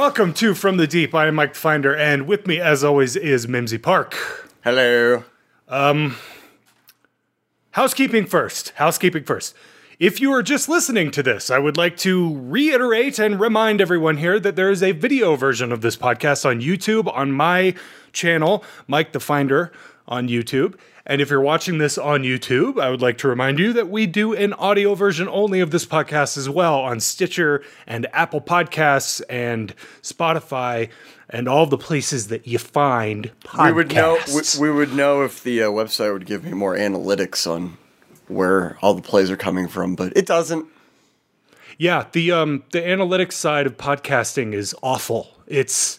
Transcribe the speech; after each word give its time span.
Welcome 0.00 0.32
to 0.32 0.54
From 0.54 0.78
the 0.78 0.86
Deep. 0.86 1.14
I 1.14 1.26
am 1.26 1.34
Mike 1.34 1.52
the 1.52 1.58
Finder, 1.58 1.94
and 1.94 2.26
with 2.26 2.46
me, 2.46 2.58
as 2.58 2.82
always, 2.82 3.16
is 3.16 3.46
Mimsy 3.46 3.76
Park. 3.76 4.16
Hello. 4.64 5.24
Um, 5.68 6.16
Housekeeping 7.72 8.24
first. 8.24 8.70
Housekeeping 8.76 9.24
first. 9.24 9.54
If 9.98 10.18
you 10.18 10.32
are 10.32 10.42
just 10.42 10.70
listening 10.70 11.10
to 11.10 11.22
this, 11.22 11.50
I 11.50 11.58
would 11.58 11.76
like 11.76 11.98
to 11.98 12.34
reiterate 12.40 13.18
and 13.18 13.38
remind 13.38 13.82
everyone 13.82 14.16
here 14.16 14.40
that 14.40 14.56
there 14.56 14.70
is 14.70 14.82
a 14.82 14.92
video 14.92 15.36
version 15.36 15.70
of 15.70 15.82
this 15.82 15.98
podcast 15.98 16.46
on 16.46 16.62
YouTube 16.62 17.14
on 17.14 17.30
my 17.32 17.74
channel, 18.14 18.64
Mike 18.86 19.12
the 19.12 19.20
Finder 19.20 19.70
on 20.08 20.28
YouTube. 20.28 20.76
And 21.10 21.20
if 21.20 21.28
you're 21.28 21.40
watching 21.40 21.78
this 21.78 21.98
on 21.98 22.22
YouTube, 22.22 22.80
I 22.80 22.88
would 22.88 23.02
like 23.02 23.18
to 23.18 23.26
remind 23.28 23.58
you 23.58 23.72
that 23.72 23.88
we 23.88 24.06
do 24.06 24.32
an 24.32 24.52
audio 24.52 24.94
version 24.94 25.28
only 25.28 25.58
of 25.58 25.72
this 25.72 25.84
podcast 25.84 26.38
as 26.38 26.48
well 26.48 26.78
on 26.78 27.00
Stitcher 27.00 27.64
and 27.84 28.06
Apple 28.12 28.40
Podcasts 28.40 29.20
and 29.28 29.74
Spotify 30.02 30.88
and 31.28 31.48
all 31.48 31.66
the 31.66 31.76
places 31.76 32.28
that 32.28 32.46
you 32.46 32.58
find 32.58 33.32
podcasts. 33.42 33.66
We 33.66 33.72
would 33.72 33.92
know. 33.92 34.18
We, 34.32 34.70
we 34.70 34.72
would 34.72 34.94
know 34.94 35.22
if 35.22 35.42
the 35.42 35.64
uh, 35.64 35.70
website 35.70 36.12
would 36.12 36.26
give 36.26 36.44
me 36.44 36.52
more 36.52 36.76
analytics 36.76 37.44
on 37.44 37.76
where 38.28 38.78
all 38.80 38.94
the 38.94 39.02
plays 39.02 39.32
are 39.32 39.36
coming 39.36 39.66
from, 39.66 39.96
but 39.96 40.16
it 40.16 40.26
doesn't. 40.26 40.66
Yeah, 41.76 42.06
the 42.12 42.30
um 42.30 42.62
the 42.70 42.82
analytics 42.82 43.32
side 43.32 43.66
of 43.66 43.76
podcasting 43.76 44.52
is 44.54 44.76
awful. 44.80 45.26
It's 45.48 45.98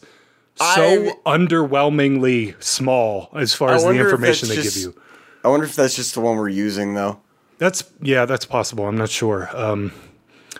so 0.55 0.65
I- 0.65 1.15
underwhelmingly 1.25 2.62
small 2.63 3.29
as 3.34 3.53
far 3.53 3.71
I 3.71 3.75
as 3.75 3.84
the 3.84 3.89
information 3.89 4.48
they 4.48 4.55
that's 4.55 4.75
give 4.75 4.84
you. 4.84 5.00
I 5.43 5.49
wonder 5.49 5.65
if 5.65 5.75
that's 5.75 5.95
just 5.95 6.13
the 6.13 6.21
one 6.21 6.37
we're 6.37 6.49
using 6.49 6.93
though. 6.93 7.20
That's 7.57 7.84
yeah, 8.01 8.25
that's 8.25 8.45
possible. 8.45 8.87
I'm 8.87 8.97
not 8.97 9.09
sure. 9.09 9.49
Um, 9.53 9.91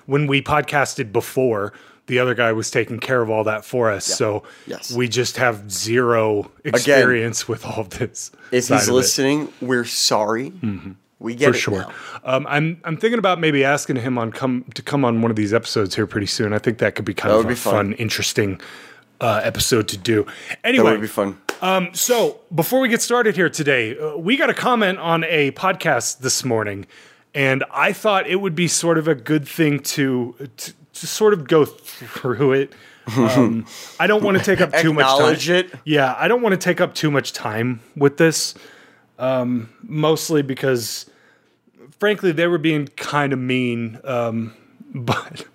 when 0.06 0.28
we 0.28 0.42
podcasted 0.42 1.12
before, 1.12 1.74
the 2.08 2.20
other 2.20 2.34
guy 2.34 2.52
was 2.52 2.70
taking 2.72 3.00
care 3.00 3.22
of 3.22 3.30
all 3.30 3.44
that 3.46 3.64
for 3.64 3.90
us, 3.92 4.06
so 4.06 4.44
Yes. 4.68 4.92
we 4.94 5.08
just 5.08 5.38
have 5.38 5.72
zero 5.72 6.52
experience 6.64 7.48
with 7.48 7.66
all 7.66 7.80
of 7.80 7.90
this. 7.92 8.32
If 8.52 8.68
he's 8.68 8.90
listening, 8.90 9.52
we're 9.62 9.86
sorry. 9.86 10.52
We 11.20 11.36
get 11.36 11.50
for 11.52 11.54
sure. 11.54 11.86
Um, 12.24 12.48
I'm 12.50 12.82
I'm 12.84 12.98
thinking 12.98 13.20
about 13.20 13.40
maybe 13.40 13.64
asking 13.64 13.98
him 13.98 14.18
on 14.18 14.32
come 14.32 14.66
to 14.74 14.82
come 14.82 15.06
on 15.06 15.22
one 15.22 15.30
of 15.32 15.38
these 15.38 15.54
episodes 15.54 15.96
here 15.96 16.08
pretty 16.08 16.26
soon. 16.28 16.52
I 16.54 16.58
think 16.58 16.80
that 16.80 16.96
could 16.96 17.06
be 17.06 17.14
kind 17.14 17.34
That 17.34 17.40
of 17.42 17.50
a 17.50 17.56
fun. 17.56 17.74
fun, 17.74 17.94
interesting 17.94 18.60
uh, 19.22 19.40
episode 19.44 19.88
to 19.90 19.98
do. 19.98 20.24
That 20.50 20.60
Anyway, 20.64 20.92
would 20.92 21.02
be 21.02 21.08
fun. 21.08 21.38
So 21.94 22.40
before 22.54 22.80
we 22.80 22.90
get 22.90 23.02
started 23.02 23.36
here 23.36 23.50
today, 23.50 23.98
uh, 23.98 24.18
we 24.18 24.38
got 24.38 24.50
a 24.50 24.54
comment 24.54 25.00
on 25.00 25.24
a 25.26 25.52
podcast 25.52 26.20
this 26.20 26.44
morning, 26.44 26.86
and 27.34 27.64
I 27.72 27.94
thought 27.94 28.28
it 28.28 28.38
would 28.38 28.56
be 28.56 28.68
sort 28.68 28.98
of 28.98 29.08
a 29.08 29.16
good 29.16 29.48
thing 29.48 29.80
to 29.80 30.36
to, 30.58 30.74
to 30.94 31.08
sort 31.08 31.34
of 31.34 31.48
go 31.48 31.66
through 31.66 32.54
it. 32.54 32.74
Um, 33.18 33.66
I 34.00 34.08
don't 34.08 34.24
want 34.24 34.38
to 34.38 34.44
take 34.44 34.62
up 34.62 34.72
too 34.74 34.94
much 34.94 35.06
time. 35.06 35.16
Acknowledge 35.16 35.50
it. 35.50 35.72
Yeah, 35.86 36.16
I 36.18 36.28
don't 36.28 36.42
want 36.42 36.54
to 36.54 36.58
take 36.58 36.80
up 36.80 36.94
too 36.94 37.10
much 37.12 37.34
time 37.34 37.82
with 37.96 38.18
this, 38.18 38.54
um, 39.20 39.70
mostly 39.84 40.42
because, 40.44 41.10
frankly, 42.00 42.32
they 42.32 42.48
were 42.48 42.60
being 42.60 42.88
kind 42.88 43.34
of 43.34 43.40
mean. 43.40 44.00
Um, 44.04 44.54
but 44.96 45.46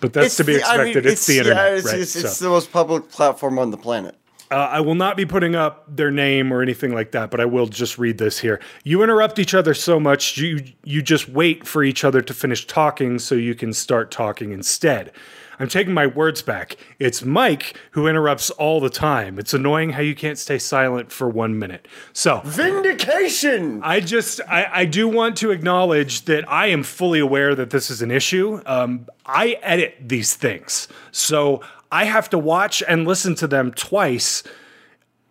but 0.00 0.12
that's 0.12 0.36
to 0.36 0.44
be 0.44 0.56
the- 0.56 0.64
I 0.66 0.76
mean, 0.78 0.86
expected. 0.88 1.06
it's, 1.12 1.26
the 1.26 1.38
internet, 1.38 1.70
Yeah, 1.72 1.76
it's, 1.76 1.86
right? 1.86 1.98
it's, 2.00 2.16
it's 2.16 2.36
So, 2.36 2.44
the 2.46 2.50
most 2.50 2.72
public 2.72 3.08
platform 3.10 3.58
on 3.58 3.70
the 3.70 3.76
planet. 3.76 4.16
Uh, 4.52 4.68
I 4.70 4.80
will 4.80 4.94
not 4.94 5.16
be 5.16 5.24
putting 5.24 5.54
up 5.54 5.84
their 5.88 6.10
name 6.10 6.52
or 6.52 6.60
anything 6.60 6.92
like 6.92 7.12
that, 7.12 7.30
but 7.30 7.40
I 7.40 7.46
will 7.46 7.66
just 7.66 7.98
read 7.98 8.18
this 8.18 8.38
here. 8.38 8.60
You 8.84 9.02
interrupt 9.02 9.38
each 9.38 9.54
other 9.54 9.72
so 9.72 9.98
much, 9.98 10.36
you 10.36 10.62
you 10.84 11.00
just 11.00 11.28
wait 11.28 11.66
for 11.66 11.82
each 11.82 12.04
other 12.04 12.20
to 12.20 12.34
finish 12.34 12.66
talking 12.66 13.18
so 13.18 13.34
you 13.34 13.54
can 13.54 13.72
start 13.72 14.10
talking 14.10 14.52
instead. 14.52 15.10
I'm 15.58 15.68
taking 15.68 15.94
my 15.94 16.06
words 16.06 16.42
back. 16.42 16.76
It's 16.98 17.24
Mike 17.24 17.76
who 17.92 18.08
interrupts 18.08 18.50
all 18.50 18.80
the 18.80 18.90
time. 18.90 19.38
It's 19.38 19.54
annoying 19.54 19.90
how 19.90 20.00
you 20.00 20.14
can't 20.14 20.38
stay 20.38 20.58
silent 20.58 21.12
for 21.12 21.28
one 21.28 21.58
minute. 21.58 21.86
So 22.12 22.40
Vindication. 22.44 23.80
I 23.82 24.00
just 24.00 24.40
I, 24.48 24.68
I 24.70 24.84
do 24.84 25.08
want 25.08 25.36
to 25.38 25.50
acknowledge 25.50 26.24
that 26.26 26.50
I 26.50 26.66
am 26.66 26.82
fully 26.82 27.20
aware 27.20 27.54
that 27.54 27.70
this 27.70 27.90
is 27.90 28.02
an 28.02 28.10
issue. 28.10 28.60
Um, 28.66 29.06
I 29.24 29.58
edit 29.62 29.96
these 30.00 30.34
things, 30.34 30.88
so 31.10 31.62
I 31.92 32.04
have 32.06 32.30
to 32.30 32.38
watch 32.38 32.82
and 32.88 33.06
listen 33.06 33.34
to 33.36 33.46
them 33.46 33.70
twice 33.70 34.42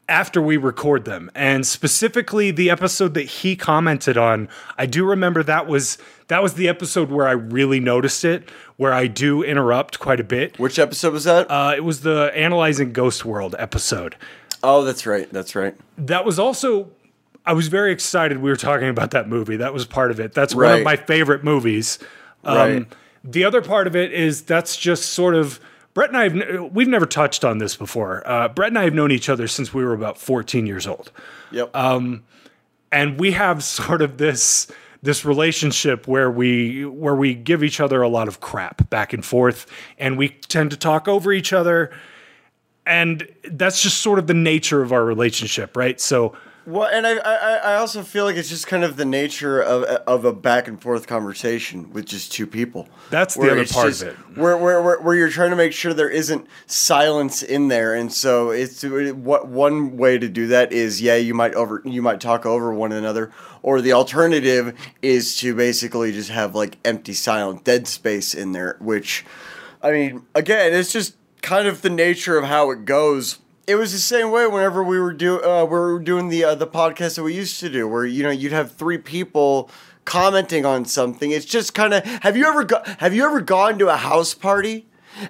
after 0.07 0.41
we 0.41 0.57
record 0.57 1.05
them. 1.05 1.31
And 1.33 1.65
specifically 1.65 2.51
the 2.51 2.69
episode 2.69 3.13
that 3.15 3.23
he 3.23 3.55
commented 3.55 4.17
on, 4.17 4.47
I 4.77 4.85
do 4.85 5.05
remember 5.05 5.41
that 5.43 5.67
was 5.67 5.97
that 6.27 6.43
was 6.43 6.53
the 6.53 6.67
episode 6.69 7.09
where 7.09 7.27
I 7.27 7.31
really 7.31 7.79
noticed 7.79 8.23
it, 8.23 8.49
where 8.77 8.93
I 8.93 9.07
do 9.07 9.41
interrupt 9.41 9.99
quite 9.99 10.19
a 10.19 10.23
bit. 10.23 10.59
Which 10.59 10.77
episode 10.77 11.13
was 11.13 11.23
that? 11.23 11.49
Uh, 11.49 11.73
it 11.75 11.83
was 11.83 12.01
the 12.01 12.31
analyzing 12.35 12.93
Ghost 12.93 13.25
World 13.25 13.55
episode. 13.57 14.15
oh, 14.63 14.83
that's 14.83 15.05
right. 15.05 15.31
That's 15.33 15.55
right. 15.55 15.75
that 15.97 16.25
was 16.25 16.37
also 16.37 16.91
I 17.43 17.53
was 17.53 17.69
very 17.69 17.91
excited 17.91 18.37
we 18.37 18.51
were 18.51 18.55
talking 18.55 18.87
about 18.87 19.11
that 19.11 19.27
movie. 19.27 19.55
That 19.55 19.73
was 19.73 19.85
part 19.85 20.11
of 20.11 20.19
it. 20.19 20.33
That's 20.33 20.53
one 20.53 20.79
of 20.79 20.83
my 20.83 20.95
favorite 20.95 21.43
movies. 21.43 21.97
Um, 22.43 22.57
Right. 22.57 22.85
The 23.23 23.43
other 23.45 23.61
part 23.61 23.85
of 23.87 23.95
it 23.95 24.11
is 24.13 24.41
that's 24.41 24.75
just 24.75 25.11
sort 25.11 25.35
of 25.35 25.59
Brett 25.93 26.09
and 26.09 26.17
I 26.17 26.29
have 26.29 26.71
we've 26.73 26.87
never 26.87 27.05
touched 27.05 27.43
on 27.43 27.57
this 27.57 27.75
before. 27.75 28.23
Uh, 28.25 28.47
Brett 28.47 28.69
and 28.69 28.79
I 28.79 28.83
have 28.83 28.93
known 28.93 29.11
each 29.11 29.29
other 29.29 29.47
since 29.47 29.73
we 29.73 29.83
were 29.83 29.93
about 29.93 30.17
14 30.17 30.65
years 30.65 30.87
old, 30.87 31.11
Yep. 31.51 31.71
and 31.73 33.19
we 33.19 33.31
have 33.31 33.63
sort 33.79 34.01
of 34.01 34.17
this 34.17 34.71
this 35.03 35.25
relationship 35.25 36.07
where 36.07 36.29
we 36.29 36.85
where 36.85 37.15
we 37.15 37.33
give 37.33 37.63
each 37.63 37.79
other 37.79 38.01
a 38.01 38.07
lot 38.09 38.27
of 38.27 38.39
crap 38.39 38.89
back 38.89 39.13
and 39.13 39.25
forth, 39.25 39.65
and 39.97 40.17
we 40.17 40.29
tend 40.29 40.71
to 40.71 40.77
talk 40.77 41.07
over 41.07 41.31
each 41.33 41.53
other. 41.53 41.91
And 42.85 43.27
that's 43.43 43.83
just 43.83 43.97
sort 44.01 44.17
of 44.17 44.25
the 44.27 44.33
nature 44.33 44.81
of 44.81 44.91
our 44.91 45.05
relationship, 45.05 45.77
right? 45.77 46.01
So, 46.01 46.35
Well, 46.65 46.87
and 46.87 47.07
I, 47.07 47.17
I, 47.17 47.55
I 47.55 47.75
also 47.75 48.03
feel 48.03 48.23
like 48.23 48.35
it's 48.35 48.49
just 48.49 48.67
kind 48.67 48.83
of 48.83 48.95
the 48.95 49.05
nature 49.05 49.59
of, 49.59 49.83
of 49.83 50.25
a 50.25 50.33
back 50.33 50.67
and 50.67 50.79
forth 50.79 51.07
conversation 51.07 51.91
with 51.91 52.05
just 52.05 52.31
two 52.31 52.45
people. 52.45 52.87
That's 53.09 53.33
the 53.33 53.51
other 53.51 53.65
part 53.65 53.89
of 53.89 54.01
it. 54.03 54.15
Where, 54.37 54.55
where, 54.57 54.81
where, 54.81 55.01
where 55.01 55.15
you're 55.15 55.29
trying 55.29 55.49
to 55.49 55.55
make 55.55 55.73
sure 55.73 55.91
there 55.91 56.09
isn't 56.09 56.45
silence 56.67 57.41
in 57.41 57.69
there, 57.69 57.95
and 57.95 58.13
so 58.13 58.51
it's 58.51 58.83
what 58.83 59.47
one 59.47 59.97
way 59.97 60.19
to 60.19 60.29
do 60.29 60.47
that 60.47 60.71
is 60.71 61.01
yeah, 61.01 61.15
you 61.15 61.33
might 61.33 61.55
over 61.55 61.81
you 61.83 62.01
might 62.01 62.21
talk 62.21 62.45
over 62.45 62.71
one 62.71 62.91
another, 62.91 63.31
or 63.63 63.81
the 63.81 63.93
alternative 63.93 64.77
is 65.01 65.35
to 65.37 65.55
basically 65.55 66.11
just 66.11 66.29
have 66.29 66.53
like 66.53 66.77
empty, 66.85 67.13
silent, 67.13 67.63
dead 67.63 67.87
space 67.87 68.35
in 68.35 68.51
there. 68.51 68.77
Which, 68.79 69.25
I 69.81 69.91
mean, 69.91 70.27
again, 70.35 70.73
it's 70.73 70.93
just 70.93 71.15
kind 71.41 71.67
of 71.67 71.81
the 71.81 71.89
nature 71.89 72.37
of 72.37 72.45
how 72.45 72.69
it 72.69 72.85
goes 72.85 73.39
it 73.67 73.75
was 73.75 73.91
the 73.91 73.99
same 73.99 74.31
way 74.31 74.47
whenever 74.47 74.83
we 74.83 74.99
were 74.99 75.13
do 75.13 75.41
uh, 75.41 75.63
we 75.63 75.69
were 75.77 75.99
doing 75.99 76.29
the 76.29 76.43
uh, 76.43 76.55
the 76.55 76.67
podcast 76.67 77.15
that 77.15 77.23
we 77.23 77.33
used 77.33 77.59
to 77.59 77.69
do, 77.69 77.87
where 77.87 78.05
you 78.05 78.23
know 78.23 78.29
you'd 78.29 78.51
have 78.51 78.71
three 78.73 78.97
people 78.97 79.69
commenting 80.05 80.65
on 80.65 80.85
something. 80.85 81.31
It's 81.31 81.45
just 81.45 81.73
kind 81.73 81.93
of 81.93 82.03
have 82.05 82.35
you 82.35 82.45
ever 82.45 82.63
go- 82.63 82.83
have 82.99 83.13
you 83.13 83.25
ever 83.25 83.41
gone 83.41 83.77
to 83.79 83.89
a 83.89 83.97
house 83.97 84.33
party 84.33 84.87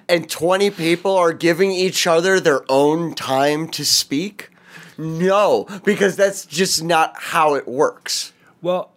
and 0.08 0.28
twenty 0.30 0.70
people 0.70 1.14
are 1.16 1.32
giving 1.32 1.70
each 1.72 2.06
other 2.06 2.40
their 2.40 2.62
own 2.70 3.14
time 3.14 3.68
to 3.68 3.84
speak? 3.84 4.50
No, 4.98 5.66
because 5.84 6.16
that's 6.16 6.44
just 6.46 6.82
not 6.82 7.14
how 7.16 7.54
it 7.54 7.66
works. 7.66 8.32
Well, 8.60 8.92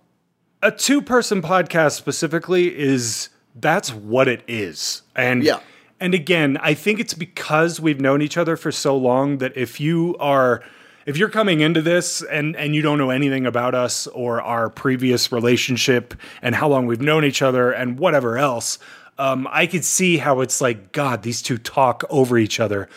a 0.61 0.71
two 0.71 1.01
person 1.01 1.41
podcast 1.41 1.93
specifically 1.93 2.77
is 2.77 3.29
that's 3.55 3.93
what 3.93 4.27
it 4.27 4.43
is. 4.47 5.01
And 5.15 5.43
Yeah. 5.43 5.59
And 5.99 6.13
again, 6.13 6.57
I 6.61 6.73
think 6.73 6.99
it's 6.99 7.13
because 7.13 7.79
we've 7.79 8.01
known 8.01 8.21
each 8.21 8.37
other 8.37 8.55
for 8.57 8.71
so 8.71 8.95
long 8.97 9.37
that 9.39 9.55
if 9.55 9.79
you 9.79 10.15
are 10.19 10.61
if 11.05 11.17
you're 11.17 11.29
coming 11.29 11.61
into 11.61 11.81
this 11.81 12.21
and 12.23 12.55
and 12.55 12.75
you 12.75 12.81
don't 12.81 12.97
know 12.97 13.11
anything 13.11 13.45
about 13.45 13.75
us 13.75 14.07
or 14.07 14.41
our 14.41 14.69
previous 14.69 15.31
relationship 15.31 16.13
and 16.41 16.55
how 16.55 16.67
long 16.67 16.85
we've 16.87 17.01
known 17.01 17.23
each 17.23 17.41
other 17.41 17.71
and 17.71 17.99
whatever 17.99 18.37
else, 18.37 18.79
um, 19.17 19.47
I 19.51 19.67
could 19.67 19.85
see 19.85 20.17
how 20.17 20.41
it's 20.41 20.61
like 20.61 20.91
God, 20.91 21.23
these 21.23 21.41
two 21.41 21.57
talk 21.57 22.03
over 22.09 22.37
each 22.37 22.59
other 22.59 22.89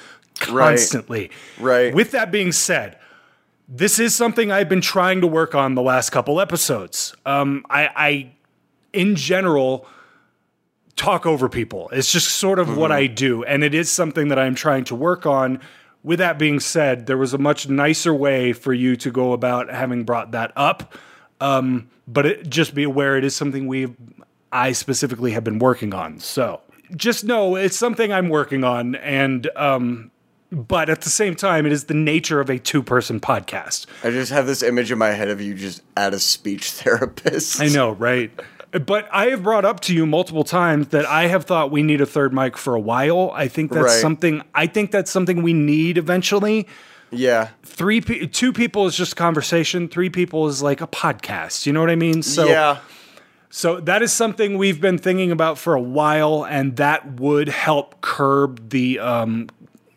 Right. 0.50 0.76
constantly. 0.76 1.30
Right. 1.58 1.92
With 1.92 2.12
that 2.12 2.30
being 2.30 2.52
said, 2.52 2.96
this 3.68 3.98
is 3.98 4.14
something 4.14 4.50
I've 4.50 4.68
been 4.68 4.80
trying 4.80 5.20
to 5.20 5.26
work 5.26 5.54
on 5.54 5.74
the 5.74 5.82
last 5.82 6.10
couple 6.10 6.40
episodes. 6.40 7.14
Um, 7.26 7.64
I, 7.68 7.90
I, 7.94 8.30
in 8.92 9.16
general, 9.16 9.86
talk 10.98 11.24
over 11.24 11.48
people. 11.48 11.88
It's 11.92 12.12
just 12.12 12.28
sort 12.28 12.58
of 12.58 12.76
what 12.76 12.92
I 12.92 13.06
do, 13.06 13.44
and 13.44 13.64
it 13.64 13.74
is 13.74 13.90
something 13.90 14.28
that 14.28 14.38
I'm 14.38 14.54
trying 14.54 14.84
to 14.84 14.94
work 14.94 15.24
on. 15.24 15.60
With 16.02 16.18
that 16.18 16.38
being 16.38 16.60
said, 16.60 17.06
there 17.06 17.16
was 17.16 17.32
a 17.32 17.38
much 17.38 17.68
nicer 17.68 18.12
way 18.12 18.52
for 18.52 18.74
you 18.74 18.96
to 18.96 19.10
go 19.10 19.32
about 19.32 19.70
having 19.70 20.04
brought 20.04 20.32
that 20.32 20.52
up. 20.56 20.94
Um, 21.40 21.88
but 22.06 22.26
it, 22.26 22.50
just 22.50 22.74
be 22.74 22.82
aware 22.82 23.16
it 23.16 23.24
is 23.24 23.34
something 23.34 23.66
we, 23.66 23.94
I 24.52 24.72
specifically 24.72 25.32
have 25.32 25.44
been 25.44 25.58
working 25.58 25.94
on. 25.94 26.18
So 26.18 26.60
just 26.96 27.24
know 27.24 27.56
it's 27.56 27.76
something 27.76 28.12
I'm 28.12 28.28
working 28.28 28.64
on, 28.64 28.94
and 28.96 29.48
um, 29.56 30.10
but 30.50 30.88
at 30.88 31.02
the 31.02 31.10
same 31.10 31.34
time, 31.34 31.66
it 31.66 31.72
is 31.72 31.84
the 31.84 31.94
nature 31.94 32.40
of 32.40 32.48
a 32.48 32.58
two 32.58 32.82
person 32.82 33.20
podcast. 33.20 33.86
I 34.02 34.10
just 34.10 34.32
have 34.32 34.46
this 34.46 34.62
image 34.62 34.90
in 34.90 34.98
my 34.98 35.10
head 35.10 35.28
of 35.28 35.40
you 35.40 35.54
just 35.54 35.82
at 35.96 36.14
a 36.14 36.18
speech 36.18 36.70
therapist. 36.72 37.60
I 37.60 37.68
know, 37.68 37.92
right? 37.92 38.30
But 38.70 39.08
I 39.12 39.26
have 39.30 39.42
brought 39.42 39.64
up 39.64 39.80
to 39.80 39.94
you 39.94 40.04
multiple 40.04 40.44
times 40.44 40.88
that 40.88 41.06
I 41.06 41.28
have 41.28 41.44
thought 41.44 41.70
we 41.70 41.82
need 41.82 42.00
a 42.02 42.06
third 42.06 42.34
mic 42.34 42.56
for 42.58 42.74
a 42.74 42.80
while. 42.80 43.30
I 43.34 43.48
think 43.48 43.72
that's 43.72 43.84
Right. 43.84 44.00
something. 44.00 44.42
I 44.54 44.66
think 44.66 44.90
that's 44.90 45.10
something 45.10 45.42
we 45.42 45.54
need 45.54 45.96
eventually. 45.96 46.66
Yeah. 47.10 47.48
Three, 47.62 48.02
pe- 48.02 48.26
two 48.26 48.52
people 48.52 48.84
is 48.86 48.94
just 48.94 49.16
conversation. 49.16 49.88
Three 49.88 50.10
people 50.10 50.46
is 50.48 50.62
like 50.62 50.82
a 50.82 50.86
podcast. 50.86 51.64
You 51.64 51.72
know 51.72 51.80
what 51.80 51.88
I 51.88 51.96
mean? 51.96 52.22
So, 52.22 52.46
yeah. 52.46 52.78
so 53.48 53.80
that 53.80 54.02
is 54.02 54.12
something 54.12 54.58
we've 54.58 54.80
been 54.82 54.98
thinking 54.98 55.30
about 55.32 55.56
for 55.56 55.74
a 55.74 55.80
while, 55.80 56.44
and 56.44 56.76
that 56.76 57.18
would 57.18 57.48
help 57.48 58.02
curb 58.02 58.68
the 58.68 58.98
um, 58.98 59.48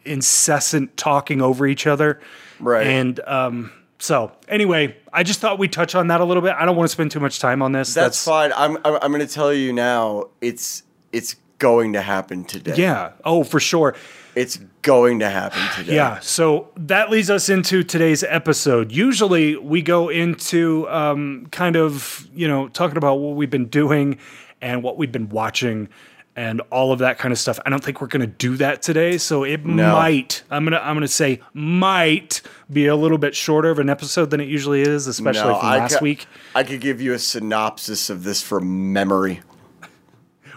incessant 0.05 0.95
talking 0.95 1.41
over 1.41 1.67
each 1.67 1.85
other. 1.87 2.19
Right. 2.61 2.87
And 2.87 3.19
um, 3.27 3.71
so, 4.01 4.31
anyway, 4.47 4.97
I 5.13 5.21
just 5.21 5.39
thought 5.41 5.59
we'd 5.59 5.71
touch 5.71 5.93
on 5.93 6.07
that 6.07 6.21
a 6.21 6.25
little 6.25 6.41
bit. 6.41 6.55
I 6.57 6.65
don't 6.65 6.75
want 6.75 6.89
to 6.89 6.91
spend 6.91 7.11
too 7.11 7.19
much 7.19 7.39
time 7.39 7.61
on 7.61 7.71
this. 7.71 7.93
That's, 7.93 8.25
fine. 8.25 8.51
I'm 8.55 8.77
I'm, 8.77 8.97
I'm 9.01 9.11
going 9.11 9.25
to 9.25 9.31
tell 9.31 9.53
you 9.53 9.71
now. 9.71 10.29
It's 10.41 10.81
it's 11.11 11.35
going 11.59 11.93
to 11.93 12.01
happen 12.01 12.43
today. 12.43 12.73
Yeah. 12.75 13.11
Oh, 13.23 13.43
for 13.43 13.59
sure. 13.59 13.95
It's 14.33 14.57
going 14.81 15.19
to 15.19 15.29
happen 15.29 15.61
today. 15.75 15.95
Yeah. 15.95 16.19
So 16.21 16.69
that 16.77 17.11
leads 17.11 17.29
us 17.29 17.49
into 17.49 17.83
today's 17.83 18.23
episode. 18.23 18.91
Usually 18.91 19.55
we 19.57 19.83
go 19.83 20.09
into 20.09 20.89
um, 20.89 21.47
kind 21.51 21.75
of, 21.75 22.27
you 22.33 22.47
know, 22.47 22.69
talking 22.69 22.97
about 22.97 23.17
what 23.17 23.35
we've 23.35 23.51
been 23.51 23.67
doing 23.67 24.17
and 24.61 24.81
what 24.81 24.97
we've 24.97 25.11
been 25.11 25.29
watching 25.29 25.89
and 26.35 26.61
all 26.71 26.93
of 26.93 26.99
that 26.99 27.17
kind 27.19 27.31
of 27.31 27.37
stuff. 27.39 27.59
I 27.65 27.69
don't 27.69 27.83
think 27.83 27.99
we're 27.99 28.07
going 28.07 28.21
to 28.21 28.27
do 28.27 28.55
that 28.57 28.81
today. 28.81 29.17
So 29.17 29.43
it 29.43 29.65
No. 29.65 29.91
might, 29.93 30.43
I'm 30.49 30.63
going 30.63 30.71
to, 30.73 30.85
I'm 30.85 30.95
going 30.95 31.01
to 31.01 31.07
say 31.07 31.41
might 31.53 32.41
be 32.71 32.87
a 32.87 32.95
little 32.95 33.17
bit 33.17 33.35
shorter 33.35 33.69
of 33.69 33.79
an 33.79 33.89
episode 33.89 34.29
than 34.29 34.39
it 34.39 34.47
usually 34.47 34.81
is, 34.81 35.07
especially 35.07 35.49
No, 35.49 35.59
from 35.59 35.65
I 35.69 35.77
last 35.79 35.95
ca- 35.97 36.03
week. 36.03 36.27
I 36.55 36.63
could 36.63 36.79
give 36.79 37.01
you 37.01 37.13
a 37.13 37.19
synopsis 37.19 38.09
of 38.09 38.23
this 38.23 38.41
from 38.41 38.93
memory. 38.93 39.41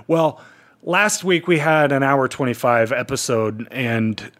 Well, 0.06 0.40
last 0.82 1.24
week 1.24 1.48
we 1.48 1.58
had 1.58 1.90
an 1.92 2.02
hour 2.02 2.28
25 2.28 2.92
episode 2.92 3.66
and 3.70 4.30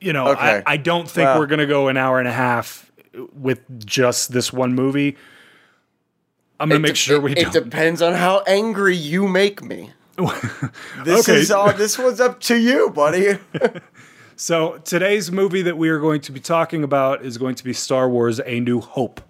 you 0.00 0.12
know 0.12 0.28
Okay. 0.28 0.62
I, 0.66 0.74
I 0.74 0.76
don't 0.76 1.08
think 1.10 1.26
Well- 1.26 1.40
we're 1.40 1.46
going 1.46 1.58
to 1.60 1.66
go 1.66 1.88
an 1.88 1.96
hour 1.96 2.18
and 2.18 2.28
a 2.28 2.32
half 2.32 2.90
with 3.34 3.60
just 3.86 4.32
this 4.32 4.52
one 4.52 4.72
movie 4.74 5.16
i'm 6.60 6.68
going 6.68 6.80
to 6.80 6.82
make 6.88 6.92
de- 6.92 6.96
sure 6.96 7.18
we 7.20 7.32
it, 7.32 7.50
don't 7.50 7.52
depends 7.64 8.00
on 8.00 8.12
how 8.14 8.40
angry 8.46 8.94
you 8.96 9.26
make 9.26 9.64
me. 9.64 9.90
This 11.04 11.28
Okay. 11.28 11.40
is 11.40 11.50
all. 11.50 11.72
This 11.72 11.98
one's 11.98 12.20
up 12.20 12.40
to 12.42 12.56
you, 12.56 12.90
buddy. 12.90 13.38
so 14.36 14.78
today's 14.84 15.30
movie 15.32 15.62
that 15.62 15.76
we 15.78 15.88
are 15.88 15.98
going 16.00 16.20
to 16.22 16.32
be 16.32 16.40
talking 16.40 16.82
about 16.84 17.24
is 17.24 17.38
going 17.38 17.54
to 17.56 17.64
be 17.64 17.72
star 17.72 18.08
wars 18.08 18.40
a 18.44 18.60
new 18.60 18.80
hope 18.80 19.20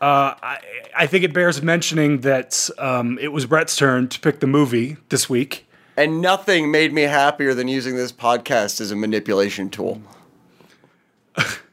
uh, 0.00 0.32
I, 0.40 0.58
I 0.96 1.06
think 1.08 1.24
it 1.24 1.32
bears 1.34 1.60
mentioning 1.60 2.20
that 2.20 2.70
um, 2.78 3.18
it 3.20 3.32
was 3.32 3.46
brett's 3.46 3.76
turn 3.76 4.06
to 4.08 4.20
pick 4.20 4.38
the 4.40 4.46
movie 4.46 4.96
this 5.08 5.28
week 5.28 5.66
and 5.96 6.20
nothing 6.20 6.70
made 6.70 6.92
me 6.92 7.02
happier 7.02 7.52
than 7.52 7.66
using 7.66 7.96
this 7.96 8.12
podcast 8.12 8.80
as 8.80 8.92
a 8.92 8.96
manipulation 8.96 9.68
tool. 9.70 10.00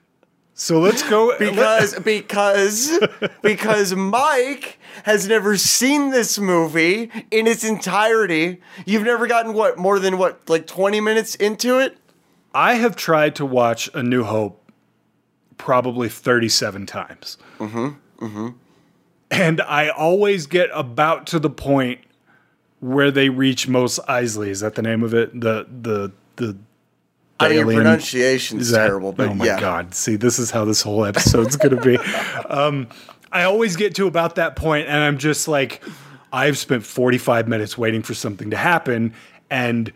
so 0.57 0.79
let's 0.79 1.07
go 1.07 1.37
Because 1.37 1.99
because 1.99 2.97
because 3.41 3.93
Mike 3.93 4.79
has 5.03 5.27
never 5.27 5.57
seen 5.57 6.11
this 6.11 6.39
movie 6.39 7.11
in 7.29 7.45
its 7.45 7.65
entirety. 7.65 8.61
You've 8.85 9.03
never 9.03 9.27
gotten 9.27 9.53
what 9.53 9.77
more 9.77 9.99
than 9.99 10.17
what 10.17 10.49
like 10.49 10.65
20 10.65 11.01
minutes 11.01 11.35
into 11.35 11.79
it? 11.79 11.97
I 12.53 12.75
have 12.75 12.95
tried 12.95 13.35
to 13.35 13.45
watch 13.45 13.89
A 13.93 14.01
New 14.01 14.23
Hope 14.23 14.71
probably 15.57 16.07
37 16.07 16.85
times. 16.85 17.37
Mm-hmm. 17.59 18.25
Mm-hmm. 18.25 18.47
And 19.31 19.61
I 19.61 19.89
always 19.89 20.47
get 20.47 20.69
about 20.73 21.27
to 21.27 21.39
the 21.39 21.49
point 21.49 21.99
where 22.79 23.11
they 23.11 23.27
reach 23.27 23.67
Mos 23.67 23.99
Eisley. 24.07 24.47
Is 24.47 24.61
that 24.61 24.75
the 24.75 24.81
name 24.81 25.03
of 25.03 25.13
it? 25.13 25.37
The 25.37 25.67
the 25.69 26.13
the 26.37 26.57
I 27.39 27.49
mean, 27.49 27.57
your 27.57 27.65
pronunciation's 27.65 28.69
is 28.69 28.73
terrible, 28.73 29.11
but 29.11 29.29
oh 29.29 29.33
my 29.33 29.45
yeah. 29.45 29.59
god! 29.59 29.93
See, 29.93 30.15
this 30.15 30.39
is 30.39 30.51
how 30.51 30.63
this 30.63 30.81
whole 30.81 31.05
episode's 31.05 31.55
gonna 31.57 31.81
be. 31.81 31.97
Um, 32.47 32.87
I 33.31 33.43
always 33.43 33.75
get 33.75 33.95
to 33.95 34.07
about 34.07 34.35
that 34.35 34.55
point, 34.55 34.87
and 34.87 34.97
I'm 34.97 35.17
just 35.17 35.47
like, 35.47 35.83
I've 36.31 36.57
spent 36.57 36.85
45 36.85 37.47
minutes 37.47 37.77
waiting 37.77 38.01
for 38.01 38.13
something 38.13 38.51
to 38.51 38.55
happen, 38.55 39.13
and 39.49 39.91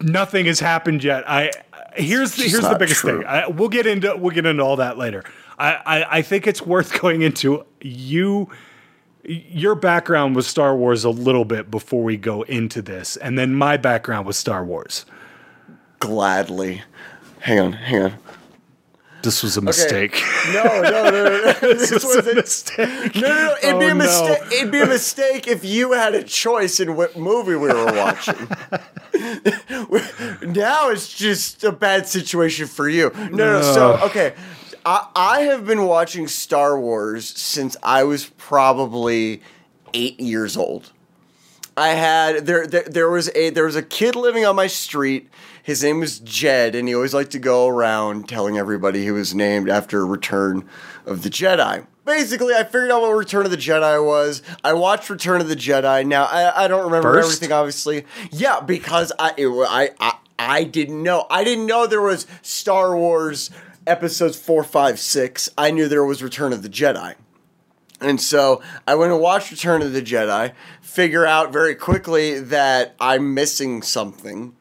nothing 0.00 0.46
has 0.46 0.58
happened 0.58 1.04
yet. 1.04 1.28
I 1.28 1.52
here's 1.94 2.34
the, 2.34 2.44
here's 2.44 2.62
the 2.62 2.76
biggest 2.76 3.00
true. 3.00 3.18
thing. 3.18 3.26
I, 3.26 3.46
we'll 3.48 3.68
get 3.68 3.86
into 3.86 4.16
we'll 4.16 4.34
get 4.34 4.46
into 4.46 4.62
all 4.62 4.76
that 4.76 4.98
later. 4.98 5.24
I, 5.58 5.74
I 5.74 6.18
I 6.18 6.22
think 6.22 6.46
it's 6.46 6.62
worth 6.62 6.98
going 7.00 7.22
into 7.22 7.64
you. 7.80 8.48
Your 9.22 9.74
background 9.74 10.34
was 10.34 10.46
Star 10.46 10.74
Wars 10.74 11.04
a 11.04 11.10
little 11.10 11.44
bit 11.44 11.70
before 11.70 12.02
we 12.02 12.16
go 12.16 12.42
into 12.42 12.80
this, 12.80 13.16
and 13.18 13.38
then 13.38 13.54
my 13.54 13.76
background 13.76 14.26
was 14.26 14.36
Star 14.36 14.64
Wars. 14.64 15.04
Gladly. 16.00 16.82
Hang 17.40 17.60
on, 17.60 17.72
hang 17.72 18.02
on. 18.02 18.14
This 19.22 19.42
was 19.42 19.58
a 19.58 19.60
mistake. 19.60 20.22
No, 20.54 20.62
no, 20.64 20.80
no, 20.80 21.10
no. 21.10 21.22
no. 21.22 21.52
this 21.60 21.90
this 21.90 22.04
was 22.04 22.16
was 22.16 22.26
a 22.26 22.30
a 22.30 22.34
mistake. 22.36 23.14
No, 23.16 23.20
no, 23.20 23.28
no. 23.28 23.54
It'd 23.62 23.78
be 23.80 23.84
Oh, 23.86 23.90
a 23.90 23.94
no. 23.94 23.94
mistake. 23.94 24.52
It'd 24.52 24.70
be 24.72 24.80
a 24.80 24.86
mistake 24.86 25.46
if 25.46 25.62
you 25.62 25.92
had 25.92 26.14
a 26.14 26.22
choice 26.22 26.80
in 26.80 26.96
what 26.96 27.18
movie 27.18 27.54
we 27.54 27.68
were 27.68 27.84
watching. 27.84 28.48
now 30.52 30.88
it's 30.88 31.12
just 31.12 31.62
a 31.64 31.72
bad 31.72 32.06
situation 32.06 32.66
for 32.66 32.88
you. 32.88 33.10
No, 33.14 33.60
no. 33.60 33.62
So 33.62 33.98
okay, 34.04 34.32
I, 34.86 35.06
I 35.14 35.40
have 35.42 35.66
been 35.66 35.84
watching 35.84 36.26
Star 36.26 36.80
Wars 36.80 37.28
since 37.28 37.76
I 37.82 38.04
was 38.04 38.26
probably 38.38 39.42
eight 39.92 40.18
years 40.18 40.56
old. 40.56 40.92
I 41.76 41.88
had 41.90 42.46
there, 42.46 42.66
there 42.66 42.84
there 42.84 43.10
was 43.10 43.30
a 43.34 43.50
there 43.50 43.64
was 43.64 43.76
a 43.76 43.82
kid 43.82 44.16
living 44.16 44.46
on 44.46 44.56
my 44.56 44.66
street. 44.66 45.28
His 45.70 45.84
name 45.84 46.00
was 46.00 46.18
Jed, 46.18 46.74
and 46.74 46.88
he 46.88 46.96
always 46.96 47.14
liked 47.14 47.30
to 47.30 47.38
go 47.38 47.68
around 47.68 48.28
telling 48.28 48.58
everybody 48.58 49.04
he 49.04 49.12
was 49.12 49.36
named 49.36 49.70
after 49.70 50.04
Return 50.04 50.68
of 51.06 51.22
the 51.22 51.30
Jedi. 51.30 51.86
Basically, 52.04 52.52
I 52.52 52.64
figured 52.64 52.90
out 52.90 53.02
what 53.02 53.12
Return 53.12 53.44
of 53.44 53.52
the 53.52 53.56
Jedi 53.56 54.04
was. 54.04 54.42
I 54.64 54.72
watched 54.72 55.08
Return 55.08 55.40
of 55.40 55.48
the 55.48 55.54
Jedi. 55.54 56.04
Now 56.04 56.24
I, 56.24 56.64
I 56.64 56.66
don't 56.66 56.82
remember 56.82 57.12
First? 57.12 57.36
everything, 57.36 57.52
obviously. 57.52 58.04
Yeah, 58.32 58.58
because 58.58 59.12
I, 59.16 59.32
it, 59.36 59.46
I 59.46 59.90
I 60.00 60.14
I 60.40 60.64
didn't 60.64 61.04
know. 61.04 61.28
I 61.30 61.44
didn't 61.44 61.66
know 61.66 61.86
there 61.86 62.02
was 62.02 62.26
Star 62.42 62.96
Wars 62.96 63.52
episodes 63.86 64.36
four, 64.36 64.64
five, 64.64 64.98
six. 64.98 65.48
I 65.56 65.70
knew 65.70 65.86
there 65.86 66.04
was 66.04 66.20
Return 66.20 66.52
of 66.52 66.64
the 66.64 66.68
Jedi. 66.68 67.14
And 68.00 68.20
so 68.20 68.60
I 68.88 68.96
went 68.96 69.12
and 69.12 69.20
watched 69.20 69.52
Return 69.52 69.82
of 69.82 69.92
the 69.92 70.02
Jedi, 70.02 70.52
figure 70.80 71.26
out 71.26 71.52
very 71.52 71.76
quickly 71.76 72.40
that 72.40 72.96
I'm 72.98 73.34
missing 73.34 73.82
something. 73.82 74.56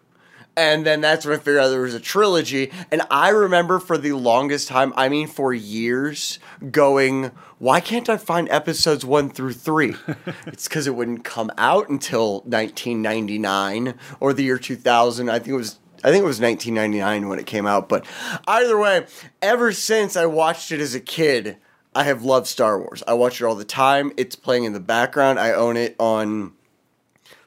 And 0.60 0.86
then 0.86 1.00
that's 1.00 1.26
when 1.26 1.36
I 1.36 1.38
figured 1.38 1.64
out 1.64 1.70
there 1.70 1.80
was 1.80 1.94
a 1.94 2.02
trilogy. 2.02 2.70
And 2.92 3.02
I 3.10 3.30
remember 3.30 3.80
for 3.80 3.98
the 3.98 4.12
longest 4.12 4.68
time, 4.68 4.92
I 4.98 5.08
mean 5.08 5.30
for 5.30 5.54
years, 5.54 6.38
going, 6.70 7.32
why 7.60 7.80
can't 7.80 8.10
I 8.10 8.18
find 8.18 8.50
episodes 8.50 9.06
one 9.06 9.30
through 9.30 9.54
three? 9.54 9.96
it's 10.48 10.68
because 10.68 10.86
it 10.86 10.96
wouldn't 10.96 11.24
come 11.24 11.50
out 11.58 11.88
until 11.88 12.42
1999 12.42 13.94
or 14.20 14.34
the 14.34 14.44
year 14.44 14.60
2000. 14.60 15.30
I 15.30 15.40
think 15.40 15.48
it 15.48 15.54
was. 15.54 15.80
I 16.04 16.12
think 16.12 16.24
it 16.24 16.28
was 16.28 16.42
1999 16.42 17.30
when 17.30 17.40
it 17.40 17.46
came 17.46 17.66
out, 17.66 17.90
but 17.90 18.06
either 18.48 18.78
way, 18.78 19.06
ever 19.42 19.74
since 19.74 20.16
I 20.16 20.28
watched 20.28 20.72
it 20.72 20.80
as 20.80 20.96
a 20.96 21.02
kid, 21.02 21.58
I 21.94 22.06
have 22.06 22.24
loved 22.24 22.48
Star 22.48 22.80
Wars. 22.80 23.04
I 23.06 23.16
watch 23.16 23.42
it 23.42 23.46
all 23.46 23.56
the 23.56 23.66
time. 23.66 24.14
It's 24.16 24.36
playing 24.36 24.64
in 24.64 24.72
the 24.72 24.80
background. 24.80 25.40
I 25.40 25.52
own 25.52 25.76
it 25.76 25.98
on 26.00 26.54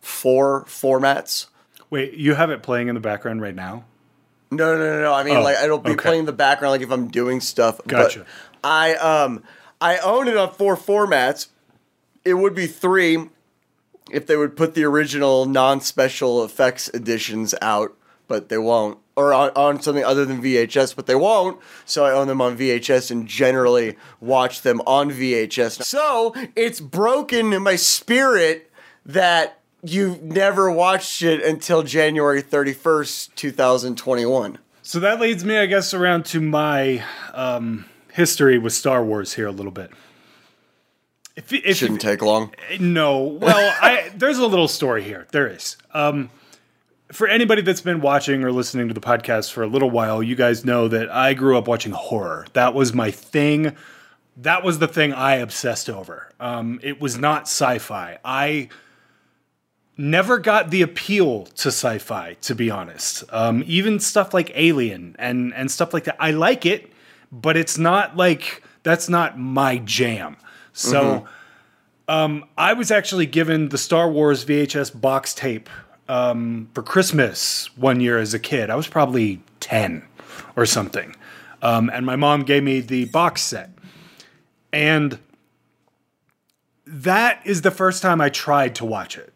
four 0.02 0.64
formats. 0.64 1.46
Wait, 1.92 2.14
you 2.14 2.32
have 2.34 2.48
it 2.48 2.62
playing 2.62 2.88
in 2.88 2.94
the 2.94 3.02
background 3.02 3.42
right 3.42 3.54
now? 3.54 3.84
No, 4.50 4.78
no, 4.78 4.82
no, 4.82 5.02
no. 5.02 5.12
I 5.12 5.24
mean, 5.24 5.36
Oh, 5.36 5.42
like 5.42 5.58
it'll 5.62 5.76
be 5.76 5.90
okay. 5.90 6.02
playing 6.04 6.20
in 6.20 6.24
the 6.26 6.32
background, 6.32 6.72
like 6.72 6.80
if 6.80 6.90
I'm 6.90 7.08
doing 7.08 7.38
stuff. 7.42 7.76
but 7.76 7.86
Gotcha. 7.88 8.24
I 8.64 8.94
um 8.94 9.42
I 9.78 9.98
own 9.98 10.26
it 10.26 10.38
on 10.38 10.54
four 10.54 10.74
formats. 10.74 11.48
It 12.24 12.32
would 12.34 12.54
be 12.54 12.66
three 12.66 13.28
if 14.10 14.26
they 14.26 14.36
would 14.36 14.56
put 14.56 14.74
the 14.74 14.84
original 14.84 15.44
non-special 15.44 16.42
effects 16.46 16.88
editions 16.94 17.54
out, 17.60 17.94
but 18.26 18.48
they 18.48 18.56
won't. 18.58 18.96
Or 19.14 19.34
on, 19.34 19.50
on 19.50 19.82
something 19.82 20.02
other 20.04 20.24
than 20.24 20.42
VHS, 20.42 20.96
but 20.96 21.04
they 21.06 21.14
won't. 21.14 21.60
So 21.84 22.06
I 22.06 22.12
own 22.12 22.26
them 22.28 22.40
on 22.40 22.56
VHS 22.56 23.10
and 23.10 23.26
generally 23.28 23.96
watch 24.18 24.62
them 24.62 24.80
on 24.86 25.10
VHS. 25.10 25.82
So 25.82 26.34
it's 26.56 26.80
broken 26.80 27.52
in 27.52 27.62
my 27.62 27.76
spirit 27.76 28.70
that 29.04 29.58
you've 29.82 30.22
never 30.22 30.70
watched 30.70 31.22
it 31.22 31.42
until 31.42 31.82
January 31.82 32.42
31st, 32.42 33.34
2021. 33.34 34.58
So 34.82 35.00
that 35.00 35.20
leads 35.20 35.44
me, 35.44 35.56
I 35.56 35.66
guess, 35.66 35.94
around 35.94 36.24
to 36.26 36.40
my 36.40 37.04
um, 37.32 37.84
history 38.12 38.58
with 38.58 38.72
Star 38.72 39.04
Wars 39.04 39.34
here 39.34 39.46
a 39.46 39.52
little 39.52 39.72
bit. 39.72 39.90
If, 41.34 41.52
if 41.52 41.78
Shouldn't 41.78 42.00
take 42.00 42.20
long. 42.20 42.52
No. 42.78 43.22
Well, 43.22 43.74
I, 43.80 44.10
there's 44.14 44.38
a 44.38 44.46
little 44.46 44.68
story 44.68 45.02
here. 45.02 45.26
There 45.32 45.46
is. 45.48 45.76
Um, 45.92 46.30
for 47.10 47.26
anybody 47.26 47.62
that's 47.62 47.80
been 47.80 48.00
watching 48.00 48.44
or 48.44 48.52
listening 48.52 48.88
to 48.88 48.94
the 48.94 49.00
podcast 49.00 49.52
for 49.52 49.62
a 49.62 49.66
little 49.66 49.90
while, 49.90 50.22
you 50.22 50.34
guys 50.34 50.64
know 50.64 50.88
that 50.88 51.10
I 51.10 51.34
grew 51.34 51.56
up 51.56 51.68
watching 51.68 51.92
horror. 51.92 52.46
That 52.52 52.74
was 52.74 52.92
my 52.92 53.10
thing. 53.10 53.76
that 54.36 54.62
was 54.64 54.78
the 54.78 54.88
thing 54.88 55.12
I 55.12 55.36
obsessed 55.36 55.88
over. 55.88 56.30
Um, 56.40 56.80
it 56.82 57.00
was 57.00 57.18
not 57.18 57.42
sci-fi. 57.42 58.18
I 58.24 58.68
never 59.96 60.38
got 60.38 60.70
the 60.70 60.82
appeal 60.82 61.44
to 61.44 61.68
sci-fi, 61.68 62.34
to 62.42 62.54
be 62.54 62.70
honest. 62.70 63.24
Um, 63.30 63.62
even 63.66 64.00
stuff 64.00 64.32
like 64.32 64.50
Alien 64.54 65.16
and 65.18 65.54
and 65.54 65.70
stuff 65.70 65.92
like 65.92 66.04
that, 66.04 66.16
I 66.18 66.30
like 66.30 66.66
it, 66.66 66.90
but 67.30 67.56
it's 67.56 67.78
not 67.78 68.16
like 68.16 68.62
that's 68.82 69.08
not 69.08 69.38
my 69.38 69.78
jam. 69.78 70.36
So, 70.72 71.26
um, 72.08 72.46
I 72.56 72.72
was 72.72 72.90
actually 72.90 73.26
given 73.26 73.68
the 73.68 73.78
Star 73.78 74.10
Wars 74.10 74.44
VHS 74.44 74.98
box 74.98 75.34
tape 75.34 75.68
um, 76.08 76.68
for 76.74 76.82
Christmas 76.82 77.68
one 77.76 78.00
year 78.00 78.18
as 78.18 78.34
a 78.34 78.38
kid. 78.38 78.70
I 78.70 78.74
was 78.74 78.88
probably 78.88 79.42
ten 79.60 80.02
or 80.56 80.66
something, 80.66 81.14
um, 81.60 81.90
and 81.90 82.06
my 82.06 82.16
mom 82.16 82.42
gave 82.42 82.62
me 82.62 82.80
the 82.80 83.04
box 83.06 83.42
set, 83.42 83.70
and 84.72 85.18
that 86.86 87.40
is 87.44 87.62
the 87.62 87.70
first 87.70 88.02
time 88.02 88.20
I 88.20 88.28
tried 88.30 88.74
to 88.76 88.84
watch 88.84 89.16
it 89.16 89.31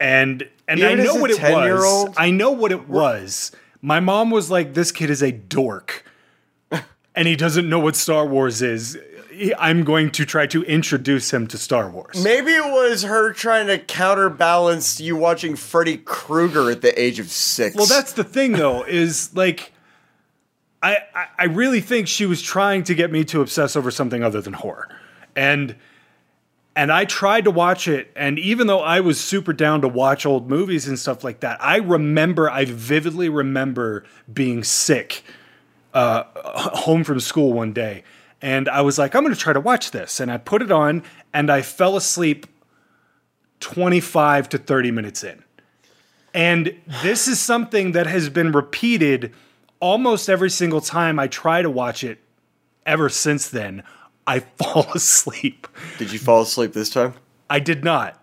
and 0.00 0.48
and 0.66 0.80
Even 0.80 1.00
I 1.00 1.02
know 1.02 1.14
what 1.14 1.30
it 1.30 1.40
was. 1.40 2.14
I 2.16 2.30
know 2.30 2.50
what 2.50 2.72
it 2.72 2.88
was. 2.88 3.52
My 3.80 4.00
mom 4.00 4.30
was 4.30 4.50
like, 4.50 4.74
"This 4.74 4.92
kid 4.92 5.10
is 5.10 5.22
a 5.22 5.32
dork, 5.32 6.04
and 7.14 7.28
he 7.28 7.36
doesn't 7.36 7.68
know 7.68 7.78
what 7.78 7.96
Star 7.96 8.26
Wars 8.26 8.62
is. 8.62 8.98
I'm 9.56 9.84
going 9.84 10.10
to 10.10 10.26
try 10.26 10.46
to 10.48 10.62
introduce 10.64 11.32
him 11.32 11.46
to 11.48 11.58
Star 11.58 11.88
Wars." 11.88 12.22
Maybe 12.22 12.52
it 12.52 12.72
was 12.72 13.02
her 13.02 13.32
trying 13.32 13.66
to 13.68 13.78
counterbalance 13.78 15.00
you 15.00 15.16
watching 15.16 15.56
Freddy 15.56 15.96
Krueger 15.96 16.70
at 16.70 16.82
the 16.82 17.00
age 17.00 17.18
of 17.18 17.30
six. 17.30 17.76
Well, 17.76 17.86
that's 17.86 18.12
the 18.12 18.24
thing, 18.24 18.52
though, 18.52 18.82
is 18.86 19.34
like, 19.34 19.72
I, 20.82 20.98
I 21.14 21.26
I 21.38 21.44
really 21.44 21.80
think 21.80 22.08
she 22.08 22.26
was 22.26 22.42
trying 22.42 22.84
to 22.84 22.94
get 22.94 23.10
me 23.10 23.24
to 23.26 23.40
obsess 23.40 23.74
over 23.76 23.90
something 23.90 24.22
other 24.22 24.40
than 24.40 24.52
horror, 24.52 24.88
and 25.34 25.76
and 26.78 26.92
I 26.92 27.06
tried 27.06 27.42
to 27.42 27.50
watch 27.50 27.88
it, 27.88 28.12
and 28.14 28.38
even 28.38 28.68
though 28.68 28.82
I 28.82 29.00
was 29.00 29.20
super 29.20 29.52
down 29.52 29.80
to 29.80 29.88
watch 29.88 30.24
old 30.24 30.48
movies 30.48 30.86
and 30.86 30.96
stuff 30.96 31.24
like 31.24 31.40
that, 31.40 31.60
I 31.60 31.78
remember, 31.78 32.48
I 32.48 32.66
vividly 32.66 33.28
remember 33.28 34.04
being 34.32 34.62
sick, 34.62 35.24
uh, 35.92 36.22
home 36.44 37.02
from 37.02 37.18
school 37.18 37.52
one 37.52 37.72
day, 37.72 38.04
and 38.40 38.68
I 38.68 38.82
was 38.82 38.96
like, 38.96 39.16
I'm 39.16 39.24
going 39.24 39.34
to 39.34 39.40
try 39.40 39.52
to 39.52 39.58
watch 39.58 39.90
this, 39.90 40.20
and 40.20 40.30
I 40.30 40.36
put 40.36 40.62
it 40.62 40.70
on, 40.70 41.02
and 41.34 41.50
I 41.50 41.62
fell 41.62 41.96
asleep 41.96 42.46
25 43.58 44.48
to 44.50 44.58
30 44.58 44.92
minutes 44.92 45.24
in. 45.24 45.42
And 46.32 46.80
this 47.02 47.26
is 47.26 47.40
something 47.40 47.90
that 47.90 48.06
has 48.06 48.28
been 48.28 48.52
repeated 48.52 49.34
almost 49.80 50.30
every 50.30 50.50
single 50.50 50.80
time 50.80 51.18
I 51.18 51.26
try 51.26 51.60
to 51.60 51.70
watch 51.70 52.04
it 52.04 52.20
ever 52.86 53.08
since 53.08 53.48
then. 53.48 53.82
I 54.28 54.40
fall 54.58 54.86
asleep. 54.94 55.66
Did 55.98 56.12
you 56.12 56.18
fall 56.20 56.42
asleep 56.42 56.72
this 56.72 56.90
time? 56.90 57.14
I 57.50 57.58
did 57.58 57.82
not. 57.82 58.22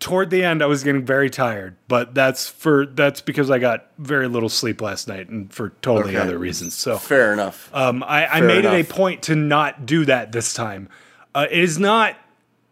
Toward 0.00 0.30
the 0.30 0.42
end, 0.42 0.62
I 0.62 0.66
was 0.66 0.82
getting 0.82 1.04
very 1.06 1.30
tired, 1.30 1.76
but 1.86 2.12
that's 2.12 2.48
for 2.48 2.86
that's 2.86 3.20
because 3.20 3.52
I 3.52 3.60
got 3.60 3.86
very 3.98 4.26
little 4.26 4.48
sleep 4.48 4.80
last 4.80 5.06
night, 5.06 5.28
and 5.28 5.52
for 5.54 5.68
totally 5.80 6.14
Okay. 6.16 6.22
other 6.24 6.38
reasons. 6.38 6.74
So 6.74 6.98
Fair 6.98 7.32
enough. 7.32 7.70
um, 7.72 8.02
I, 8.02 8.26
I 8.26 8.38
Fair 8.40 8.48
made 8.48 8.64
it 8.64 8.72
a 8.72 8.82
point 8.82 9.22
to 9.24 9.36
not 9.36 9.86
do 9.86 10.04
that 10.06 10.32
this 10.32 10.54
time. 10.54 10.88
Uh, 11.36 11.46
it 11.48 11.60
is 11.62 11.78
not. 11.78 12.16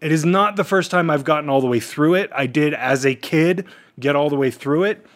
It 0.00 0.10
is 0.10 0.24
not 0.24 0.56
the 0.56 0.64
first 0.64 0.90
time 0.90 1.08
I've 1.08 1.22
gotten 1.24 1.48
all 1.48 1.60
the 1.60 1.66
way 1.68 1.78
through 1.78 2.14
it. 2.14 2.30
I 2.34 2.46
did 2.46 2.74
as 2.74 3.04
a 3.06 3.14
kid 3.14 3.66
get 4.00 4.16
all 4.16 4.28
the 4.30 4.34
way 4.36 4.50
through 4.50 4.84
it. 4.84 5.06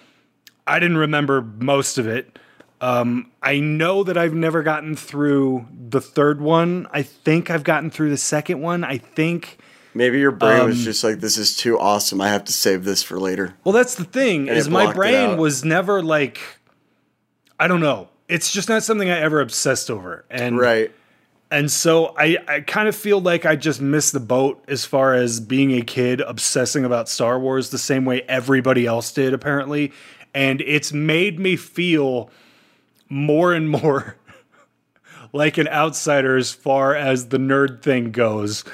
I 0.68 0.78
didn't 0.78 0.98
remember 0.98 1.40
most 1.42 1.98
of 1.98 2.06
it. 2.06 2.38
Um, 2.84 3.30
I 3.42 3.60
know 3.60 4.04
that 4.04 4.18
I've 4.18 4.34
never 4.34 4.62
gotten 4.62 4.94
through 4.94 5.66
the 5.88 6.02
third 6.02 6.42
one. 6.42 6.86
I 6.92 7.00
think 7.00 7.48
I've 7.48 7.64
gotten 7.64 7.90
through 7.90 8.10
the 8.10 8.18
second 8.18 8.60
one. 8.60 8.84
I 8.84 8.98
think. 8.98 9.56
Maybe 9.94 10.18
your 10.18 10.32
brain 10.32 10.60
um, 10.60 10.66
was 10.66 10.84
just 10.84 11.02
like, 11.02 11.20
"This 11.20 11.38
is 11.38 11.56
too 11.56 11.78
awesome. 11.78 12.20
I 12.20 12.28
have 12.28 12.44
to 12.44 12.52
save 12.52 12.84
this 12.84 13.02
for 13.02 13.18
later." 13.18 13.54
Well, 13.64 13.72
that's 13.72 13.94
the 13.94 14.04
thing 14.04 14.50
And 14.50 14.58
is 14.58 14.68
my 14.68 14.92
brain 14.92 15.38
was 15.38 15.64
never 15.64 16.02
like. 16.02 16.40
I 17.58 17.68
don't 17.68 17.80
know. 17.80 18.08
It's 18.28 18.52
just 18.52 18.68
not 18.68 18.82
something 18.82 19.08
I 19.08 19.18
ever 19.18 19.40
obsessed 19.40 19.90
over, 19.90 20.26
and 20.28 20.58
Right. 20.58 20.92
And 21.50 21.70
so 21.70 22.14
I, 22.18 22.36
I 22.48 22.60
kind 22.60 22.88
of 22.88 22.96
feel 22.96 23.20
like 23.20 23.46
I 23.46 23.54
just 23.54 23.80
missed 23.80 24.12
the 24.12 24.20
boat 24.20 24.62
as 24.66 24.84
far 24.84 25.14
as 25.14 25.40
being 25.40 25.72
a 25.72 25.82
kid 25.82 26.20
obsessing 26.20 26.84
about 26.84 27.08
Star 27.08 27.38
Wars 27.38 27.70
the 27.70 27.78
same 27.78 28.04
way 28.04 28.22
everybody 28.22 28.86
else 28.86 29.12
did, 29.12 29.32
apparently. 29.32 29.92
And 30.34 30.60
it's 30.62 30.92
made 30.92 31.38
me 31.38 31.54
feel 31.54 32.30
more 33.14 33.54
and 33.54 33.70
more 33.70 34.16
like 35.32 35.56
an 35.56 35.68
outsider 35.68 36.36
as 36.36 36.50
far 36.50 36.94
as 36.94 37.28
the 37.28 37.38
nerd 37.38 37.80
thing 37.80 38.10
goes 38.10 38.64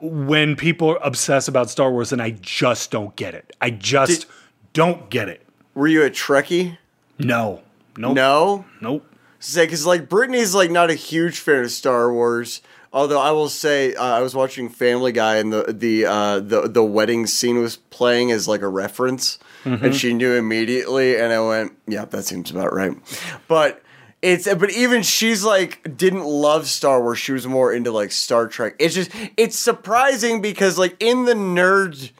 when 0.00 0.54
people 0.54 0.96
obsess 1.02 1.48
about 1.48 1.68
Star 1.68 1.90
Wars 1.90 2.12
and 2.12 2.22
I 2.22 2.30
just 2.30 2.90
don't 2.90 3.16
get 3.16 3.34
it. 3.34 3.56
I 3.60 3.70
just 3.70 4.20
Did- 4.22 4.30
don't 4.72 5.10
get 5.10 5.28
it. 5.28 5.42
Were 5.74 5.88
you 5.88 6.04
a 6.04 6.10
Trekkie? 6.10 6.78
No. 7.18 7.62
Nope. 7.98 8.14
No. 8.14 8.64
Nope. 8.80 9.06
Say 9.40 9.64
because 9.66 9.84
like 9.84 10.08
Brittany's 10.08 10.54
like 10.54 10.70
not 10.70 10.90
a 10.90 10.94
huge 10.94 11.38
fan 11.38 11.64
of 11.64 11.70
Star 11.70 12.12
Wars. 12.12 12.62
Although 12.92 13.20
I 13.20 13.30
will 13.32 13.48
say 13.48 13.94
uh, 13.94 14.04
I 14.04 14.20
was 14.20 14.34
watching 14.34 14.68
Family 14.68 15.12
Guy 15.12 15.36
and 15.36 15.52
the 15.52 15.64
the 15.68 16.06
uh, 16.06 16.40
the 16.40 16.68
the 16.68 16.84
wedding 16.84 17.26
scene 17.26 17.58
was 17.60 17.76
playing 17.76 18.30
as 18.30 18.46
like 18.48 18.62
a 18.62 18.68
reference, 18.68 19.38
and 19.64 19.94
she 19.94 20.12
knew 20.12 20.34
immediately, 20.34 21.16
and 21.16 21.32
I 21.32 21.40
went, 21.40 21.72
"Yeah, 21.86 22.04
that 22.04 22.24
seems 22.24 22.50
about 22.50 22.72
right." 22.72 22.92
But 23.48 23.82
it's 24.22 24.52
but 24.54 24.70
even 24.70 25.02
she's 25.02 25.44
like 25.44 25.96
didn't 25.96 26.24
love 26.24 26.66
Star 26.66 27.00
Wars. 27.00 27.18
She 27.18 27.32
was 27.32 27.46
more 27.46 27.72
into 27.72 27.90
like 27.90 28.12
Star 28.12 28.48
Trek. 28.48 28.74
It's 28.78 28.94
just 28.94 29.10
it's 29.36 29.58
surprising 29.58 30.40
because 30.40 30.78
like 30.78 30.96
in 31.00 31.26
the 31.26 31.34
nerd 31.34 32.10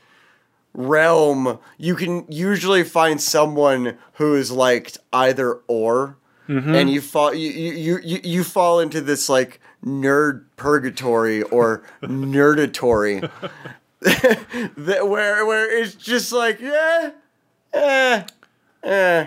realm, 0.77 1.59
you 1.79 1.97
can 1.97 2.27
usually 2.29 2.85
find 2.85 3.21
someone 3.21 3.97
who 4.15 4.35
is 4.35 4.53
liked 4.53 4.99
either 5.13 5.61
or, 5.67 6.19
mm-hmm. 6.49 6.75
and 6.75 6.91
you 6.91 7.01
fall 7.01 7.35
you, 7.35 7.51
you 7.51 7.99
you 8.03 8.21
you 8.23 8.45
fall 8.45 8.79
into 8.79 9.01
this 9.01 9.29
like 9.29 9.61
nerd 9.85 10.45
purgatory 10.57 11.43
or 11.43 11.83
nerdatory, 12.03 13.29
that 14.01 15.09
where 15.09 15.47
where 15.47 15.81
it's 15.81 15.95
just 15.95 16.31
like 16.31 16.61
yeah, 16.61 17.13
eh, 17.77 18.23
eh. 18.83 19.27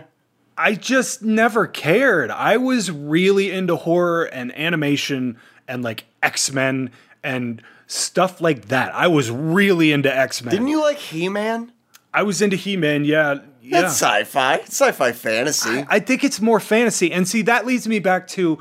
I 0.57 0.73
just 0.73 1.21
never 1.21 1.67
cared. 1.67 2.31
I 2.31 2.57
was 2.57 2.91
really 2.91 3.49
into 3.49 3.77
horror 3.77 4.25
and 4.25 4.57
animation 4.57 5.37
and 5.67 5.83
like 5.83 6.05
X 6.21 6.51
Men 6.51 6.91
and 7.23 7.61
stuff 7.87 8.41
like 8.41 8.67
that. 8.67 8.93
I 8.93 9.07
was 9.07 9.31
really 9.31 9.93
into 9.93 10.13
X 10.13 10.43
Men. 10.43 10.51
Didn't 10.51 10.67
you 10.67 10.81
like 10.81 10.97
He 10.97 11.29
Man? 11.29 11.71
I 12.13 12.23
was 12.23 12.41
into 12.41 12.57
He 12.57 12.75
Man. 12.75 13.05
Yeah, 13.05 13.39
yeah. 13.61 13.81
That's 13.81 13.93
sci-fi. 13.93 14.55
It's 14.55 14.81
sci-fi 14.81 15.13
fantasy. 15.13 15.85
I 15.87 15.99
think 15.99 16.23
it's 16.23 16.41
more 16.41 16.59
fantasy. 16.59 17.11
And 17.11 17.27
see, 17.27 17.41
that 17.43 17.65
leads 17.65 17.87
me 17.87 17.99
back 17.99 18.27
to 18.29 18.59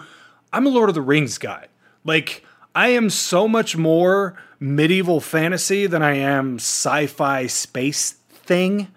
I'm 0.53 0.67
a 0.67 0.71
Lord 0.71 0.89
of 0.89 0.95
the 0.95 1.03
Rings 1.03 1.37
guy. 1.39 1.67
Like, 2.05 2.45
I 2.75 2.89
am 2.91 3.11
so 3.11 3.49
much 3.49 3.77
more 3.77 4.41
medieval 4.61 5.21
fantasy 5.21 5.87
than 5.87 6.03
I 6.03 6.15
am 6.15 6.57
sci-fi 6.57 7.49
space 7.49 8.13
thing. 8.13 8.89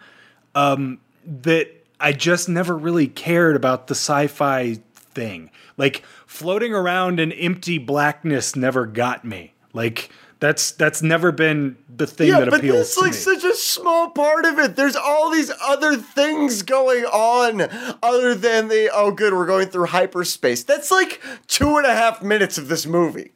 Um, 0.55 0.99
that 1.25 1.67
I 1.99 2.13
just 2.13 2.49
never 2.49 2.75
really 2.77 3.07
cared 3.07 3.55
about 3.55 3.87
the 3.87 3.93
sci-fi 3.95 4.79
thing. 4.93 5.51
Like 5.77 6.03
floating 6.25 6.73
around 6.73 7.19
in 7.19 7.31
empty 7.31 7.77
blackness 7.77 8.55
never 8.55 8.85
got 8.85 9.23
me. 9.23 9.53
Like 9.73 10.09
that's 10.39 10.71
that's 10.71 11.01
never 11.03 11.31
been 11.31 11.77
the 11.95 12.07
thing 12.07 12.29
Yeah, 12.29 12.39
that 12.41 12.49
but 12.49 12.59
appeals 12.59 12.77
that's 12.77 12.95
to 12.95 13.01
like 13.01 13.11
me. 13.11 13.17
such 13.17 13.43
a 13.43 13.53
small 13.55 14.09
part 14.09 14.45
of 14.45 14.57
it. 14.59 14.75
There's 14.75 14.95
all 14.95 15.29
these 15.31 15.51
other 15.61 15.95
things 15.95 16.63
going 16.63 17.05
on 17.05 17.61
other 18.01 18.33
than 18.33 18.67
the 18.67 18.89
oh 18.93 19.11
good, 19.11 19.33
we're 19.33 19.45
going 19.45 19.67
through 19.67 19.87
hyperspace. 19.87 20.63
That's 20.63 20.89
like 20.91 21.21
two 21.47 21.77
and 21.77 21.85
a 21.85 21.93
half 21.93 22.23
minutes 22.23 22.57
of 22.57 22.67
this 22.67 22.85
movie. 22.87 23.31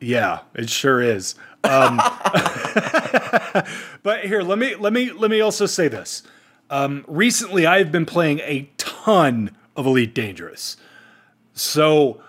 Yeah, 0.00 0.40
it 0.54 0.70
sure 0.70 1.02
is. 1.02 1.34
Um, 1.64 1.96
but 4.02 4.24
here, 4.24 4.42
let 4.42 4.58
me 4.58 4.74
let 4.76 4.92
me 4.92 5.12
let 5.12 5.30
me 5.30 5.40
also 5.40 5.66
say 5.66 5.88
this. 5.88 6.22
Um, 6.70 7.04
recently, 7.08 7.66
I've 7.66 7.90
been 7.90 8.06
playing 8.06 8.40
a 8.40 8.68
ton 8.76 9.56
of 9.76 9.86
Elite 9.86 10.14
Dangerous, 10.14 10.76
so 11.54 12.22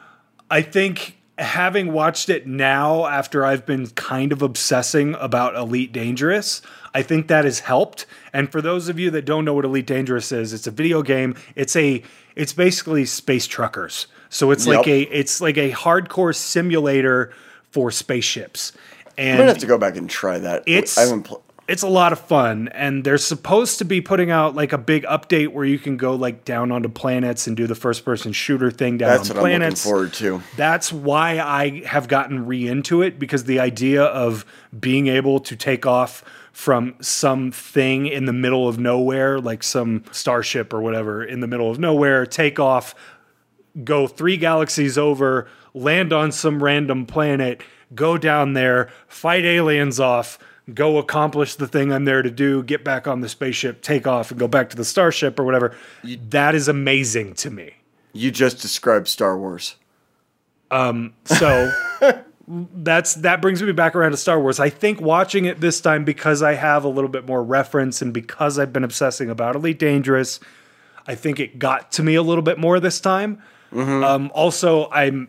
I 0.50 0.62
think 0.62 1.18
having 1.38 1.92
watched 1.92 2.30
it 2.30 2.46
now 2.46 3.06
after 3.08 3.44
I've 3.46 3.66
been 3.66 3.88
kind 3.88 4.32
of 4.32 4.42
obsessing 4.42 5.16
about 5.16 5.56
Elite 5.56 5.92
Dangerous, 5.92 6.62
I 6.94 7.02
think 7.02 7.28
that 7.28 7.46
has 7.46 7.60
helped. 7.60 8.06
And 8.32 8.52
for 8.52 8.62
those 8.62 8.90
of 8.90 9.00
you 9.00 9.10
that 9.12 9.26
don't 9.26 9.46
know 9.46 9.54
what 9.54 9.66
Elite 9.66 9.88
Dangerous 9.88 10.32
is, 10.32 10.54
it's 10.54 10.68
a 10.68 10.72
video 10.72 11.02
game. 11.02 11.36
It's 11.56 11.76
a 11.76 12.04
it's 12.36 12.54
basically 12.54 13.06
space 13.06 13.48
truckers. 13.48 14.08
So 14.30 14.52
it's 14.52 14.68
like 14.68 14.88
a 14.88 15.02
it's 15.02 15.42
like 15.42 15.58
a 15.58 15.72
hardcore 15.72 16.36
simulator 16.36 17.34
for 17.72 17.92
spaceships. 17.92 18.72
I'm 19.18 19.38
gonna 19.38 19.48
have 19.50 19.58
to 19.60 19.68
go 19.68 19.78
back 19.78 19.98
and 19.98 20.10
try 20.10 20.40
that. 20.40 20.64
It's- 20.66 20.98
I 20.98 21.02
haven't. 21.02 21.24
Pl- 21.24 21.44
it's 21.68 21.84
a 21.84 21.88
lot 21.88 22.12
of 22.12 22.20
fun 22.20 22.68
and 22.74 23.02
they're 23.06 23.18
supposed 23.18 23.78
to 23.78 23.86
be 23.86 24.02
putting 24.02 24.30
out 24.30 24.56
like 24.56 24.74
a 24.74 24.78
big 24.78 25.04
update 25.04 25.50
where 25.54 25.64
you 25.64 25.80
can 25.80 25.96
go 25.96 26.16
like 26.16 26.44
down 26.44 26.70
onto 26.70 26.90
planets 26.90 27.48
and 27.48 27.56
do 27.56 27.66
the 27.66 27.76
first 27.76 28.04
person 28.04 28.34
shooter 28.34 28.70
thing 28.70 28.98
down 28.98 29.10
That's 29.10 29.30
on 29.30 29.38
what 29.38 29.42
planets 29.42 29.86
I'm 29.86 29.92
looking 29.94 30.12
forward 30.12 30.42
to. 30.42 30.58
that's 30.58 30.92
why 30.92 31.40
I 31.40 31.84
have 31.86 32.10
gotten 32.10 32.46
re 32.46 32.68
into 32.68 33.02
it 33.02 33.20
because 33.20 33.46
the 33.46 33.62
idea 33.62 34.04
of 34.04 34.44
being 34.78 35.08
able 35.08 35.40
to 35.42 35.56
take 35.56 35.86
off 35.86 36.26
from 36.52 36.96
something 37.00 38.06
in 38.08 38.26
the 38.26 38.34
middle 38.34 38.68
of 38.68 38.78
nowhere, 38.78 39.40
like 39.40 39.64
some 39.64 40.04
starship 40.12 40.74
or 40.74 40.82
whatever 40.82 41.24
in 41.24 41.40
the 41.40 41.48
middle 41.48 41.72
of 41.72 41.80
nowhere, 41.80 42.26
take 42.26 42.60
off, 42.60 42.94
go 43.86 44.08
three 44.08 44.36
galaxies 44.36 44.98
over, 44.98 45.48
land 45.74 46.12
on 46.12 46.34
some 46.34 46.62
random 46.62 47.06
planet, 47.06 47.62
go 47.94 48.18
down 48.18 48.54
there, 48.54 48.90
fight 49.08 49.46
aliens 49.46 50.00
off, 50.00 50.40
go 50.74 50.98
accomplish 50.98 51.56
the 51.56 51.68
thing 51.68 51.92
I'm 51.92 52.06
there 52.06 52.22
to 52.22 52.32
do, 52.32 52.64
get 52.64 52.84
back 52.84 53.08
on 53.08 53.22
the 53.22 53.30
spaceship, 53.30 53.82
take 53.82 54.08
off, 54.08 54.32
and 54.32 54.40
go 54.40 54.48
back 54.48 54.70
to 54.72 54.76
the 54.76 54.86
starship 54.86 55.40
or 55.40 55.44
whatever. 55.44 55.76
that 56.30 56.56
is 56.56 56.68
amazing 56.68 57.34
to 57.36 57.52
me. 57.52 57.76
You 58.14 58.32
just 58.32 58.62
described 58.62 59.08
Star 59.08 59.38
Wars. 59.38 59.76
Um, 60.70 61.14
So 61.26 61.72
that's 62.48 63.16
that 63.16 63.42
brings 63.42 63.62
me 63.62 63.72
back 63.72 63.96
around 63.96 64.12
to 64.12 64.18
Star 64.18 64.40
Wars. 64.40 64.60
I 64.60 64.70
think 64.70 65.00
watching 65.00 65.46
it 65.46 65.62
this 65.62 65.80
time 65.80 66.04
because 66.04 66.42
I 66.42 66.56
have 66.56 66.84
a 66.84 66.90
little 66.90 67.10
bit 67.10 67.26
more 67.26 67.44
reference 67.44 68.02
and 68.02 68.14
because 68.14 68.60
I've 68.60 68.74
been 68.74 68.84
obsessing 68.84 69.30
about 69.30 69.56
Elite 69.56 69.80
Dangerous, 69.80 70.40
I 71.08 71.16
think 71.16 71.40
it 71.40 71.60
got 71.60 71.92
to 71.94 72.04
me 72.04 72.16
a 72.16 72.24
little 72.24 72.42
bit 72.42 72.58
more 72.58 72.80
this 72.80 73.00
time. 73.00 73.42
Um, 73.74 74.32
also, 74.34 74.90
I 74.92 75.28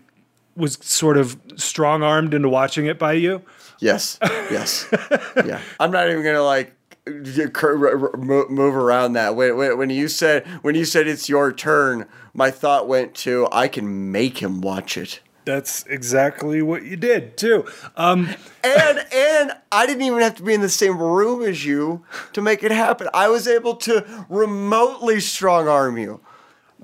was 0.57 0.79
sort 0.81 1.17
of 1.17 1.41
strong 1.57 2.03
armed 2.03 2.35
into 2.35 2.49
watching 2.49 2.87
it 2.87 2.99
by 2.99 3.15
you. 3.15 3.43
Yes. 3.81 4.19
Yes. 4.23 4.87
yeah. 5.37 5.61
I'm 5.81 5.91
not 5.91 6.09
even 6.09 6.23
gonna 6.23 6.43
like 6.43 6.75
move 7.07 8.77
around 8.77 9.15
that. 9.15 9.35
When, 9.35 9.57
when, 9.57 9.79
when 9.79 9.91
you 9.91 10.09
said 10.09 10.47
when 10.63 10.75
you 10.75 10.85
said 10.85 11.07
it's 11.09 11.29
your 11.29 11.53
turn, 11.53 12.07
my 12.33 12.51
thought 12.51 12.87
went 12.87 13.15
to 13.17 13.49
I 13.51 13.69
can 13.69 14.13
make 14.13 14.39
him 14.39 14.61
watch 14.61 14.97
it. 14.97 15.21
That's 15.45 15.85
exactly 15.87 16.63
what 16.63 16.85
you 16.85 16.97
did 16.97 17.37
too. 17.37 17.67
Um, 17.97 18.29
And 18.63 19.05
and 19.13 19.53
I 19.73 19.87
didn't 19.87 20.03
even 20.03 20.21
have 20.21 20.37
to 20.37 20.43
be 20.45 20.55
in 20.55 20.61
the 20.61 20.69
same 20.69 20.99
room 20.99 21.43
as 21.43 21.65
you 21.65 22.05
to 22.35 22.41
make 22.41 22.63
it 22.63 22.71
happen. 22.71 23.09
I 23.13 23.29
was 23.29 23.49
able 23.49 23.75
to 23.77 24.27
remotely 24.29 25.19
strong 25.19 25.67
arm 25.67 25.99
you. 25.99 26.21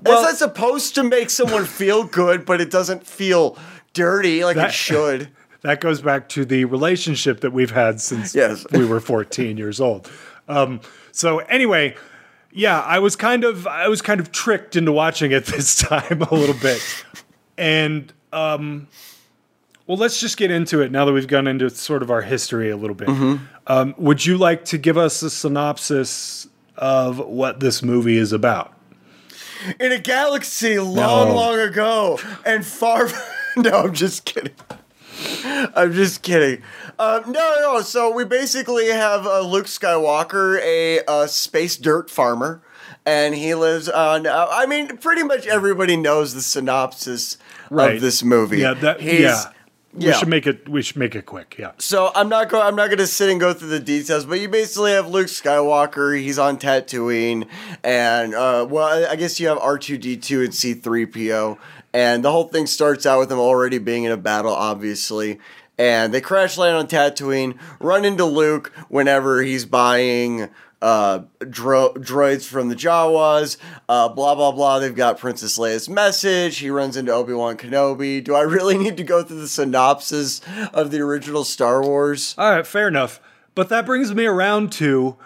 Well- 0.03 0.21
That's 0.23 0.39
not 0.41 0.49
supposed 0.53 0.95
to 0.95 1.03
make 1.03 1.29
someone 1.29 1.65
feel 1.65 2.03
good, 2.03 2.45
but 2.45 2.61
it 2.61 2.71
doesn't 2.71 3.05
feel 3.05 3.57
dirty 3.93 4.43
like 4.43 4.55
That- 4.55 4.69
it 4.69 4.73
should. 4.73 5.29
that 5.61 5.81
goes 5.81 6.01
back 6.01 6.29
to 6.29 6.45
the 6.45 6.65
relationship 6.65 7.41
that 7.41 7.51
we've 7.51 7.71
had 7.71 7.99
since 7.99 8.33
Yes. 8.33 8.65
we 8.71 8.85
were 8.85 8.99
14 9.01 9.57
years 9.57 9.81
old. 9.81 10.09
Um, 10.47 10.79
so 11.11 11.39
anyway, 11.39 11.95
yeah, 12.51 12.79
I 12.81 12.99
was 12.99 13.15
kind 13.15 13.43
of 13.43 13.67
I 13.67 13.87
was 13.89 14.01
kind 14.01 14.19
of 14.19 14.31
tricked 14.31 14.75
into 14.75 14.91
watching 14.91 15.31
it 15.31 15.45
this 15.47 15.75
time 15.75 16.21
a 16.21 16.33
little 16.33 16.55
bit, 16.55 16.81
and 17.57 18.11
um, 18.33 18.87
well, 19.85 19.97
let's 19.97 20.19
just 20.19 20.37
get 20.37 20.49
into 20.49 20.81
it 20.81 20.91
now 20.91 21.05
that 21.05 21.11
we've 21.13 21.27
gone 21.27 21.45
into 21.47 21.69
sort 21.69 22.01
of 22.03 22.09
our 22.09 22.21
history 22.21 22.69
a 22.69 22.77
little 22.77 22.95
bit. 22.95 23.09
Um, 23.67 23.93
would 23.97 24.25
you 24.25 24.37
like 24.37 24.65
to 24.65 24.77
give 24.77 24.97
us 24.97 25.21
a 25.21 25.29
synopsis 25.29 26.47
of 26.77 27.19
what 27.19 27.59
this 27.59 27.83
movie 27.83 28.17
is 28.17 28.31
about? 28.31 28.73
In 29.79 29.91
a 29.91 29.99
galaxy 29.99 30.79
long, 30.79 31.29
No. 31.29 31.35
long 31.35 31.59
ago 31.59 32.19
and 32.45 32.65
far. 32.65 33.09
no, 33.57 33.71
I'm 33.71 33.93
just 33.93 34.25
kidding. 34.25 34.53
I'm 35.75 35.91
just 35.93 36.21
kidding. 36.21 36.61
Um, 36.97 37.31
no, 37.31 37.55
no. 37.59 37.81
So 37.81 38.11
we 38.13 38.23
basically 38.25 38.87
have 38.87 39.25
uh, 39.25 39.41
Luke 39.41 39.65
Skywalker, 39.65 40.59
a 40.61 41.01
uh, 41.05 41.27
space 41.27 41.75
dirt 41.77 42.09
farmer, 42.09 42.61
and 43.05 43.35
he 43.35 43.53
lives 43.55 43.89
on. 43.89 44.25
Uh, 44.27 44.47
I 44.49 44.65
mean, 44.65 44.97
pretty 44.97 45.23
much 45.23 45.45
everybody 45.47 45.97
knows 45.97 46.33
the 46.33 46.41
synopsis 46.41 47.37
Right. 47.69 47.95
of 47.95 48.01
this 48.01 48.23
movie. 48.23 48.59
Yeah, 48.59 48.73
that 48.75 49.01
He's- 49.01 49.19
yeah. 49.45 49.51
We 49.93 50.05
yeah. 50.05 50.13
should 50.13 50.27
make 50.27 50.45
it. 50.45 50.69
We 50.69 50.83
should 50.83 50.97
make 50.97 51.15
it 51.15 51.25
quick. 51.25 51.55
Yeah. 51.57 51.71
So 51.79 52.11
I'm 52.13 52.29
not 52.29 52.49
going. 52.49 52.65
I'm 52.65 52.75
not 52.75 52.87
going 52.87 52.99
to 52.99 53.07
sit 53.07 53.29
and 53.29 53.39
go 53.39 53.53
through 53.53 53.69
the 53.69 53.79
details, 53.79 54.25
but 54.25 54.39
you 54.39 54.47
basically 54.47 54.91
have 54.91 55.07
Luke 55.09 55.27
Skywalker. 55.27 56.19
He's 56.19 56.37
on 56.37 56.57
Tatooine, 56.57 57.47
and 57.83 58.35
uh, 58.35 58.67
well, 58.69 58.85
I- 58.85 59.11
I 59.11 59.15
guess 59.15 59.39
you 59.39 59.47
have 59.47 59.57
R2D2 59.57 60.43
and 60.43 60.53
C3PO, 60.53 61.57
and 61.93 62.23
the 62.23 62.31
whole 62.31 62.47
thing 62.47 62.67
starts 62.67 63.05
out 63.07 63.19
with 63.19 63.31
him 63.31 63.39
already 63.39 63.79
being 63.79 64.03
in 64.03 64.11
a 64.11 64.17
battle, 64.17 64.53
obviously. 64.53 65.39
And 65.79 66.13
they 66.13 66.19
crash 66.21 66.57
land 66.57 66.75
on 66.75 66.87
Tatooine, 66.87 67.57
run 67.79 68.03
into 68.05 68.25
Luke 68.25 68.71
whenever 68.89 69.41
he's 69.41 69.65
buying 69.65 70.49
uh, 70.81 71.23
dro- 71.49 71.93
droids 71.93 72.45
from 72.45 72.69
the 72.69 72.75
Jawas, 72.75 73.57
uh, 73.87 74.09
blah 74.09 74.35
blah 74.35 74.51
blah. 74.51 74.79
They've 74.79 74.95
got 74.95 75.17
Princess 75.19 75.57
Leia's 75.57 75.89
message. 75.89 76.57
He 76.57 76.69
runs 76.69 76.95
into 76.97 77.11
Obi 77.11 77.33
Wan 77.33 77.57
Kenobi. 77.57 78.23
Do 78.23 78.35
I 78.35 78.41
really 78.41 78.77
need 78.83 78.97
to 78.97 79.03
go 79.03 79.23
through 79.23 79.41
the 79.41 79.47
synopsis 79.47 80.41
of 80.73 80.91
the 80.91 80.99
original 81.01 81.43
Star 81.43 81.81
Wars? 81.83 82.35
All 82.37 82.51
right, 82.51 82.65
fair 82.67 82.87
enough. 82.87 83.19
But 83.55 83.69
that 83.69 83.85
brings 83.85 84.13
me 84.13 84.25
around 84.25 84.71
to 84.73 85.17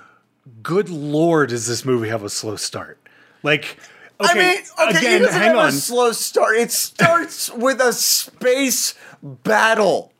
good 0.61 0.89
lord, 0.89 1.49
does 1.49 1.67
this 1.67 1.85
movie 1.85 2.09
have 2.09 2.23
a 2.23 2.29
slow 2.29 2.55
start? 2.55 2.99
Like, 3.43 3.77
okay, 4.19 4.31
I 4.31 4.33
mean, 4.33 4.63
okay, 4.89 4.97
again, 4.99 5.11
he 5.21 5.25
doesn't 5.25 5.39
hang 5.41 5.49
have 5.49 5.57
on. 5.57 5.69
a 5.69 5.71
slow 5.71 6.11
start. 6.13 6.55
It 6.55 6.71
starts 6.71 7.51
with 7.53 7.79
a 7.79 7.93
space 7.93 8.95
battle. 9.21 10.11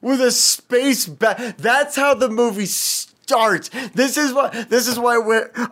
With 0.00 0.20
a 0.20 0.32
space 0.32 1.06
battle. 1.06 1.52
That's 1.58 1.96
how 1.96 2.14
the 2.14 2.28
movie 2.28 2.66
starts. 2.66 3.13
This 3.94 4.16
is 4.16 4.32
what. 4.32 4.68
This 4.68 4.86
is 4.88 4.98
why 4.98 5.14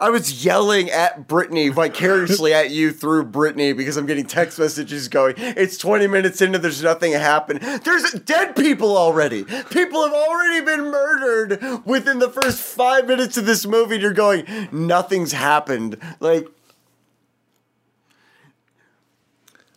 I 0.01 0.11
was 0.11 0.45
yelling 0.45 0.91
at 0.91 1.27
Brittany 1.29 1.69
vicariously 1.69 2.55
at 2.55 2.71
you 2.71 2.93
through 2.93 3.25
Brittany 3.25 3.73
because 3.73 3.97
I'm 3.97 4.07
getting 4.07 4.27
text 4.27 4.59
messages 4.59 5.09
going. 5.09 5.35
It's 5.39 5.77
20 5.79 6.07
minutes 6.07 6.41
into. 6.41 6.59
There's 6.59 6.83
nothing 6.83 7.13
happened. 7.13 7.61
There's 7.61 8.13
dead 8.13 8.57
people 8.57 8.97
already. 8.97 9.45
People 9.45 10.03
have 10.05 10.13
already 10.13 10.65
been 10.65 10.91
murdered 10.91 11.85
within 11.87 12.19
the 12.19 12.31
first 12.31 12.61
five 12.61 13.07
minutes 13.07 13.37
of 13.37 13.47
this 13.47 13.67
movie. 13.67 13.95
And 13.95 14.03
you're 14.03 14.13
going. 14.13 14.47
Nothing's 14.73 15.33
happened. 15.33 15.97
Like. 16.21 16.49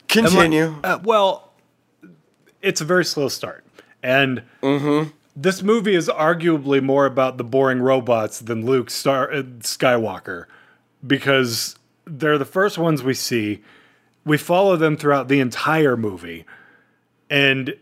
Continue. 0.07 0.75
Uh, 0.83 0.99
well, 1.03 1.51
it's 2.61 2.79
a 2.79 2.85
very 2.85 3.03
slow 3.03 3.27
start. 3.27 3.65
And 4.01 4.43
Mm-hmm. 4.61 5.09
This 5.35 5.61
movie 5.61 5.95
is 5.95 6.07
arguably 6.07 6.81
more 6.81 7.05
about 7.05 7.37
the 7.37 7.43
boring 7.43 7.81
robots 7.81 8.39
than 8.39 8.65
Luke 8.65 8.89
Star- 8.89 9.31
uh, 9.31 9.43
Skywalker 9.59 10.45
because 11.05 11.75
they're 12.05 12.37
the 12.37 12.45
first 12.45 12.77
ones 12.77 13.03
we 13.03 13.13
see. 13.13 13.61
We 14.23 14.37
follow 14.37 14.75
them 14.75 14.95
throughout 14.97 15.27
the 15.27 15.39
entire 15.39 15.97
movie. 15.97 16.45
And 17.29 17.75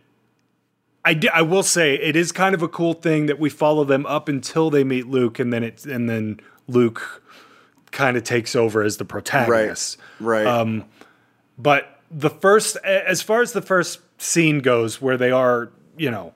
I, 1.06 1.20
I 1.34 1.42
will 1.42 1.64
say 1.64 1.96
it 1.96 2.16
is 2.16 2.32
kind 2.32 2.56
of 2.56 2.62
a 2.62 2.68
cool 2.68 2.94
thing 2.94 3.28
that 3.28 3.40
we 3.40 3.50
follow 3.50 3.84
them 3.84 4.06
up 4.06 4.28
until 4.28 4.70
they 4.70 4.84
meet 4.84 5.08
Luke 5.08 5.38
and 5.40 5.52
then 5.54 5.64
it's 5.64 5.86
and 5.86 6.10
then 6.10 6.40
Luke 6.68 7.22
kind 7.92 8.18
of 8.18 8.24
takes 8.24 8.56
over 8.56 8.82
as 8.82 8.98
the 8.98 9.06
protagonist. 9.06 9.98
right. 10.20 10.46
Um, 10.48 10.86
But 11.58 12.00
the 12.10 12.30
first, 12.30 12.78
as 12.78 13.22
far 13.22 13.42
as 13.42 13.54
the 13.54 13.62
first 13.62 14.00
scene 14.18 14.60
goes, 14.60 15.02
where 15.02 15.18
they 15.18 15.30
are, 15.30 15.70
you 15.98 16.10
know, 16.10 16.34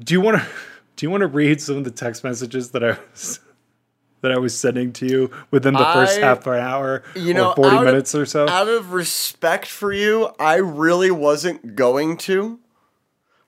do 0.00 0.14
you 0.14 0.20
want 0.20 0.38
to 0.38 0.46
do 0.96 1.06
you 1.06 1.10
want 1.10 1.20
to 1.22 1.26
read 1.26 1.60
some 1.60 1.76
of 1.76 1.84
the 1.84 1.90
text 1.90 2.24
messages 2.24 2.70
that 2.72 2.82
I 2.84 2.96
was 3.12 3.40
that 4.20 4.32
I 4.32 4.38
was 4.38 4.58
sending 4.58 4.92
to 4.94 5.06
you 5.06 5.30
within 5.50 5.74
the 5.74 5.84
first 5.84 6.18
I- 6.18 6.22
half 6.26 6.46
an 6.46 6.54
hour 6.54 7.04
you 7.14 7.34
know, 7.34 7.50
or 7.50 7.54
forty 7.56 7.76
out 7.76 7.82
of- 7.82 7.84
minutes 7.86 8.14
or 8.14 8.26
so? 8.26 8.48
Out 8.48 8.68
of 8.68 8.92
respect 8.92 9.66
for 9.66 9.92
you, 9.92 10.30
I 10.40 10.56
really 10.56 11.10
wasn't 11.10 11.76
going 11.76 12.16
to, 12.18 12.58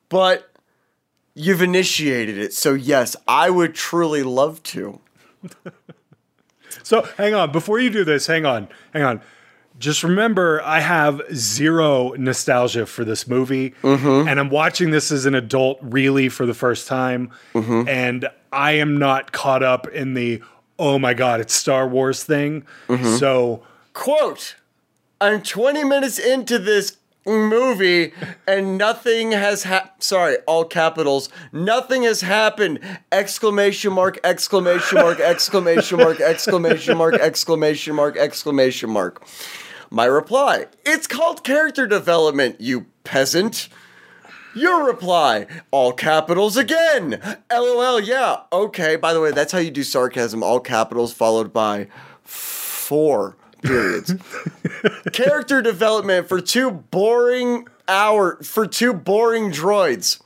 but 0.09 0.51
you've 1.35 1.63
initiated 1.63 2.39
it. 2.39 2.53
So, 2.53 2.75
yes, 2.75 3.17
I 3.27 3.51
would 3.51 3.75
truly 3.75 4.23
love 4.23 4.63
to. 4.65 5.01
So 6.83 7.03
hang 7.17 7.35
on, 7.35 7.53
before 7.53 7.79
you 7.79 7.91
do 7.91 8.05
this, 8.05 8.27
hang 8.27 8.47
on, 8.47 8.69
hang 8.93 9.03
on. 9.03 9.21
Just 9.81 10.05
remember, 10.05 10.63
I 10.63 10.79
have 10.81 11.21
zero 11.35 12.11
nostalgia 12.13 12.85
for 12.87 13.05
this 13.05 13.27
movie, 13.27 13.71
Mm-hmm. 13.83 14.29
and 14.29 14.39
I'm 14.39 14.51
watching 14.51 14.91
this 14.91 15.11
as 15.11 15.27
an 15.27 15.35
adult, 15.35 15.79
really, 15.83 16.29
for 16.29 16.47
the 16.47 16.55
first 16.55 16.87
time, 16.87 17.31
Mm-hmm. 17.55 17.89
and 17.89 18.29
I 18.53 18.73
am 18.73 18.99
not 18.99 19.33
caught 19.33 19.63
up 19.65 19.89
in 19.89 20.15
the 20.15 20.43
oh 20.79 20.99
my 20.99 21.13
god, 21.15 21.41
it's 21.41 21.53
Star 21.55 21.87
Wars 21.89 22.23
thing. 22.25 22.63
Mm-hmm. 22.89 23.17
So 23.17 23.63
Quote 23.93 24.55
I'm 25.21 25.43
20 25.43 25.85
minutes 25.85 26.19
into 26.19 26.59
this 26.59 26.97
movie 27.27 28.13
and 28.47 28.79
nothing 28.79 29.33
has 29.33 29.65
ha- 29.65 29.91
sorry 29.99 30.37
all 30.47 30.65
capitals 30.65 31.29
nothing 31.53 32.05
has 32.05 32.23
happened 32.23 32.81
exclamation 33.13 33.93
mark 33.93 34.19
exclamation 34.25 34.97
mark 34.99 35.21
exclamation 35.21 35.99
mark 35.99 36.19
exclamation 36.19 36.97
mark 36.97 37.15
exclamation 37.15 37.95
mark 37.95 38.17
exclamation 38.17 38.89
mark 38.89 39.23
my 39.91 40.05
reply 40.05 40.67
it's 40.85 41.07
called 41.07 41.45
character 41.45 41.87
development 41.87 42.61
you 42.61 42.87
peasant 43.05 43.69
Your 44.53 44.85
reply, 44.85 45.47
all 45.71 45.93
capitals 45.93 46.57
again. 46.57 47.21
LOL, 47.53 48.01
yeah. 48.01 48.41
Okay, 48.53 48.97
by 48.97 49.13
the 49.13 49.21
way, 49.21 49.31
that's 49.31 49.53
how 49.53 49.59
you 49.61 49.71
do 49.71 49.85
sarcasm, 49.85 50.43
all 50.43 50.59
capitals 50.59 51.13
followed 51.13 51.53
by 51.53 51.87
four 52.25 53.37
periods. 53.63 54.15
Character 55.13 55.63
development 55.63 56.29
for 56.29 56.41
two 56.41 56.71
boring 56.71 57.69
hour 57.87 58.43
for 58.43 58.67
two 58.67 58.93
boring 58.93 59.53
droids. 59.53 60.21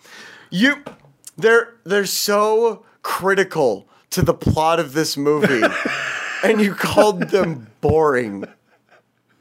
You 0.50 0.82
they're 1.36 1.74
they're 1.84 2.06
so 2.06 2.84
critical 3.02 3.86
to 4.10 4.22
the 4.22 4.34
plot 4.34 4.80
of 4.80 4.92
this 4.94 5.16
movie 5.18 5.62
and 6.42 6.60
you 6.60 6.74
called 6.74 7.24
them 7.28 7.68
boring. 7.80 8.44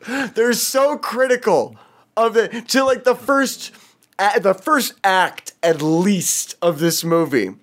They're 0.08 0.54
so 0.54 0.98
critical 0.98 1.76
of 2.16 2.38
it 2.38 2.68
to 2.70 2.84
like 2.84 3.04
the 3.04 3.16
first 3.16 3.72
the 4.42 4.54
first 4.54 4.94
act 5.04 5.54
at 5.64 5.82
least 5.82 6.56
of 6.62 6.80
this 6.80 7.04
movie. 7.04 7.56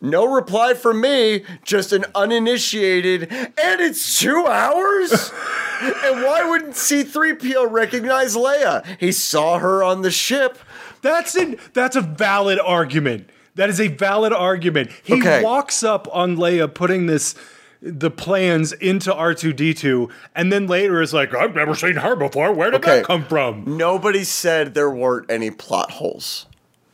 No 0.00 0.24
reply 0.32 0.74
from 0.74 1.00
me, 1.00 1.44
just 1.64 1.92
an 1.92 2.04
uninitiated, 2.14 3.24
and 3.32 3.80
it's 3.80 4.20
two 4.20 4.46
hours? 4.46 5.10
and 5.82 6.22
why 6.22 6.44
wouldn't 6.48 6.74
C3PO 6.74 7.68
recognize 7.70 8.36
Leia? 8.36 8.84
He 9.00 9.10
saw 9.10 9.58
her 9.58 9.82
on 9.82 10.02
the 10.02 10.12
ship. 10.12 10.56
That's 11.02 11.34
an 11.34 11.58
that's 11.72 11.96
a 11.96 12.00
valid 12.00 12.60
argument. 12.60 13.28
That 13.56 13.68
is 13.70 13.80
a 13.80 13.88
valid 13.88 14.32
argument. 14.32 14.90
He 15.02 15.14
Okay. 15.14 15.42
walks 15.42 15.82
up 15.82 16.06
on 16.14 16.36
Leia 16.36 16.72
putting 16.72 17.06
this 17.06 17.34
the 17.80 18.10
plans 18.10 18.72
into 18.72 19.12
R2D2 19.12 20.10
and 20.34 20.52
then 20.52 20.66
later 20.66 21.00
is 21.00 21.14
like, 21.14 21.34
I've 21.34 21.54
never 21.54 21.74
seen 21.74 21.96
her 21.96 22.16
before. 22.16 22.52
Where 22.52 22.70
did 22.70 22.80
Okay. 22.82 22.96
that 22.98 23.04
come 23.04 23.24
from? 23.24 23.64
Nobody 23.76 24.24
said 24.24 24.74
there 24.74 24.90
weren't 24.90 25.30
any 25.30 25.50
plot 25.50 25.92
holes. 25.92 26.46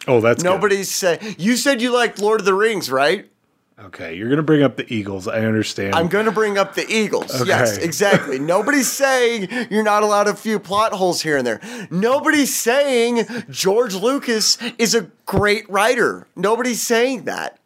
Oh, 0.06 0.20
that's 0.20 0.42
good. 0.42 0.48
Nobody 0.50 0.84
said. 0.84 1.36
You 1.38 1.56
said 1.56 1.80
you 1.80 1.90
liked 1.90 2.18
Lord 2.18 2.40
of 2.40 2.46
the 2.46 2.54
Rings, 2.54 2.90
right? 2.90 3.30
Okay, 3.76 4.14
you're 4.14 4.28
gonna 4.28 4.42
bring 4.42 4.62
up 4.62 4.76
the 4.76 4.92
Eagles. 4.92 5.26
I 5.26 5.40
understand. 5.40 5.96
I'm 5.96 6.08
to 6.08 6.30
bring 6.30 6.56
up 6.58 6.74
the 6.74 6.86
Eagles. 6.88 7.44
Yes, 7.46 7.76
exactly. 7.78 8.38
Nobody's 8.38 8.90
saying 8.90 9.48
you're 9.68 9.82
not 9.82 10.04
allowed 10.04 10.28
a 10.28 10.34
few 10.34 10.60
plot 10.60 10.92
holes 10.92 11.22
here 11.22 11.36
and 11.36 11.44
there. 11.46 11.60
Nobody's 11.90 12.54
saying 12.56 13.26
George 13.50 13.94
Lucas 13.94 14.58
is 14.78 14.94
a 14.94 15.10
great 15.26 15.68
writer. 15.68 16.28
Nobody's 16.36 16.82
saying 16.82 17.24
that. 17.24 17.58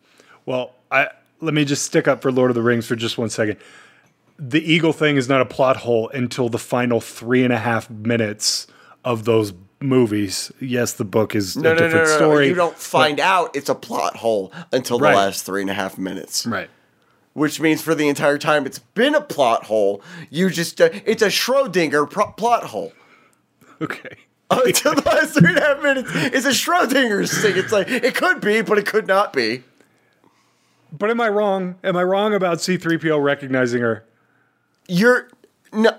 Well, 0.46 0.72
I 0.90 1.08
let 1.40 1.54
me 1.54 1.64
just 1.64 1.84
stick 1.84 2.08
up 2.08 2.22
for 2.22 2.32
Lord 2.32 2.50
of 2.50 2.54
the 2.54 2.62
Rings 2.62 2.86
for 2.86 2.96
just 2.96 3.18
one 3.18 3.30
second. 3.30 3.58
The 4.38 4.60
eagle 4.72 4.92
thing 4.92 5.16
is 5.16 5.28
not 5.28 5.40
a 5.40 5.44
plot 5.44 5.78
hole 5.78 6.08
until 6.10 6.48
the 6.48 6.58
final 6.58 7.00
three 7.00 7.42
and 7.44 7.52
a 7.52 7.58
half 7.58 7.90
minutes 7.90 8.66
of 9.04 9.24
those 9.24 9.52
movies. 9.80 10.52
Yes, 10.60 10.92
the 10.92 11.04
book 11.04 11.34
is 11.34 11.56
No, 11.56 11.72
a 11.72 11.74
no, 11.74 11.80
different 11.80 12.06
no, 12.06 12.10
no. 12.12 12.16
story. 12.16 12.48
You 12.48 12.54
don't 12.54 12.72
but- 12.74 12.80
find 12.80 13.20
out 13.20 13.54
it's 13.56 13.68
a 13.68 13.74
plot 13.74 14.16
hole 14.16 14.52
until 14.72 14.98
the 14.98 15.04
Right. 15.04 15.16
last 15.16 15.44
three 15.44 15.60
and 15.62 15.70
a 15.70 15.74
half 15.74 15.98
minutes. 15.98 16.46
right. 16.46 16.68
Which 17.34 17.60
means 17.60 17.80
for 17.82 17.94
the 17.94 18.08
entire 18.08 18.36
time 18.38 18.66
it's 18.66 18.80
been 18.80 19.14
a 19.14 19.20
plot 19.20 19.64
hole, 19.64 20.02
you 20.30 20.50
just, 20.50 20.80
uh, 20.80 20.88
it's 21.04 21.22
a 21.22 21.28
Schrodinger 21.28 22.10
pro- 22.10 22.32
plot 22.32 22.64
hole. 22.64 22.92
Okay. 23.80 24.16
until 24.50 24.94
the 24.94 25.02
last 25.02 25.34
three 25.38 25.50
and 25.50 25.58
a 25.58 25.60
half 25.60 25.80
minutes. 25.82 26.10
It's 26.14 26.46
a 26.46 26.50
Schrodinger's 26.50 27.36
thing. 27.40 27.56
It's 27.56 27.70
like, 27.70 27.88
it 27.88 28.14
could 28.16 28.40
be, 28.40 28.62
but 28.62 28.78
it 28.78 28.86
could 28.86 29.06
not 29.06 29.32
be. 29.32 29.62
But 30.92 31.10
am 31.10 31.20
I 31.20 31.28
wrong? 31.28 31.76
Am 31.84 31.96
I 31.96 32.02
wrong 32.02 32.34
about 32.34 32.58
C3PO 32.58 33.22
recognizing 33.22 33.82
her? 33.82 34.04
You're 34.88 35.28
no. 35.72 35.90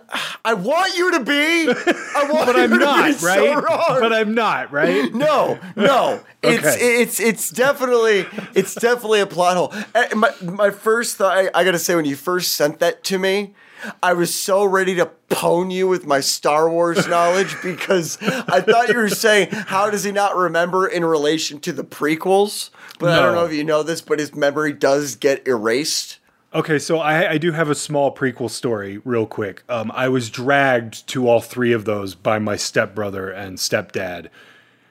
I 0.44 0.56
want 0.56 0.98
you 0.98 1.12
to 1.12 1.20
be. 1.20 1.70
I 1.70 2.28
want 2.32 2.48
But 2.48 2.56
you 2.56 2.64
I'm 2.64 2.70
to 2.72 2.78
not, 2.78 3.06
be 3.08 3.14
so 3.14 3.28
right? 3.28 3.64
wrong. 3.64 4.00
But 4.00 4.12
I'm 4.14 4.34
not, 4.34 4.72
right? 4.72 5.14
no, 5.14 5.60
no. 5.76 6.22
It's 6.42 6.66
Okay. 6.66 7.02
it's 7.02 7.20
it's 7.20 7.50
definitely 7.50 8.26
it's 8.56 8.74
definitely 8.74 9.20
a 9.20 9.28
plot 9.28 9.58
hole. 9.58 9.74
Uh, 9.94 10.16
My 10.16 10.32
my 10.42 10.70
first 10.70 11.18
thought, 11.18 11.38
I, 11.38 11.50
I 11.54 11.66
got 11.66 11.72
to 11.72 11.80
say, 11.80 11.96
when 11.96 12.06
you 12.06 12.16
first 12.16 12.54
sent 12.54 12.80
that 12.80 13.04
to 13.06 13.20
me. 13.20 13.54
I 14.02 14.14
was 14.14 14.34
so 14.34 14.64
ready 14.64 14.96
to 14.96 15.10
pwn 15.30 15.72
you 15.72 15.88
with 15.88 16.06
my 16.06 16.20
Star 16.20 16.70
Wars 16.70 17.08
knowledge 17.08 17.56
because 17.64 18.18
I 18.22 18.62
thought 18.62 18.90
you 18.90 18.98
were 18.98 19.10
saying, 19.10 19.50
how 19.52 19.90
does 19.90 20.04
he 20.04 20.12
not 20.12 20.36
remember 20.36 20.88
in 20.88 21.06
relation 21.06 21.60
to 21.62 21.72
the 21.72 21.84
prequels? 21.84 22.70
But 23.00 23.12
I 23.12 23.22
don't 23.22 23.36
know 23.36 23.46
if 23.46 23.54
you 23.54 23.64
know 23.64 23.82
this, 23.84 24.02
but 24.02 24.20
his 24.20 24.36
memory 24.36 24.74
does 24.74 25.16
get 25.16 25.48
erased. 25.48 26.20
Okay, 26.54 26.80
so 26.80 26.98
I, 26.98 27.32
I 27.32 27.38
do 27.38 27.52
have 27.52 27.70
a 27.70 27.76
small 27.76 28.14
prequel 28.14 28.50
story, 28.50 29.00
real 29.06 29.28
quick. 29.28 29.64
Um, 29.70 29.92
I 29.94 30.10
was 30.10 30.32
dragged 30.32 31.08
to 31.10 31.28
all 31.28 31.42
three 31.42 31.72
of 31.72 31.86
those 31.86 32.16
by 32.16 32.40
my 32.40 32.56
stepbrother 32.56 33.30
and 33.30 33.58
stepdad 33.58 34.30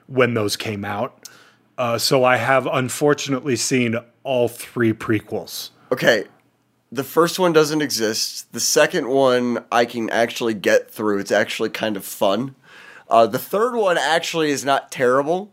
when 0.06 0.34
those 0.34 0.56
came 0.56 0.84
out. 0.84 1.28
Uh, 1.76 1.98
so 1.98 2.24
I 2.24 2.36
have 2.36 2.66
unfortunately 2.66 3.56
seen 3.56 3.96
all 4.22 4.48
three 4.48 4.92
prequels. 4.92 5.70
Okay, 5.90 6.26
the 6.90 7.04
first 7.04 7.38
one 7.38 7.52
doesn't 7.52 7.82
exist. 7.82 8.52
The 8.52 8.60
second 8.60 9.08
one 9.08 9.64
I 9.70 9.84
can 9.84 10.08
actually 10.10 10.54
get 10.54 10.90
through. 10.90 11.18
It's 11.18 11.32
actually 11.32 11.70
kind 11.70 11.96
of 11.96 12.04
fun. 12.04 12.54
Uh, 13.08 13.26
the 13.26 13.38
third 13.38 13.74
one 13.74 13.98
actually 13.98 14.50
is 14.50 14.64
not 14.64 14.90
terrible, 14.90 15.50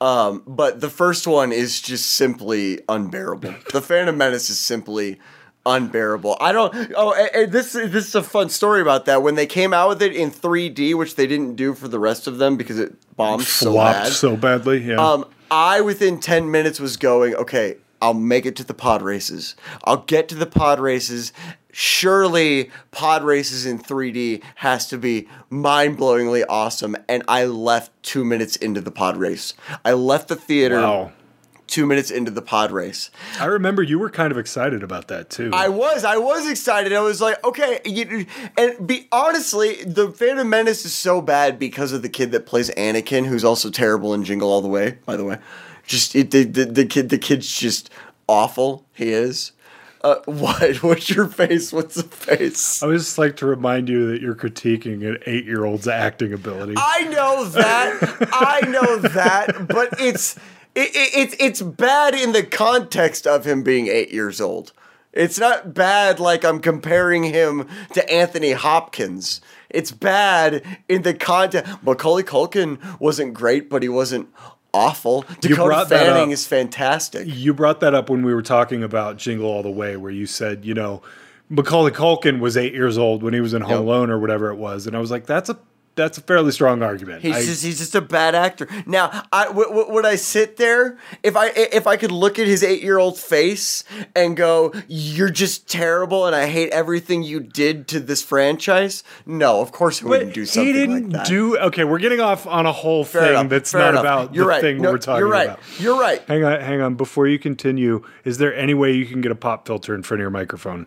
um, 0.00 0.42
but 0.46 0.80
the 0.80 0.90
first 0.90 1.26
one 1.26 1.52
is 1.52 1.80
just 1.80 2.10
simply 2.12 2.80
unbearable. 2.88 3.54
the 3.72 3.80
Phantom 3.80 4.16
Menace 4.16 4.50
is 4.50 4.60
simply 4.60 5.18
unbearable. 5.66 6.36
I 6.40 6.52
don't. 6.52 6.92
Oh, 6.96 7.12
and, 7.12 7.30
and 7.34 7.52
this 7.52 7.72
this 7.72 8.08
is 8.08 8.14
a 8.14 8.22
fun 8.22 8.48
story 8.48 8.80
about 8.80 9.04
that. 9.06 9.22
When 9.22 9.34
they 9.34 9.46
came 9.46 9.72
out 9.72 9.88
with 9.88 10.02
it 10.02 10.14
in 10.14 10.30
3D, 10.30 10.94
which 10.94 11.16
they 11.16 11.26
didn't 11.26 11.56
do 11.56 11.74
for 11.74 11.88
the 11.88 11.98
rest 11.98 12.26
of 12.26 12.38
them 12.38 12.56
because 12.56 12.78
it 12.78 12.94
bombed 13.16 13.44
so 13.44 13.74
bad. 13.74 14.12
so 14.12 14.36
badly. 14.36 14.78
Yeah. 14.82 14.96
Um, 14.96 15.26
I 15.50 15.80
within 15.80 16.20
ten 16.20 16.50
minutes 16.50 16.80
was 16.80 16.96
going. 16.96 17.34
Okay, 17.34 17.76
I'll 18.00 18.14
make 18.14 18.46
it 18.46 18.56
to 18.56 18.64
the 18.64 18.74
pod 18.74 19.02
races. 19.02 19.54
I'll 19.84 19.98
get 20.04 20.28
to 20.28 20.34
the 20.34 20.46
pod 20.46 20.80
races. 20.80 21.32
Surely, 21.72 22.70
pod 22.90 23.22
races 23.22 23.66
in 23.66 23.78
3D 23.78 24.42
has 24.56 24.88
to 24.88 24.98
be 24.98 25.28
mind 25.50 25.98
blowingly 25.98 26.44
awesome. 26.48 26.96
And 27.08 27.22
I 27.28 27.44
left 27.44 27.92
two 28.02 28.24
minutes 28.24 28.56
into 28.56 28.80
the 28.80 28.90
pod 28.90 29.16
race. 29.16 29.54
I 29.84 29.92
left 29.92 30.28
the 30.28 30.36
theater 30.36 30.80
wow. 30.80 31.12
two 31.66 31.86
minutes 31.86 32.10
into 32.10 32.30
the 32.30 32.42
pod 32.42 32.72
race. 32.72 33.10
I 33.38 33.44
remember 33.44 33.82
you 33.82 33.98
were 33.98 34.10
kind 34.10 34.32
of 34.32 34.38
excited 34.38 34.82
about 34.82 35.08
that 35.08 35.30
too. 35.30 35.50
I 35.52 35.68
was, 35.68 36.02
I 36.02 36.16
was 36.16 36.50
excited. 36.50 36.92
I 36.92 37.00
was 37.02 37.20
like, 37.20 37.44
okay, 37.44 37.80
you, 37.84 38.26
and 38.56 38.84
be 38.84 39.06
honestly, 39.12 39.84
the 39.84 40.10
Phantom 40.10 40.48
Menace 40.48 40.84
is 40.84 40.94
so 40.94 41.20
bad 41.20 41.58
because 41.58 41.92
of 41.92 42.02
the 42.02 42.08
kid 42.08 42.32
that 42.32 42.46
plays 42.46 42.70
Anakin, 42.70 43.26
who's 43.26 43.44
also 43.44 43.70
terrible 43.70 44.12
in 44.14 44.24
Jingle 44.24 44.50
All 44.50 44.62
the 44.62 44.68
Way. 44.68 44.98
By 45.06 45.16
the 45.16 45.24
way, 45.24 45.38
just 45.90 46.14
it, 46.14 46.30
the, 46.30 46.44
the 46.44 46.64
the 46.64 46.86
kid, 46.86 47.08
the 47.08 47.18
kid's 47.18 47.52
just 47.52 47.90
awful. 48.28 48.86
He 48.94 49.10
is. 49.10 49.52
Uh, 50.02 50.16
what? 50.24 50.82
What's 50.82 51.10
your 51.10 51.26
face? 51.26 51.72
What's 51.72 51.96
the 51.96 52.04
face? 52.04 52.82
I 52.82 52.86
would 52.86 52.98
just 52.98 53.18
like 53.18 53.36
to 53.36 53.46
remind 53.46 53.88
you 53.88 54.12
that 54.12 54.22
you're 54.22 54.36
critiquing 54.36 55.06
an 55.06 55.18
eight 55.26 55.44
year 55.44 55.64
old's 55.64 55.88
acting 55.88 56.32
ability. 56.32 56.74
I 56.76 57.02
know 57.08 57.44
that. 57.44 58.28
I 58.32 58.66
know 58.68 58.98
that, 58.98 59.66
but 59.68 60.00
it's 60.00 60.36
it, 60.74 60.94
it, 60.94 61.10
it's 61.16 61.36
it's 61.40 61.62
bad 61.62 62.14
in 62.14 62.32
the 62.32 62.44
context 62.44 63.26
of 63.26 63.44
him 63.44 63.62
being 63.62 63.88
eight 63.88 64.12
years 64.12 64.40
old. 64.40 64.72
It's 65.12 65.40
not 65.40 65.74
bad 65.74 66.20
like 66.20 66.44
I'm 66.44 66.60
comparing 66.60 67.24
him 67.24 67.66
to 67.94 68.12
Anthony 68.12 68.52
Hopkins. 68.52 69.40
It's 69.68 69.90
bad 69.90 70.62
in 70.88 71.02
the 71.02 71.14
context. 71.14 71.82
Macaulay 71.82 72.22
Culkin 72.22 72.78
wasn't 73.00 73.34
great, 73.34 73.68
but 73.68 73.82
he 73.82 73.88
wasn't 73.88 74.28
awful. 74.72 75.24
Dakota 75.40 75.86
Fanning 75.86 76.30
is 76.30 76.46
fantastic. 76.46 77.26
you 77.28 77.54
brought 77.54 77.80
that 77.80 77.94
up 77.94 78.10
when 78.10 78.24
we 78.24 78.34
were 78.34 78.42
talking 78.42 78.82
about 78.82 79.16
Jingle 79.16 79.46
All 79.46 79.62
the 79.62 79.70
Way, 79.70 79.96
where 79.96 80.10
you 80.10 80.26
said, 80.26 80.64
you 80.64 80.74
know, 80.74 81.02
Macaulay 81.48 81.90
Culkin 81.90 82.38
was 82.40 82.56
eight 82.56 82.72
years 82.74 82.96
old 82.96 83.22
when 83.22 83.34
he 83.34 83.40
was 83.40 83.54
in 83.54 83.62
Home 83.62 83.70
Yep. 83.72 83.80
Alone 83.80 84.10
or 84.10 84.18
whatever 84.18 84.50
it 84.50 84.56
was, 84.56 84.86
and 84.86 84.96
I 84.96 85.00
was 85.00 85.10
like, 85.10 85.26
that's 85.26 85.48
a 85.48 85.58
that's 85.96 86.16
a 86.16 86.20
fairly 86.22 86.52
strong 86.52 86.82
argument. 86.82 87.20
He's 87.22 87.36
I- 87.36 87.44
just 87.44 87.64
he's 87.64 87.78
just 87.78 87.94
a 87.94 88.00
bad 88.00 88.34
actor. 88.34 88.66
Now, 88.86 89.24
I 89.32 89.46
w- 89.46 89.68
w- 89.68 89.92
would 89.92 90.06
I 90.06 90.14
sit 90.16 90.56
there 90.56 90.96
if 91.22 91.36
I 91.36 91.48
if 91.48 91.86
I 91.86 91.96
could 91.96 92.12
look 92.12 92.38
at 92.38 92.46
his 92.46 92.62
eight 92.62 92.82
year 92.82 92.96
old 92.98 93.18
face 93.18 93.84
and 94.16 94.36
go, 94.36 94.72
"You're 94.88 95.28
just 95.30 95.68
terrible," 95.68 96.26
and 96.26 96.34
I 96.34 96.46
hate 96.46 96.70
everything 96.70 97.22
you 97.22 97.40
did 97.40 97.86
to 97.88 98.00
this 98.00 98.22
franchise? 98.22 99.02
No, 99.26 99.60
of 99.60 99.72
course 99.72 100.02
I 100.02 100.06
wouldn't 100.06 100.32
do 100.32 100.46
something 100.46 100.68
like 100.68 100.74
that. 100.74 100.80
he 100.80 100.86
didn't 101.00 101.10
like 101.12 101.26
do. 101.26 101.58
Okay, 101.58 101.84
we're 101.84 101.98
getting 101.98 102.20
off 102.20 102.46
on 102.46 102.64
a 102.66 102.72
whole 102.72 103.04
Fair 103.04 103.22
thing 103.22 103.30
enough, 103.32 103.48
that's 103.48 103.74
not 103.74 103.90
enough. 103.90 104.00
about 104.00 104.34
You're 104.34 104.44
the 104.44 104.48
right. 104.48 104.60
thing 104.60 104.80
No, 104.80 104.92
we're 104.92 104.98
talking 104.98 105.18
You're 105.20 105.28
right. 105.28 105.48
about. 105.48 105.60
You're 105.80 106.00
right. 106.00 106.22
Hang 106.28 106.44
on, 106.44 106.60
hang 106.60 106.80
on. 106.80 106.94
Before 106.94 107.26
you 107.26 107.38
continue, 107.38 108.02
is 108.24 108.38
there 108.38 108.54
any 108.54 108.72
way 108.74 108.92
you 108.92 109.04
can 109.06 109.20
get 109.20 109.32
a 109.32 109.36
pop 109.36 109.66
filter 109.66 109.94
in 109.94 110.02
front 110.02 110.20
of 110.20 110.22
your 110.22 110.30
microphone? 110.30 110.86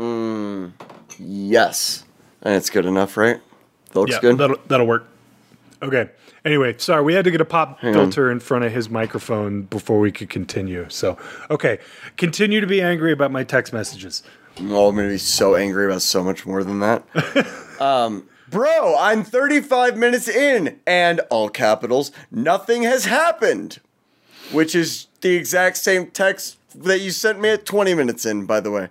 Mm, 0.00 0.72
yes, 1.18 2.04
and 2.42 2.54
it's 2.54 2.70
good 2.70 2.86
enough, 2.86 3.16
right? 3.16 3.40
Looks 3.94 4.12
Yeah, 4.12 4.20
good. 4.20 4.38
that'll 4.38 4.58
that'll 4.66 4.86
work. 4.86 5.06
Okay. 5.82 6.10
Anyway, 6.44 6.74
sorry, 6.78 7.02
we 7.02 7.14
had 7.14 7.24
to 7.24 7.30
get 7.30 7.40
a 7.40 7.44
pop 7.44 7.80
filter 7.80 8.30
in 8.30 8.40
front 8.40 8.64
of 8.64 8.72
his 8.72 8.90
microphone 8.90 9.62
before 9.62 10.00
we 10.00 10.10
could 10.10 10.28
continue. 10.28 10.86
So, 10.88 11.16
okay, 11.50 11.78
continue 12.16 12.60
to 12.60 12.66
be 12.66 12.80
angry 12.82 13.12
about 13.12 13.30
my 13.30 13.44
text 13.44 13.72
messages. 13.72 14.24
Oh, 14.60 14.88
I'm 14.88 14.96
gonna 14.96 15.08
be 15.08 15.18
so 15.18 15.54
angry 15.54 15.86
about 15.86 16.02
so 16.02 16.24
much 16.24 16.44
more 16.44 16.64
than 16.64 16.80
that. 16.80 17.04
um, 17.80 18.28
Bro, 18.50 18.96
I'm 18.98 19.24
35 19.24 19.96
minutes 19.96 20.28
in, 20.28 20.78
and 20.86 21.20
all 21.30 21.48
capitals, 21.48 22.12
nothing 22.30 22.82
has 22.82 23.06
happened. 23.06 23.80
Which 24.50 24.74
is 24.74 25.06
the 25.22 25.34
exact 25.36 25.78
same 25.78 26.08
text 26.10 26.58
that 26.74 27.00
you 27.00 27.12
sent 27.12 27.40
me 27.40 27.48
at 27.48 27.64
20 27.64 27.94
minutes 27.94 28.26
in, 28.26 28.44
by 28.44 28.60
the 28.60 28.70
way. 28.70 28.88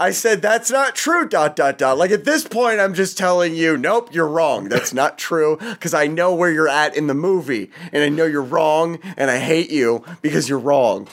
I 0.00 0.12
said, 0.12 0.40
that's 0.40 0.70
not 0.70 0.96
true, 0.96 1.28
dot, 1.28 1.54
dot, 1.54 1.76
dot. 1.76 1.98
Like 1.98 2.10
at 2.10 2.24
this 2.24 2.48
point, 2.48 2.80
I'm 2.80 2.94
just 2.94 3.18
telling 3.18 3.54
you, 3.54 3.76
nope, 3.76 4.14
you're 4.14 4.26
wrong. 4.26 4.70
That's 4.70 4.94
not 4.94 5.18
true 5.18 5.58
because 5.58 5.92
I 5.92 6.06
know 6.06 6.34
where 6.34 6.50
you're 6.50 6.68
at 6.68 6.96
in 6.96 7.06
the 7.06 7.14
movie 7.14 7.70
and 7.92 8.02
I 8.02 8.08
know 8.08 8.24
you're 8.24 8.40
wrong 8.42 8.98
and 9.18 9.30
I 9.30 9.38
hate 9.38 9.70
you 9.70 10.02
because 10.22 10.48
you're 10.48 10.58
wrong. 10.58 11.06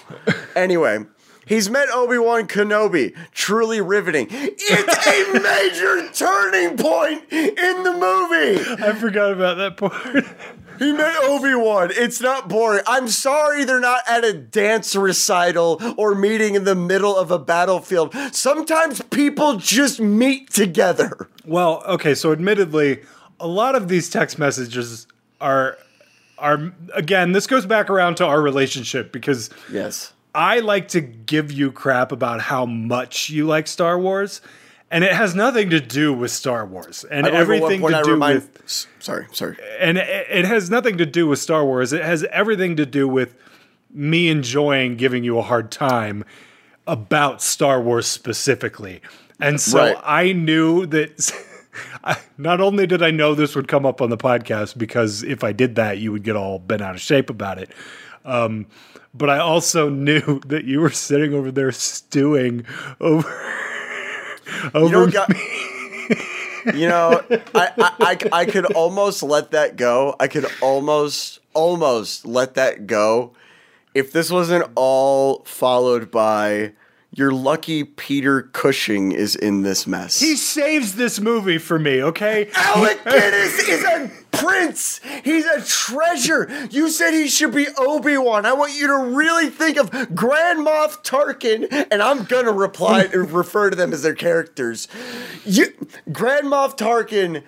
anyway. 0.55 0.99
He's 1.45 1.69
met 1.69 1.87
Obi 1.93 2.17
Wan 2.17 2.47
Kenobi. 2.47 3.15
Truly 3.31 3.79
riveting. 3.79 4.27
It's 4.29 4.69
a 4.69 5.39
major 5.39 6.09
turning 6.13 6.75
point 6.77 7.23
in 7.31 7.83
the 7.83 7.93
movie. 7.93 8.83
I 8.83 8.93
forgot 8.93 9.31
about 9.31 9.55
that 9.55 9.77
part. 9.77 10.25
He 10.79 10.91
met 10.93 11.15
Obi 11.23 11.53
Wan. 11.55 11.89
It's 11.91 12.21
not 12.21 12.47
boring. 12.49 12.83
I'm 12.87 13.07
sorry 13.07 13.65
they're 13.65 13.79
not 13.79 14.01
at 14.07 14.23
a 14.23 14.33
dance 14.33 14.95
recital 14.95 15.81
or 15.97 16.15
meeting 16.15 16.55
in 16.55 16.63
the 16.63 16.75
middle 16.75 17.15
of 17.15 17.31
a 17.31 17.39
battlefield. 17.39 18.13
Sometimes 18.31 19.01
people 19.03 19.57
just 19.57 19.99
meet 19.99 20.49
together. 20.51 21.27
Well, 21.45 21.83
okay, 21.87 22.13
so 22.15 22.31
admittedly, 22.31 23.01
a 23.39 23.47
lot 23.47 23.75
of 23.75 23.87
these 23.87 24.09
text 24.09 24.37
messages 24.39 25.07
are 25.41 25.77
are 26.37 26.71
again, 26.93 27.31
this 27.31 27.47
goes 27.47 27.65
back 27.65 27.89
around 27.89 28.15
to 28.17 28.25
our 28.25 28.41
relationship 28.41 29.11
because 29.11 29.49
Yes. 29.71 30.13
I 30.35 30.59
like 30.59 30.89
to 30.89 31.01
give 31.01 31.51
you 31.51 31.71
crap 31.71 32.11
about 32.11 32.41
how 32.41 32.65
much 32.67 33.29
you 33.31 33.47
like 33.47 33.65
Star 33.65 33.97
Wars, 33.97 34.39
and 34.91 35.03
it 35.03 35.11
has 35.13 35.35
nothing 35.35 35.69
to 35.71 35.79
do 35.79 36.13
with 36.13 36.31
Star 36.31 36.65
Wars 36.65 37.03
and 37.09 37.27
everything 37.27 37.81
to 37.81 38.01
do 38.03 38.19
with 38.19 38.61
S- 38.65 38.87
Sorry, 38.99 39.27
sorry. 39.31 39.57
and 39.79 39.97
it, 39.97 40.27
it 40.29 40.45
has 40.45 40.69
nothing 40.69 40.97
to 40.97 41.05
do 41.05 41.27
with 41.27 41.39
Star 41.39 41.65
Wars. 41.65 41.93
It 41.93 42.03
has 42.03 42.23
everything 42.25 42.75
to 42.77 42.85
do 42.85 43.07
with 43.07 43.35
me 43.91 44.27
enjoying 44.29 44.95
giving 44.97 45.23
you 45.23 45.37
a 45.39 45.41
hard 45.41 45.71
time 45.71 46.23
about 46.85 47.41
Star 47.41 47.81
Wars 47.81 48.05
specifically. 48.07 49.01
And 49.39 49.59
so 49.59 49.77
Right. 49.79 49.95
I 50.03 50.33
knew 50.33 50.85
that 50.87 51.31
not 52.37 52.59
only 52.61 52.87
did 52.87 53.01
I 53.03 53.11
know 53.11 53.35
this 53.35 53.55
would 53.55 53.67
come 53.67 53.85
up 53.85 54.01
on 54.01 54.09
the 54.09 54.17
podcast 54.17 54.77
because 54.77 55.23
if 55.23 55.43
I 55.43 55.51
did 55.51 55.75
that, 55.75 55.97
you 55.99 56.11
would 56.11 56.23
get 56.23 56.35
all 56.35 56.59
bent 56.59 56.81
out 56.81 56.95
of 56.95 57.01
shape 57.01 57.29
about 57.29 57.57
it. 57.59 57.69
Um, 58.25 58.65
but 59.13 59.29
I 59.29 59.39
also 59.39 59.89
knew 60.05 60.39
that 60.47 60.65
you 60.65 60.79
were 60.79 60.91
sitting 60.91 61.33
over 61.33 61.51
there 61.51 61.71
stewing 61.71 62.65
over 62.99 63.27
over 64.73 64.85
You 64.85 64.91
know, 64.91 65.07
got, 65.11 65.29
you 66.75 66.87
know, 66.87 67.23
I, 67.53 67.71
I, 67.77 67.91
I, 67.99 68.17
I 68.31 68.45
could 68.45 68.65
almost 68.73 69.23
let 69.23 69.51
that 69.51 69.75
go. 69.75 70.15
I 70.19 70.27
could 70.27 70.45
almost, 70.61 71.39
almost 71.53 72.25
let 72.25 72.55
that 72.55 72.87
go 72.87 73.33
if 73.93 74.11
this 74.11 74.29
wasn't 74.29 74.69
all 74.75 75.43
followed 75.45 76.11
by 76.11 76.73
you're 77.11 77.31
lucky 77.31 77.83
Peter 77.83 78.43
Cushing 78.43 79.11
is 79.11 79.35
in 79.35 79.63
this 79.63 79.87
mess. 79.87 80.19
he 80.19 80.35
saves 80.35 80.95
this 80.95 81.19
movie 81.19 81.57
for 81.57 81.79
me, 81.79 82.03
okay? 82.03 82.49
Alec 82.53 83.03
Guinness 83.05 83.67
is 83.67 83.83
a 83.83 84.11
prince. 84.37 84.99
He's 85.23 85.45
a 85.45 85.63
treasure. 85.63 86.67
You 86.71 86.89
said 86.89 87.11
he 87.13 87.27
should 87.27 87.53
be 87.53 87.67
Obi 87.77 88.17
Wan. 88.17 88.45
I 88.45 88.53
want 88.53 88.73
you 88.73 88.87
to 88.87 88.97
really 89.15 89.49
think 89.49 89.77
of 89.77 89.89
Grand 90.15 90.65
Moff 90.65 91.03
Tarkin, 91.03 91.87
and 91.91 92.01
I'm 92.01 92.23
gonna 92.25 92.51
reply 92.51 93.03
refer 93.13 93.69
to 93.69 93.75
them 93.75 93.93
as 93.93 94.03
their 94.03 94.15
characters. 94.15 94.87
You, 95.45 95.67
Grand 96.11 96.45
Moff 96.45 96.77
Tarkin 96.77 97.43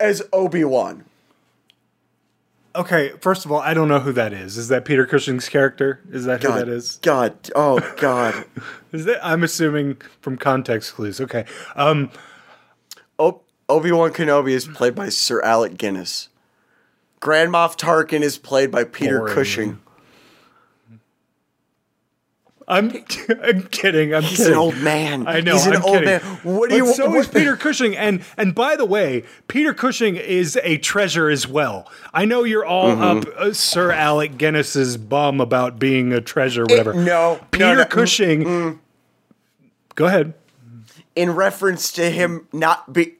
as 0.00 0.22
Obi 0.32 0.64
Wan. 0.64 1.04
Okay, 2.74 3.10
first 3.20 3.44
of 3.44 3.52
all, 3.52 3.60
I 3.60 3.74
don't 3.74 3.88
know 3.88 4.00
who 4.00 4.12
that 4.12 4.32
is. 4.32 4.56
Is 4.56 4.68
that 4.68 4.86
Peter 4.86 5.04
Cushing's 5.04 5.46
character? 5.48 6.00
Is 6.10 6.24
that 6.24 6.42
who 6.42 6.48
that 6.48 6.68
is? 6.68 6.98
God, 7.02 7.36
oh 7.54 7.80
God. 7.98 8.46
Is 8.92 9.04
that 9.04 9.24
I'm 9.24 9.42
assuming 9.44 9.96
from 10.22 10.38
context 10.38 10.94
clues. 10.94 11.20
Okay. 11.20 11.44
Um 11.76 12.10
O- 13.18 13.42
Obi 13.68 13.92
Wan 13.92 14.10
Kenobi 14.10 14.52
is 14.52 14.66
played 14.66 14.94
by 14.94 15.10
Sir 15.10 15.42
Alec 15.42 15.76
Guinness. 15.76 16.28
Grand 17.22 17.50
Moff 17.52 17.78
Tarkin 17.78 18.20
is 18.22 18.36
played 18.36 18.72
by 18.72 18.82
Peter 18.82 19.20
Boring. 19.20 19.34
Cushing. 19.34 19.78
I'm 22.66 22.90
I'm 23.42 23.62
kidding. 23.68 24.12
I'm 24.12 24.22
He's 24.24 24.38
kidding. 24.38 24.52
an 24.54 24.58
old 24.58 24.76
man. 24.78 25.28
I 25.28 25.40
know. 25.40 25.52
He's 25.52 25.66
an 25.66 25.76
I'm 25.76 25.84
old 25.84 25.94
kidding. 26.00 26.06
man. 26.08 26.20
What 26.42 26.68
do 26.70 26.80
but 26.80 26.84
you? 26.86 26.92
So 26.94 27.08
what- 27.10 27.18
is 27.20 27.28
Peter 27.28 27.56
Cushing, 27.56 27.96
and 27.96 28.24
and 28.36 28.56
by 28.56 28.74
the 28.74 28.84
way, 28.84 29.22
Peter 29.46 29.72
Cushing 29.72 30.16
is 30.16 30.58
a 30.64 30.78
treasure 30.78 31.30
as 31.30 31.46
well. 31.46 31.88
I 32.12 32.24
know 32.24 32.42
you're 32.42 32.64
all 32.66 32.90
Mm-hmm. 32.90 33.28
up 33.30 33.36
uh, 33.38 33.52
Sir 33.52 33.92
Alec 33.92 34.36
Guinness's 34.36 34.96
bum 34.96 35.40
about 35.40 35.78
being 35.78 36.12
a 36.12 36.20
treasure, 36.20 36.62
whatever. 36.64 36.92
no, 36.92 37.02
no, 37.02 37.40
Peter 37.52 37.76
no, 37.76 37.84
mm, 37.84 37.88
Cushing. 37.90 38.80
Go 39.94 40.06
ahead. 40.06 40.34
in 41.14 41.30
reference 41.36 41.92
to 41.92 42.10
him 42.10 42.48
not 42.52 42.92
be 42.92 43.14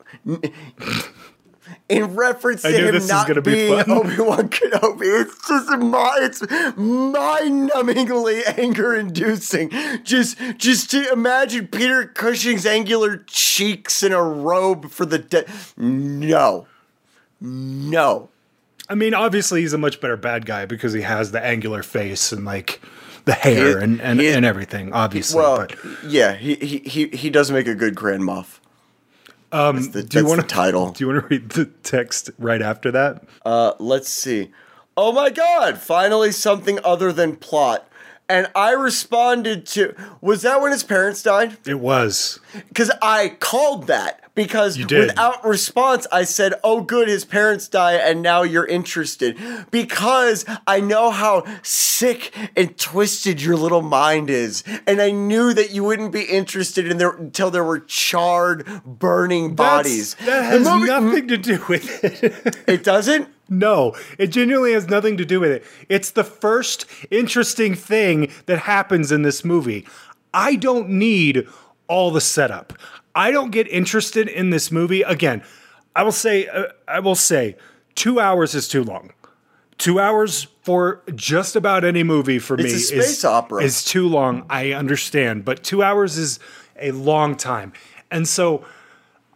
in 1.89 2.15
reference 2.15 2.63
to 2.63 2.69
him 2.71 3.07
not 3.07 3.27
be 3.27 3.41
being 3.41 3.77
fun. 3.85 3.91
Obi-Wan 3.91 4.49
Kenobi. 4.49 5.23
It's 5.23 5.49
just 5.49 5.71
mi- 5.71 6.25
it's 6.25 6.41
mind-numbingly 6.77 8.59
anger-inducing. 8.59 9.71
Just 10.05 10.39
just 10.59 10.91
to 10.93 11.11
imagine 11.13 11.67
Peter 11.69 12.07
Cushing's 12.07 12.67
angular 12.67 13.19
cheeks 13.27 14.03
in 14.03 14.13
a 14.13 14.23
robe 14.23 14.91
for 14.91 15.05
the 15.05 15.19
de- 15.19 15.45
No. 15.77 16.67
No. 17.41 18.29
I 18.89 18.95
mean, 18.95 19.15
obviously, 19.15 19.61
he's 19.63 19.73
a 19.73 19.79
much 19.79 20.01
better 20.01 20.17
bad 20.17 20.47
guy 20.47 20.67
because 20.67 20.93
he 20.93 21.03
has 21.03 21.33
the 21.33 21.45
angular 21.45 21.83
face 21.83 22.33
and 22.33 22.45
like 22.45 22.81
the 23.25 23.33
hair 23.33 23.79
He- 23.79 23.85
and 23.85 24.01
and, 24.01 24.21
and 24.21 24.45
everything. 24.45 24.93
Obviously, 24.93 25.39
Well, 25.41 25.59
but 25.59 25.77
yeah, 26.07 26.35
he, 26.35 26.55
he 26.57 26.79
he 26.79 27.07
he 27.09 27.31
does 27.31 27.51
make 27.51 27.67
a 27.69 27.75
good 27.75 27.95
Grand 27.95 28.23
Moff. 28.23 28.59
Um, 29.53 29.77
that's 29.77 29.89
the, 29.89 30.03
do 30.03 30.19
you 30.19 30.27
want 30.27 30.41
the 30.41 30.47
title? 30.47 30.91
Do 30.93 31.05
you 31.05 31.13
want 31.13 31.23
to 31.23 31.29
read 31.29 31.51
the 31.51 31.67
text 31.67 32.31
right 32.39 32.63
after 32.63 32.91
that? 32.91 33.23
Uh, 33.45 33.75
let's 33.79 34.09
see. 34.09 34.51
Oh 34.97 35.13
my 35.13 35.31
god, 35.31 35.79
finally 35.79 36.33
something 36.33 36.79
other 36.85 37.13
than 37.13 37.37
plot. 37.37 37.89
And 38.29 38.49
I 38.55 38.73
responded 38.73 39.67
to 39.69 39.95
Was 40.21 40.43
that 40.43 40.61
when 40.63 40.73
his 40.73 40.83
parents 40.83 41.23
died? 41.23 41.59
It 41.67 41.81
was. 41.81 42.41
Because 42.69 42.91
I 43.03 43.37
called 43.41 43.87
that. 43.89 44.22
Because 44.35 44.79
without 45.09 45.45
response, 45.45 46.07
I 46.11 46.25
said, 46.25 46.55
Oh, 46.65 46.81
good, 46.81 47.07
his 47.07 47.25
parents 47.27 47.69
die, 47.69 47.95
and 47.95 48.23
now 48.23 48.43
you're 48.43 48.67
interested. 48.67 49.39
Because 49.71 50.47
I 50.67 50.81
know 50.81 51.11
how 51.11 51.45
sick 51.63 52.35
and 52.57 52.77
twisted 52.79 53.43
your 53.43 53.57
little 53.57 53.83
mind 53.83 54.31
is. 54.31 54.65
And 54.87 55.03
I 55.03 55.11
knew 55.11 55.53
that 55.53 55.73
you 55.73 55.85
wouldn't 55.85 56.13
be 56.13 56.23
interested 56.23 56.87
in 56.91 56.97
there 56.97 57.11
until 57.11 57.51
there 57.51 57.63
were 57.65 57.81
charred, 57.81 58.67
burning 58.87 59.55
bodies. 59.55 60.15
That's- 60.15 60.27
That 60.27 60.45
has 60.45 60.67
movie- 60.69 60.87
nothing 60.87 61.29
to 61.29 61.37
do 61.37 61.65
with 61.69 62.03
it. 62.05 62.57
It 62.67 62.85
doesn't? 62.85 63.29
no, 63.51 63.95
it 64.17 64.29
genuinely 64.29 64.73
has 64.73 64.89
nothing 64.89 65.19
to 65.19 65.27
do 65.27 65.39
with 65.41 65.51
it. 65.51 65.63
It's 65.91 66.11
the 66.11 66.25
first 66.25 66.87
interesting 67.11 67.75
thing 67.75 68.33
that 68.47 68.61
happens 68.61 69.13
in 69.13 69.23
this 69.23 69.45
movie. 69.45 69.87
I 70.33 70.55
don't 70.57 70.89
need 70.89 71.47
all 71.87 72.11
the 72.11 72.23
setup. 72.23 72.73
I 73.15 73.31
don't 73.31 73.51
get 73.51 73.69
interested 73.69 74.29
in 74.29 74.51
this 74.51 74.71
movie. 74.71 75.03
Again, 75.03 75.43
I 75.95 76.03
will 76.03 76.13
say, 76.13 76.47
uh, 76.47 76.65
I 76.89 77.01
will 77.01 77.15
say, 77.15 77.57
two 77.95 78.21
hours 78.21 78.55
is 78.55 78.69
too 78.69 78.85
long. 78.85 79.13
Two 79.79 79.99
hours 80.01 80.47
for 80.63 81.03
just 81.15 81.57
about 81.57 81.85
any 81.85 82.03
movie 82.03 82.39
for 82.39 82.57
me 82.57 82.65
a 82.65 82.67
is, 82.67 83.25
opera. 83.25 83.63
is 83.63 83.85
too 83.85 84.09
long. 84.09 84.47
I 84.49 84.73
understand, 84.73 85.45
but 85.45 85.63
two 85.63 85.83
hours 85.83 86.17
is 86.17 86.39
a 86.81 86.93
long 86.93 87.37
time. 87.37 87.73
And 88.11 88.29
so 88.29 88.65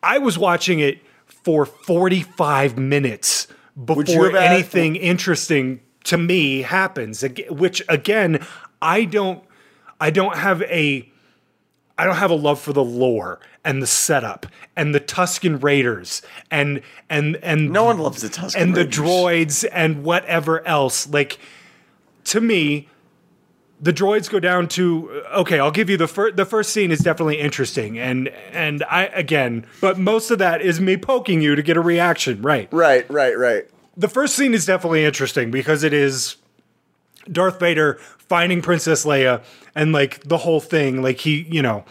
I 0.03 0.19
was 0.19 0.39
watching 0.39 0.79
it 0.79 1.01
for 1.27 1.67
45 1.67 2.79
minutes 2.79 3.49
before 3.83 4.27
have 4.27 4.35
asked- 4.35 4.53
anything 4.53 4.97
interesting 4.97 5.81
to 6.05 6.17
me 6.17 6.63
happens. 6.63 7.25
Which 7.51 7.83
again, 7.89 8.45
I 8.81 9.05
don't 9.05 9.43
I 10.01 10.11
don't 10.11 10.37
have 10.37 10.63
a 10.63 11.11
I 11.99 12.05
don't 12.05 12.17
have 12.17 12.31
a 12.31 12.35
love 12.35 12.61
for 12.61 12.73
the 12.73 12.85
lore 12.85 13.41
and 13.65 13.83
the 13.83 13.87
setup 13.87 14.47
and 14.77 14.95
the 14.95 15.01
Tusken 15.01 15.63
Raiders 15.63 16.23
and 16.51 16.83
and 17.09 17.37
and 17.37 17.71
No 17.71 17.85
one 17.85 17.99
loves 17.99 18.23
the 18.23 18.29
Tusken 18.29 18.61
and 18.61 18.75
the 18.75 18.85
droids 18.85 19.67
and 19.73 20.05
whatever 20.05 20.67
else. 20.67 21.09
Like 21.09 21.39
to 22.25 22.41
me, 22.41 22.89
the 23.81 23.93
droids 23.93 24.31
go 24.31 24.41
down 24.41 24.69
to 24.69 25.23
okay. 25.35 25.59
I'll 25.59 25.71
give 25.71 25.91
you 25.91 25.97
the 25.97 26.09
first. 26.09 26.37
The 26.37 26.47
first 26.47 26.73
scene 26.73 26.91
is 26.91 27.01
definitely 27.01 27.41
interesting, 27.41 27.99
and 27.99 28.29
and 28.53 28.83
I 28.85 29.07
again, 29.07 29.67
but 29.81 29.99
most 29.99 30.31
of 30.31 30.39
that 30.39 30.61
is 30.63 30.81
me 30.81 30.97
poking 30.97 31.41
you 31.41 31.55
to 31.55 31.63
get 31.63 31.77
a 31.77 31.81
reaction. 31.81 32.43
Right. 32.43 32.73
Right, 32.73 33.09
right, 33.11 33.37
right. 33.39 33.69
The 33.97 34.09
first 34.09 34.35
scene 34.35 34.55
is 34.55 34.67
definitely 34.67 35.05
interesting 35.05 35.51
because 35.51 35.83
it 35.83 35.93
is 35.93 36.37
Darth 37.31 37.61
Vader 37.61 37.99
finding 38.19 38.63
Princess 38.63 39.05
Leia 39.05 39.43
and 39.75 39.93
like 39.93 40.21
the 40.25 40.39
whole 40.39 40.61
thing. 40.61 41.03
Like 41.03 41.21
he, 41.21 41.43
you 41.43 41.63
know, 41.63 41.85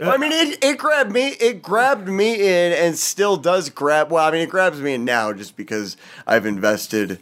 I 0.00 0.16
mean, 0.16 0.32
it, 0.32 0.62
it 0.62 0.78
grabbed 0.78 1.12
me. 1.12 1.28
It 1.40 1.62
grabbed 1.62 2.08
me 2.08 2.34
in, 2.34 2.72
and 2.72 2.98
still 2.98 3.36
does 3.36 3.70
grab. 3.70 4.10
Well, 4.10 4.26
I 4.26 4.30
mean, 4.30 4.42
it 4.42 4.50
grabs 4.50 4.80
me 4.80 4.94
in 4.94 5.04
now 5.04 5.32
just 5.32 5.56
because 5.56 5.96
I've 6.26 6.46
invested. 6.46 7.20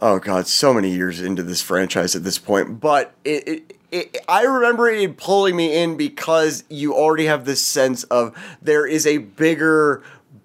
Oh 0.00 0.18
God, 0.18 0.46
so 0.46 0.74
many 0.74 0.90
years 0.90 1.20
into 1.20 1.42
this 1.42 1.62
franchise 1.62 2.16
at 2.16 2.24
this 2.24 2.38
point. 2.38 2.80
But 2.80 3.14
it, 3.24 3.48
it, 3.48 3.76
it 3.90 4.18
I 4.28 4.42
remember 4.42 4.88
it 4.88 5.16
pulling 5.16 5.56
me 5.56 5.82
in 5.82 5.96
because 5.96 6.64
you 6.68 6.94
already 6.94 7.26
have 7.26 7.44
this 7.44 7.62
sense 7.62 8.04
of 8.04 8.36
there 8.60 8.86
is 8.86 9.06
a 9.06 9.18
bigger 9.18 10.02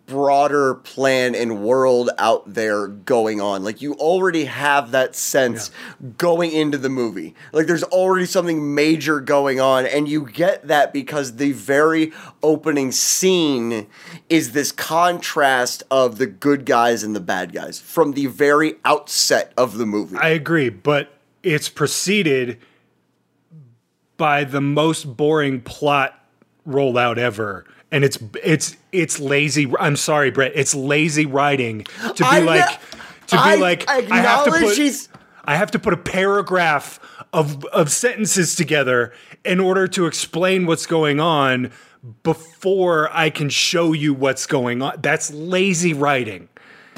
broader 0.10 0.74
plan 0.74 1.36
and 1.36 1.64
world 1.64 2.10
out 2.18 2.52
there 2.52 2.88
going 2.88 3.40
on. 3.40 3.64
Like 3.64 3.80
you 3.80 3.94
already 3.94 4.46
have 4.46 4.92
that 4.92 5.16
sense 5.16 5.70
yeah. 5.70 6.10
going 6.18 6.52
into 6.52 6.80
the 6.80 6.90
movie. 6.90 7.36
Like 7.54 7.68
there's 7.68 7.84
already 7.84 8.26
something 8.26 8.74
major 8.74 9.20
going 9.20 9.60
on 9.60 9.86
and 9.86 10.10
you 10.10 10.26
get 10.26 10.68
that 10.68 10.92
because 10.92 11.36
the 11.36 11.52
very 11.52 12.12
opening 12.42 12.92
scene 12.92 13.86
is 14.30 14.52
this 14.52 14.72
contrast 14.72 15.84
of 15.92 16.18
the 16.18 16.28
good 16.28 16.66
guys 16.66 17.04
and 17.04 17.16
the 17.16 17.20
bad 17.20 17.54
guys 17.54 17.80
from 17.80 18.14
the 18.14 18.26
very 18.26 18.76
outset 18.84 19.54
of 19.56 19.78
the 19.78 19.86
movie. 19.86 20.18
I 20.18 20.30
agree, 20.30 20.70
but 20.70 21.14
it's 21.44 21.70
preceded 21.70 22.58
by 24.18 24.44
the 24.44 24.60
most 24.60 25.16
boring 25.16 25.62
plot 25.62 26.16
rollout 26.68 27.18
ever 27.18 27.66
and 27.92 28.04
it's 28.04 28.18
it's 28.44 28.78
it's 28.92 29.20
lazy. 29.20 29.72
I'm 29.80 29.96
sorry, 29.96 30.32
Brett. 30.32 30.52
It's 30.56 30.76
lazy 30.76 31.26
writing 31.26 31.86
to 32.02 32.14
be 32.14 32.24
I 32.24 32.40
like 32.40 32.80
to 33.28 33.36
be 33.36 33.42
I, 33.42 33.56
like 33.56 33.90
I, 33.90 34.02
have 34.02 34.46
to 34.46 34.52
put. 34.52 35.08
I 35.46 35.56
have 35.56 35.72
to 35.72 35.80
put 35.80 35.94
a 35.94 35.98
paragraph 35.98 37.00
of 37.34 37.66
of 37.66 37.92
sentences 37.92 38.56
together 38.56 39.14
in 39.44 39.60
order 39.60 39.88
to 39.88 40.06
explain 40.06 40.66
what's 40.66 40.86
going 40.86 41.20
on 41.20 41.72
before 42.24 43.10
I 43.12 43.30
can 43.30 43.50
show 43.50 43.94
you 43.94 44.14
what's 44.14 44.46
going 44.46 44.82
on. 44.82 45.00
That's 45.02 45.32
lazy 45.32 45.94
writing 45.94 46.50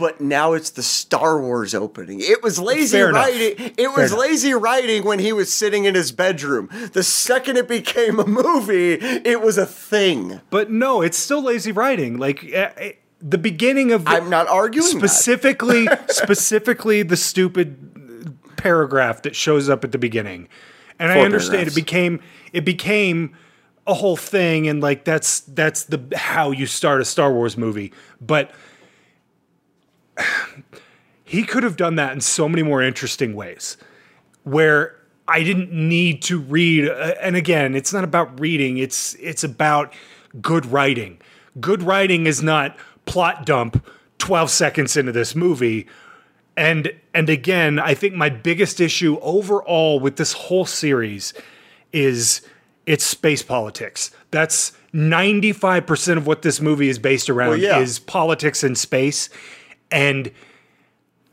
but 0.02 0.20
now 0.20 0.54
it's 0.54 0.72
the 0.72 0.82
Star 0.82 1.40
Wars 1.40 1.76
opening. 1.76 2.20
It 2.22 2.42
was 2.42 2.58
lazy 2.58 2.98
Fair 2.98 3.14
writing. 3.14 3.56
Enough. 3.58 3.72
It 3.78 3.96
was 3.96 4.10
Fair 4.10 4.20
lazy 4.20 4.50
enough. 4.50 4.64
writing 4.64 5.06
when 5.06 5.20
he 5.20 5.32
was 5.32 5.54
sitting 5.54 5.86
in 5.86 5.94
his 5.94 6.12
bedroom. 6.12 6.70
The 6.94 7.04
second 7.04 7.58
it 7.58 7.68
became 7.68 8.20
a 8.20 8.26
movie, 8.26 8.94
it 8.94 9.42
was 9.42 9.60
a 9.60 9.66
thing. 9.68 10.42
But 10.50 10.72
no, 10.72 11.04
it's 11.04 11.20
still 11.20 11.44
lazy 11.44 11.72
writing. 11.72 12.18
Like 12.18 12.52
uh, 12.52 12.70
the 13.22 13.38
beginning 13.38 13.92
of 13.92 14.06
the, 14.06 14.12
I'm 14.12 14.28
not 14.28 14.48
arguing 14.48 14.88
specifically 14.88 15.88
specifically 16.08 17.04
the 17.04 17.16
stupid 17.16 18.36
paragraph 18.58 19.22
that 19.22 19.36
shows 19.36 19.70
up 19.70 19.84
at 19.84 19.92
the 19.92 20.00
beginning. 20.00 20.48
And 20.98 21.12
Four 21.14 21.22
I 21.22 21.26
understand 21.26 21.52
paragraphs. 21.68 21.78
it 21.78 21.80
became 21.80 22.20
it 22.54 22.66
became 22.66 23.36
a 23.86 23.94
whole 23.94 24.18
thing 24.18 24.68
and 24.68 24.82
like 24.82 25.06
that's 25.06 25.42
that's 25.42 25.84
the 25.84 26.02
how 26.16 26.50
you 26.50 26.66
start 26.66 27.02
a 27.02 27.06
Star 27.06 27.32
Wars 27.32 27.56
movie. 27.56 27.94
But 28.20 28.52
he 31.24 31.44
could 31.44 31.64
have 31.64 31.78
done 31.78 31.96
that 31.96 32.14
in 32.14 32.22
so 32.22 32.48
many 32.50 32.64
more 32.64 32.82
interesting 32.82 33.34
ways 33.34 33.78
where 34.44 34.98
I 35.28 35.44
didn't 35.44 35.72
need 35.72 36.22
to 36.24 36.40
read 36.40 36.90
uh, 36.90 37.16
and 37.22 37.36
again 37.36 37.76
it's 37.76 37.94
not 37.94 38.04
about 38.04 38.40
reading 38.40 38.78
it's 38.78 39.16
it's 39.16 39.44
about 39.44 39.94
good 40.42 40.66
writing. 40.66 41.20
Good 41.60 41.84
writing 41.84 42.26
is 42.26 42.42
not 42.42 42.78
plot 43.06 43.46
dump 43.46 43.86
12 44.18 44.50
seconds 44.50 44.98
into 44.98 45.12
this 45.12 45.36
movie. 45.36 45.88
And 46.58 46.92
and 47.14 47.30
again 47.30 47.80
I 47.80 47.94
think 47.94 48.14
my 48.14 48.30
biggest 48.30 48.80
issue 48.80 49.18
overall 49.22 50.00
with 50.00 50.18
this 50.18 50.34
whole 50.34 50.66
series 50.66 51.34
is 51.94 52.42
it's 52.86 53.06
space 53.06 53.44
politics. 53.44 54.12
That's 54.32 54.74
95% 54.94 56.18
of 56.18 56.28
what 56.28 56.42
this 56.42 56.60
movie 56.60 56.90
is 56.90 57.00
based 57.00 57.30
around 57.30 57.50
well, 57.50 57.60
yeah. 57.60 57.80
is 57.80 58.00
politics 58.00 58.64
in 58.64 58.76
space 58.76 59.30
and 59.92 60.32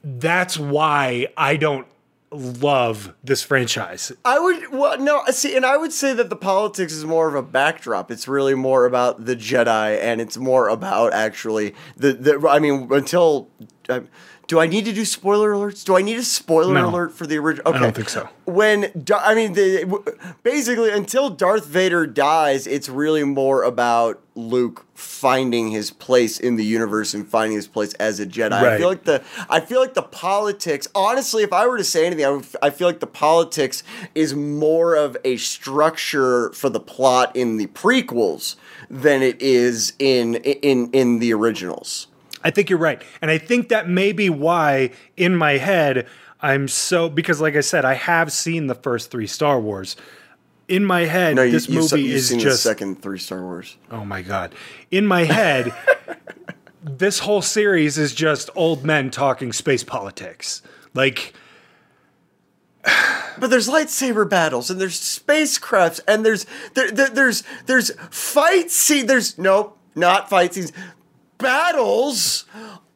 that's 0.03 0.59
why 0.59 1.29
I 1.37 1.57
don't 1.57 1.87
love 2.31 3.14
this 3.25 3.42
franchise. 3.42 4.12
I 4.25 4.38
would 4.38 4.71
well 4.71 4.99
no 4.99 5.23
see 5.31 5.57
and 5.57 5.64
I 5.64 5.77
would 5.77 5.92
say 5.92 6.12
that 6.14 6.29
the 6.29 6.37
politics 6.37 6.92
is 6.92 7.05
more 7.05 7.29
of 7.29 7.35
a 7.35 7.42
backdrop. 7.42 8.11
It's 8.11 8.29
really 8.29 8.55
more 8.55 8.85
about 8.85 9.25
the 9.25 9.35
Jedi 9.35 9.99
and 10.01 10.21
it's 10.21 10.37
more 10.37 10.68
about 10.68 11.14
actually 11.14 11.75
the 11.97 12.12
the 12.12 12.49
I 12.49 12.59
mean 12.59 12.88
until 12.92 13.49
do 14.49 14.59
I 14.59 14.67
need 14.67 14.87
to 14.87 14.95
do 14.95 15.05
spoiler 15.05 15.53
alerts? 15.53 15.85
Do 15.85 15.95
I 15.95 16.01
need 16.01 16.17
a 16.17 16.23
spoiler 16.23 16.73
no, 16.73 16.89
alert 16.89 17.13
for 17.13 17.27
the 17.27 17.37
original? 17.37 17.69
Okay. 17.69 17.79
I 17.79 17.83
don't 17.83 17.95
think 17.95 18.09
so. 18.09 18.31
When 18.47 18.91
I 19.15 19.35
mean, 19.35 19.53
the, 19.53 20.35
basically, 20.43 20.91
until 20.91 21.29
Darth 21.29 21.67
Vader 21.67 22.07
dies, 22.07 22.67
it's 22.67 22.89
really 22.89 23.25
more 23.25 23.63
about 23.63 24.23
Luke 24.35 24.87
finding 24.95 25.71
his 25.71 25.91
place 25.91 26.41
in 26.41 26.57
the 26.57 26.65
universe 26.65 27.13
and 27.13 27.29
finding 27.29 27.57
his 27.57 27.69
place 27.69 27.93
as 27.95 28.21
a 28.21 28.27
Jedi. 28.27 28.53
Right. 28.53 28.73
I 28.73 28.79
feel 28.79 28.89
like 28.89 29.05
the 29.05 29.23
I 29.51 29.61
feel 29.61 29.81
like 29.81 29.93
the 29.93 30.03
politics. 30.03 30.89
Honestly, 30.95 31.43
if 31.43 31.53
I 31.53 31.67
were 31.67 31.77
to 31.77 31.85
say 31.85 32.07
anything, 32.07 32.25
I, 32.25 32.31
would, 32.31 32.47
I 32.63 32.71
feel 32.71 32.89
like 32.89 33.01
the 33.01 33.07
politics 33.07 33.83
is 34.15 34.35
more 34.35 34.95
of 34.95 35.15
a 35.27 35.37
structure 35.37 36.51
for 36.55 36.71
the 36.71 36.81
plot 36.81 37.37
in 37.37 37.59
the 37.59 37.67
prequels 37.67 38.57
than 38.89 39.21
it 39.21 39.43
is 39.43 39.93
in 39.99 40.37
in 40.37 40.91
in 40.93 41.19
the 41.19 41.35
originals. 41.35 42.07
I 42.42 42.51
think 42.51 42.70
you're 42.70 42.79
right. 42.79 43.03
And 43.20 43.31
I 43.31 43.38
think 43.38 43.68
that 43.68 43.88
may 43.88 44.12
be 44.12 44.31
why 44.31 44.90
in 45.16 45.37
my 45.37 45.59
head 45.59 46.07
I'm 46.40 46.68
so 46.68 47.09
because 47.09 47.40
like 47.40 47.57
I 47.57 47.61
said, 47.61 47.85
I 47.85 47.94
have 47.94 48.33
seen 48.33 48.66
the 48.66 48.74
first 48.74 49.11
three 49.11 49.27
Star 49.27 49.61
Wars. 49.61 49.96
In 50.68 50.85
my 50.85 51.07
head, 51.07 51.37
no, 51.37 51.42
you, 51.42 51.53
this 51.53 51.68
movie 51.68 52.03
you've 52.03 52.16
is 52.16 52.29
seen 52.29 52.40
just 52.40 52.62
the 52.62 52.68
second 52.68 53.03
three 53.03 53.18
Star 53.18 53.42
Wars. 53.42 53.77
Oh 53.90 54.05
my 54.05 54.22
god. 54.22 54.55
In 54.90 55.07
my 55.07 55.24
head, 55.24 55.74
this 56.83 57.20
whole 57.20 57.42
series 57.42 57.96
is 57.96 58.14
just 58.14 58.51
old 58.55 58.85
men 58.85 59.11
talking 59.11 59.53
space 59.53 59.83
politics. 59.83 60.62
Like 60.94 61.33
but 63.38 63.51
there's 63.51 63.68
lightsaber 63.68 64.29
battles 64.29 64.70
and 64.70 64.81
there's 64.81 65.01
spacecrafts 65.01 66.01
and 66.07 66.24
there's 66.24 66.46
there, 66.74 66.90
there, 66.90 67.11
there's 67.11 67.42
there's 67.66 67.90
fight 68.11 68.70
scene 68.70 69.07
there's 69.07 69.38
nope 69.38 69.79
not 69.94 70.29
fight 70.31 70.55
scenes 70.55 70.72
battles 71.38 72.44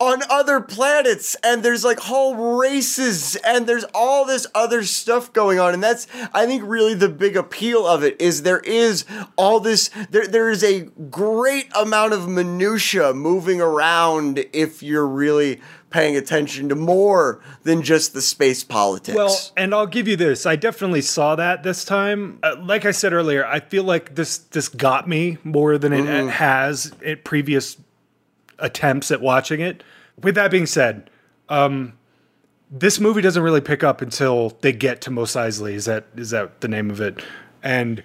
on 0.00 0.20
other 0.28 0.61
planets 0.61 1.37
and 1.44 1.62
there's 1.62 1.85
like 1.85 2.00
whole 2.00 2.59
races 2.59 3.37
and 3.37 3.68
there's 3.68 3.85
all 3.94 4.24
this 4.24 4.46
other 4.52 4.83
stuff 4.83 5.33
going 5.33 5.61
on 5.61 5.72
and 5.72 5.83
that's 5.83 6.09
i 6.35 6.44
think 6.44 6.62
really 6.66 6.94
the 6.94 7.09
big 7.09 7.37
appeal 7.37 7.87
of 7.87 8.02
it 8.02 8.20
is 8.20 8.42
there 8.42 8.59
is 8.61 9.05
all 9.37 9.61
this 9.61 9.90
there, 10.11 10.26
there 10.26 10.50
is 10.50 10.64
a 10.64 10.81
great 11.09 11.68
amount 11.76 12.12
of 12.12 12.28
minutia 12.28 13.14
moving 13.14 13.61
around 13.61 14.44
if 14.52 14.83
you're 14.83 15.07
really 15.07 15.61
paying 15.90 16.16
attention 16.16 16.68
to 16.70 16.74
more 16.74 17.40
than 17.62 17.83
just 17.83 18.14
the 18.14 18.22
space 18.22 18.64
politics. 18.64 19.14
Well, 19.14 19.37
and 19.57 19.74
I'll 19.74 19.87
give 19.87 20.09
you 20.09 20.16
this. 20.16 20.46
I 20.46 20.57
definitely 20.57 21.02
saw 21.02 21.37
that 21.37 21.62
this 21.62 21.85
time. 21.85 22.38
Uh, 22.42 22.57
like 22.59 22.85
I 22.87 22.90
said 22.90 23.12
earlier, 23.12 23.46
I 23.46 23.61
feel 23.61 23.85
like 23.85 24.14
this 24.14 24.38
this 24.38 24.68
got 24.68 25.07
me 25.07 25.38
more 25.44 25.78
than 25.78 25.92
it 25.92 26.05
mm-hmm. 26.05 26.28
has 26.28 26.92
at 27.05 27.24
previous 27.24 27.76
attempts 28.62 29.11
at 29.11 29.20
watching 29.20 29.61
it. 29.61 29.83
With 30.22 30.35
that 30.37 30.51
being 30.51 30.66
said, 30.66 31.11
um, 31.51 31.94
this 32.70 32.98
movie 32.98 33.20
doesn't 33.20 33.42
really 33.42 33.61
pick 33.61 33.85
up 33.85 34.01
until 34.01 34.57
they 34.62 34.72
get 34.72 35.03
to 35.03 35.11
Mos 35.11 35.35
Eisley. 35.35 35.72
Is 35.72 35.85
that 35.85 36.07
is 36.16 36.31
that 36.31 36.62
the 36.62 36.68
name 36.68 36.90
of 36.90 37.01
it? 37.01 37.22
And 37.62 38.03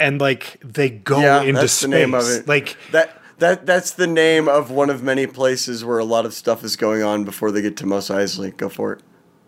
and 0.00 0.20
like 0.20 0.58
they 0.64 0.88
go 0.88 1.20
yeah, 1.20 1.42
into 1.42 1.60
that's 1.60 1.74
space. 1.74 1.90
The 1.90 1.96
name 1.96 2.14
of 2.14 2.28
it. 2.28 2.48
Like 2.48 2.78
that 2.92 3.20
that 3.38 3.66
that's 3.66 3.90
the 3.92 4.06
name 4.06 4.48
of 4.48 4.70
one 4.70 4.88
of 4.88 5.02
many 5.02 5.26
places 5.26 5.84
where 5.84 5.98
a 5.98 6.04
lot 6.04 6.24
of 6.24 6.32
stuff 6.32 6.64
is 6.64 6.76
going 6.76 7.02
on 7.02 7.24
before 7.24 7.50
they 7.50 7.60
get 7.60 7.76
to 7.78 7.86
Mos 7.86 8.08
Eisley. 8.08 8.56
Go 8.56 8.70
for 8.70 8.98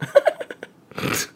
it. 0.03 1.29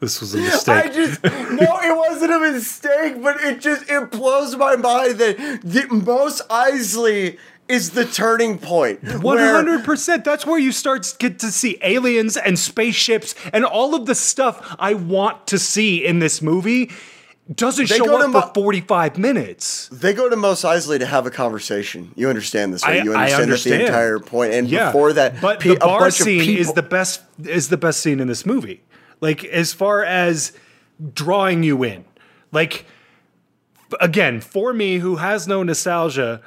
this 0.00 0.20
was 0.20 0.34
a 0.34 0.38
mistake. 0.50 0.84
I 0.86 0.88
just 0.88 1.22
no, 1.24 1.30
it 1.32 1.96
wasn't 1.96 2.32
a 2.32 2.38
mistake, 2.52 3.22
but 3.22 3.40
it 3.42 3.60
just 3.60 3.88
it 3.90 4.10
blows 4.10 4.56
my 4.56 4.76
mind 4.76 5.18
that 5.18 5.60
the 5.62 5.86
Mos 5.90 6.42
Eisley 6.48 7.38
is 7.68 7.90
the 7.90 8.04
turning 8.06 8.58
point. 8.58 9.02
One 9.22 9.38
hundred 9.38 9.84
percent. 9.84 10.24
That's 10.24 10.46
where 10.46 10.58
you 10.58 10.72
start 10.72 11.02
to 11.02 11.16
get 11.18 11.38
to 11.40 11.50
see 11.52 11.78
aliens 11.82 12.36
and 12.36 12.58
spaceships 12.58 13.34
and 13.52 13.64
all 13.64 13.94
of 13.94 14.06
the 14.06 14.14
stuff 14.14 14.74
I 14.78 14.94
want 14.94 15.46
to 15.48 15.58
see 15.58 16.04
in 16.04 16.18
this 16.18 16.40
movie. 16.40 16.90
Doesn't 17.54 17.86
show 17.86 18.20
up 18.22 18.30
Mo- 18.30 18.42
for 18.42 18.52
forty 18.54 18.82
five 18.82 19.16
minutes. 19.16 19.88
They 19.88 20.12
go 20.12 20.28
to 20.28 20.36
Mos 20.36 20.62
Eisley 20.64 20.98
to 20.98 21.06
have 21.06 21.24
a 21.26 21.30
conversation. 21.30 22.12
You 22.14 22.28
understand 22.28 22.74
this, 22.74 22.84
right? 22.84 23.00
I, 23.00 23.04
you 23.04 23.14
understand, 23.14 23.42
understand. 23.42 23.80
the 23.80 23.86
entire 23.86 24.18
point. 24.18 24.52
And 24.52 24.68
yeah, 24.68 24.86
before 24.86 25.14
that, 25.14 25.40
but 25.40 25.58
pe- 25.60 25.70
the 25.70 25.76
bar 25.76 26.10
scene 26.10 26.40
people- 26.40 26.60
is 26.60 26.72
the 26.74 26.82
best. 26.82 27.22
Is 27.44 27.70
the 27.70 27.78
best 27.78 28.00
scene 28.00 28.20
in 28.20 28.28
this 28.28 28.44
movie. 28.44 28.82
Like 29.20 29.44
as 29.44 29.72
far 29.72 30.04
as 30.04 30.52
drawing 31.14 31.62
you 31.62 31.82
in, 31.84 32.04
like 32.52 32.84
again 34.00 34.40
for 34.40 34.72
me 34.72 34.98
who 34.98 35.16
has 35.16 35.48
no 35.48 35.62
nostalgia 35.62 36.40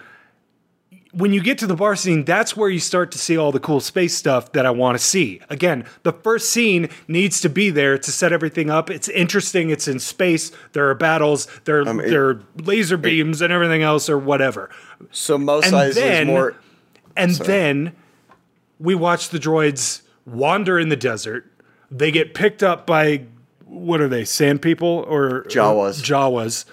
when 1.13 1.33
you 1.33 1.41
get 1.41 1.57
to 1.57 1.67
the 1.67 1.75
bar 1.75 1.93
scene, 1.97 2.23
that's 2.23 2.55
where 2.55 2.69
you 2.69 2.79
start 2.79 3.11
to 3.11 3.17
see 3.17 3.35
all 3.35 3.51
the 3.51 3.59
cool 3.59 3.81
space 3.81 4.15
stuff 4.15 4.53
that 4.53 4.65
I 4.65 4.71
want 4.71 4.97
to 4.97 5.03
see. 5.03 5.41
Again, 5.49 5.83
the 6.03 6.13
first 6.13 6.49
scene 6.51 6.87
needs 7.09 7.41
to 7.41 7.49
be 7.49 7.69
there 7.69 7.97
to 7.97 8.11
set 8.11 8.31
everything 8.31 8.69
up. 8.69 8.89
It's 8.89 9.09
interesting. 9.09 9.71
It's 9.71 9.89
in 9.89 9.99
space. 9.99 10.53
There 10.71 10.89
are 10.89 10.95
battles. 10.95 11.47
There, 11.65 11.81
Um, 11.81 11.99
it- 11.99 12.11
there 12.11 12.29
are 12.29 12.41
laser 12.63 12.95
beams 12.95 13.41
and 13.41 13.51
everything 13.51 13.81
else, 13.83 14.09
or 14.09 14.17
whatever. 14.17 14.69
So 15.11 15.37
Mos 15.37 15.65
And 15.73 15.93
then- 15.93 16.27
more. 16.27 16.55
And 17.17 17.31
then 17.35 17.91
we 18.79 18.95
watch 18.95 19.29
the 19.29 19.37
droids 19.39 20.03
wander 20.25 20.79
in 20.79 20.87
the 20.87 20.95
desert. 20.95 21.50
They 21.91 22.09
get 22.11 22.33
picked 22.33 22.63
up 22.63 22.87
by 22.87 23.25
what 23.65 23.99
are 24.01 24.07
they? 24.07 24.23
Sand 24.25 24.61
people 24.61 25.05
or 25.07 25.43
Jawas. 25.43 26.01
Jawas, 26.01 26.65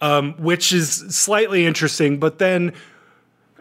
um, 0.00 0.34
which 0.34 0.72
is 0.72 0.90
slightly 1.16 1.64
interesting. 1.66 2.18
But 2.18 2.38
then, 2.38 2.72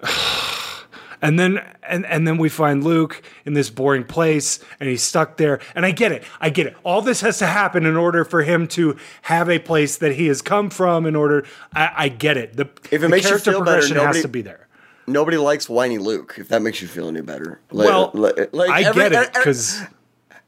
and 1.21 1.39
then, 1.39 1.59
and 1.83 2.05
and 2.05 2.27
then 2.27 2.37
we 2.37 2.49
find 2.49 2.83
Luke 2.83 3.21
in 3.45 3.53
this 3.53 3.69
boring 3.69 4.03
place, 4.03 4.59
and 4.79 4.89
he's 4.89 5.01
stuck 5.01 5.37
there. 5.37 5.59
And 5.75 5.85
I 5.85 5.91
get 5.91 6.11
it. 6.11 6.23
I 6.39 6.49
get 6.49 6.67
it. 6.67 6.75
All 6.83 7.01
this 7.01 7.21
has 7.21 7.39
to 7.39 7.47
happen 7.47 7.85
in 7.85 7.95
order 7.97 8.23
for 8.23 8.43
him 8.43 8.67
to 8.69 8.95
have 9.23 9.49
a 9.49 9.59
place 9.59 9.97
that 9.97 10.13
he 10.15 10.27
has 10.27 10.41
come 10.41 10.69
from. 10.69 11.05
In 11.05 11.15
order, 11.15 11.45
I, 11.73 11.91
I 11.95 12.09
get 12.09 12.37
it. 12.37 12.55
The, 12.57 12.69
If 12.91 12.93
it 12.93 12.97
the 12.99 13.09
makes 13.09 13.29
you 13.29 13.37
feel 13.37 13.53
better, 13.63 13.79
progression 13.81 13.95
has 13.97 14.03
nobody- 14.05 14.21
to 14.21 14.27
be 14.27 14.41
there. 14.41 14.63
Nobody 15.09 15.37
likes 15.37 15.69
whiny 15.69 15.99
Luke. 15.99 16.35
If 16.37 16.49
that 16.49 16.61
makes 16.61 16.81
you 16.81 16.87
feel 16.89 17.07
any 17.07 17.21
better. 17.21 17.61
Like, 17.71 17.87
Well, 17.87 18.11
like, 18.13 18.53
like 18.53 18.69
I 18.69 18.81
every- 18.83 19.03
get 19.03 19.13
it 19.13 19.33
because. 19.33 19.81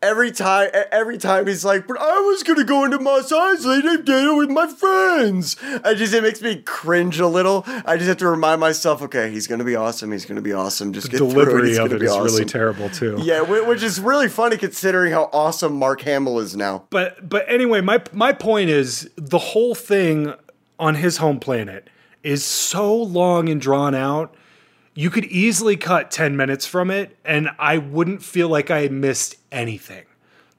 Every 0.02 0.32
time 0.32 0.70
every 0.92 1.18
time 1.18 1.46
he's 1.46 1.66
like 1.66 1.86
but 1.88 2.00
i 2.00 2.20
was 2.22 2.42
gonna 2.44 2.64
go 2.64 2.86
into 2.86 2.98
Mos 3.00 3.32
Eisley 3.32 3.82
to 3.82 4.02
dinner 4.02 4.34
with 4.36 4.50
my 4.50 4.68
friends 4.68 5.58
i 5.84 5.94
just 5.94 6.14
it 6.14 6.24
makes 6.24 6.42
me 6.42 6.62
cringe 6.62 7.20
a 7.20 7.28
little 7.28 7.64
i 7.86 7.98
just 7.98 8.08
have 8.08 8.18
to 8.18 8.28
remind 8.28 8.62
myself 8.62 9.02
okay 9.02 9.30
he's 9.30 9.46
gonna 9.48 9.64
be 9.66 9.76
awesome 9.76 10.12
he's 10.12 10.26
gonna 10.26 10.42
be 10.42 10.54
awesome 10.54 10.94
just 10.94 11.14
it 11.14 11.18
delivery 11.18 11.70
he's 11.70 11.78
of 11.78 11.90
be 11.90 12.06
is 12.06 12.18
really 12.18 12.46
terrible 12.46 12.90
too. 12.90 13.18
yeah 13.22 13.42
which 13.42 13.84
is 13.84 14.00
really 14.00 14.30
funny 14.30 14.56
considering 14.56 15.12
how 15.12 15.30
awesome 15.34 15.74
mark 15.76 16.02
hamill 16.02 16.40
is 16.40 16.56
now 16.56 16.86
But 16.90 17.28
but 17.28 17.44
anyway, 17.50 17.82
my 17.82 18.02
my 18.14 18.32
point 18.34 18.70
is 18.70 19.10
the 19.16 19.38
whole 19.38 19.76
thing 19.76 20.34
on 20.80 20.96
his 20.96 21.18
home 21.18 21.40
planet 21.40 21.90
is 22.24 22.44
so 22.44 22.96
long 22.96 23.50
and 23.50 23.60
drawn 23.60 23.94
out. 23.96 24.34
You 24.94 25.10
could 25.10 25.26
easily 25.26 25.78
cut 25.78 26.12
10 26.12 26.36
minutes 26.36 26.66
from 26.66 26.92
it 26.92 27.18
and 27.24 27.50
I 27.58 27.78
wouldn't 27.78 28.24
feel 28.24 28.50
like 28.50 28.70
I 28.72 28.88
missed 28.88 29.36
anything. 29.52 30.06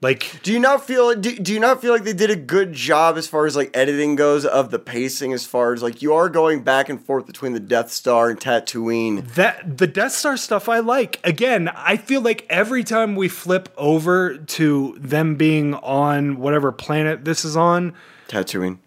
Like 0.02 0.42
do 0.42 0.52
you 0.52 0.58
not 0.58 0.86
feel 0.86 1.14
do, 1.14 1.36
do 1.36 1.52
you 1.52 1.60
not 1.60 1.82
feel 1.82 1.92
like 1.92 2.04
they 2.04 2.14
did 2.14 2.30
a 2.30 2.36
good 2.36 2.72
job 2.72 3.18
as 3.18 3.26
far 3.26 3.44
as 3.44 3.54
like 3.54 3.70
editing 3.76 4.16
goes 4.16 4.46
of 4.46 4.70
the 4.70 4.78
pacing 4.78 5.34
as 5.34 5.44
far 5.44 5.74
as 5.74 5.82
like 5.82 6.00
you 6.00 6.14
are 6.14 6.30
going 6.30 6.62
back 6.62 6.88
and 6.88 7.04
forth 7.04 7.26
between 7.26 7.52
the 7.52 7.60
death 7.60 7.90
star 7.90 8.30
and 8.30 8.40
tatooine 8.40 9.26
that 9.34 9.76
the 9.76 9.86
Death 9.86 10.12
Star 10.12 10.38
stuff 10.38 10.68
I 10.70 10.78
like. 10.78 11.20
Again, 11.22 11.68
I 11.68 11.98
feel 11.98 12.22
like 12.22 12.46
every 12.48 12.82
time 12.82 13.14
we 13.14 13.28
flip 13.28 13.68
over 13.76 14.38
to 14.38 14.96
them 14.98 15.34
being 15.34 15.74
on 15.74 16.38
whatever 16.38 16.72
planet 16.72 17.26
this 17.26 17.44
is 17.44 17.56
on, 17.56 17.92
tatooine 18.28 18.78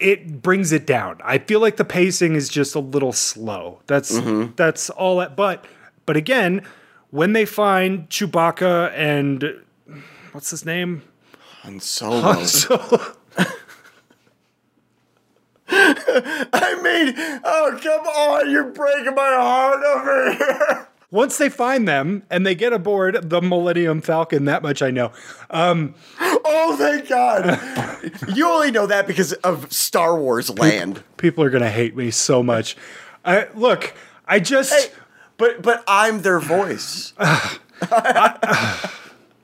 it 0.00 0.42
brings 0.42 0.72
it 0.72 0.86
down. 0.86 1.18
I 1.24 1.38
feel 1.38 1.60
like 1.60 1.76
the 1.76 1.84
pacing 1.84 2.34
is 2.34 2.48
just 2.48 2.74
a 2.74 2.80
little 2.80 3.12
slow. 3.12 3.80
That's 3.86 4.12
mm-hmm. 4.12 4.52
that's 4.56 4.90
all. 4.90 5.18
That, 5.18 5.36
but 5.36 5.64
but 6.06 6.16
again, 6.16 6.62
when 7.10 7.32
they 7.32 7.44
find 7.44 8.08
Chewbacca 8.08 8.92
and 8.94 9.62
what's 10.32 10.50
his 10.50 10.64
name? 10.64 11.02
and 11.62 11.82
solo 11.82 12.44
So 12.44 12.76
I 15.72 16.80
mean, 16.82 17.14
oh 17.44 17.78
come 17.82 18.06
on, 18.06 18.50
you're 18.50 18.72
breaking 18.72 19.14
my 19.14 19.34
heart 19.34 19.84
over 19.84 20.32
here. 20.32 20.88
Once 21.10 21.38
they 21.38 21.48
find 21.48 21.88
them 21.88 22.22
and 22.30 22.46
they 22.46 22.54
get 22.54 22.72
aboard 22.72 23.30
the 23.30 23.40
Millennium 23.40 24.00
Falcon, 24.00 24.44
that 24.44 24.62
much 24.62 24.82
I 24.82 24.90
know. 24.90 25.12
Oh, 26.52 26.76
thank 26.76 27.08
God. 27.08 27.60
you 28.34 28.46
only 28.46 28.70
know 28.70 28.86
that 28.86 29.06
because 29.06 29.32
of 29.34 29.72
Star 29.72 30.18
Wars 30.18 30.50
Land. 30.50 31.02
People 31.16 31.44
are 31.44 31.50
gonna 31.50 31.70
hate 31.70 31.96
me 31.96 32.10
so 32.10 32.42
much. 32.42 32.76
I 33.24 33.48
look. 33.54 33.94
I 34.26 34.40
just 34.40 34.72
Hey, 34.72 34.94
but 35.36 35.62
but 35.62 35.84
I'm 35.86 36.22
their 36.22 36.40
voice. 36.40 37.12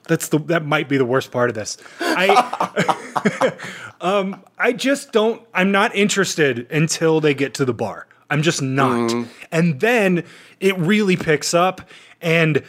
That's 0.07 0.29
the 0.29 0.39
that 0.47 0.65
might 0.65 0.89
be 0.89 0.97
the 0.97 1.05
worst 1.05 1.31
part 1.31 1.49
of 1.49 1.55
this. 1.55 1.77
I 1.99 3.51
um 4.01 4.43
I 4.57 4.73
just 4.73 5.11
don't 5.11 5.45
I'm 5.53 5.71
not 5.71 5.95
interested 5.95 6.71
until 6.71 7.19
they 7.19 7.33
get 7.33 7.53
to 7.55 7.65
the 7.65 7.73
bar. 7.73 8.06
I'm 8.29 8.41
just 8.41 8.61
not. 8.61 9.11
And 9.51 9.79
then 9.79 10.23
it 10.59 10.77
really 10.77 11.15
picks 11.15 11.53
up 11.53 11.81
and 12.21 12.63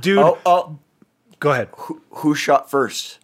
dude, 0.00 0.18
Oh, 0.18 0.38
oh, 0.44 0.78
go 1.40 1.52
ahead. 1.52 1.68
who 2.10 2.34
shot 2.34 2.70
first? 2.70 3.18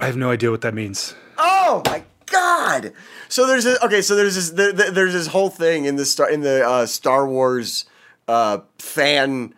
I 0.00 0.06
have 0.06 0.16
no 0.16 0.30
idea 0.30 0.50
what 0.50 0.60
that 0.60 0.74
means. 0.74 1.14
Oh 1.36 1.82
my 1.86 2.04
God! 2.26 2.92
So 3.28 3.46
there's 3.46 3.64
this, 3.64 3.82
okay. 3.82 4.02
So 4.02 4.14
there's 4.14 4.34
this 4.36 4.50
there- 4.50 4.72
there's 4.72 5.12
this 5.12 5.26
whole 5.28 5.50
thing 5.50 5.84
in 5.86 5.96
the 5.96 6.04
star 6.04 6.30
in 6.30 6.42
the 6.42 6.64
uh, 6.66 6.86
Star 6.86 7.26
Wars 7.26 7.86
uh, 8.28 8.58
fan. 8.78 9.52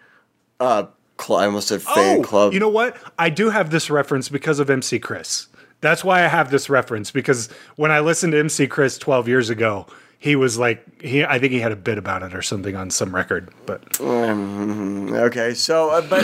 Uh, 0.58 0.86
cl- 1.20 1.38
I 1.40 1.46
almost 1.46 1.68
said 1.68 1.82
fan 1.82 2.20
oh, 2.20 2.22
club. 2.22 2.52
you 2.54 2.60
know 2.60 2.68
what? 2.68 2.96
I 3.18 3.28
do 3.28 3.50
have 3.50 3.70
this 3.70 3.90
reference 3.90 4.28
because 4.30 4.58
of 4.58 4.70
MC 4.70 4.98
Chris. 5.00 5.48
That's 5.82 6.02
why 6.04 6.24
I 6.24 6.28
have 6.28 6.50
this 6.50 6.70
reference 6.70 7.10
because 7.10 7.48
when 7.76 7.90
I 7.90 8.00
listened 8.00 8.32
to 8.32 8.38
MC 8.38 8.68
Chris 8.68 8.96
12 8.98 9.26
years 9.28 9.50
ago, 9.50 9.86
he 10.22 10.36
was 10.36 10.56
like 10.56 11.02
he 11.02 11.24
I 11.24 11.40
think 11.40 11.52
he 11.52 11.58
had 11.58 11.72
a 11.72 11.76
bit 11.76 11.98
about 11.98 12.22
it 12.22 12.32
or 12.32 12.42
something 12.42 12.76
on 12.76 12.90
some 12.90 13.12
record, 13.12 13.50
but 13.66 14.00
Okay, 14.00 15.52
so 15.52 15.90
uh, 15.90 16.00
but 16.00 16.22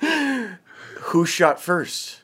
who 1.00 1.26
shot 1.26 1.60
first? 1.60 2.20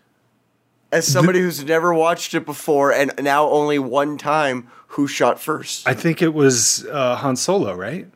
As 0.92 1.04
somebody 1.04 1.40
who's 1.40 1.64
never 1.64 1.92
watched 1.92 2.34
it 2.34 2.46
before 2.46 2.92
and 2.92 3.12
now 3.20 3.48
only 3.50 3.80
one 3.80 4.16
time, 4.16 4.68
who 4.88 5.08
shot 5.08 5.40
first? 5.40 5.88
I 5.88 5.94
think 5.94 6.22
it 6.22 6.32
was 6.32 6.86
uh, 6.86 7.16
Han 7.16 7.34
Solo, 7.34 7.74
right? 7.74 8.06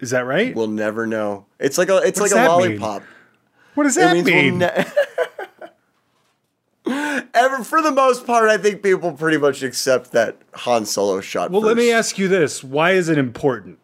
Is 0.00 0.10
that 0.10 0.26
right? 0.26 0.54
We'll 0.54 0.66
never 0.68 1.06
know. 1.06 1.46
It's 1.58 1.78
like 1.78 1.88
a 1.88 1.96
it's 1.98 2.20
What 2.20 2.30
like 2.30 2.32
a 2.32 2.34
that 2.46 2.58
mean? 2.58 2.78
lollipop. 2.78 3.02
what 3.74 3.84
does 3.84 3.96
It 3.96 4.00
that 4.00 4.12
means 4.12 4.26
mean? 4.26 4.58
we'll 4.58 4.68
ne- 4.68 4.84
Ever 7.34 7.64
for 7.64 7.82
the 7.82 7.90
most 7.90 8.26
part, 8.26 8.48
I 8.48 8.56
think 8.58 8.82
people 8.82 9.12
pretty 9.12 9.38
much 9.38 9.62
accept 9.62 10.12
that 10.12 10.36
Han 10.54 10.86
Solo 10.86 11.20
shot. 11.20 11.50
well, 11.50 11.60
first. 11.60 11.68
let 11.68 11.76
me 11.76 11.92
ask 11.92 12.18
you 12.18 12.28
this: 12.28 12.62
Why 12.64 12.92
is 12.92 13.08
it 13.08 13.18
important? 13.18 13.78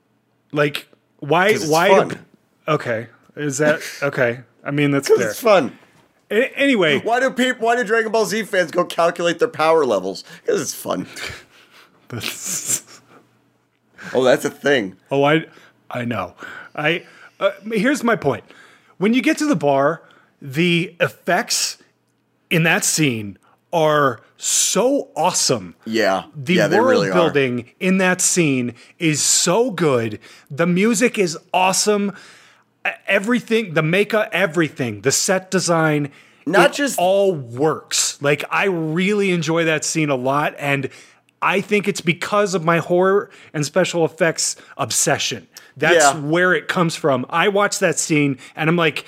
Like, 0.53 0.89
why? 1.19 1.55
why? 1.57 1.89
fun. 1.89 2.25
okay, 2.69 3.09
is 3.37 3.59
that 3.59 3.81
okay? 4.03 4.41
I 4.63 4.71
mean, 4.71 4.91
that's 4.91 5.09
fair. 5.09 5.31
it's 5.31 5.41
fun. 5.41 5.79
A- 6.31 6.59
anyway, 6.59 7.01
Why 7.01 7.21
do 7.21 7.31
people? 7.31 7.67
Why 7.67 7.77
do 7.77 7.85
Dragon 7.85 8.11
Ball 8.11 8.25
Z 8.25 8.45
fans 8.45 8.71
go 8.71 8.85
calculate 8.85 9.39
their 9.39 9.49
power 9.49 9.85
levels? 9.85 10.25
Because 10.43 10.61
it's 10.61 10.75
fun. 10.75 11.07
Oh, 14.13 14.23
that's 14.23 14.45
a 14.45 14.51
thing. 14.51 14.97
Oh, 15.11 15.25
I, 15.25 15.47
I 15.91 16.05
know. 16.05 16.35
I 16.75 17.07
uh, 17.41 17.53
here's 17.73 18.05
my 18.05 18.17
point. 18.17 18.45
When 18.99 19.15
you 19.15 19.23
get 19.23 19.39
to 19.39 19.47
the 19.47 19.57
bar, 19.57 20.03
the 20.43 20.95
effects 21.01 21.79
in 22.55 22.63
that 22.63 22.85
scene 22.85 23.37
are 23.73 24.21
so 24.37 25.09
awesome. 25.17 25.75
Yeah, 25.85 26.25
The 26.37 26.55
yeah, 26.55 26.69
world 26.69 26.89
really 26.91 27.11
are. 27.11 27.13
building 27.15 27.71
in 27.81 27.99
that 27.99 28.21
scene 28.21 28.75
is 29.01 29.21
so 29.21 29.73
good. 29.73 30.21
The 30.51 30.67
music 30.67 31.19
is 31.19 31.37
awesome. 31.53 32.13
Everything, 33.09 33.75
the 33.75 33.83
makeup, 33.83 34.29
everything, 34.33 35.01
the 35.01 35.11
set 35.11 35.51
design, 35.51 36.11
Not 36.47 36.71
it 36.71 36.75
just- 36.75 36.99
all 36.99 37.33
works. 37.35 38.19
Like 38.23 38.45
I 38.51 38.65
really 38.67 39.31
enjoy 39.33 39.65
that 39.65 39.85
scene 39.85 40.11
a 40.11 40.15
lot, 40.17 40.55
and 40.59 40.91
I 41.43 41.61
think 41.61 41.89
it's 41.89 42.01
because 42.01 42.55
of 42.55 42.65
my 42.65 42.79
horror 42.79 43.31
and 43.53 43.65
special 43.67 44.05
effects 44.05 44.55
obsession. 44.77 45.49
That's 45.77 45.97
Yeah. 46.05 46.21
where 46.21 46.55
it 46.55 46.69
comes 46.69 46.95
from. 46.95 47.27
I 47.31 47.49
watch 47.49 47.81
that 47.81 47.99
scene 47.99 48.39
and 48.55 48.71
I'm 48.71 48.77
like, 48.77 49.05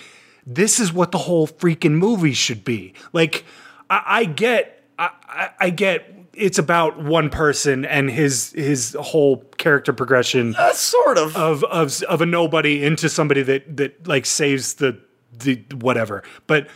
this 0.47 0.79
is 0.79 0.93
what 0.93 1.11
the 1.11 1.19
whole 1.19 1.47
freaking 1.49 1.93
movie 1.93 2.33
should 2.33 2.65
be. 2.65 2.95
Like, 3.13 3.45
I, 3.91 4.03
I 4.07 4.25
get, 4.25 4.85
I, 4.99 5.51
I, 5.59 5.71
get. 5.71 6.13
It's 6.33 6.59
about 6.59 7.03
one 7.03 7.31
person 7.31 7.85
and 7.85 8.11
his 8.11 8.53
his 8.53 8.95
whole 9.01 9.39
character 9.57 9.93
progression 9.93 10.55
Uh, 10.57 10.73
sort 10.73 11.19
of. 11.19 11.37
of 11.37 11.65
of 11.65 12.03
of 12.03 12.21
a 12.21 12.27
nobody 12.27 12.85
into 12.85 13.09
somebody 13.09 13.43
that 13.43 13.77
that 13.77 14.07
like 14.07 14.27
saves 14.27 14.75
the 14.75 15.01
the 15.33 15.65
whatever. 15.81 16.23
But 16.47 16.69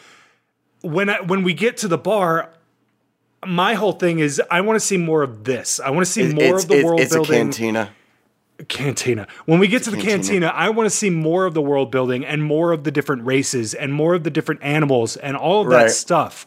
when 0.80 1.10
I, 1.10 1.20
when 1.20 1.42
we 1.42 1.52
get 1.52 1.76
to 1.78 1.88
the 1.88 1.98
bar, 1.98 2.52
my 3.46 3.74
whole 3.74 3.92
thing 3.92 4.18
is 4.18 4.40
I 4.50 4.62
want 4.62 4.76
to 4.76 4.84
see 4.84 4.96
more 4.96 5.22
of 5.22 5.44
this. 5.44 5.78
I 5.78 5.90
want 5.90 6.06
to 6.06 6.10
see 6.10 6.32
more 6.32 6.56
of 6.56 6.66
the 6.66 6.82
world 6.82 7.00
it's 7.00 7.12
a 7.12 7.16
building 7.16 7.50
cantina. 7.50 7.90
Cantina. 8.68 9.26
When 9.46 9.58
we 9.58 9.68
get 9.68 9.82
to 9.84 9.90
the 9.90 9.96
cantina. 9.96 10.22
cantina. 10.22 10.46
I 10.48 10.70
want 10.70 10.86
to 10.88 10.94
see 10.94 11.10
more 11.10 11.46
of 11.46 11.54
the 11.54 11.62
world 11.62 11.90
building 11.90 12.24
and 12.24 12.42
more 12.42 12.72
of 12.72 12.84
the 12.84 12.90
different 12.90 13.24
races 13.24 13.74
and 13.74 13.92
more 13.92 14.14
of 14.14 14.24
the 14.24 14.30
different 14.30 14.62
animals 14.62 15.16
and 15.16 15.36
all 15.36 15.62
of 15.62 15.70
that 15.70 15.90
stuff. 15.90 16.46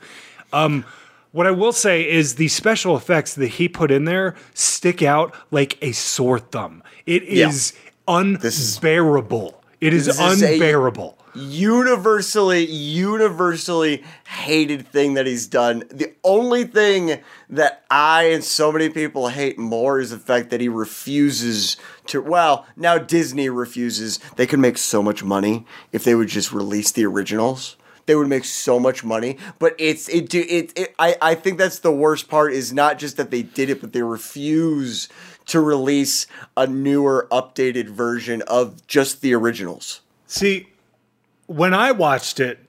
Um, 0.51 0.85
what 1.31 1.47
I 1.47 1.51
will 1.51 1.71
say 1.71 2.07
is 2.07 2.35
the 2.35 2.47
special 2.47 2.95
effects 2.95 3.33
that 3.35 3.47
he 3.47 3.67
put 3.67 3.89
in 3.89 4.05
there 4.05 4.35
stick 4.53 5.01
out 5.01 5.33
like 5.49 5.77
a 5.81 5.91
sore 5.91 6.37
thumb. 6.39 6.83
It 7.07 7.23
is 7.23 7.73
unbearable. 8.07 9.63
It 9.81 9.93
is 9.93 10.05
this 10.05 10.19
is 10.19 10.41
a- 10.41 10.53
unbearable. 10.53 11.17
Universally 11.35 12.65
universally 12.65 14.03
hated 14.27 14.87
thing 14.87 15.15
that 15.15 15.25
he's 15.25 15.47
done. 15.47 15.83
The 15.89 16.13
only 16.23 16.63
thing 16.65 17.19
that 17.49 17.83
i 17.89 18.23
and 18.23 18.43
so 18.43 18.71
many 18.71 18.89
people 18.89 19.29
hate 19.29 19.57
more 19.57 19.99
is 19.99 20.09
the 20.09 20.17
fact 20.17 20.49
that 20.49 20.61
he 20.61 20.69
refuses 20.69 21.77
to 22.07 22.21
well 22.21 22.65
now 22.75 22.97
disney 22.97 23.49
refuses. 23.49 24.19
They 24.35 24.47
could 24.47 24.59
make 24.59 24.77
so 24.77 25.01
much 25.01 25.23
money 25.23 25.65
if 25.91 26.03
they 26.03 26.15
would 26.15 26.29
just 26.29 26.51
release 26.51 26.91
the 26.91 27.05
originals. 27.05 27.75
They 28.05 28.15
would 28.15 28.27
make 28.27 28.43
so 28.43 28.79
much 28.79 29.03
money. 29.03 29.37
But 29.59 29.75
it's 29.79 30.09
it, 30.09 30.33
it, 30.33 30.77
it 30.77 30.95
I, 30.99 31.15
I 31.21 31.35
think 31.35 31.57
that's 31.57 31.79
the 31.79 31.91
worst 31.91 32.27
part 32.27 32.53
is 32.53 32.73
not 32.73 32.99
just 32.99 33.17
that 33.17 33.31
they 33.31 33.43
did 33.43 33.69
it 33.69 33.81
but 33.81 33.93
they 33.93 34.03
refuse 34.03 35.09
to 35.45 35.59
release 35.59 36.27
a 36.55 36.67
newer 36.67 37.27
updated 37.31 37.89
version 37.89 38.41
of 38.43 38.85
just 38.87 39.21
the 39.21 39.33
originals. 39.33 40.01
See, 40.27 40.67
when 41.47 41.73
I 41.73 41.91
watched 41.91 42.39
it, 42.39 42.59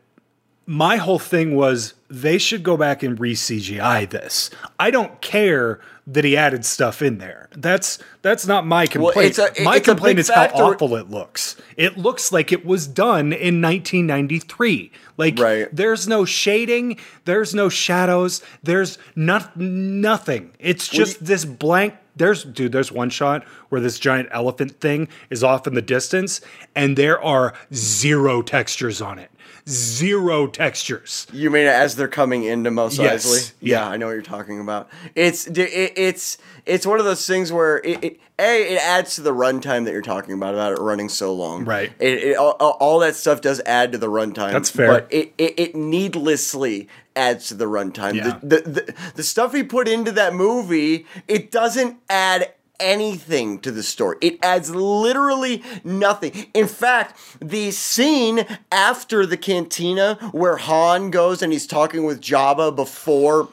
my 0.66 0.96
whole 0.96 1.18
thing 1.18 1.54
was 1.56 1.94
they 2.08 2.38
should 2.38 2.62
go 2.62 2.76
back 2.76 3.02
and 3.02 3.18
re 3.20 3.34
CGI 3.34 4.08
this. 4.08 4.48
I 4.78 4.90
don't 4.90 5.20
care 5.20 5.80
that 6.06 6.24
he 6.24 6.36
added 6.36 6.64
stuff 6.64 7.00
in 7.02 7.18
there. 7.18 7.48
That's 7.56 7.98
that's 8.22 8.46
not 8.46 8.66
my 8.66 8.86
complaint. 8.86 9.38
it's 9.38 9.38
a- 9.38 9.62
my 9.62 9.76
it's 9.76 9.84
complaint 9.86 10.18
is 10.18 10.28
factor- 10.28 10.56
how 10.56 10.72
awful 10.72 10.96
it 10.96 11.10
looks. 11.10 11.56
It 11.76 11.98
looks 11.98 12.32
like 12.32 12.50
it 12.52 12.64
was 12.64 12.86
done 12.86 13.32
in 13.32 13.60
1993. 13.60 14.90
Like 15.16 15.38
Right. 15.38 15.68
there's 15.74 16.06
no 16.08 16.24
shading, 16.24 16.98
there's 17.24 17.54
no 17.54 17.68
shadows, 17.68 18.42
there's 18.62 18.98
not 19.14 19.56
nothing. 19.58 20.50
It's 20.58 20.88
just 20.88 21.20
you- 21.20 21.26
this 21.26 21.44
blank 21.44 21.94
there's 22.16 22.44
dude 22.44 22.72
there's 22.72 22.92
one 22.92 23.10
shot 23.10 23.44
where 23.68 23.80
this 23.80 23.98
giant 23.98 24.28
elephant 24.32 24.80
thing 24.80 25.08
is 25.30 25.42
off 25.42 25.66
in 25.66 25.74
the 25.74 25.82
distance 25.82 26.40
and 26.74 26.96
there 26.96 27.22
are 27.22 27.54
zero 27.72 28.42
textures 28.42 29.00
on 29.00 29.18
it 29.18 29.30
zero 29.68 30.46
textures 30.46 31.26
You 31.32 31.50
mean 31.50 31.66
as 31.66 31.96
they're 31.96 32.08
coming 32.08 32.44
into 32.44 32.70
Mos 32.70 32.98
Yes. 32.98 33.26
Eisley? 33.26 33.52
Yeah. 33.60 33.80
Yeah, 33.80 33.88
I 33.88 33.96
know 33.96 34.06
what 34.06 34.12
you're 34.12 34.22
talking 34.22 34.60
about. 34.60 34.88
It's 35.14 35.46
it, 35.46 35.58
it's 35.58 36.38
it's 36.66 36.86
one 36.86 36.98
of 36.98 37.04
those 37.04 37.26
things 37.26 37.52
where 37.52 37.78
it, 37.78 38.04
it 38.04 38.20
a 38.38 38.74
it 38.74 38.78
adds 38.80 39.14
to 39.14 39.22
the 39.22 39.32
runtime 39.32 39.84
that 39.84 39.92
you're 39.92 40.02
talking 40.02 40.34
about 40.34 40.54
about 40.54 40.72
it 40.72 40.78
running 40.80 41.08
so 41.08 41.32
long. 41.32 41.64
Right. 41.64 41.92
It, 41.98 42.24
it 42.24 42.36
all, 42.36 42.52
all 42.52 42.98
that 43.00 43.16
stuff 43.16 43.40
does 43.40 43.60
add 43.64 43.92
to 43.92 43.98
the 43.98 44.08
runtime. 44.08 44.52
That's 44.52 44.70
fair. 44.70 44.88
But 44.88 45.06
it, 45.10 45.32
it, 45.38 45.54
it 45.58 45.74
needlessly 45.74 46.88
adds 47.16 47.48
to 47.48 47.54
the 47.54 47.66
runtime. 47.66 48.14
Yeah. 48.14 48.38
The, 48.42 48.56
the, 48.56 48.70
the 48.70 48.94
the 49.16 49.22
stuff 49.22 49.54
he 49.54 49.62
put 49.62 49.88
into 49.88 50.12
that 50.12 50.34
movie, 50.34 51.06
it 51.28 51.50
doesn't 51.50 51.98
add 52.10 52.52
anything 52.80 53.58
to 53.60 53.70
the 53.70 53.82
story. 53.82 54.16
It 54.20 54.38
adds 54.42 54.74
literally 54.74 55.62
nothing. 55.82 56.46
In 56.54 56.66
fact, 56.66 57.18
the 57.40 57.70
scene 57.70 58.46
after 58.70 59.26
the 59.26 59.36
cantina 59.36 60.16
where 60.32 60.56
Han 60.56 61.10
goes 61.10 61.42
and 61.42 61.52
he's 61.52 61.66
talking 61.66 62.04
with 62.04 62.20
Jabba 62.20 62.74
before 62.74 63.48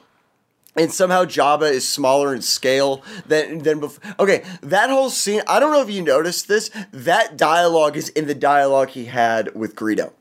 and 0.75 0.91
somehow 0.91 1.25
Jabba 1.25 1.69
is 1.69 1.87
smaller 1.87 2.33
in 2.33 2.41
scale 2.41 3.03
than 3.25 3.59
than 3.59 3.79
before. 3.79 4.15
Okay, 4.19 4.43
that 4.61 4.89
whole 4.89 5.09
scene. 5.09 5.41
I 5.47 5.59
don't 5.59 5.73
know 5.73 5.81
if 5.81 5.89
you 5.89 6.01
noticed 6.01 6.47
this. 6.47 6.71
That 6.91 7.37
dialogue 7.37 7.97
is 7.97 8.09
in 8.09 8.27
the 8.27 8.35
dialogue 8.35 8.89
he 8.89 9.05
had 9.05 9.53
with 9.53 9.75
Greedo. 9.75 10.13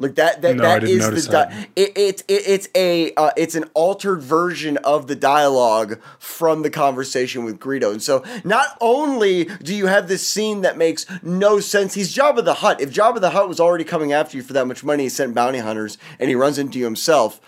Like 0.00 0.14
that. 0.14 0.40
That 0.40 0.56
No, 0.56 0.80
didn't 0.80 1.14
is 1.14 1.26
the. 1.26 1.32
that. 1.32 1.50
Di- 1.50 1.68
it, 1.76 1.92
it, 1.96 2.20
it 2.26 2.42
it's 2.46 2.68
a 2.74 3.12
uh, 3.14 3.30
it's 3.36 3.54
an 3.54 3.64
altered 3.74 4.22
version 4.22 4.78
of 4.78 5.08
the 5.08 5.14
dialogue 5.14 6.00
from 6.18 6.62
the 6.62 6.70
conversation 6.70 7.44
with 7.44 7.60
Greedo. 7.60 7.92
And 7.92 8.02
so 8.02 8.24
not 8.42 8.78
only 8.80 9.44
do 9.44 9.74
you 9.74 9.86
have 9.88 10.08
this 10.08 10.26
scene 10.26 10.62
that 10.62 10.78
makes 10.78 11.04
no 11.22 11.60
sense. 11.60 11.92
He's 11.92 12.14
Jabba 12.14 12.42
the 12.44 12.54
Hutt. 12.54 12.80
If 12.80 12.90
Jabba 12.90 13.20
the 13.20 13.30
Hutt 13.30 13.46
was 13.46 13.60
already 13.60 13.84
coming 13.84 14.10
after 14.10 14.38
you 14.38 14.42
for 14.42 14.54
that 14.54 14.66
much 14.66 14.82
money, 14.82 15.02
he 15.02 15.08
sent 15.10 15.34
bounty 15.34 15.58
hunters 15.58 15.98
and 16.18 16.30
he 16.30 16.34
runs 16.34 16.58
into 16.58 16.78
you 16.78 16.86
himself 16.86 17.38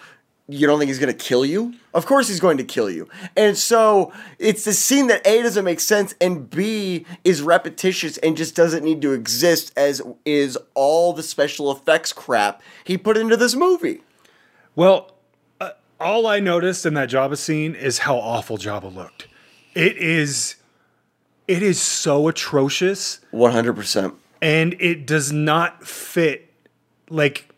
you 0.49 0.67
don't 0.67 0.79
think 0.79 0.89
he's 0.89 0.99
going 0.99 1.13
to 1.13 1.25
kill 1.25 1.45
you? 1.47 1.75
Of 1.95 2.07
course 2.07 2.29
he's 2.29 2.41
going 2.41 2.57
to 2.59 2.65
kill 2.65 2.91
you. 2.91 3.09
And 3.37 3.57
so 3.57 4.13
it's 4.39 4.65
the 4.65 4.73
scene 4.73 5.07
that 5.07 5.27
A 5.27 5.43
doesn't 5.43 5.65
make 5.65 5.81
sense 5.81 6.15
and 6.21 6.49
B 6.51 7.07
is 7.25 7.43
repetitious 7.43 8.19
and 8.19 8.37
just 8.37 8.55
doesn't 8.57 8.85
need 8.85 9.01
to 9.03 9.13
exist 9.13 9.73
as 9.77 10.03
is 10.25 10.59
all 10.75 11.13
the 11.13 11.23
special 11.23 11.71
effects 11.71 12.13
crap 12.13 12.61
he 12.85 12.99
put 12.99 13.17
into 13.17 13.37
this 13.37 13.55
movie. 13.55 14.01
well 14.75 15.13
uh, 15.61 15.71
all 16.01 16.27
i 16.27 16.41
noticed 16.41 16.85
in 16.87 16.95
that 16.95 17.09
jabba 17.11 17.37
scene 17.37 17.75
is 17.75 17.99
how 17.99 18.17
awful 18.17 18.57
jabba 18.59 18.93
looked 18.93 19.29
it 19.75 19.97
is 19.97 20.57
it 21.47 21.63
is 21.63 21.81
so 21.81 22.29
atrocious 22.29 23.21
100%. 23.33 24.15
and 24.41 24.75
it 24.81 25.07
does 25.07 25.31
not 25.33 25.87
fit 25.87 26.53
like 27.11 27.52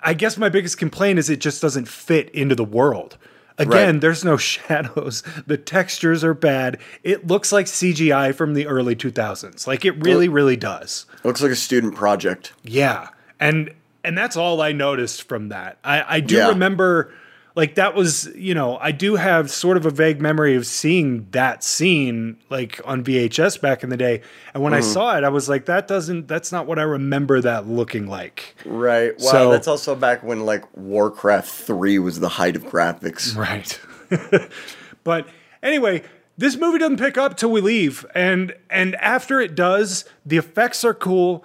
i 0.00 0.14
guess 0.14 0.36
my 0.36 0.48
biggest 0.48 0.78
complaint 0.78 1.18
is 1.18 1.30
it 1.30 1.40
just 1.40 1.60
doesn't 1.62 1.88
fit 1.88 2.28
into 2.30 2.54
the 2.54 2.64
world. 2.64 3.16
Again 3.58 3.94
Right. 3.96 4.00
there's 4.00 4.24
no 4.24 4.36
shadows. 4.54 5.22
The 5.46 5.58
textures 5.58 6.24
are 6.24 6.32
bad. 6.34 6.78
It 7.02 7.26
looks 7.26 7.52
like 7.52 7.66
cgi 7.66 8.34
from 8.34 8.54
the 8.54 8.66
early 8.66 8.96
2000s 8.96 9.66
like 9.66 9.84
it 9.84 9.92
really 10.04 10.28
really 10.28 10.56
does. 10.56 11.06
Looks 11.24 11.42
like 11.42 11.52
a 11.52 11.56
student 11.56 11.94
project. 11.94 12.52
yeah. 12.62 13.08
And 13.38 13.72
and 14.04 14.16
that's 14.16 14.36
all 14.36 14.62
i 14.62 14.72
noticed 14.72 15.28
from 15.28 15.48
that. 15.50 15.78
I 15.84 16.16
i 16.16 16.20
do 16.20 16.36
Yeah. 16.36 16.48
remember 16.48 17.12
like 17.56 17.74
that 17.74 17.94
was 17.94 18.26
you 18.36 18.54
know 18.54 18.78
i 18.78 18.92
do 18.92 19.16
have 19.16 19.50
sort 19.50 19.76
of 19.76 19.84
a 19.86 19.90
vague 19.90 20.20
memory 20.20 20.54
of 20.54 20.64
seeing 20.66 21.26
that 21.32 21.64
scene 21.64 22.36
like 22.48 22.80
on 22.84 23.02
vhs 23.04 23.60
back 23.60 23.82
in 23.82 23.90
the 23.90 23.96
day 23.96 24.20
and 24.54 24.62
when 24.62 24.72
i 24.74 24.78
Mm-hmm. 24.80 24.92
saw 24.92 25.16
it 25.18 25.24
i 25.24 25.28
was 25.28 25.48
like 25.48 25.64
that 25.66 25.88
doesn't 25.88 26.28
that's 26.28 26.52
not 26.52 26.66
what 26.66 26.78
i 26.78 26.82
remember 26.82 27.40
that 27.40 27.66
looking 27.66 28.06
like 28.06 28.54
Right. 28.64 29.12
Wow, 29.18 29.30
So- 29.32 29.50
that's 29.50 29.68
also 29.68 29.94
back 29.94 30.22
when 30.22 30.46
like 30.46 30.64
Warcraft 30.76 31.48
3 31.50 31.98
was 31.98 32.20
the 32.20 32.28
height 32.28 32.56
of 32.56 32.64
graphics. 32.64 33.36
right 33.36 33.80
but 35.04 35.28
anyway 35.62 36.02
this 36.38 36.56
movie 36.56 36.78
doesn't 36.78 36.98
pick 36.98 37.18
up 37.18 37.36
till 37.36 37.50
we 37.50 37.60
leave 37.60 38.06
and 38.14 38.54
and 38.70 38.94
after 38.96 39.40
it 39.40 39.54
does 39.54 40.04
the 40.24 40.36
effects 40.36 40.84
are 40.84 40.94
cool 40.94 41.44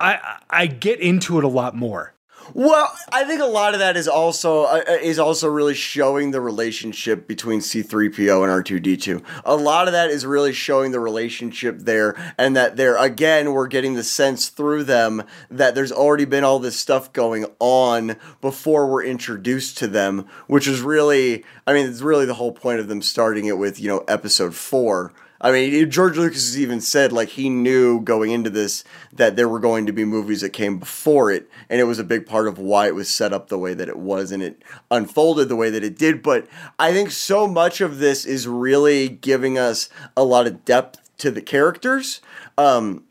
I- 0.00 0.38
i 0.50 0.66
get 0.66 1.00
into 1.00 1.38
it 1.38 1.44
a 1.44 1.48
lot 1.48 1.74
more 1.76 2.12
Well, 2.54 2.92
I 3.12 3.24
think 3.24 3.40
a 3.40 3.46
lot 3.46 3.74
of 3.74 3.80
that 3.80 3.96
is 3.96 4.06
also 4.06 4.64
uh, 4.64 4.82
uh, 4.88 4.92
is 4.92 5.18
also 5.18 5.48
really 5.48 5.74
showing 5.74 6.30
the 6.30 6.40
relationship 6.40 7.26
between 7.26 7.60
C3PO 7.60 8.42
and 8.42 8.64
R2D2. 8.64 9.22
A 9.44 9.56
lot 9.56 9.88
of 9.88 9.92
that 9.92 10.10
is 10.10 10.24
really 10.24 10.52
showing 10.52 10.92
the 10.92 11.00
relationship 11.00 11.80
there 11.80 12.14
and 12.38 12.56
that 12.56 12.76
there 12.76 12.96
again 12.96 13.52
we're 13.52 13.66
getting 13.66 13.94
the 13.94 14.04
sense 14.04 14.48
through 14.48 14.84
them 14.84 15.24
that 15.50 15.74
there's 15.74 15.92
already 15.92 16.24
been 16.24 16.44
all 16.44 16.58
this 16.58 16.76
stuff 16.76 17.12
going 17.12 17.46
on 17.58 18.16
before 18.40 18.86
we're 18.86 19.04
introduced 19.04 19.78
to 19.78 19.86
them, 19.86 20.26
which 20.46 20.68
is 20.68 20.80
really 20.80 21.44
I 21.66 21.72
mean 21.72 21.86
it's 21.86 22.02
really 22.02 22.26
the 22.26 22.34
whole 22.34 22.52
point 22.52 22.80
of 22.80 22.88
them 22.88 23.02
starting 23.02 23.46
it 23.46 23.58
with, 23.58 23.80
you 23.80 23.88
know, 23.88 24.04
episode 24.08 24.54
4. 24.54 25.12
I 25.46 25.52
mean, 25.52 25.88
George 25.92 26.16
Lucas 26.16 26.56
even 26.56 26.80
said 26.80 27.12
like 27.12 27.28
he 27.28 27.48
knew 27.48 28.00
going 28.00 28.32
into 28.32 28.50
this 28.50 28.82
that 29.12 29.36
there 29.36 29.48
were 29.48 29.60
going 29.60 29.86
to 29.86 29.92
be 29.92 30.04
movies 30.04 30.40
that 30.40 30.50
came 30.50 30.80
before 30.80 31.30
it, 31.30 31.48
and 31.68 31.80
it 31.80 31.84
was 31.84 32.00
a 32.00 32.04
big 32.04 32.26
part 32.26 32.48
of 32.48 32.58
why 32.58 32.88
it 32.88 32.96
was 32.96 33.08
set 33.08 33.32
up 33.32 33.46
the 33.46 33.56
way 33.56 33.72
that 33.72 33.88
it 33.88 33.96
was, 33.96 34.32
and 34.32 34.42
it 34.42 34.60
unfolded 34.90 35.48
the 35.48 35.54
way 35.54 35.70
that 35.70 35.84
it 35.84 35.96
did. 35.96 36.20
But 36.20 36.48
I 36.80 36.92
think 36.92 37.12
so 37.12 37.46
much 37.46 37.80
of 37.80 38.00
this 38.00 38.24
is 38.24 38.48
really 38.48 39.08
giving 39.08 39.56
us 39.56 39.88
a 40.16 40.24
lot 40.24 40.48
of 40.48 40.64
depth 40.64 40.98
to 41.18 41.30
the 41.30 41.42
characters. 41.42 42.20
Um, 42.58 43.04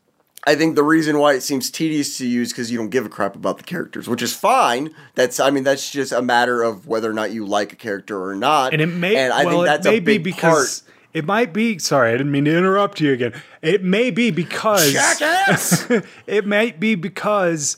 I 0.46 0.56
think 0.56 0.76
the 0.76 0.84
reason 0.84 1.18
why 1.18 1.36
it 1.36 1.42
seems 1.42 1.72
tedious 1.72 2.18
to 2.18 2.28
use 2.28 2.52
because 2.52 2.70
you 2.70 2.78
don't 2.78 2.90
give 2.90 3.06
a 3.06 3.10
crap 3.10 3.38
about 3.38 3.60
the 3.60 3.64
characters, 3.64 4.10
which 4.10 4.22
is 4.22 4.34
fine. 4.34 4.94
That's 5.14 5.40
I 5.40 5.52
mean 5.52 5.64
that's 5.64 5.90
just 5.90 6.12
a 6.12 6.22
matter 6.22 6.64
of 6.64 6.86
whether 6.86 7.10
or 7.10 7.14
not 7.14 7.32
you 7.32 7.46
like 7.46 7.72
a 7.72 7.78
character 7.78 8.22
or 8.22 8.36
not. 8.36 8.74
and 8.74 8.82
it 8.82 8.88
may 8.88 9.16
and 9.16 9.32
I 9.32 9.46
well, 9.46 9.60
think 9.60 9.68
that's 9.68 9.88
a 9.88 10.00
be 10.02 10.18
big 10.18 10.24
because 10.26 10.84
it 11.16 11.26
might 11.26 11.52
be 11.54 11.80
sorry 11.80 12.10
i 12.10 12.12
didn't 12.12 12.32
mean 12.32 12.46
to 12.46 12.56
interrupt 12.56 13.00
you 13.02 13.12
again 13.14 13.34
it 13.64 13.84
may 13.84 14.12
be 14.12 14.30
because. 14.30 14.94
Jackass. 14.94 15.88
it 16.28 16.46
might 16.46 16.80
be 16.80 16.94
because 16.94 17.78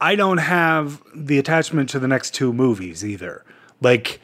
i 0.00 0.14
don't 0.14 0.38
have 0.38 1.02
the 1.14 1.38
attachment 1.38 1.90
to 1.90 1.98
the 1.98 2.08
next 2.08 2.32
two 2.32 2.52
movies 2.52 3.04
either 3.04 3.44
like 3.82 4.20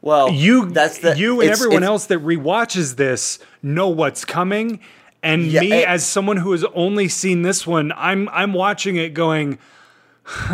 well, 0.00 0.30
you 0.30 0.66
that's 0.70 0.98
the 0.98 1.16
you 1.18 1.40
and 1.40 1.44
it's- 1.44 1.58
everyone 1.60 1.82
it's- 1.82 1.88
else 1.88 2.06
that 2.06 2.20
rewatches 2.20 2.96
this 2.96 3.38
know 3.62 3.88
what's 3.88 4.24
coming 4.24 4.80
and 5.22 5.46
Yeah, 5.46 5.60
me 5.60 5.72
it- 5.72 5.88
as 5.88 6.06
someone 6.06 6.36
who 6.36 6.52
has 6.52 6.64
only 6.74 7.08
seen 7.08 7.42
this 7.42 7.66
one 7.66 7.92
i'm 7.96 8.28
i'm 8.30 8.52
watching 8.52 8.96
it 8.96 9.14
going 9.14 9.58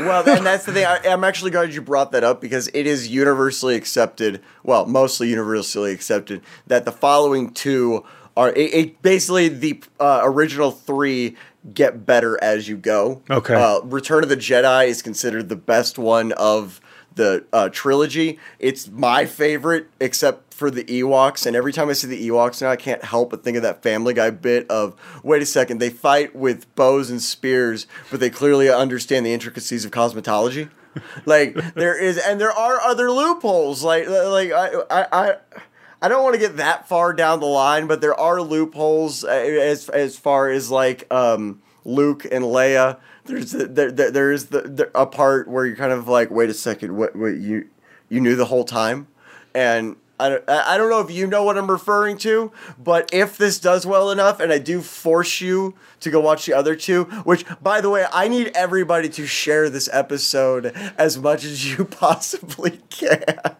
well, 0.00 0.28
and 0.28 0.46
that's 0.46 0.64
the 0.64 0.72
thing. 0.72 0.84
I, 0.84 1.00
I'm 1.06 1.24
actually 1.24 1.50
glad 1.50 1.74
you 1.74 1.82
brought 1.82 2.12
that 2.12 2.24
up 2.24 2.40
because 2.40 2.68
it 2.68 2.86
is 2.86 3.08
universally 3.08 3.76
accepted, 3.76 4.42
well, 4.62 4.86
mostly 4.86 5.28
universally 5.28 5.92
accepted, 5.92 6.42
that 6.66 6.84
the 6.84 6.92
following 6.92 7.52
two 7.52 8.04
are 8.36 8.50
it, 8.50 8.74
it 8.74 9.02
basically 9.02 9.48
the 9.48 9.82
uh, 9.98 10.20
original 10.24 10.70
three 10.70 11.36
get 11.72 12.06
better 12.06 12.42
as 12.42 12.68
you 12.68 12.76
go. 12.76 13.22
Okay. 13.30 13.54
Uh, 13.54 13.80
Return 13.80 14.22
of 14.22 14.28
the 14.28 14.36
Jedi 14.36 14.86
is 14.86 15.02
considered 15.02 15.48
the 15.48 15.56
best 15.56 15.98
one 15.98 16.32
of 16.32 16.80
the 17.16 17.44
uh, 17.52 17.68
trilogy. 17.70 18.38
It's 18.58 18.88
my 18.88 19.26
favorite, 19.26 19.88
except 20.00 20.54
for 20.54 20.70
the 20.70 20.84
Ewoks. 20.84 21.44
And 21.44 21.56
every 21.56 21.72
time 21.72 21.90
I 21.90 21.92
see 21.92 22.06
the 22.06 22.28
Ewoks 22.28 22.62
now, 22.62 22.70
I 22.70 22.76
can't 22.76 23.04
help 23.04 23.30
but 23.30 23.42
think 23.42 23.56
of 23.56 23.62
that 23.62 23.82
Family 23.82 24.14
Guy 24.14 24.30
bit 24.30 24.70
of 24.70 24.94
wait 25.22 25.42
a 25.42 25.46
second, 25.46 25.78
they 25.78 25.90
fight 25.90 26.34
with 26.34 26.72
bows 26.76 27.10
and 27.10 27.20
spears, 27.20 27.86
but 28.10 28.20
they 28.20 28.30
clearly 28.30 28.70
understand 28.70 29.26
the 29.26 29.34
intricacies 29.34 29.84
of 29.84 29.90
cosmetology. 29.90 30.70
like 31.26 31.54
there 31.74 31.98
is, 31.98 32.16
and 32.16 32.40
there 32.40 32.52
are 32.52 32.80
other 32.80 33.10
loopholes. 33.10 33.82
Like 33.82 34.08
like 34.08 34.52
I 34.52 34.68
I. 34.90 35.06
I 35.12 35.36
I 36.02 36.08
don't 36.08 36.22
want 36.22 36.34
to 36.34 36.40
get 36.40 36.58
that 36.58 36.86
far 36.86 37.14
down 37.14 37.40
the 37.40 37.46
line, 37.46 37.86
but 37.86 38.02
there 38.02 38.14
are 38.14 38.42
loopholes 38.42 39.24
uh, 39.24 39.28
as 39.28 39.88
as 39.88 40.18
far 40.18 40.50
as 40.50 40.70
like 40.70 41.10
um, 41.10 41.62
Luke 41.86 42.26
and 42.26 42.44
Leia. 42.44 42.98
There's 43.26 43.52
there, 43.52 43.90
there 43.90 44.10
there 44.10 44.32
is 44.32 44.46
the, 44.46 44.62
the 44.62 44.90
a 44.94 45.06
part 45.06 45.48
where 45.48 45.66
you're 45.66 45.76
kind 45.76 45.92
of 45.92 46.08
like, 46.08 46.30
wait 46.30 46.50
a 46.50 46.54
second, 46.54 46.96
what 46.96 47.16
what 47.16 47.36
you 47.36 47.68
you 48.08 48.20
knew 48.20 48.36
the 48.36 48.46
whole 48.46 48.64
time, 48.64 49.08
and 49.54 49.96
I 50.18 50.30
don't, 50.30 50.48
I 50.48 50.78
don't 50.78 50.88
know 50.88 51.00
if 51.00 51.10
you 51.10 51.26
know 51.26 51.44
what 51.44 51.58
I'm 51.58 51.70
referring 51.70 52.16
to, 52.18 52.50
but 52.78 53.10
if 53.12 53.36
this 53.36 53.58
does 53.58 53.84
well 53.84 54.10
enough, 54.10 54.40
and 54.40 54.50
I 54.50 54.58
do 54.58 54.80
force 54.80 55.40
you 55.40 55.74
to 56.00 56.10
go 56.10 56.20
watch 56.20 56.46
the 56.46 56.54
other 56.54 56.74
two, 56.74 57.04
which, 57.24 57.44
by 57.62 57.82
the 57.82 57.90
way, 57.90 58.06
I 58.10 58.28
need 58.28 58.52
everybody 58.54 59.10
to 59.10 59.26
share 59.26 59.68
this 59.68 59.90
episode 59.92 60.66
as 60.96 61.18
much 61.18 61.44
as 61.44 61.70
you 61.70 61.84
possibly 61.84 62.80
can. 62.88 63.56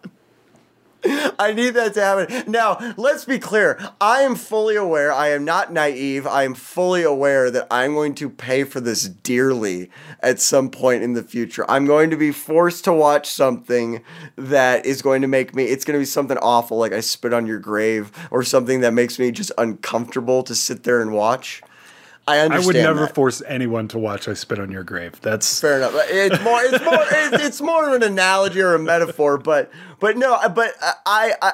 I 1.39 1.53
need 1.53 1.71
that 1.71 1.93
to 1.93 2.01
happen. 2.01 2.51
Now, 2.51 2.93
let's 2.97 3.25
be 3.25 3.39
clear. 3.39 3.79
I 4.01 4.21
am 4.21 4.35
fully 4.35 4.75
aware, 4.75 5.11
I 5.11 5.29
am 5.29 5.45
not 5.45 5.71
naive. 5.71 6.25
I 6.25 6.43
am 6.43 6.53
fully 6.53 7.03
aware 7.03 7.51
that 7.51 7.67
I'm 7.69 7.93
going 7.93 8.15
to 8.15 8.29
pay 8.29 8.63
for 8.63 8.79
this 8.79 9.03
dearly 9.03 9.89
at 10.21 10.39
some 10.39 10.69
point 10.69 11.03
in 11.03 11.13
the 11.13 11.23
future. 11.23 11.69
I'm 11.69 11.85
going 11.85 12.09
to 12.09 12.17
be 12.17 12.31
forced 12.31 12.83
to 12.85 12.93
watch 12.93 13.27
something 13.29 14.03
that 14.35 14.85
is 14.85 15.01
going 15.01 15.21
to 15.21 15.27
make 15.27 15.53
me, 15.55 15.65
it's 15.65 15.85
going 15.85 15.97
to 15.97 16.01
be 16.01 16.05
something 16.05 16.37
awful, 16.39 16.77
like 16.77 16.93
I 16.93 17.01
spit 17.01 17.33
on 17.33 17.45
your 17.45 17.59
grave, 17.59 18.11
or 18.31 18.43
something 18.43 18.81
that 18.81 18.93
makes 18.93 19.19
me 19.19 19.31
just 19.31 19.51
uncomfortable 19.57 20.43
to 20.43 20.55
sit 20.55 20.83
there 20.83 21.01
and 21.01 21.13
watch. 21.13 21.61
I 22.27 22.39
understand. 22.39 22.63
I 22.63 22.67
would 22.67 22.75
never 22.75 23.05
that. 23.07 23.15
force 23.15 23.41
anyone 23.47 23.87
to 23.89 23.97
watch 23.97 24.27
"I 24.27 24.33
Spit 24.33 24.59
on 24.59 24.69
Your 24.69 24.83
Grave." 24.83 25.19
That's 25.21 25.59
fair 25.59 25.77
enough. 25.77 25.93
It's 25.95 26.43
more, 26.43 26.61
it's 26.61 26.83
more, 26.83 26.99
it's, 27.11 27.43
it's 27.43 27.61
more 27.61 27.87
of 27.87 27.93
an 27.93 28.03
analogy 28.03 28.61
or 28.61 28.75
a 28.75 28.79
metaphor, 28.79 29.37
but, 29.37 29.71
but 29.99 30.17
no, 30.17 30.37
but 30.53 30.73
I, 31.05 31.33
I, 31.41 31.53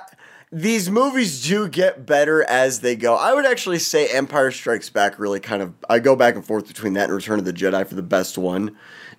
these 0.51 0.89
movies 0.89 1.45
do 1.45 1.67
get 1.67 2.05
better 2.05 2.43
as 2.43 2.82
they 2.82 2.95
go. 2.95 3.15
I 3.15 3.34
would 3.34 3.45
actually 3.45 3.80
say 3.80 4.07
Empire 4.07 4.51
Strikes 4.51 4.89
Back 4.89 5.19
really 5.19 5.39
kind 5.39 5.61
of. 5.61 5.74
I 5.89 5.99
go 5.99 6.15
back 6.15 6.36
and 6.36 6.45
forth 6.45 6.67
between 6.67 6.93
that 6.93 7.05
and 7.05 7.13
Return 7.13 7.39
of 7.39 7.45
the 7.45 7.53
Jedi 7.53 7.86
for 7.88 7.95
the 7.95 8.01
best 8.01 8.38
one, 8.38 8.76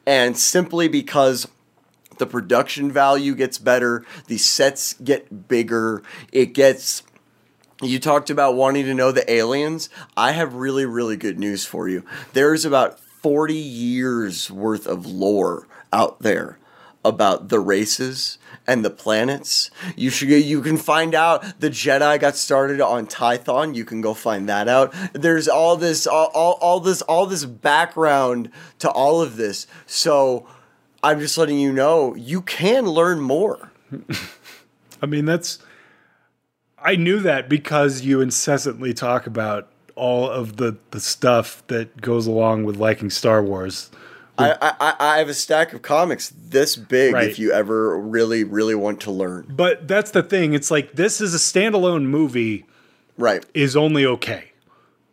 and 0.07 0.37
simply 0.37 0.89
because 0.89 1.47
the 2.19 2.27
production 2.27 2.91
value 2.91 3.35
gets 3.35 3.59
better, 3.59 4.05
the 4.27 4.39
sets 4.39 4.95
get 4.95 5.49
bigger, 5.49 6.03
it 6.33 6.47
gets 6.55 7.03
you 7.85 7.99
talked 7.99 8.31
about 8.31 8.55
wanting 8.55 8.85
to 8.87 8.95
know 8.95 9.13
the 9.13 9.31
aliens. 9.31 9.89
I 10.17 10.33
have 10.33 10.55
really, 10.55 10.87
really 10.87 11.17
good 11.17 11.39
news 11.39 11.65
for 11.65 11.89
you. 11.89 12.05
There's 12.33 12.65
about 12.65 12.99
40 12.99 13.55
years 13.55 14.51
worth 14.51 14.87
of 14.87 15.07
lore 15.07 15.67
out 15.93 16.21
there 16.21 16.59
about 17.05 17.49
the 17.49 17.61
races 17.61 18.39
and 18.67 18.85
the 18.85 18.91
planets. 18.91 19.71
You 19.95 20.11
should 20.11 20.29
you 20.29 20.63
can 20.63 20.77
find 20.77 21.15
out 21.15 21.61
the 21.61 21.69
Jedi 21.69 22.19
got 22.19 22.37
started 22.37 22.81
on 22.81 23.07
Tython. 23.07 23.75
You 23.75 23.85
can 23.85 24.01
go 24.01 24.15
find 24.15 24.49
that 24.49 24.69
out. 24.69 24.95
There's 25.13 25.49
all 25.49 25.77
this 25.77 26.07
all, 26.07 26.31
all, 26.35 26.59
all 26.61 26.81
this 26.81 27.03
all 27.03 27.27
this 27.27 27.45
background 27.45 28.51
to 28.79 28.91
all 28.91 29.21
of 29.21 29.37
this. 29.37 29.67
So 29.87 30.47
I'm 31.03 31.21
just 31.21 31.37
letting 31.37 31.59
you 31.59 31.73
know 31.73 32.15
you 32.15 32.41
can 32.41 32.87
learn 32.87 33.21
more. 33.21 33.71
I 35.03 35.07
mean 35.07 35.27
that's 35.27 35.59
I 36.85 36.97
knew 36.97 37.19
that 37.21 37.49
because 37.49 38.03
you 38.03 38.21
incessantly 38.21 38.93
talk 38.93 39.27
about 39.27 39.71
all 39.97 40.29
of 40.29 40.59
the, 40.59 40.77
the 40.91 41.01
stuff 41.01 41.67
that 41.69 42.01
goes 42.01 42.27
along 42.27 42.65
with 42.65 42.77
liking 42.77 43.09
Star 43.11 43.43
Wars. 43.43 43.91
I, 44.37 44.75
I, 44.81 44.95
I 44.99 45.19
have 45.19 45.29
a 45.29 45.35
stack 45.35 45.73
of 45.73 45.83
comics 45.83 46.33
this 46.37 46.75
big 46.77 47.15
right. 47.15 47.29
if 47.29 47.39
you 47.39 47.53
ever 47.53 47.99
really, 47.99 48.43
really 48.43 48.75
want 48.75 49.01
to 49.03 49.13
learn. 49.13 49.47
But 49.49 49.87
that's 49.87 50.11
the 50.11 50.23
thing. 50.23 50.55
It's 50.55 50.71
like 50.71 50.93
this 50.93 51.21
is 51.21 51.35
a 51.35 51.39
standalone 51.39 52.05
movie. 52.07 52.67
Right. 53.17 53.47
Is 53.55 53.77
only 53.77 54.05
okay. 54.05 54.51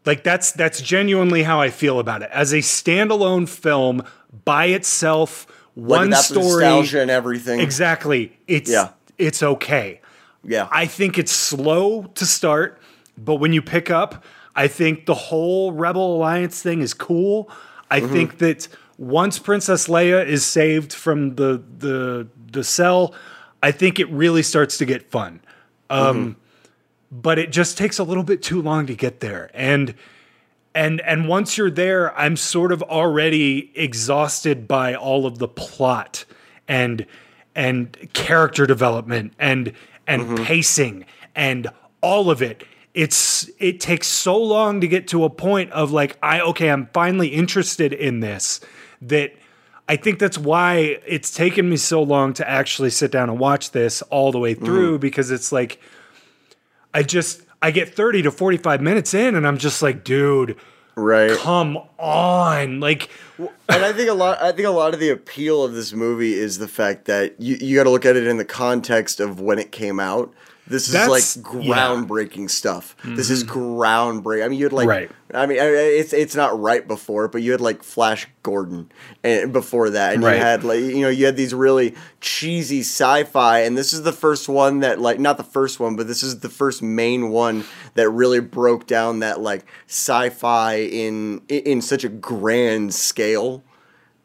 Like 0.06 0.24
that's 0.24 0.52
that's 0.52 0.82
genuinely 0.82 1.44
how 1.44 1.62
I 1.62 1.70
feel 1.70 2.00
about 2.00 2.24
it. 2.24 2.32
As 2.32 2.52
a 2.52 2.58
standalone 2.58 3.48
film 3.48 4.04
by 4.44 4.66
itself, 4.66 5.46
one 5.76 6.10
like 6.10 6.24
story 6.24 6.64
nostalgia 6.64 7.02
and 7.02 7.12
everything. 7.12 7.60
Exactly. 7.60 8.36
It's 8.48 8.72
yeah. 8.72 8.90
it's 9.20 9.44
okay. 9.44 10.01
Yeah. 10.44 10.68
I 10.72 10.86
think 10.86 11.18
it's 11.18 11.32
slow 11.32 12.04
to 12.04 12.26
start, 12.26 12.80
but 13.18 13.36
when 13.36 13.54
you 13.54 13.62
pick 13.62 13.89
up, 13.92 14.24
I 14.56 14.68
think 14.68 15.06
the 15.06 15.14
whole 15.14 15.72
Rebel 15.72 16.16
Alliance 16.16 16.62
thing 16.62 16.82
is 16.82 16.94
cool. 16.94 17.50
I 17.89 18.00
mm-hmm. 18.00 18.14
think 18.14 18.38
that 18.39 18.68
once 18.98 19.39
Princess 19.39 19.88
Leia 19.88 20.26
is 20.26 20.46
saved 20.46 20.94
from 20.94 21.36
the 21.36 21.64
the 21.78 22.28
the 22.52 22.64
cell, 22.64 23.14
I 23.64 23.72
think 23.72 24.00
it 24.00 24.10
really 24.10 24.44
starts 24.44 24.78
to 24.80 24.86
get 24.86 25.10
fun. 25.10 25.42
Um, 25.89 26.18
mm-hmm. 26.18 26.39
But 27.12 27.39
it 27.39 27.52
just 27.52 27.78
takes 27.78 28.00
a 28.00 28.04
little 28.04 28.24
bit 28.24 28.42
too 28.42 28.62
long 28.62 28.88
to 28.88 28.96
get 28.96 29.20
there, 29.20 29.52
and 29.54 29.96
and 30.74 31.02
and 31.02 31.28
once 31.28 31.58
you're 31.58 31.72
there, 31.72 32.18
I'm 32.18 32.38
sort 32.38 32.72
of 32.72 32.82
already 32.84 33.72
exhausted 33.76 34.68
by 34.68 34.96
all 34.96 35.26
of 35.26 35.39
the 35.39 35.48
plot 35.48 36.26
and 36.68 37.06
and 37.56 37.98
character 38.14 38.66
development 38.66 39.34
and 39.38 39.74
and 40.12 40.24
mm-hmm. 40.24 40.43
pacing 40.43 41.05
and 41.36 41.68
all 42.01 42.30
of 42.30 42.41
it 42.41 42.64
it's 42.93 43.49
it 43.59 43.80
takes 43.80 44.07
so 44.07 44.38
long 44.38 44.82
to 44.82 44.88
get 44.88 45.07
to 45.07 45.24
a 45.24 45.30
point 45.30 45.72
of 45.72 45.91
like 45.91 46.18
I 46.22 46.41
okay 46.41 46.70
I'm 46.70 46.88
finally 46.93 47.30
interested 47.30 47.93
in 47.93 48.20
this 48.20 48.59
that 49.01 49.34
I 49.88 49.95
think 49.95 50.20
that's 50.20 50.38
why 50.38 50.99
it's 51.05 51.34
taken 51.34 51.70
me 51.70 51.78
so 51.78 52.03
long 52.03 52.34
to 52.36 52.49
actually 52.49 52.89
sit 52.89 53.12
down 53.12 53.30
and 53.30 53.39
watch 53.39 53.72
this 53.72 54.01
all 54.03 54.32
the 54.32 54.39
way 54.39 54.53
through 54.53 54.97
mm. 54.97 55.01
because 55.01 55.32
it's 55.32 55.51
like 55.51 55.80
I 56.93 57.03
just 57.03 57.41
I 57.62 57.72
get 57.72 57.93
30 57.93 58.24
to 58.24 58.32
45 58.32 58.82
minutes 58.82 59.14
in 59.14 59.36
and 59.36 59.47
I'm 59.47 59.57
just 59.57 59.82
like 59.82 60.03
dude 60.03 60.57
right. 60.96 61.38
Come 61.38 61.78
on. 61.98 62.80
Like 62.80 63.10
and 63.70 63.86
i 63.86 63.92
think 63.94 64.10
a 64.10 64.14
lot 64.14 64.42
i 64.42 64.52
think 64.52 64.68
a 64.68 64.72
lot 64.72 64.94
of 64.94 65.00
the 65.00 65.10
appeal 65.10 65.64
of 65.64 65.74
this 65.74 65.94
movie 65.94 66.34
is 66.34 66.58
the 66.58 66.68
fact 66.68 67.06
that 67.06 67.39
you, 67.39 67.56
you 67.60 67.76
got 67.76 67.84
to 67.84 67.89
look 67.89 68.06
at 68.06 68.16
it 68.16 68.28
in 68.28 68.38
the 68.38 68.46
context 68.46 69.20
of 69.20 69.39
when 69.39 69.60
it 69.60 69.72
came 69.72 70.00
out 70.00 70.34
this 70.68 70.88
is 70.88 70.93
That's, 70.93 71.09
like 71.09 71.24
groundbreaking 71.45 72.41
yeah. 72.43 72.47
stuff. 72.47 72.95
Mm-hmm. 72.99 73.16
This 73.16 73.30
is 73.30 73.43
mm-hmm. 73.43 73.59
groundbreaking. 73.59 74.45
I 74.45 74.47
mean, 74.47 74.59
you 74.59 74.66
had 74.66 74.74
like, 74.74 74.88
right. 74.88 75.12
I 75.34 75.45
mean, 75.45 75.57
it's 75.59 76.14
it's 76.14 76.36
not 76.36 76.59
right 76.59 76.88
before, 76.88 77.28
but 77.28 77.41
you 77.41 77.51
had 77.51 77.62
like 77.62 77.84
Flash 77.84 78.28
Gordon 78.43 78.91
and 79.24 79.51
before 79.51 79.89
that, 79.89 80.14
and 80.14 80.24
right. 80.24 80.36
you 80.36 80.41
had 80.41 80.64
like 80.64 80.80
you 80.80 81.01
know 81.01 81.09
you 81.09 81.26
had 81.26 81.36
these 81.36 81.53
really 81.53 81.95
cheesy 82.20 82.82
sci-fi, 82.82 83.59
and 83.62 83.78
this 83.78 83.91
is 83.91 84.03
the 84.03 84.14
first 84.14 84.47
one 84.47 84.80
that 84.82 84.99
like 84.99 85.20
not 85.20 85.38
the 85.38 85.43
first 85.43 85.80
one, 85.80 85.95
but 85.95 86.07
this 86.07 86.22
is 86.22 86.39
the 86.39 86.49
first 86.49 86.82
main 86.82 87.30
one 87.30 87.66
that 87.95 88.09
really 88.09 88.39
broke 88.39 88.88
down 88.88 89.20
that 89.20 89.41
like 89.41 89.66
sci-fi 89.88 90.76
in 90.76 91.41
in 91.49 91.82
such 91.82 92.03
a 92.03 92.09
grand 92.09 92.93
scale, 92.93 93.64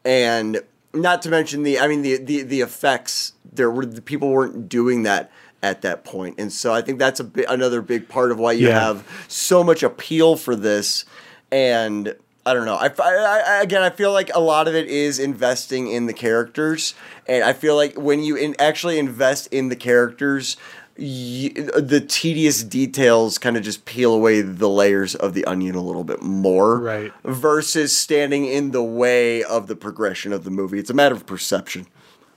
and 0.05 0.61
not 0.93 1.21
to 1.23 1.29
mention 1.29 1.63
the 1.63 1.79
I 1.79 1.87
mean 1.87 2.03
the 2.03 2.17
the 2.17 2.43
the 2.43 2.61
effects. 2.61 3.33
There 3.51 3.71
were 3.71 3.87
the 3.87 4.03
people 4.03 4.29
weren't 4.29 4.69
doing 4.69 5.01
that 5.03 5.31
at 5.63 5.81
that 5.81 6.03
point. 6.03 6.35
And 6.37 6.51
so 6.51 6.73
I 6.73 6.81
think 6.81 6.99
that's 6.99 7.19
a 7.19 7.23
bi- 7.23 7.45
another 7.49 7.81
big 7.81 8.07
part 8.07 8.31
of 8.31 8.39
why 8.39 8.53
you 8.53 8.67
yeah. 8.67 8.79
have 8.79 9.07
so 9.27 9.63
much 9.63 9.83
appeal 9.83 10.35
for 10.35 10.55
this. 10.55 11.05
And 11.51 12.15
I 12.45 12.53
don't 12.53 12.65
know. 12.65 12.75
I, 12.75 12.87
I, 12.87 13.43
I, 13.45 13.61
again, 13.61 13.81
I 13.81 13.89
feel 13.89 14.13
like 14.13 14.33
a 14.33 14.39
lot 14.39 14.69
of 14.69 14.75
it 14.75 14.87
is 14.87 15.19
investing 15.19 15.91
in 15.91 16.05
the 16.05 16.13
characters, 16.13 16.93
and 17.27 17.43
I 17.43 17.51
feel 17.51 17.75
like 17.75 17.95
when 17.95 18.23
you 18.23 18.37
in, 18.37 18.55
actually 18.57 18.97
invest 18.99 19.47
in 19.51 19.67
the 19.67 19.75
characters, 19.75 20.55
you, 20.95 21.49
the 21.49 21.99
tedious 21.99 22.63
details 22.63 23.37
kind 23.37 23.57
of 23.57 23.63
just 23.63 23.83
peel 23.83 24.13
away 24.13 24.39
the 24.41 24.69
layers 24.69 25.13
of 25.13 25.33
the 25.33 25.43
onion 25.43 25.75
a 25.75 25.81
little 25.81 26.05
bit 26.05 26.21
more, 26.21 26.79
right? 26.79 27.11
Versus 27.25 27.95
standing 27.95 28.45
in 28.45 28.71
the 28.71 28.83
way 28.83 29.43
of 29.43 29.67
the 29.67 29.75
progression 29.75 30.31
of 30.31 30.45
the 30.45 30.49
movie. 30.49 30.79
It's 30.79 30.89
a 30.89 30.93
matter 30.93 31.15
of 31.15 31.25
perception. 31.25 31.87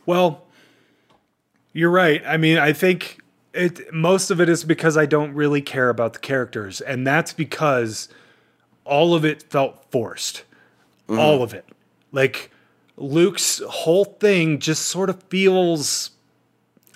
Well, 0.06 0.44
you're 1.72 1.90
right. 1.90 2.22
I 2.26 2.36
mean, 2.36 2.58
I 2.58 2.72
think 2.72 3.20
it 3.52 3.92
most 3.92 4.30
of 4.30 4.40
it 4.40 4.48
is 4.48 4.64
because 4.64 4.96
I 4.96 5.06
don't 5.06 5.34
really 5.34 5.62
care 5.62 5.88
about 5.88 6.12
the 6.12 6.18
characters, 6.18 6.80
and 6.80 7.06
that's 7.06 7.32
because 7.32 8.08
all 8.84 9.14
of 9.14 9.24
it 9.24 9.42
felt 9.44 9.84
forced. 9.90 10.44
Mm-hmm. 11.08 11.18
All 11.18 11.42
of 11.42 11.54
it. 11.54 11.66
Like 12.12 12.50
Luke's 12.96 13.60
whole 13.68 14.04
thing 14.04 14.58
just 14.58 14.82
sort 14.86 15.10
of 15.10 15.22
feels 15.24 16.10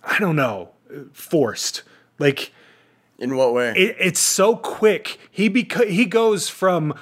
I 0.03 0.19
don't 0.19 0.37
know, 0.37 0.71
forced. 1.13 1.83
Like 2.19 2.53
in 3.19 3.37
what 3.37 3.55
way? 3.55 3.73
It, 3.77 3.97
it's 3.99 4.21
so 4.21 4.57
quick. 4.57 5.19
He 5.31 5.49
beca- 5.49 5.89
he 5.89 6.05
goes 6.05 6.49
from 6.49 6.95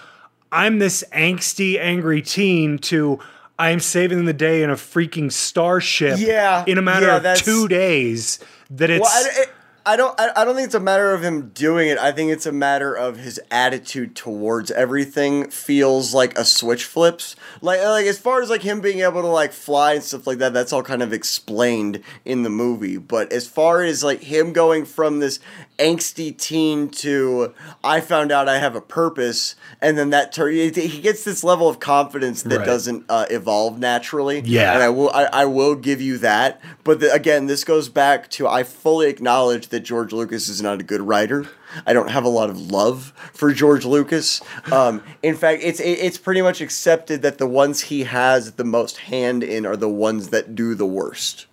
I'm 0.50 0.78
this 0.78 1.02
angsty, 1.12 1.78
angry 1.78 2.22
teen 2.22 2.78
to 2.78 3.18
I 3.62 3.70
am 3.70 3.78
saving 3.78 4.24
the 4.24 4.32
day 4.32 4.64
in 4.64 4.70
a 4.70 4.74
freaking 4.74 5.30
starship 5.30 6.18
Yeah, 6.18 6.64
in 6.66 6.78
a 6.78 6.82
matter 6.82 7.06
yeah, 7.06 7.32
of 7.32 7.38
two 7.38 7.68
days. 7.68 8.40
That 8.70 8.90
it's 8.90 9.00
Well, 9.00 9.10
I, 9.12 9.92
I 9.92 9.96
don't. 9.96 10.18
I, 10.18 10.30
I 10.34 10.44
don't 10.44 10.56
think 10.56 10.66
it's 10.66 10.74
a 10.74 10.80
matter 10.80 11.12
of 11.12 11.22
him 11.22 11.50
doing 11.50 11.88
it. 11.88 11.96
I 11.96 12.10
think 12.10 12.32
it's 12.32 12.44
a 12.44 12.50
matter 12.50 12.92
of 12.92 13.18
his 13.18 13.40
attitude 13.52 14.16
towards 14.16 14.72
everything. 14.72 15.48
Feels 15.50 16.12
like 16.12 16.36
a 16.36 16.44
switch 16.44 16.84
flips. 16.84 17.36
Like 17.60 17.80
like 17.80 18.06
as 18.06 18.18
far 18.18 18.42
as 18.42 18.50
like 18.50 18.62
him 18.62 18.80
being 18.80 18.98
able 18.98 19.22
to 19.22 19.28
like 19.28 19.52
fly 19.52 19.94
and 19.94 20.02
stuff 20.02 20.26
like 20.26 20.38
that, 20.38 20.52
that's 20.52 20.72
all 20.72 20.82
kind 20.82 21.02
of 21.02 21.12
explained 21.12 22.02
in 22.24 22.42
the 22.42 22.50
movie. 22.50 22.96
But 22.96 23.32
as 23.32 23.46
far 23.46 23.82
as 23.82 24.02
like 24.02 24.22
him 24.22 24.52
going 24.52 24.86
from 24.86 25.20
this 25.20 25.38
angsty 25.78 26.36
teen 26.36 26.88
to 26.90 27.52
I 27.82 28.00
found 28.00 28.30
out 28.30 28.48
I 28.48 28.58
have 28.58 28.76
a 28.76 28.80
purpose, 28.80 29.56
and 29.80 29.96
then 29.98 30.10
that 30.10 30.32
turn 30.32 30.52
he 30.52 31.00
gets 31.00 31.24
this 31.24 31.42
level 31.42 31.68
of 31.68 31.80
confidence 31.80 32.42
that 32.44 32.58
Right. 32.58 32.66
doesn't 32.66 33.04
uh, 33.08 33.26
evolve 33.30 33.78
naturally. 33.78 34.40
Yeah. 34.44 34.74
and 34.74 34.82
I 34.82 34.88
will 34.90 35.10
I, 35.10 35.24
I 35.32 35.44
will 35.46 35.74
give 35.74 36.00
you 36.00 36.18
that. 36.18 36.60
But 36.84 37.00
the, 37.00 37.12
again, 37.12 37.46
this 37.46 37.64
goes 37.64 37.88
back 37.88 38.28
to 38.32 38.46
I 38.46 38.62
fully 38.62 39.08
acknowledge 39.08 39.68
that 39.68 39.80
George 39.80 40.12
Lucas 40.12 40.48
is 40.48 40.60
not 40.62 40.80
a 40.80 40.84
good 40.84 41.00
writer. 41.00 41.46
I 41.86 41.94
don't 41.94 42.10
have 42.10 42.24
a 42.24 42.28
lot 42.28 42.50
of 42.50 42.60
love 42.70 43.14
for 43.32 43.52
George 43.54 43.86
Lucas. 43.86 44.42
Um, 44.70 45.02
in 45.22 45.34
fact, 45.34 45.62
it's 45.64 45.80
it, 45.80 45.98
it's 46.00 46.18
pretty 46.18 46.42
much 46.42 46.60
accepted 46.60 47.22
that 47.22 47.38
the 47.38 47.46
ones 47.46 47.82
he 47.82 48.04
has 48.04 48.52
the 48.52 48.64
most 48.64 48.98
hand 48.98 49.42
in 49.42 49.64
are 49.64 49.76
the 49.76 49.88
ones 49.88 50.28
that 50.28 50.54
do 50.54 50.74
the 50.74 50.86
worst. 50.86 51.46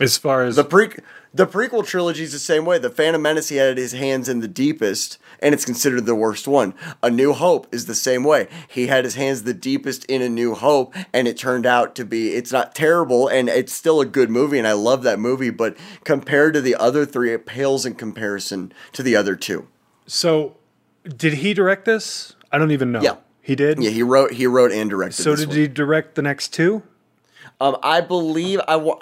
As 0.00 0.16
far 0.16 0.44
as 0.44 0.56
The 0.56 0.64
pre 0.64 0.90
the 1.32 1.46
prequel 1.46 1.84
trilogy 1.84 2.22
is 2.22 2.32
the 2.32 2.38
same 2.38 2.64
way. 2.64 2.78
The 2.78 2.90
Phantom 2.90 3.20
Menace 3.20 3.48
he 3.48 3.56
had 3.56 3.76
his 3.76 3.90
hands 3.92 4.28
in 4.28 4.38
the 4.38 4.46
deepest, 4.46 5.18
and 5.40 5.52
it's 5.52 5.64
considered 5.64 6.06
the 6.06 6.14
worst 6.14 6.46
one. 6.46 6.74
A 7.02 7.10
New 7.10 7.32
Hope 7.32 7.66
is 7.74 7.86
the 7.86 7.94
same 7.94 8.22
way. 8.22 8.46
He 8.68 8.86
had 8.86 9.04
his 9.04 9.16
hands 9.16 9.42
the 9.42 9.52
deepest 9.54 10.04
in 10.04 10.22
A 10.22 10.28
New 10.28 10.54
Hope, 10.54 10.94
and 11.12 11.26
it 11.26 11.36
turned 11.36 11.66
out 11.66 11.96
to 11.96 12.04
be 12.04 12.34
it's 12.34 12.52
not 12.52 12.74
terrible, 12.74 13.26
and 13.26 13.48
it's 13.48 13.72
still 13.72 14.00
a 14.00 14.06
good 14.06 14.30
movie, 14.30 14.58
and 14.58 14.66
I 14.68 14.72
love 14.74 15.02
that 15.02 15.18
movie. 15.18 15.50
But 15.50 15.76
compared 16.04 16.54
to 16.54 16.60
the 16.60 16.76
other 16.76 17.04
three, 17.04 17.32
it 17.32 17.46
pales 17.46 17.84
in 17.84 17.94
comparison 17.96 18.72
to 18.92 19.02
the 19.02 19.16
other 19.16 19.34
two. 19.34 19.66
so 20.06 20.56
did 21.16 21.34
he 21.34 21.52
direct 21.52 21.84
this? 21.84 22.34
I 22.50 22.58
don't 22.58 22.70
even 22.70 22.92
know. 22.92 23.02
Yeah. 23.02 23.16
He 23.42 23.54
did? 23.56 23.82
Yeah, 23.82 23.90
he 23.90 24.02
wrote 24.02 24.32
he 24.32 24.46
wrote 24.46 24.72
and 24.72 24.88
directed. 24.88 25.22
So 25.22 25.36
did 25.36 25.48
one. 25.48 25.56
he 25.58 25.68
direct 25.68 26.14
the 26.14 26.22
next 26.22 26.54
two? 26.54 26.82
Um, 27.60 27.76
I 27.82 28.00
believe 28.00 28.60
I 28.66 28.76
wa- 28.76 28.98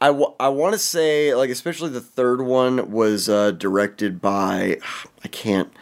I 0.00 0.08
I 0.40 0.48
want 0.48 0.72
to 0.74 0.78
say 0.78 1.34
like 1.34 1.50
especially 1.50 1.90
the 1.90 2.00
third 2.00 2.42
one 2.42 2.90
was 2.90 3.28
uh, 3.28 3.50
directed 3.52 4.20
by 4.20 4.78
I 5.24 5.28
can't 5.28 5.72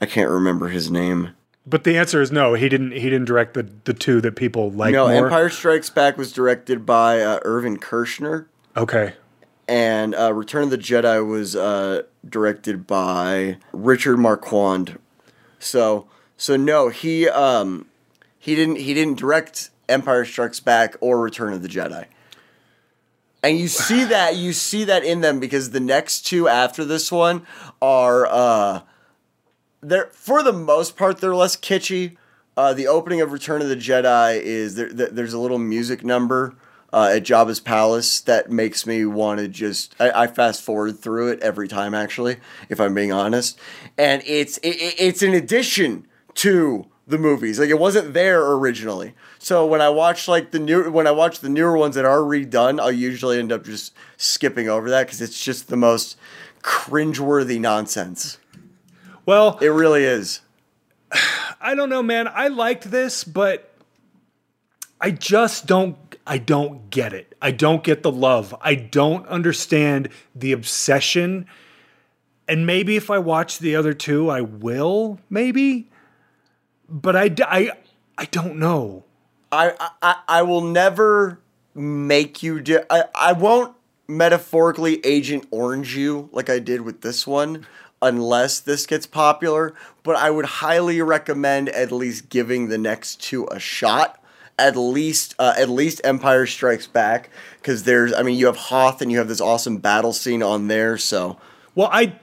I 0.00 0.06
can't 0.06 0.30
remember 0.30 0.68
his 0.68 0.90
name. 0.90 1.30
But 1.64 1.84
the 1.84 1.96
answer 1.96 2.20
is 2.20 2.32
no. 2.32 2.54
He 2.54 2.68
didn't. 2.68 2.90
He 2.90 3.02
didn't 3.08 3.26
direct 3.26 3.54
the 3.54 3.68
the 3.84 3.94
two 3.94 4.20
that 4.22 4.34
people 4.34 4.70
like 4.72 4.92
no, 4.92 5.06
more. 5.06 5.26
Empire 5.26 5.48
Strikes 5.48 5.90
Back 5.90 6.16
was 6.18 6.32
directed 6.32 6.84
by 6.84 7.20
uh, 7.20 7.38
Irvin 7.44 7.78
Kershner, 7.78 8.46
Okay. 8.76 9.14
and 9.68 10.12
uh, 10.16 10.32
Return 10.34 10.64
of 10.64 10.70
the 10.70 10.78
Jedi 10.78 11.24
was 11.24 11.54
uh, 11.54 12.02
directed 12.28 12.84
by 12.84 13.58
Richard 13.72 14.16
Marquand. 14.16 14.98
So 15.60 16.08
so 16.36 16.56
no, 16.56 16.88
he 16.88 17.28
um 17.28 17.86
he 18.40 18.56
didn't 18.56 18.76
he 18.80 18.92
didn't 18.92 19.18
direct 19.18 19.70
Empire 19.88 20.24
Strikes 20.24 20.58
Back 20.58 20.96
or 21.00 21.20
Return 21.20 21.52
of 21.52 21.62
the 21.62 21.68
Jedi. 21.68 22.06
And 23.42 23.58
you 23.58 23.68
see 23.68 24.04
that 24.16 24.36
you 24.36 24.52
see 24.52 24.84
that 24.84 25.04
in 25.04 25.20
them 25.20 25.40
because 25.40 25.70
the 25.70 25.80
next 25.80 26.22
two 26.26 26.48
after 26.48 26.84
this 26.84 27.10
one 27.12 27.46
are 27.80 28.26
uh 28.26 28.80
they're 29.80 30.06
for 30.12 30.42
the 30.42 30.52
most 30.52 30.96
part 30.96 31.18
they're 31.18 31.34
less 31.34 31.56
kitschy. 31.56 32.16
Uh, 32.54 32.74
the 32.74 32.86
opening 32.86 33.22
of 33.22 33.32
Return 33.32 33.62
of 33.62 33.68
the 33.70 33.76
Jedi 33.76 34.38
is 34.38 34.74
there, 34.74 34.92
there- 34.92 35.08
there's 35.08 35.32
a 35.32 35.38
little 35.38 35.58
music 35.58 36.04
number 36.04 36.54
uh, 36.92 37.10
at 37.14 37.22
Jabba's 37.22 37.60
palace 37.60 38.20
that 38.20 38.50
makes 38.50 38.86
me 38.86 39.06
want 39.06 39.40
to 39.40 39.48
just 39.48 39.96
I, 39.98 40.10
I 40.24 40.26
fast 40.26 40.60
forward 40.60 40.98
through 40.98 41.28
it 41.28 41.40
every 41.40 41.66
time 41.66 41.94
actually 41.94 42.36
if 42.68 42.78
I'm 42.78 42.92
being 42.94 43.10
honest, 43.12 43.58
and 43.96 44.22
it's 44.26 44.58
it, 44.58 44.76
it- 44.76 44.94
it's 44.98 45.22
an 45.22 45.32
addition 45.32 46.06
to 46.34 46.86
the 47.06 47.18
movies 47.18 47.58
like 47.58 47.68
it 47.68 47.78
wasn't 47.78 48.14
there 48.14 48.52
originally. 48.52 49.14
So 49.38 49.66
when 49.66 49.80
I 49.80 49.88
watch 49.88 50.28
like 50.28 50.52
the 50.52 50.58
new 50.58 50.90
when 50.90 51.06
I 51.06 51.10
watch 51.10 51.40
the 51.40 51.48
newer 51.48 51.76
ones 51.76 51.94
that 51.96 52.04
are 52.04 52.18
redone, 52.20 52.80
I'll 52.80 52.92
usually 52.92 53.38
end 53.38 53.52
up 53.52 53.64
just 53.64 53.92
skipping 54.16 54.68
over 54.68 54.88
that 54.90 55.06
because 55.06 55.20
it's 55.20 55.42
just 55.42 55.68
the 55.68 55.76
most 55.76 56.16
cringeworthy 56.62 57.60
nonsense. 57.60 58.38
Well, 59.26 59.58
It 59.60 59.68
really 59.68 60.04
is. 60.04 60.40
I 61.60 61.74
don't 61.74 61.88
know, 61.88 62.02
man. 62.02 62.28
I 62.28 62.48
liked 62.48 62.90
this, 62.90 63.24
but 63.24 63.72
I 65.00 65.10
just 65.10 65.66
don't. 65.66 65.96
I 66.24 66.38
don't 66.38 66.88
get 66.90 67.12
it. 67.12 67.34
I 67.42 67.50
don't 67.50 67.82
get 67.82 68.04
the 68.04 68.12
love. 68.12 68.54
I 68.60 68.76
don't 68.76 69.26
understand 69.26 70.08
the 70.36 70.52
obsession. 70.52 71.46
And 72.46 72.64
maybe 72.64 72.96
if 72.96 73.10
I 73.10 73.18
watch 73.18 73.58
the 73.58 73.74
other 73.74 73.92
two, 73.92 74.30
I 74.30 74.40
will. 74.40 75.18
Maybe, 75.28 75.90
but 76.92 77.16
I, 77.16 77.30
I, 77.40 77.70
I 78.18 78.24
don't 78.26 78.56
know. 78.56 79.04
I, 79.50 79.72
I 80.00 80.16
I 80.28 80.42
will 80.42 80.60
never 80.60 81.40
make 81.74 82.42
you 82.42 82.60
do. 82.60 82.80
I, 82.88 83.04
I 83.14 83.32
won't 83.32 83.74
metaphorically 84.08 85.04
Agent 85.04 85.46
Orange 85.50 85.96
you 85.96 86.28
like 86.32 86.48
I 86.50 86.58
did 86.58 86.82
with 86.82 87.00
this 87.00 87.26
one, 87.26 87.66
unless 88.00 88.60
this 88.60 88.86
gets 88.86 89.06
popular. 89.06 89.74
But 90.02 90.16
I 90.16 90.30
would 90.30 90.46
highly 90.46 91.00
recommend 91.02 91.68
at 91.70 91.92
least 91.92 92.28
giving 92.28 92.68
the 92.68 92.78
next 92.78 93.20
two 93.20 93.46
a 93.50 93.58
shot. 93.58 94.18
At 94.58 94.76
least, 94.76 95.34
uh, 95.38 95.54
at 95.56 95.70
least 95.70 96.00
Empire 96.04 96.46
Strikes 96.46 96.86
Back, 96.86 97.30
because 97.60 97.84
there's. 97.84 98.12
I 98.12 98.22
mean, 98.22 98.38
you 98.38 98.46
have 98.46 98.56
Hoth 98.56 99.00
and 99.00 99.10
you 99.10 99.18
have 99.18 99.28
this 99.28 99.40
awesome 99.40 99.78
battle 99.78 100.12
scene 100.12 100.42
on 100.42 100.68
there. 100.68 100.98
So 100.98 101.38
Well, 101.74 101.88
I 101.90 102.16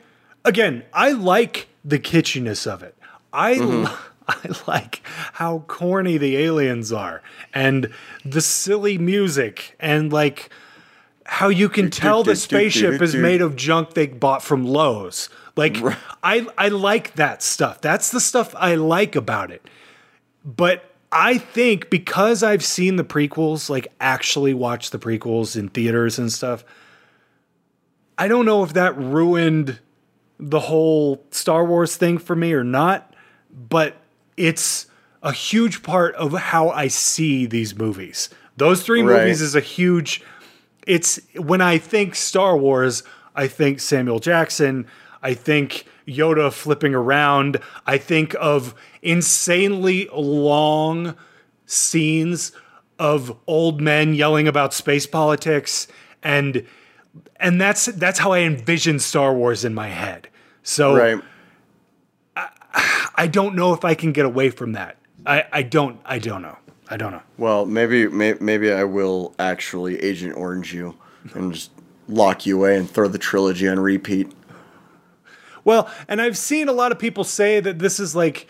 again, 0.45 0.83
I 0.93 1.11
like 1.11 1.67
the 1.83 1.99
kitschiness 1.99 2.65
of 2.71 2.83
it. 2.83 2.95
I 3.33 3.55
li- 3.55 3.87
I 4.43 4.49
like 4.67 5.01
how 5.33 5.59
corny 5.67 6.17
the 6.17 6.37
aliens 6.37 6.91
are 6.91 7.21
and 7.53 7.91
the 8.23 8.41
silly 8.41 8.97
music 8.97 9.75
and 9.79 10.13
like 10.13 10.49
how 11.25 11.49
you 11.49 11.67
can 11.69 11.89
tell 11.89 12.23
the 12.23 12.35
spaceship 12.35 13.01
is 13.01 13.15
made 13.15 13.41
of 13.41 13.55
junk 13.55 13.93
they 13.93 14.07
bought 14.07 14.43
from 14.43 14.65
Lowe's. 14.65 15.29
Like 15.55 15.77
I 16.23 16.47
I 16.57 16.69
like 16.69 17.15
that 17.15 17.41
stuff. 17.41 17.81
That's 17.81 18.11
the 18.11 18.19
stuff 18.19 18.53
I 18.57 18.75
like 18.75 19.15
about 19.15 19.51
it. 19.51 19.67
But 20.45 20.85
I 21.11 21.37
think 21.37 21.89
because 21.89 22.43
I've 22.43 22.63
seen 22.63 22.95
the 22.95 23.03
prequels, 23.03 23.69
like 23.69 23.87
actually 23.99 24.53
watched 24.53 24.91
the 24.91 24.99
prequels 24.99 25.57
in 25.57 25.69
theaters 25.69 26.19
and 26.19 26.31
stuff, 26.31 26.63
I 28.17 28.27
don't 28.27 28.45
know 28.45 28.63
if 28.63 28.73
that 28.73 28.97
ruined 28.97 29.79
the 30.39 30.59
whole 30.59 31.23
Star 31.31 31.65
Wars 31.65 31.97
thing 31.97 32.17
for 32.17 32.35
me 32.35 32.53
or 32.53 32.63
not, 32.63 33.15
but 33.51 33.98
it's 34.39 34.87
a 35.21 35.33
huge 35.33 35.83
part 35.83 36.15
of 36.15 36.31
how 36.33 36.69
I 36.69 36.87
see 36.87 37.45
these 37.45 37.77
movies. 37.77 38.29
Those 38.57 38.83
three 38.83 39.01
Right. 39.03 39.19
movies 39.21 39.41
is 39.41 39.53
a 39.55 39.59
huge 39.59 40.21
it's 40.87 41.19
when 41.35 41.61
I 41.61 41.77
think 41.77 42.15
Star 42.15 42.57
Wars, 42.57 43.03
I 43.35 43.47
think 43.47 43.79
Samuel 43.79 44.19
Jackson, 44.19 44.87
I 45.21 45.33
think 45.35 45.85
Yoda 46.07 46.51
flipping 46.51 46.95
around, 46.95 47.59
I 47.85 47.97
think 47.99 48.33
of 48.39 48.73
insanely 49.03 50.09
long 50.11 51.15
scenes 51.67 52.51
of 52.97 53.37
old 53.45 53.81
men 53.81 54.13
yelling 54.15 54.47
about 54.47 54.73
space 54.73 55.05
politics 55.05 55.87
and 56.23 56.65
and 57.39 57.59
that's 57.61 57.85
that's 57.85 58.19
how 58.19 58.31
I 58.31 58.39
envision 58.39 58.99
Star 58.99 59.33
Wars 59.33 59.63
in 59.63 59.73
my 59.73 59.89
head. 59.89 60.27
So 60.63 60.95
right. 60.95 61.21
I 63.15 63.27
don't 63.31 63.55
know 63.55 63.73
if 63.73 63.83
I 63.83 63.95
can 63.95 64.11
get 64.11 64.25
away 64.25 64.49
from 64.49 64.73
that. 64.73 64.97
I, 65.25 65.45
I 65.51 65.61
don't 65.63 65.99
I 66.05 66.19
don't 66.19 66.41
know. 66.41 66.57
I 66.89 66.97
don't 66.97 67.11
know. 67.11 67.21
Well, 67.37 67.65
maybe 67.65 68.07
may, 68.07 68.35
maybe 68.39 68.71
I 68.71 68.83
will 68.83 69.35
actually 69.37 70.01
Agent 70.01 70.35
Orange 70.35 70.73
you 70.73 70.97
and 71.33 71.53
just 71.53 71.71
lock 72.07 72.45
you 72.45 72.57
away 72.57 72.77
and 72.77 72.89
throw 72.89 73.07
the 73.07 73.19
trilogy 73.19 73.67
on 73.67 73.79
repeat. 73.79 74.31
Well, 75.63 75.89
and 76.07 76.21
I've 76.21 76.37
seen 76.37 76.67
a 76.67 76.73
lot 76.73 76.91
of 76.91 76.97
people 76.99 77.23
say 77.23 77.59
that 77.59 77.79
this 77.79 77.99
is 77.99 78.15
like 78.15 78.47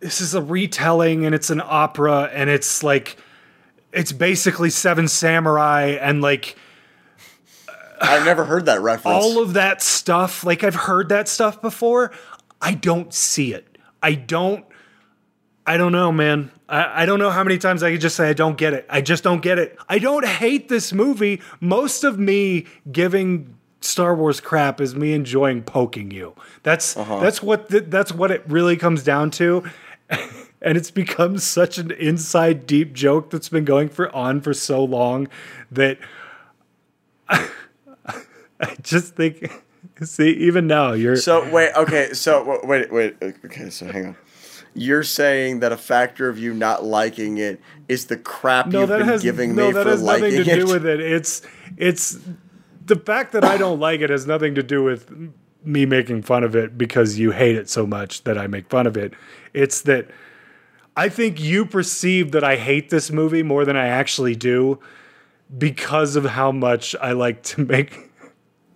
this 0.00 0.20
is 0.20 0.34
a 0.34 0.42
retelling 0.42 1.24
and 1.24 1.34
it's 1.34 1.50
an 1.50 1.62
opera 1.64 2.30
and 2.32 2.50
it's 2.50 2.82
like 2.82 3.16
it's 3.92 4.12
basically 4.12 4.70
Seven 4.70 5.08
Samurai 5.08 5.96
and 6.00 6.20
like 6.20 6.56
I've 8.00 8.24
never 8.24 8.44
heard 8.44 8.66
that 8.66 8.80
reference. 8.80 9.24
all 9.24 9.42
of 9.42 9.54
that 9.54 9.82
stuff. 9.82 10.44
Like 10.44 10.62
I've 10.62 10.74
heard 10.74 11.08
that 11.08 11.28
stuff 11.28 11.62
before. 11.62 12.12
I 12.64 12.72
don't 12.72 13.12
see 13.12 13.52
it. 13.52 13.76
I 14.02 14.14
don't. 14.14 14.64
I 15.66 15.76
don't 15.76 15.92
know, 15.92 16.10
man. 16.10 16.50
I, 16.66 17.02
I 17.02 17.06
don't 17.06 17.18
know 17.18 17.30
how 17.30 17.44
many 17.44 17.58
times 17.58 17.82
I 17.82 17.92
could 17.92 18.00
just 18.00 18.16
say 18.16 18.30
I 18.30 18.32
don't 18.32 18.56
get 18.56 18.72
it. 18.72 18.86
I 18.88 19.02
just 19.02 19.22
don't 19.22 19.42
get 19.42 19.58
it. 19.58 19.78
I 19.86 19.98
don't 19.98 20.24
hate 20.24 20.70
this 20.70 20.90
movie. 20.90 21.42
Most 21.60 22.04
of 22.04 22.18
me 22.18 22.64
giving 22.90 23.54
Star 23.82 24.16
Wars 24.16 24.40
crap 24.40 24.80
is 24.80 24.94
me 24.94 25.12
enjoying 25.12 25.62
poking 25.62 26.10
you. 26.10 26.34
That's 26.62 26.96
uh-huh. 26.96 27.20
that's 27.20 27.42
what 27.42 27.68
th- 27.68 27.84
that's 27.88 28.12
what 28.12 28.30
it 28.30 28.42
really 28.48 28.78
comes 28.78 29.02
down 29.02 29.30
to. 29.32 29.62
and 30.08 30.78
it's 30.78 30.90
become 30.90 31.36
such 31.36 31.76
an 31.76 31.90
inside 31.90 32.66
deep 32.66 32.94
joke 32.94 33.28
that's 33.28 33.50
been 33.50 33.66
going 33.66 33.90
for 33.90 34.14
on 34.16 34.40
for 34.40 34.54
so 34.54 34.82
long 34.82 35.28
that 35.70 35.98
I, 37.28 37.46
I 38.60 38.74
just 38.80 39.16
think 39.16 39.52
see 40.02 40.30
even 40.30 40.66
now 40.66 40.92
you're 40.92 41.16
So 41.16 41.48
wait, 41.50 41.72
okay, 41.74 42.12
so 42.12 42.60
wait, 42.64 42.92
wait, 42.92 43.16
okay, 43.22 43.70
so 43.70 43.86
hang 43.86 44.06
on. 44.06 44.16
You're 44.74 45.04
saying 45.04 45.60
that 45.60 45.70
a 45.70 45.76
factor 45.76 46.28
of 46.28 46.36
you 46.38 46.52
not 46.52 46.84
liking 46.84 47.38
it 47.38 47.60
is 47.88 48.06
the 48.06 48.16
crap 48.16 48.66
no 48.66 48.80
you've 48.80 48.88
that 48.88 48.98
been 48.98 49.06
has 49.08 49.22
giving 49.22 49.54
no 49.54 49.68
me 49.68 49.72
that 49.72 49.84
for 49.84 49.90
has 49.90 50.02
nothing 50.02 50.32
to 50.32 50.40
it. 50.40 50.44
do 50.44 50.66
with 50.66 50.84
it 50.84 50.98
it's 51.00 51.42
it's 51.76 52.18
the 52.84 52.96
fact 52.96 53.32
that 53.32 53.44
I 53.44 53.56
don't 53.56 53.78
like 53.78 54.00
it 54.00 54.10
has 54.10 54.26
nothing 54.26 54.54
to 54.56 54.62
do 54.64 54.82
with 54.82 55.12
me 55.64 55.86
making 55.86 56.22
fun 56.22 56.42
of 56.42 56.56
it 56.56 56.76
because 56.76 57.18
you 57.18 57.30
hate 57.30 57.56
it 57.56 57.70
so 57.70 57.86
much 57.86 58.24
that 58.24 58.36
I 58.36 58.48
make 58.48 58.68
fun 58.68 58.86
of 58.88 58.96
it 58.96 59.14
it's 59.52 59.82
that 59.82 60.08
I 60.96 61.08
think 61.08 61.40
you 61.40 61.66
perceive 61.66 62.32
that 62.32 62.42
I 62.44 62.56
hate 62.56 62.90
this 62.90 63.10
movie 63.12 63.42
more 63.42 63.64
than 63.64 63.76
I 63.76 63.86
actually 63.86 64.34
do 64.34 64.80
because 65.56 66.16
of 66.16 66.24
how 66.24 66.50
much 66.52 66.96
I 67.00 67.12
like 67.12 67.42
to 67.44 67.60
make 67.64 68.03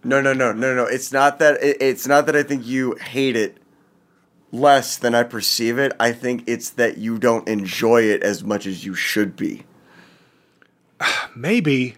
No, 0.05 0.21
no, 0.21 0.33
no, 0.33 0.53
no, 0.53 0.75
no. 0.75 0.85
It's 0.85 1.13
not 1.13 1.39
that. 1.41 1.63
It, 1.63 1.79
it's 1.81 2.07
not 2.07 2.27
that 2.27 2.37
I 2.37 2.43
think 2.43 2.67
you 2.67 2.95
hate 2.95 3.37
it 3.37 3.59
less 4.53 4.97
than 4.97 5.15
I 5.15 5.25
perceive 5.25 5.79
it. 5.79 5.93
I 5.99 6.13
think 6.13 6.45
it's 6.47 6.71
that 6.71 6.99
you 6.99 7.19
don't 7.19 7.49
enjoy 7.49 8.03
it 8.03 8.23
as 8.23 8.45
much 8.45 8.67
as 8.67 8.85
you 8.85 8.95
should 8.95 9.37
be. 9.37 9.65
maybe 11.37 11.97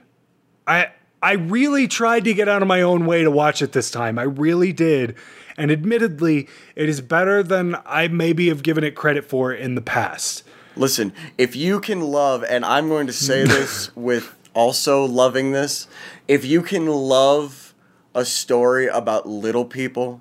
I 0.66 0.90
I 1.22 1.32
really 1.32 1.86
tried 1.86 2.24
to 2.24 2.34
get 2.34 2.48
out 2.48 2.62
of 2.62 2.68
my 2.68 2.80
own 2.82 3.04
way 3.04 3.22
to 3.22 3.30
watch 3.30 3.60
it 3.60 3.72
this 3.72 3.90
time. 3.90 4.18
I 4.18 4.22
really 4.22 4.72
did. 4.72 5.16
And 5.58 5.70
admittedly, 5.70 6.48
it 6.74 6.88
is 6.88 7.02
better 7.02 7.42
than 7.42 7.76
I 7.84 8.08
maybe 8.08 8.48
have 8.48 8.62
given 8.62 8.84
it 8.84 8.94
credit 8.94 9.26
for 9.26 9.52
in 9.52 9.74
the 9.74 9.82
past. 9.82 10.44
Listen, 10.76 11.12
if 11.36 11.54
you 11.54 11.80
can 11.80 12.00
love, 12.00 12.42
and 12.44 12.64
I'm 12.64 12.88
going 12.88 13.06
to 13.06 13.12
say 13.12 13.44
this 13.46 13.94
with 13.94 14.34
also 14.54 15.04
loving 15.04 15.52
this, 15.52 15.86
if 16.26 16.44
you 16.46 16.62
can 16.62 16.86
love 16.86 17.69
a 18.14 18.24
story 18.24 18.86
about 18.86 19.28
little 19.28 19.64
people 19.64 20.20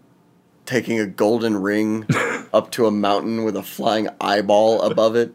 taking 0.66 1.00
a 1.00 1.06
golden 1.06 1.62
ring 1.62 2.06
up 2.54 2.72
to 2.72 2.86
a 2.86 2.92
mountain 2.92 3.44
with 3.44 3.56
a 3.56 3.64
flying 3.64 4.08
eyeball 4.22 4.82
above 4.82 5.16
it, 5.16 5.34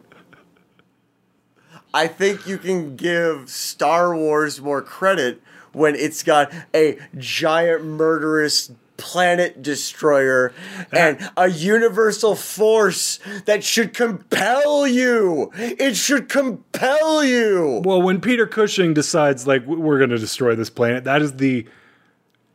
I 1.93 2.07
think 2.07 2.47
you 2.47 2.57
can 2.57 2.95
give 2.95 3.49
Star 3.49 4.15
Wars 4.15 4.61
more 4.61 4.81
credit 4.81 5.41
when 5.71 5.95
it's 5.95 6.23
got 6.23 6.53
a 6.73 6.97
giant 7.17 7.83
murderous 7.83 8.71
planet 8.97 9.61
destroyer 9.61 10.53
and 10.91 11.29
a 11.35 11.49
universal 11.49 12.35
force 12.35 13.19
that 13.45 13.63
should 13.63 13.93
compel 13.93 14.87
you. 14.87 15.51
It 15.55 15.95
should 15.95 16.29
compel 16.29 17.23
you. 17.23 17.81
Well, 17.83 18.01
when 18.01 18.21
Peter 18.21 18.47
Cushing 18.47 18.93
decides 18.93 19.45
like 19.45 19.65
we're 19.65 19.97
going 19.97 20.09
to 20.11 20.17
destroy 20.17 20.55
this 20.55 20.69
planet, 20.69 21.03
that 21.03 21.21
is 21.21 21.37
the 21.37 21.65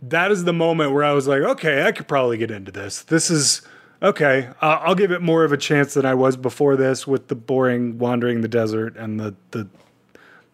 that 0.02 0.30
is 0.30 0.44
the 0.44 0.52
moment 0.52 0.92
where 0.92 1.04
I 1.04 1.12
was 1.12 1.26
like, 1.26 1.42
okay, 1.42 1.84
I 1.84 1.92
could 1.92 2.08
probably 2.08 2.36
get 2.38 2.50
into 2.50 2.72
this. 2.72 3.02
This 3.02 3.30
is 3.30 3.62
okay. 4.02 4.48
Uh, 4.60 4.80
I'll 4.82 4.94
give 4.94 5.12
it 5.12 5.22
more 5.22 5.44
of 5.44 5.52
a 5.52 5.56
chance 5.56 5.94
than 5.94 6.06
I 6.06 6.14
was 6.14 6.36
before 6.36 6.76
this 6.76 7.06
with 7.06 7.28
the 7.28 7.34
boring 7.34 7.98
wandering 7.98 8.40
the 8.40 8.48
desert 8.48 8.96
and 8.96 9.20
the 9.20 9.34
the 9.50 9.68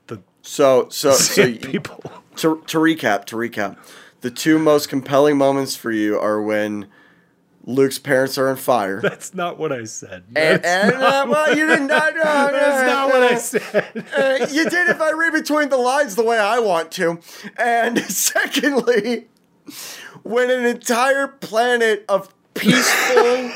the 0.08 0.20
So, 0.42 0.88
so, 0.90 1.12
so 1.12 1.52
people. 1.54 2.02
to, 2.36 2.62
to 2.66 2.78
recap, 2.78 3.24
to 3.26 3.36
recap, 3.36 3.76
the 4.20 4.30
two 4.30 4.58
most 4.58 4.88
compelling 4.88 5.36
moments 5.36 5.76
for 5.76 5.90
you 5.92 6.18
are 6.18 6.40
when 6.42 6.86
Luke's 7.68 7.98
parents 7.98 8.38
are 8.38 8.48
on 8.48 8.56
fire. 8.56 9.00
That's 9.00 9.34
not 9.34 9.58
what 9.58 9.72
I 9.72 9.84
said. 9.84 10.22
And, 10.28 10.62
That's 10.62 10.66
and 10.66 10.94
uh, 10.94 11.26
well, 11.28 11.56
you 11.56 11.66
did 11.66 11.82
not. 11.82 12.16
Uh, 12.16 12.50
That's 12.52 12.86
not 12.86 13.08
what 13.08 13.22
I 13.22 13.34
said. 13.36 14.06
Uh, 14.16 14.46
you 14.52 14.70
did 14.70 14.88
if 14.88 15.00
I 15.00 15.10
read 15.12 15.32
between 15.32 15.68
the 15.68 15.76
lines 15.76 16.14
the 16.14 16.22
way 16.24 16.38
I 16.38 16.60
want 16.60 16.92
to. 16.92 17.18
And 17.58 17.98
secondly, 18.08 19.26
when 20.22 20.50
an 20.50 20.64
entire 20.64 21.28
planet 21.28 22.04
of 22.08 22.32
peaceful, 22.54 23.50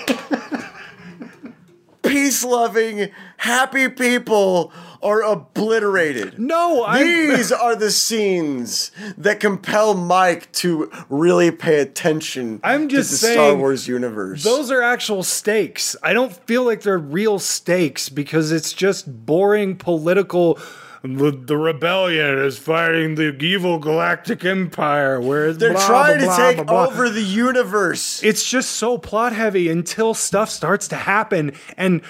peace 2.02 2.44
loving, 2.44 3.10
happy 3.38 3.88
people 3.88 4.72
are 5.02 5.22
obliterated. 5.22 6.38
No, 6.38 6.84
I. 6.84 7.02
These 7.02 7.52
are 7.52 7.74
the 7.74 7.90
scenes 7.90 8.90
that 9.16 9.40
compel 9.40 9.94
Mike 9.94 10.52
to 10.52 10.90
really 11.08 11.50
pay 11.50 11.80
attention 11.80 12.60
I'm 12.62 12.88
just 12.88 13.20
to 13.20 13.26
the 13.26 13.32
Star 13.32 13.54
Wars 13.54 13.88
universe. 13.88 14.44
Those 14.44 14.70
are 14.70 14.82
actual 14.82 15.22
stakes. 15.22 15.96
I 16.02 16.12
don't 16.12 16.32
feel 16.46 16.64
like 16.64 16.82
they're 16.82 16.98
real 16.98 17.38
stakes 17.38 18.08
because 18.08 18.52
it's 18.52 18.72
just 18.72 19.26
boring 19.26 19.76
political. 19.76 20.58
The, 21.02 21.30
the 21.30 21.56
rebellion 21.56 22.38
is 22.38 22.58
fighting 22.58 23.14
the 23.14 23.34
evil 23.42 23.78
galactic 23.78 24.44
empire. 24.44 25.18
Where 25.20 25.52
They're 25.52 25.72
blah, 25.72 25.86
trying 25.86 26.18
blah, 26.18 26.36
to 26.36 26.64
blah, 26.64 26.86
take 26.86 26.92
over 26.92 27.08
the 27.08 27.22
universe. 27.22 28.22
It's 28.22 28.48
just 28.48 28.72
so 28.72 28.98
plot 28.98 29.32
heavy 29.32 29.70
until 29.70 30.12
stuff 30.12 30.50
starts 30.50 30.88
to 30.88 30.96
happen, 30.96 31.52
and 31.78 32.02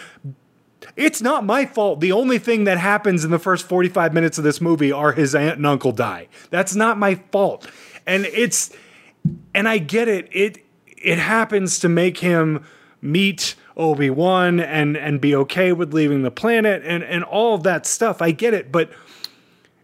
it's 0.96 1.22
not 1.22 1.44
my 1.44 1.66
fault. 1.66 2.00
The 2.00 2.12
only 2.12 2.38
thing 2.38 2.64
that 2.64 2.78
happens 2.78 3.24
in 3.24 3.30
the 3.30 3.38
first 3.38 3.68
45 3.68 4.12
minutes 4.12 4.38
of 4.38 4.44
this 4.44 4.60
movie 4.60 4.90
are 4.90 5.12
his 5.12 5.34
aunt 5.34 5.56
and 5.56 5.66
uncle 5.66 5.92
die. 5.92 6.28
That's 6.50 6.74
not 6.74 6.98
my 6.98 7.16
fault. 7.30 7.70
And 8.06 8.26
it's 8.26 8.70
and 9.54 9.68
I 9.68 9.78
get 9.78 10.08
it. 10.08 10.28
It 10.32 10.64
it 10.86 11.18
happens 11.18 11.78
to 11.80 11.88
make 11.88 12.18
him 12.18 12.64
meet 13.00 13.54
Obi-Wan 13.76 14.60
and 14.60 14.96
and 14.96 15.20
be 15.20 15.34
okay 15.34 15.72
with 15.72 15.94
leaving 15.94 16.22
the 16.22 16.30
planet 16.30 16.82
and 16.84 17.02
and 17.02 17.24
all 17.24 17.54
of 17.54 17.62
that 17.64 17.86
stuff. 17.86 18.20
I 18.20 18.30
get 18.30 18.54
it, 18.54 18.70
but 18.70 18.90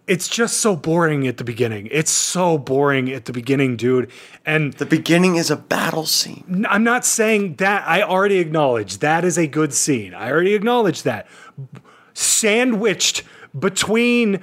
it's 0.07 0.29
just 0.29 0.59
so 0.59 0.77
boring 0.77 1.27
at 1.27 1.37
the 1.37 1.45
beginning. 1.45 1.89
It's 1.91 2.13
so 2.13 2.59
boring 2.59 3.11
at 3.11 3.25
the 3.25 3.33
beginning, 3.33 3.77
dude. 3.77 4.11
And 4.45 4.73
The 4.75 4.87
beginning 4.87 5.35
is 5.35 5.51
a 5.51 5.57
battle 5.57 6.07
scene. 6.07 6.65
I'm 6.69 6.85
not 6.85 7.05
saying 7.05 7.57
that. 7.57 7.87
I 7.89 8.03
already 8.03 8.39
acknowledge 8.39 8.99
that 8.99 9.25
is 9.25 9.37
a 9.37 9.49
good 9.49 9.75
scene. 9.75 10.15
I 10.15 10.31
already 10.31 10.55
acknowledge 10.55 11.03
that. 11.03 11.27
Sandwiched 12.15 13.25
between 13.59 14.41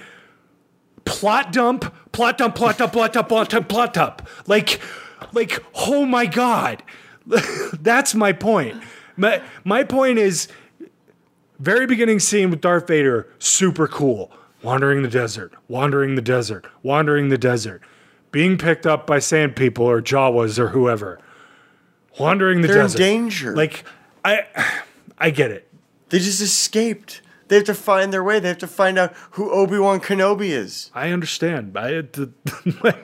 plot 1.05 1.53
dump, 1.53 1.93
plot 2.11 2.37
dump, 2.37 2.55
plot 2.55 2.77
dump, 2.77 2.91
plot 2.91 3.13
dump, 3.13 3.29
plot 3.29 3.49
dump, 3.49 3.69
plot 3.69 3.93
dump. 3.93 4.27
Like, 4.47 4.81
like, 5.31 5.63
oh 5.75 6.05
my 6.05 6.25
god. 6.25 6.83
That's 7.79 8.13
my 8.13 8.33
point. 8.33 8.83
My 9.18 9.41
my 9.64 9.84
point 9.84 10.18
is 10.20 10.47
very 11.59 11.86
beginning 11.86 12.20
scene 12.20 12.49
with 12.49 12.61
Darth 12.61 12.88
Vader, 12.88 13.28
super 13.39 13.88
cool. 13.88 14.32
Wandering 14.61 15.01
the 15.03 15.09
desert, 15.09 15.53
wandering 15.68 16.16
the 16.16 16.22
desert, 16.22 16.66
wandering 16.84 17.28
the 17.28 17.38
desert, 17.38 17.82
being 18.32 18.57
picked 18.57 18.86
up 18.86 19.05
by 19.05 19.20
sand 19.20 19.55
people 19.57 19.86
or 19.86 20.01
Jawas 20.01 20.57
or 20.57 20.70
whoever. 20.70 21.20
Wandering 22.18 22.61
the 22.61 22.68
They're 22.68 22.78
in 22.78 22.84
desert. 22.84 22.97
danger. 22.97 23.55
Like 23.55 23.84
I 24.24 24.45
I 25.18 25.32
get 25.32 25.51
it. 25.51 25.68
They 26.09 26.20
just 26.20 26.41
escaped. 26.41 27.22
They 27.49 27.57
have 27.57 27.66
to 27.66 27.74
find 27.74 28.14
their 28.14 28.24
way. 28.24 28.39
They 28.39 28.47
have 28.47 28.57
to 28.59 28.68
find 28.68 28.97
out 28.97 29.14
who 29.32 29.51
Obi 29.51 29.78
Wan 29.78 29.99
Kenobi 29.99 30.49
is. 30.49 30.91
I 30.95 31.09
understand. 31.09 31.78
I 31.78 32.01
the, 32.01 32.32
my, 32.84 32.95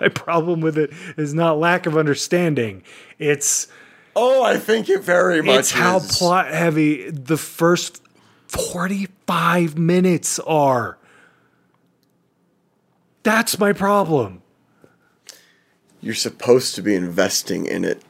my 0.00 0.08
problem 0.08 0.60
with 0.60 0.78
it 0.78 0.92
is 1.16 1.34
not 1.34 1.58
lack 1.58 1.86
of 1.86 1.96
understanding. 1.96 2.82
It's 3.18 3.66
Oh, 4.16 4.42
I 4.42 4.56
think 4.58 4.88
it 4.88 5.02
very 5.02 5.42
much 5.42 5.58
it's 5.60 5.70
how 5.70 5.98
is. 5.98 6.18
plot 6.18 6.48
heavy 6.48 7.10
the 7.10 7.36
first 7.36 8.02
45 8.48 9.78
minutes 9.78 10.38
are. 10.40 10.98
That's 13.22 13.58
my 13.58 13.72
problem. 13.72 14.42
You're 16.00 16.14
supposed 16.14 16.74
to 16.76 16.82
be 16.82 16.94
investing 16.94 17.66
in 17.66 17.84
it. 17.84 18.02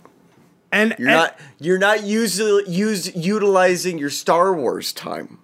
And, 0.73 0.95
You're 0.99 1.09
and- 1.09 1.17
not. 1.19 1.39
You're 1.59 1.79
not 1.79 2.05
usi- 2.05 2.63
use, 2.69 3.15
utilizing 3.17 3.99
your 3.99 4.11
Star 4.11 4.55
Wars 4.55 4.93
time. 4.93 5.39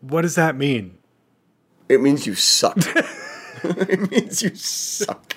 what 0.00 0.22
does 0.22 0.34
that 0.34 0.56
mean? 0.56 0.98
It 1.88 2.02
means 2.02 2.26
you 2.26 2.34
suck. 2.34 2.76
it 3.62 4.10
means 4.10 4.42
you 4.42 4.54
suck. 4.54 5.36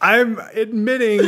I'm 0.00 0.38
admitting 0.52 1.20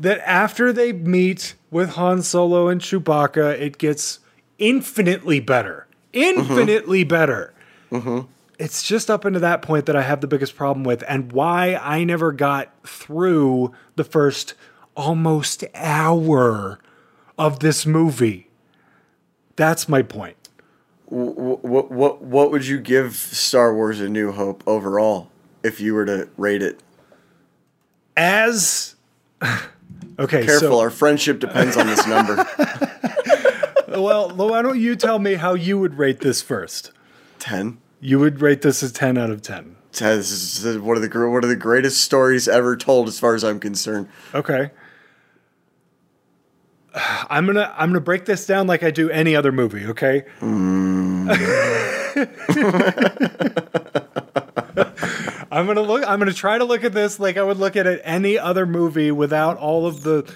that 0.00 0.20
after 0.26 0.72
they 0.72 0.92
meet 0.92 1.54
with 1.70 1.90
Han 1.90 2.22
Solo 2.22 2.68
and 2.68 2.80
Chewbacca, 2.80 3.58
it 3.58 3.78
gets 3.78 4.20
infinitely 4.58 5.40
better. 5.40 5.86
Infinitely 6.12 7.04
better. 7.04 7.52
It's 8.58 8.82
just 8.82 9.10
up 9.10 9.24
into 9.26 9.38
that 9.40 9.60
point 9.62 9.86
that 9.86 9.96
I 9.96 10.02
have 10.02 10.20
the 10.20 10.26
biggest 10.26 10.56
problem 10.56 10.84
with, 10.84 11.04
and 11.08 11.30
why 11.32 11.74
I 11.76 12.04
never 12.04 12.32
got 12.32 12.72
through 12.86 13.72
the 13.96 14.04
first 14.04 14.54
almost 14.94 15.64
hour 15.74 16.78
of 17.38 17.60
this 17.60 17.84
movie. 17.84 18.48
That's 19.56 19.88
my 19.88 20.02
point. 20.02 20.36
What 21.06 21.90
what 21.90 22.22
what 22.22 22.50
would 22.50 22.66
you 22.66 22.78
give 22.78 23.14
Star 23.14 23.74
Wars: 23.74 24.00
A 24.00 24.08
New 24.08 24.32
Hope 24.32 24.64
overall 24.66 25.30
if 25.62 25.80
you 25.80 25.94
were 25.94 26.06
to 26.06 26.28
rate 26.36 26.62
it? 26.62 26.80
As 28.16 28.96
okay, 30.18 30.44
Careful, 30.44 30.68
so 30.68 30.80
our 30.80 30.90
friendship 30.90 31.38
depends 31.38 31.76
on 31.76 31.86
this 31.86 32.06
number. 32.06 32.36
well, 33.88 34.30
why 34.30 34.62
don't 34.62 34.80
you 34.80 34.96
tell 34.96 35.18
me 35.18 35.34
how 35.34 35.54
you 35.54 35.78
would 35.78 35.98
rate 35.98 36.20
this 36.20 36.42
first? 36.42 36.92
Ten. 37.38 37.78
You 38.00 38.18
would 38.18 38.40
rate 38.40 38.62
this 38.62 38.82
as 38.82 38.92
10 38.92 39.16
out 39.18 39.30
of 39.30 39.42
10. 39.42 39.76
Ten, 39.92 40.16
This 40.18 40.30
is 40.30 40.78
one 40.78 40.96
of 40.96 41.02
the 41.02 41.30
one 41.30 41.42
of 41.42 41.48
the 41.48 41.56
greatest 41.56 42.02
stories 42.02 42.46
ever 42.46 42.76
told, 42.76 43.08
as 43.08 43.18
far 43.18 43.34
as 43.34 43.42
I'm 43.42 43.58
concerned. 43.58 44.08
Okay. 44.34 44.70
I'm 47.28 47.46
gonna 47.46 47.74
I'm 47.76 47.90
gonna 47.90 48.00
break 48.00 48.24
this 48.24 48.46
down 48.46 48.66
like 48.66 48.82
I 48.82 48.90
do 48.90 49.10
any 49.10 49.36
other 49.36 49.52
movie. 49.52 49.86
Okay. 49.86 50.24
Mm. 50.40 51.26
I'm 55.56 55.66
gonna 55.66 55.80
look. 55.80 56.04
I'm 56.06 56.18
gonna 56.18 56.34
try 56.34 56.58
to 56.58 56.64
look 56.64 56.84
at 56.84 56.92
this 56.92 57.18
like 57.18 57.38
I 57.38 57.42
would 57.42 57.56
look 57.56 57.76
at 57.76 57.86
it 57.86 58.02
any 58.04 58.38
other 58.38 58.66
movie 58.66 59.10
without 59.10 59.56
all 59.56 59.86
of 59.86 60.02
the 60.02 60.30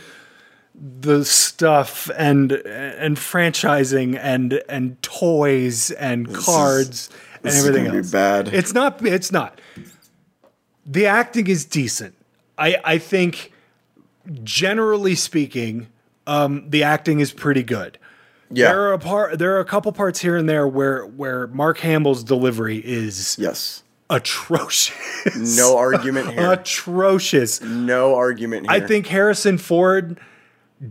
the 0.74 1.26
stuff 1.26 2.08
and 2.16 2.52
and 2.52 3.18
franchising 3.18 4.18
and 4.18 4.62
and 4.66 5.00
toys 5.02 5.90
and 5.90 6.34
cards 6.34 7.10
and 7.44 7.52
everything 7.54 7.86
else. 7.86 8.10
bad. 8.10 8.48
It's 8.48 8.72
not. 8.72 9.04
It's 9.04 9.30
not. 9.30 9.60
The 10.86 11.04
acting 11.04 11.48
is 11.48 11.66
decent. 11.66 12.14
I 12.56 12.76
I 12.82 12.96
think 12.96 13.52
generally 14.42 15.16
speaking, 15.16 15.88
um, 16.26 16.70
the 16.70 16.82
acting 16.82 17.20
is 17.20 17.30
pretty 17.30 17.62
good. 17.62 17.98
Yeah. 18.50 18.68
There 18.68 18.82
are 18.84 18.92
a 18.94 18.98
part. 18.98 19.38
There 19.38 19.54
are 19.56 19.60
a 19.60 19.66
couple 19.66 19.92
parts 19.92 20.20
here 20.20 20.38
and 20.38 20.48
there 20.48 20.66
where 20.66 21.04
where 21.04 21.46
Mark 21.48 21.78
Hamill's 21.80 22.24
delivery 22.24 22.78
is 22.78 23.36
Yes. 23.38 23.82
Atrocious. 24.10 25.56
No 25.58 25.76
argument 25.76 26.30
here. 26.32 26.52
atrocious. 26.52 27.60
No 27.62 28.14
argument 28.16 28.70
here. 28.70 28.82
I 28.82 28.86
think 28.86 29.06
Harrison 29.06 29.58
Ford 29.58 30.18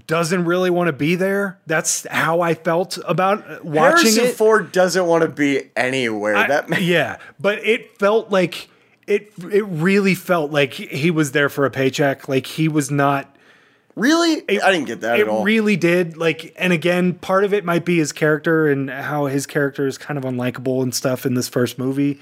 doesn't 0.07 0.45
really 0.45 0.69
want 0.69 0.87
to 0.87 0.93
be 0.93 1.15
there. 1.15 1.59
That's 1.65 2.05
how 2.07 2.41
I 2.41 2.53
felt 2.53 2.97
about 3.07 3.39
uh, 3.49 3.59
watching 3.63 4.05
Harrison 4.05 4.25
it. 4.25 4.35
Ford 4.35 4.71
doesn't 4.71 5.05
want 5.05 5.23
to 5.23 5.29
be 5.29 5.69
anywhere. 5.75 6.35
I- 6.35 6.47
that 6.47 6.81
yeah, 6.81 7.17
but 7.39 7.59
it 7.65 7.97
felt 7.97 8.29
like 8.31 8.69
it. 9.07 9.31
It 9.51 9.65
really 9.65 10.15
felt 10.15 10.51
like 10.51 10.73
he 10.73 11.09
was 11.11 11.31
there 11.31 11.49
for 11.49 11.65
a 11.65 11.71
paycheck. 11.71 12.27
Like 12.29 12.45
he 12.45 12.67
was 12.67 12.91
not. 12.91 13.35
really, 13.95 14.43
I 14.47 14.71
didn't 14.71 14.85
get 14.85 15.01
that 15.01 15.17
It 15.19 15.23
at 15.23 15.27
all. 15.27 15.43
really 15.43 15.75
did. 15.75 16.15
Like, 16.15 16.53
and 16.57 16.71
again, 16.71 17.15
part 17.15 17.43
of 17.43 17.53
it 17.53 17.65
might 17.65 17.83
be 17.83 17.97
his 17.97 18.11
character 18.11 18.67
and 18.69 18.89
how 18.89 19.25
his 19.25 19.45
character 19.47 19.87
is 19.87 19.97
kind 19.97 20.17
of 20.17 20.23
unlikable 20.23 20.83
and 20.83 20.93
stuff 20.93 21.25
in 21.25 21.33
this 21.33 21.49
first 21.49 21.79
movie. 21.79 22.19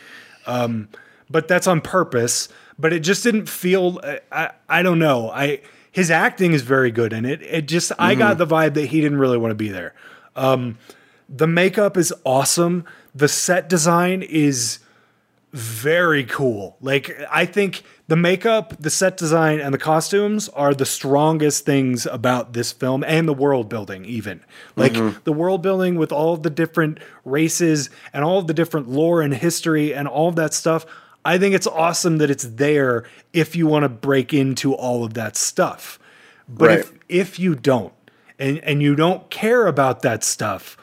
Um, 0.48 0.90
but 1.30 1.48
that's 1.48 1.68
on 1.68 1.82
purpose. 1.82 2.50
But 2.80 2.94
it 2.94 3.00
just 3.02 3.24
didn't 3.24 3.48
feel. 3.50 4.00
I, 4.04 4.20
I, 4.32 4.52
I 4.70 4.82
don't 4.84 5.00
know. 5.00 5.30
I 5.32 5.62
his 5.92 6.10
acting 6.12 6.54
is 6.54 6.62
very 6.62 6.92
good 6.92 7.12
in 7.14 7.26
it. 7.26 7.42
It 7.42 7.68
just 7.68 7.92
I 7.98 8.12
Mm-hmm. 8.14 8.20
got 8.20 8.38
the 8.38 8.46
vibe 8.48 8.76
that 8.76 8.86
he 8.88 9.02
didn't 9.02 9.18
really 9.20 9.38
want 9.38 9.52
to 9.52 9.56
be 9.56 9.70
there. 9.70 9.94
Um, 10.36 10.78
the 11.28 11.48
makeup 11.48 11.98
is 11.98 12.14
awesome. 12.24 12.86
The 13.16 13.28
set 13.28 13.68
design 13.68 14.22
is 14.22 14.80
very 15.54 16.24
cool. 16.24 16.78
Like 16.82 17.20
I 17.32 17.46
think 17.46 17.84
the 18.08 18.16
makeup, 18.16 18.74
the 18.80 18.90
set 18.90 19.18
design, 19.18 19.60
and 19.60 19.74
the 19.74 19.78
costumes 19.78 20.48
are 20.50 20.74
the 20.74 20.86
strongest 20.86 21.66
things 21.66 22.06
about 22.06 22.54
this 22.54 22.72
film 22.72 23.04
and 23.04 23.28
the 23.28 23.34
world 23.34 23.68
building, 23.68 24.06
even. 24.06 24.44
Like 24.78 24.94
mm-hmm. 24.94 25.20
the 25.26 25.34
world 25.34 25.62
building 25.62 25.96
with 25.96 26.14
all 26.14 26.34
of 26.34 26.44
the 26.44 26.50
different 26.50 27.00
races 27.26 27.90
and 28.14 28.24
all 28.24 28.40
of 28.40 28.48
the 28.48 28.54
different 28.54 28.88
lore 28.88 29.22
and 29.22 29.34
history 29.34 29.94
and 29.94 30.08
all 30.08 30.30
of 30.30 30.38
that 30.38 30.54
stuff. 30.54 30.86
I 31.26 31.38
think 31.38 31.54
it's 31.54 31.68
awesome 31.68 32.20
that 32.20 32.30
it's 32.30 32.46
there 32.46 33.04
if 33.34 33.58
you 33.58 33.68
want 33.68 33.84
to 33.84 33.90
break 33.90 34.34
into 34.34 34.74
all 34.74 35.04
of 35.04 35.14
that 35.16 35.36
stuff. 35.36 36.00
But 36.48 36.80
if 36.80 36.94
if 37.10 37.40
you 37.40 37.56
don't 37.56 37.94
and, 38.40 38.60
and 38.60 38.82
you 38.82 38.96
don't 38.96 39.30
care 39.30 39.68
about 39.68 40.02
that 40.04 40.24
stuff, 40.24 40.78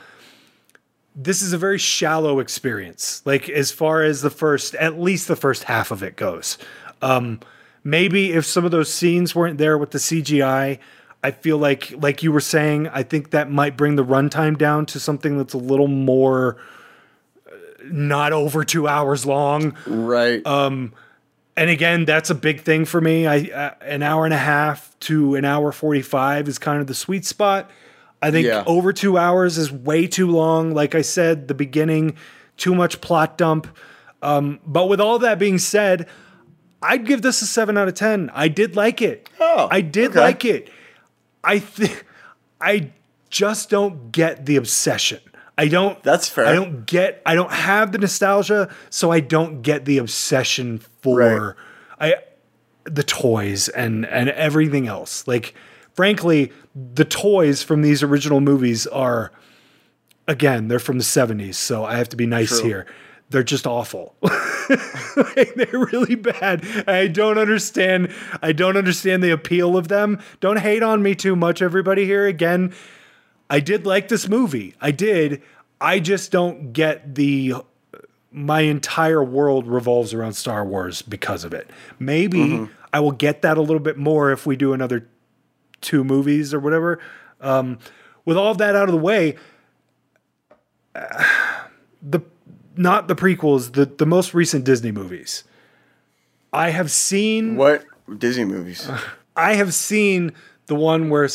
this 1.14 1.40
is 1.40 1.52
a 1.52 1.58
very 1.58 1.78
shallow 1.78 2.40
experience. 2.40 3.22
Like 3.24 3.48
as 3.48 3.70
far 3.70 4.02
as 4.02 4.22
the 4.22 4.30
first, 4.30 4.74
at 4.74 5.00
least 5.00 5.28
the 5.28 5.36
first 5.36 5.64
half 5.64 5.90
of 5.90 6.02
it 6.02 6.16
goes. 6.16 6.58
Um, 7.05 7.40
maybe 7.84 8.32
if 8.32 8.44
some 8.46 8.64
of 8.64 8.70
those 8.70 8.92
scenes 8.92 9.34
weren't 9.34 9.59
there 9.59 9.76
with 9.78 9.90
the 9.90 9.98
CGI, 9.98 10.78
I 11.22 11.30
feel 11.30 11.59
like, 11.59 11.92
like 11.96 12.22
you 12.22 12.32
were 12.32 12.40
saying, 12.40 12.88
I 12.88 13.02
think 13.02 13.30
that 13.30 13.50
might 13.50 13.76
bring 13.76 13.96
the 13.96 14.05
runtime 14.05 14.57
down 14.59 14.86
to 14.86 15.00
something 15.00 15.36
that's 15.38 15.55
a 15.55 15.59
little 15.59 15.86
more 15.88 16.57
uh, 17.46 17.50
not 17.84 18.32
over 18.32 18.64
two 18.64 18.88
hours 18.88 19.24
long. 19.26 19.76
right. 19.86 20.44
Um, 20.46 20.92
And 21.57 21.70
again, 21.70 22.05
that's 22.05 22.30
a 22.30 22.34
big 22.34 22.62
thing 22.62 22.84
for 22.84 23.00
me. 23.00 23.26
I 23.28 23.36
uh, 23.55 23.74
an 23.82 24.02
hour 24.02 24.24
and 24.24 24.34
a 24.34 24.38
half 24.38 24.98
to 25.00 25.36
an 25.36 25.44
hour 25.44 25.70
forty 25.70 26.02
five 26.02 26.48
is 26.48 26.59
kind 26.59 26.80
of 26.80 26.88
the 26.88 26.94
sweet 26.94 27.24
spot. 27.24 27.70
I 28.20 28.30
think 28.32 28.46
Yeah. 28.48 28.64
over 28.66 28.92
two 28.92 29.16
hours 29.18 29.57
is 29.57 29.70
way 29.70 30.09
too 30.09 30.28
long. 30.28 30.74
Like 30.74 30.96
I 30.96 31.02
said, 31.02 31.46
the 31.46 31.55
beginning, 31.55 32.16
too 32.57 32.74
much 32.74 33.00
plot 33.00 33.38
dump. 33.38 33.68
Um, 34.20 34.59
but 34.66 34.88
with 34.88 35.00
all 35.00 35.18
that 35.20 35.38
being 35.38 35.59
said, 35.59 36.09
I'd 36.85 37.07
give 37.07 37.22
this 37.22 37.41
a 37.43 37.47
seven 37.47 37.78
out 37.78 37.89
of 37.89 37.95
ten. 37.95 38.30
I 38.35 38.49
did 38.49 38.76
like 38.76 39.01
it. 39.01 39.28
Oh, 39.41 39.68
I 39.70 39.80
did 39.80 40.11
okay. 40.11 40.20
like 40.20 40.45
it. 40.45 40.70
I 41.43 41.59
think 41.59 42.05
I 42.61 42.91
just 43.30 43.70
don't 43.70 44.12
get 44.12 44.47
the 44.47 44.57
obsession. 44.57 45.20
I 45.57 45.68
don't. 45.68 46.03
That's 46.03 46.28
fair. 46.28 46.47
I 46.47 46.53
don't 46.53 46.85
get. 46.87 47.22
I 47.24 47.35
don't 47.35 47.53
have 47.53 47.93
the 47.93 47.99
nostalgia, 47.99 48.72
so 48.91 49.11
I 49.11 49.20
don't 49.20 49.62
get 49.62 49.85
the 49.85 49.99
obsession 49.99 50.78
for 51.01 51.18
Right. 51.18 51.55
I 52.01 52.14
the 52.85 53.03
toys 53.03 53.68
and 53.68 54.05
and 54.07 54.28
everything 54.30 54.87
else. 54.87 55.26
Like, 55.26 55.55
frankly, 55.95 56.53
the 56.74 57.05
toys 57.05 57.62
from 57.62 57.82
these 57.82 58.03
original 58.03 58.41
movies 58.41 58.87
are 58.87 59.32
again 60.26 60.68
they're 60.68 60.78
from 60.78 60.99
the 60.99 61.05
seventies, 61.05 61.57
so 61.57 61.85
I 61.85 61.97
have 61.97 62.09
to 62.11 62.16
be 62.16 62.26
nice 62.26 62.61
True. 62.61 62.68
here. 62.68 62.87
They're 63.35 63.43
just 63.43 63.66
awful. 63.66 64.14
Like, 65.16 65.55
they're 65.55 65.87
really 65.93 66.14
bad. 66.14 66.64
I 66.89 67.07
don't 67.07 67.37
understand. 67.39 68.12
I 68.43 68.53
don't 68.53 68.76
understand 68.76 69.22
the 69.22 69.30
appeal 69.30 69.76
of 69.76 69.89
them. 69.89 70.20
Don't 70.41 70.59
hate 70.59 70.82
on 70.82 71.03
me 71.03 71.14
too 71.14 71.37
much, 71.37 71.61
everybody 71.61 72.05
here. 72.05 72.26
Again, 72.26 72.72
I 73.51 73.61
did 73.61 73.87
like 73.87 74.09
this 74.09 74.26
movie. 74.26 74.74
I 74.80 74.91
did. 74.91 75.43
I 75.80 76.01
just 76.01 76.32
don't 76.32 76.72
get 76.72 77.14
the 77.14 77.55
my 78.32 78.62
entire 78.62 79.22
world 79.22 79.66
revolves 79.68 80.14
around 80.14 80.32
Star 80.32 80.64
Wars 80.64 81.03
because 81.03 81.45
of 81.45 81.53
it. 81.53 81.68
Maybe 81.99 82.68
I 82.93 83.01
will 83.01 83.12
get 83.12 83.43
that 83.43 83.59
a 83.59 83.61
little 83.61 83.80
bit 83.80 83.99
more 83.99 84.32
if 84.32 84.47
we 84.47 84.57
do 84.57 84.72
another 84.72 85.07
two 85.80 86.03
movies 86.03 86.55
or 86.55 86.59
whatever. 86.59 87.01
Um, 87.41 87.78
with 88.24 88.37
all 88.37 88.51
of 88.51 88.59
that 88.59 88.74
out 88.74 88.89
of 88.89 88.93
the 88.93 89.01
way, 89.01 89.37
the 92.03 92.20
not 92.76 93.08
the 93.08 93.14
prequels, 93.14 93.72
the 93.72 93.86
the 93.86 94.06
most 94.06 94.34
recent 94.34 94.64
Disney 94.64 94.92
movies. 94.92 95.44
I 96.52 96.70
have 96.70 96.90
seen 96.90 97.56
what 97.56 97.84
Disney 98.18 98.44
movies? 98.44 98.88
I 99.36 99.54
have 99.54 99.74
seen 99.74 100.32
the 100.66 100.74
one 100.74 101.10
where 101.10 101.28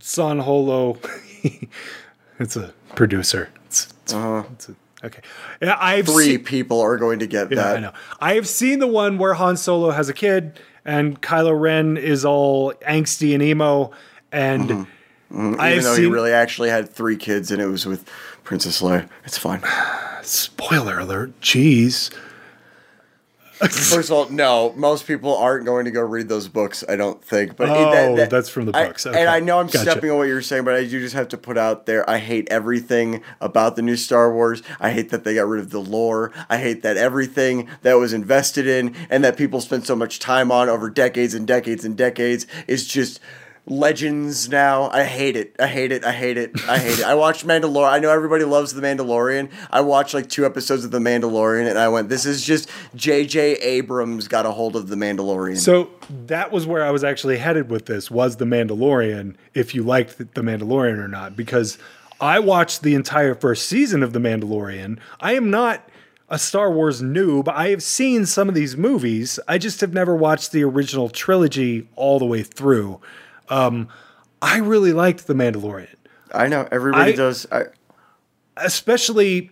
Son 0.00 0.38
Holo. 0.40 0.98
it's 2.38 2.56
a 2.56 2.72
producer. 2.94 3.50
It's, 3.66 3.84
it's, 4.02 4.12
it's 4.12 4.68
a, 4.68 4.76
okay. 5.04 5.20
I've 5.62 6.06
Three 6.06 6.24
seen, 6.36 6.44
people 6.44 6.80
are 6.80 6.96
going 6.96 7.20
to 7.20 7.26
get 7.26 7.50
yeah, 7.50 7.56
that. 7.56 7.76
I 7.76 7.80
know. 7.80 7.92
I 8.20 8.34
have 8.34 8.48
seen 8.48 8.80
the 8.80 8.88
one 8.88 9.18
where 9.18 9.34
Han 9.34 9.56
Solo 9.56 9.90
has 9.90 10.08
a 10.08 10.14
kid 10.14 10.58
and 10.84 11.20
Kylo 11.22 11.58
Ren 11.58 11.96
is 11.96 12.24
all 12.24 12.72
angsty 12.86 13.34
and 13.34 13.42
emo, 13.42 13.92
and 14.32 14.70
I 14.70 14.86
Mm-hmm. 15.34 15.54
Even 15.54 15.58
have 15.58 15.82
though 15.82 15.94
seen. 15.94 16.04
he 16.04 16.10
really 16.10 16.32
actually 16.32 16.68
had 16.68 16.88
three 16.88 17.16
kids 17.16 17.50
and 17.50 17.60
it 17.60 17.66
was 17.66 17.86
with 17.86 18.08
Princess 18.44 18.80
Leia. 18.82 19.08
It's 19.24 19.38
fine. 19.38 19.62
spoiler 20.22 20.98
alert. 21.00 21.38
Jeez. 21.40 22.12
First 23.70 24.10
of 24.10 24.12
all, 24.12 24.28
no, 24.30 24.72
most 24.76 25.06
people 25.06 25.34
aren't 25.36 25.64
going 25.64 25.84
to 25.84 25.90
go 25.92 26.00
read 26.02 26.28
those 26.28 26.48
books, 26.48 26.82
I 26.88 26.96
don't 26.96 27.24
think. 27.24 27.56
But 27.56 27.68
Oh, 27.70 28.16
that's 28.26 28.48
from 28.48 28.66
the 28.66 28.76
I- 28.76 28.86
books. 28.88 29.06
Okay. 29.06 29.18
And 29.18 29.30
I 29.30 29.38
know 29.40 29.58
I'm 29.60 29.66
Gotcha. 29.68 29.90
stepping 29.90 30.10
on 30.10 30.18
what 30.18 30.24
you're 30.26 30.42
saying, 30.42 30.64
but 30.64 30.74
I 30.74 30.82
do 30.82 31.00
just 31.00 31.14
have 31.14 31.28
to 31.28 31.38
put 31.38 31.56
out 31.56 31.86
there 31.86 32.08
I 32.10 32.18
hate 32.18 32.48
everything 32.50 33.22
about 33.40 33.76
the 33.76 33.82
new 33.82 33.96
Star 33.96 34.34
Wars. 34.34 34.62
I 34.80 34.90
hate 34.90 35.10
that 35.10 35.22
they 35.24 35.34
got 35.36 35.46
rid 35.46 35.60
of 35.60 35.70
the 35.70 35.80
lore. 35.80 36.32
I 36.50 36.58
hate 36.58 36.82
that 36.82 36.96
everything 36.96 37.68
that 37.82 37.94
was 37.94 38.12
invested 38.12 38.66
in 38.66 38.94
and 39.08 39.22
that 39.24 39.36
people 39.36 39.60
spent 39.60 39.86
so 39.86 39.94
much 39.94 40.18
time 40.18 40.50
on 40.50 40.68
over 40.68 40.90
decades 40.90 41.32
and 41.32 41.46
decades 41.46 41.84
and 41.84 41.96
decades 41.96 42.46
is 42.66 42.86
just 42.86 43.20
legends 43.66 44.48
now. 44.48 44.90
I 44.90 45.04
hate 45.04 45.36
it. 45.36 45.56
I 45.58 45.66
hate 45.66 45.90
it. 45.90 46.04
I 46.04 46.12
hate 46.12 46.36
it. 46.36 46.52
I 46.68 46.78
hate 46.78 46.98
it. 46.98 47.04
I 47.04 47.14
watched 47.14 47.46
Mandalorian. 47.46 47.90
I 47.90 47.98
know 47.98 48.10
everybody 48.10 48.44
loves 48.44 48.74
The 48.74 48.82
Mandalorian. 48.82 49.50
I 49.70 49.80
watched 49.80 50.12
like 50.12 50.28
two 50.28 50.44
episodes 50.44 50.84
of 50.84 50.90
The 50.90 50.98
Mandalorian 50.98 51.68
and 51.68 51.78
I 51.78 51.88
went, 51.88 52.08
this 52.08 52.26
is 52.26 52.44
just 52.44 52.68
J.J. 52.94 53.54
Abrams 53.54 54.28
got 54.28 54.44
a 54.44 54.50
hold 54.50 54.76
of 54.76 54.88
The 54.88 54.96
Mandalorian. 54.96 55.56
So 55.56 55.90
that 56.26 56.52
was 56.52 56.66
where 56.66 56.84
I 56.84 56.90
was 56.90 57.04
actually 57.04 57.38
headed 57.38 57.70
with 57.70 57.86
this 57.86 58.10
was 58.10 58.36
the 58.36 58.44
Mandalorian, 58.44 59.36
if 59.54 59.74
you 59.74 59.82
liked 59.82 60.18
the 60.18 60.42
Mandalorian 60.42 60.98
or 60.98 61.08
not, 61.08 61.36
because 61.36 61.78
I 62.20 62.38
watched 62.40 62.82
the 62.82 62.94
entire 62.94 63.34
first 63.34 63.66
season 63.66 64.02
of 64.02 64.12
the 64.12 64.18
Mandalorian. 64.18 64.98
I 65.20 65.34
am 65.34 65.50
not 65.50 65.88
a 66.28 66.38
Star 66.38 66.70
Wars 66.70 67.02
noob. 67.02 67.48
I 67.48 67.68
have 67.68 67.82
seen 67.82 68.26
some 68.26 68.48
of 68.48 68.54
these 68.54 68.76
movies. 68.76 69.38
I 69.48 69.58
just 69.58 69.80
have 69.80 69.92
never 69.92 70.14
watched 70.14 70.52
the 70.52 70.64
original 70.64 71.08
trilogy 71.08 71.88
all 71.96 72.18
the 72.18 72.24
way 72.24 72.42
through. 72.42 73.00
Um, 73.48 73.88
I 74.42 74.58
really 74.58 74.92
liked 74.92 75.26
the 75.26 75.34
Mandalorian. 75.34 75.94
I 76.32 76.48
know 76.48 76.66
everybody 76.72 77.12
I- 77.12 77.16
does. 77.16 77.46
I, 77.52 77.64
especially 78.56 79.50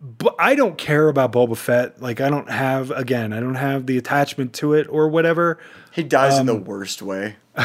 but 0.00 0.34
I 0.38 0.54
don't 0.54 0.78
care 0.78 1.08
about 1.08 1.32
Boba 1.32 1.56
Fett. 1.56 2.00
Like 2.00 2.20
I 2.20 2.28
don't 2.30 2.48
have 2.50 2.90
again, 2.92 3.32
I 3.32 3.40
don't 3.40 3.56
have 3.56 3.86
the 3.86 3.98
attachment 3.98 4.52
to 4.54 4.72
it 4.74 4.86
or 4.88 5.08
whatever. 5.08 5.58
he 5.92 6.02
dies 6.04 6.38
in 6.38 6.46
the 6.46 6.54
Um, 6.54 6.64
worst 6.64 7.02
way. 7.02 7.36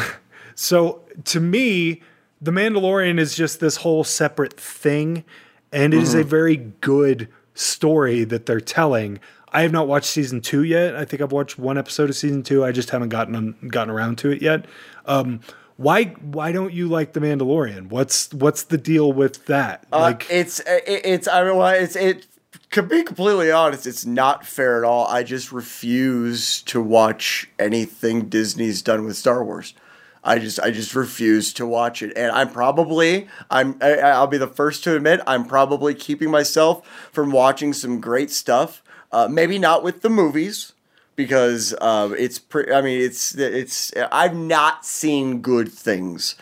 So 0.56 1.02
to 1.24 1.40
me, 1.40 2.00
The 2.40 2.52
Mandalorian 2.52 3.18
is 3.18 3.34
just 3.34 3.58
this 3.58 3.78
whole 3.78 4.04
separate 4.04 4.52
thing 4.58 5.24
and 5.72 5.92
it 5.92 6.00
is 6.02 6.14
a 6.14 6.22
very 6.22 6.56
good 6.80 7.28
story 7.54 8.22
that 8.22 8.46
they're 8.46 8.60
telling. 8.60 9.18
I 9.54 9.62
have 9.62 9.72
not 9.72 9.86
watched 9.86 10.06
season 10.06 10.40
2 10.40 10.64
yet. 10.64 10.96
I 10.96 11.04
think 11.04 11.22
I've 11.22 11.32
watched 11.32 11.58
one 11.58 11.78
episode 11.78 12.10
of 12.10 12.16
season 12.16 12.42
2. 12.42 12.64
I 12.64 12.72
just 12.72 12.90
haven't 12.90 13.10
gotten 13.10 13.56
gotten 13.68 13.88
around 13.88 14.18
to 14.18 14.30
it 14.30 14.42
yet. 14.42 14.66
Um 15.06 15.40
why 15.76 16.04
why 16.04 16.52
don't 16.52 16.72
you 16.72 16.88
like 16.88 17.14
The 17.14 17.20
Mandalorian? 17.20 17.88
What's 17.88 18.32
what's 18.32 18.64
the 18.64 18.78
deal 18.78 19.12
with 19.12 19.46
that? 19.46 19.86
Uh, 19.92 20.00
like 20.00 20.26
it's 20.30 20.60
it, 20.60 20.84
it's 20.86 21.28
I 21.28 21.42
well, 21.42 21.66
it's 21.68 21.96
it. 21.96 22.26
To 22.70 22.82
be 22.82 23.02
completely 23.02 23.50
honest, 23.50 23.86
it's 23.86 24.04
not 24.04 24.46
fair 24.46 24.78
at 24.78 24.84
all. 24.84 25.06
I 25.06 25.22
just 25.22 25.52
refuse 25.52 26.62
to 26.62 26.80
watch 26.80 27.48
anything 27.58 28.28
Disney's 28.28 28.82
done 28.82 29.04
with 29.04 29.16
Star 29.16 29.44
Wars. 29.44 29.74
I 30.22 30.38
just 30.38 30.60
I 30.60 30.70
just 30.70 30.94
refuse 30.94 31.52
to 31.54 31.66
watch 31.66 32.02
it, 32.02 32.12
and 32.16 32.30
I'm 32.32 32.50
probably 32.50 33.28
I'm 33.50 33.76
I, 33.80 33.98
I'll 33.98 34.28
be 34.28 34.38
the 34.38 34.46
first 34.46 34.84
to 34.84 34.94
admit 34.94 35.20
I'm 35.26 35.44
probably 35.44 35.94
keeping 35.94 36.30
myself 36.30 36.86
from 37.12 37.32
watching 37.32 37.72
some 37.72 38.00
great 38.00 38.30
stuff. 38.30 38.82
Uh, 39.14 39.28
maybe 39.28 39.58
not 39.58 39.84
with 39.84 40.02
the 40.02 40.10
movies 40.10 40.72
because 41.14 41.72
uh, 41.80 42.12
it's 42.18 42.38
pre- 42.40 42.72
I 42.72 42.80
mean 42.82 43.00
it's 43.00 43.34
it's 43.36 43.92
I've 44.10 44.34
not 44.34 44.84
seen 44.84 45.40
good 45.40 45.68
things. 45.70 46.34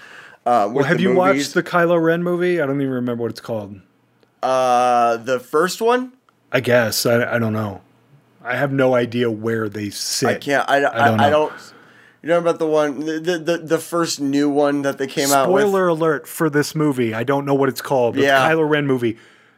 Uh, 0.47 0.65
with 0.69 0.77
Well, 0.77 0.85
have 0.87 1.01
you 1.01 1.09
movies. 1.15 1.19
watched 1.19 1.55
the 1.55 1.63
Kylo 1.63 2.03
Ren 2.03 2.23
movie? 2.23 2.61
I 2.61 2.67
don't 2.67 2.81
even 2.81 2.93
remember 2.95 3.23
what 3.25 3.31
it's 3.31 3.41
called. 3.41 3.81
uh, 4.43 5.17
the 5.19 5.39
first 5.39 5.81
one? 5.81 6.13
I 6.51 6.61
guess 6.61 7.07
I, 7.07 7.35
I 7.35 7.39
don't 7.39 7.53
know. 7.53 7.81
I 8.43 8.57
have 8.57 8.73
no 8.73 8.95
idea 8.95 9.31
where 9.31 9.69
they 9.69 9.91
sit. 9.91 10.29
I 10.29 10.35
can't. 10.35 10.69
I, 10.69 10.77
I, 10.79 10.81
don't 11.09 11.21
I 11.21 11.31
don't. 11.31 11.53
You 12.23 12.29
know 12.31 12.39
about 12.39 12.59
the 12.59 12.67
one, 12.67 13.01
the, 13.01 13.39
the 13.39 13.59
the 13.59 13.79
first 13.79 14.21
new 14.21 14.49
one 14.49 14.83
that 14.83 14.99
they 14.99 15.07
came 15.07 15.31
out 15.31 15.51
with. 15.51 15.63
Spoiler 15.63 15.89
alert 15.89 16.27
for 16.27 16.51
this 16.51 16.75
movie. 16.75 17.15
I 17.15 17.23
don't 17.25 17.45
know 17.45 17.55
what 17.55 17.69
it's 17.69 17.83
called. 17.83 18.15
But 18.15 18.25
Yeah. 18.25 18.49
the 18.49 18.55
Kylo 18.55 18.69
Ren 18.69 18.87
movie, 18.87 19.17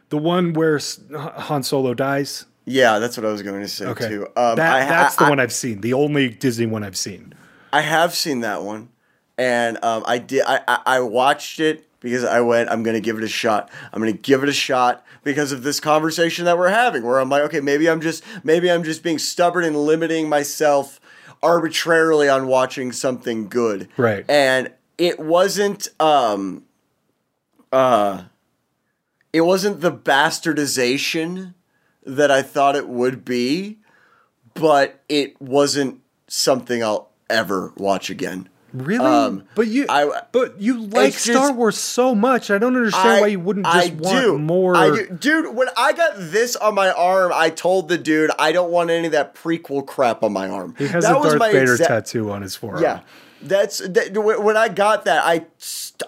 the 0.09 0.17
one 0.17 0.53
where 0.53 0.79
Han 1.13 1.63
Solo 1.63 1.93
dies. 1.93 2.45
Yeah, 2.65 2.99
that's 2.99 3.15
what 3.15 3.25
I 3.25 3.31
was 3.31 3.43
going 3.43 3.61
to 3.61 3.67
say 3.67 3.85
Okay, 3.85 4.09
too. 4.09 4.25
Um, 4.35 4.55
that, 4.55 4.75
I, 4.75 4.83
ha- 4.83 4.89
that's 4.89 5.15
the 5.15 5.25
I, 5.25 5.29
one 5.29 5.39
I've 5.39 5.53
seen. 5.53 5.81
The 5.81 5.93
only 5.93 6.29
Disney 6.29 6.65
one 6.65 6.83
I've 6.83 6.97
seen. 6.97 7.33
I 7.71 7.81
have 7.81 8.15
seen 8.15 8.39
that 8.41 8.63
one, 8.63 8.89
and 9.37 9.83
um, 9.83 10.03
I 10.07 10.17
did. 10.17 10.43
I, 10.47 10.61
I 10.67 10.81
I 10.85 10.99
watched 11.01 11.59
it 11.59 11.87
because 11.99 12.23
I 12.23 12.41
went. 12.41 12.69
I'm 12.69 12.83
going 12.83 12.95
to 12.95 13.01
give 13.01 13.17
it 13.17 13.23
a 13.23 13.27
shot. 13.27 13.69
I'm 13.93 14.01
going 14.01 14.13
to 14.13 14.19
give 14.19 14.41
it 14.43 14.49
a 14.49 14.53
shot 14.53 15.05
because 15.23 15.51
of 15.51 15.61
this 15.63 15.79
conversation 15.79 16.45
that 16.45 16.57
we're 16.57 16.69
having. 16.69 17.03
Where 17.03 17.19
I'm 17.19 17.29
like, 17.29 17.43
okay, 17.43 17.59
maybe 17.59 17.89
I'm 17.89 18.01
just 18.01 18.23
maybe 18.43 18.71
I'm 18.71 18.83
just 18.83 19.03
being 19.03 19.19
stubborn 19.19 19.63
and 19.63 19.75
limiting 19.75 20.27
myself 20.27 20.99
arbitrarily 21.43 22.29
on 22.29 22.47
watching 22.47 22.91
something 22.91 23.47
good. 23.47 23.89
Right. 23.97 24.25
And 24.27 24.71
it 24.97 25.19
wasn't. 25.19 25.87
Um. 25.99 26.63
Uh. 27.71 28.23
It 29.33 29.41
wasn't 29.41 29.81
the 29.81 29.91
bastardization 29.91 31.55
that 32.05 32.31
I 32.31 32.41
thought 32.41 32.75
it 32.75 32.87
would 32.87 33.25
be, 33.25 33.77
but 34.53 35.01
it 35.09 35.39
wasn't 35.41 36.01
something 36.27 36.83
I'll 36.83 37.09
ever 37.29 37.73
watch 37.77 38.09
again. 38.09 38.49
Really? 38.73 39.05
Um, 39.05 39.45
but 39.55 39.67
you, 39.67 39.85
I- 39.87 40.23
but 40.33 40.59
you 40.59 40.81
like 40.87 41.13
Star 41.13 41.33
just- 41.47 41.55
Wars 41.55 41.77
so 41.77 42.13
much. 42.13 42.51
I 42.51 42.57
don't 42.57 42.75
understand 42.75 43.21
why 43.21 43.27
you 43.27 43.39
wouldn't 43.39 43.65
just 43.65 43.93
want 43.93 44.41
more. 44.41 44.75
I 44.75 44.89
do. 44.89 45.07
Dude, 45.17 45.55
when 45.55 45.69
I 45.77 45.93
got 45.93 46.15
this 46.17 46.57
on 46.57 46.75
my 46.75 46.91
arm, 46.91 47.31
I 47.33 47.49
told 47.51 47.87
the 47.87 47.97
dude 47.97 48.31
I 48.37 48.51
don't 48.51 48.71
want 48.71 48.89
any 48.89 49.05
of 49.05 49.13
that 49.13 49.33
prequel 49.33 49.85
crap 49.85 50.23
on 50.23 50.33
my 50.33 50.49
arm. 50.49 50.75
He 50.77 50.87
has 50.87 51.05
that 51.05 51.17
a 51.17 51.23
Darth 51.23 51.41
Vader 51.53 51.71
exact- 51.73 51.87
tattoo 51.87 52.31
on 52.31 52.41
his 52.41 52.55
forearm. 52.57 52.83
Yeah. 52.83 52.99
That's 53.41 53.77
that, 53.77 54.13
when 54.17 54.57
I 54.57 54.67
got 54.69 55.05
that. 55.05 55.23
I 55.23 55.45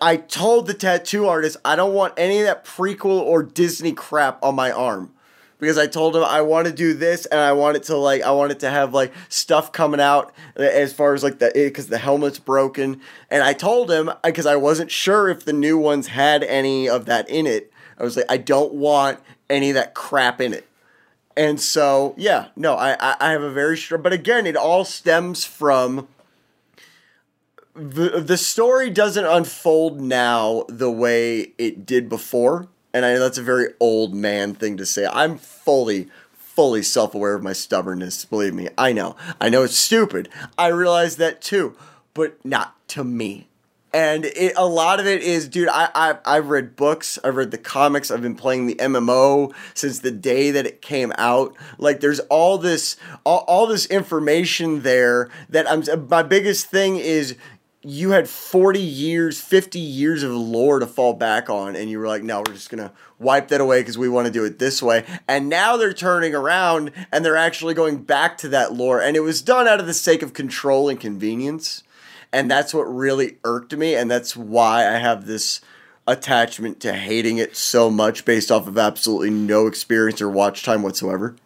I 0.02 0.18
told 0.18 0.68
the 0.68 0.74
tattoo 0.74 1.28
artist 1.28 1.56
I 1.64 1.76
don't 1.78 1.94
want 1.94 2.16
any 2.18 2.40
of 2.40 2.46
that 2.48 2.66
prequel 2.66 3.20
or 3.22 3.44
Disney 3.44 3.94
crap 3.94 4.44
on 4.44 4.56
my 4.56 4.72
arm 4.72 5.14
because 5.60 5.78
I 5.78 5.88
told 5.88 6.16
him 6.16 6.24
I 6.24 6.42
want 6.42 6.68
to 6.68 6.74
do 6.74 6.94
this 6.94 7.26
and 7.26 7.40
I 7.40 7.54
want 7.54 7.78
it 7.78 7.84
to 7.84 7.98
like 7.98 8.22
I 8.22 8.32
want 8.32 8.52
it 8.52 8.60
to 8.60 8.70
have 8.70 8.94
like 8.94 9.14
stuff 9.30 9.72
coming 9.72 10.00
out 10.00 10.34
as 10.56 10.94
far 10.94 11.14
as 11.14 11.24
like 11.24 11.40
the 11.40 11.56
eh, 11.58 11.66
because 11.66 11.88
the 11.88 11.98
helmet's 11.98 12.40
broken 12.40 13.02
and 13.30 13.44
I 13.44 13.54
told 13.54 13.90
him 13.92 14.12
because 14.24 14.46
I 14.46 14.56
wasn't 14.56 14.92
sure 14.92 15.30
if 15.30 15.46
the 15.46 15.54
new 15.54 15.78
ones 15.78 16.08
had 16.08 16.44
any 16.44 16.88
of 16.88 17.06
that 17.06 17.30
in 17.30 17.48
it. 17.48 17.72
I 17.98 18.04
was 18.04 18.16
like 18.16 18.26
I 18.30 18.38
don't 18.38 18.74
want 18.74 19.20
any 19.50 19.70
of 19.70 19.76
that 19.76 19.94
crap 19.94 20.42
in 20.42 20.54
it. 20.54 20.68
And 21.36 21.62
so, 21.62 22.16
yeah, 22.18 22.48
no, 22.56 22.74
I, 22.74 22.98
I, 23.00 23.16
I 23.20 23.32
have 23.32 23.44
a 23.44 23.52
very 23.52 23.78
strong, 23.78 24.02
but 24.02 24.12
again, 24.12 24.48
it 24.48 24.56
all 24.56 24.84
stems 24.84 25.46
from 25.46 26.08
the 27.76 28.20
the 28.20 28.38
story 28.38 28.90
doesn't 28.90 29.26
unfold 29.26 30.02
now 30.02 30.66
the 30.68 30.90
way 30.90 31.54
it 31.60 31.86
did 31.86 32.10
before, 32.10 32.68
and 32.94 33.06
I 33.06 33.14
know 33.14 33.20
that's 33.20 33.38
a 33.38 33.44
very 33.44 33.74
old 33.80 34.14
man 34.14 34.54
thing 34.54 34.78
to 34.78 34.86
say. 34.86 35.08
I'm 35.12 35.38
fully 35.38 36.10
fully 36.58 36.82
self-aware 36.82 37.36
of 37.36 37.44
my 37.44 37.54
stubbornness, 37.54 38.26
believe 38.26 38.52
me. 38.52 38.68
I 38.80 38.92
know. 38.92 39.16
I 39.40 39.48
know 39.48 39.62
it's 39.62 39.78
stupid. 39.78 40.28
I 40.58 40.70
realize 40.70 41.18
that 41.18 41.40
too, 41.40 41.76
but 42.16 42.44
not 42.44 42.76
to 42.90 43.04
me. 43.04 43.48
And 43.94 44.26
it, 44.26 44.54
a 44.58 44.66
lot 44.66 45.00
of 45.00 45.06
it 45.06 45.22
is, 45.22 45.48
dude. 45.48 45.70
I, 45.70 45.90
I 45.96 46.18
I've 46.26 46.50
read 46.50 46.76
books. 46.76 47.18
I've 47.24 47.36
read 47.36 47.52
the 47.52 47.58
comics. 47.58 48.12
I've 48.12 48.22
been 48.22 48.36
playing 48.36 48.66
the 48.66 48.76
MMO 48.76 49.54
since 49.76 50.00
the 50.00 50.12
day 50.12 50.52
that 50.52 50.66
it 50.66 50.82
came 50.82 51.14
out. 51.18 51.56
Like, 51.78 52.00
there's 52.00 52.20
all 52.22 52.58
this, 52.58 52.98
all, 53.24 53.46
all 53.48 53.66
this 53.66 53.86
information 53.86 54.82
there. 54.82 55.30
That 55.50 55.70
I'm. 55.72 55.84
My 56.10 56.22
biggest 56.24 56.66
thing 56.68 56.98
is 56.98 57.38
you 57.88 58.12
had 58.12 58.28
40 58.28 58.82
years, 58.82 59.40
50 59.40 59.80
years 59.80 60.22
of 60.22 60.32
lore 60.32 60.80
to 60.80 60.86
fall 60.86 61.14
back 61.14 61.50
on, 61.50 61.74
and 61.74 61.90
you 61.90 62.00
were 62.00 62.08
like, 62.08 62.22
no, 62.22 62.40
we're 62.40 62.54
just 62.54 62.70
going 62.70 62.84
to 62.84 62.92
wipe 63.18 63.48
that 63.48 63.62
away 63.62 63.80
because 63.80 63.98
we 63.98 64.10
want 64.10 64.28
to 64.28 64.34
do 64.34 64.44
it 64.44 64.60
this 64.60 64.84
way. 64.84 65.06
And 65.26 65.48
now 65.48 65.78
they're 65.78 65.94
turning 65.94 66.36
around 66.36 66.92
and 67.14 67.24
they're 67.24 67.38
actually 67.38 67.74
going 67.74 68.04
back 68.04 68.38
to 68.40 68.50
that 68.50 68.74
lore. 68.74 69.02
And 69.02 69.16
it 69.16 69.22
was 69.22 69.42
done 69.42 69.70
out 69.70 69.80
of 69.80 69.88
the 69.88 69.94
sake 69.94 70.22
of 70.22 70.34
control 70.34 70.90
and 70.90 71.00
convenience. 71.00 71.84
And 72.34 72.52
that's 72.52 72.74
what 72.74 72.84
really 72.84 73.38
irked 73.46 73.76
me. 73.76 73.96
And 73.96 74.12
that's 74.12 74.36
why 74.36 74.86
I 74.86 74.98
have 74.98 75.26
this 75.26 75.62
attachment 76.06 76.82
to 76.82 76.94
hating 76.94 77.38
it 77.38 77.56
so 77.56 77.90
much 77.90 78.26
based 78.26 78.52
off 78.52 78.68
of 78.68 78.78
absolutely 78.78 79.30
no 79.30 79.66
experience 79.66 80.22
or 80.22 80.30
watch 80.30 80.64
time 80.64 80.82
whatsoever. 80.82 81.38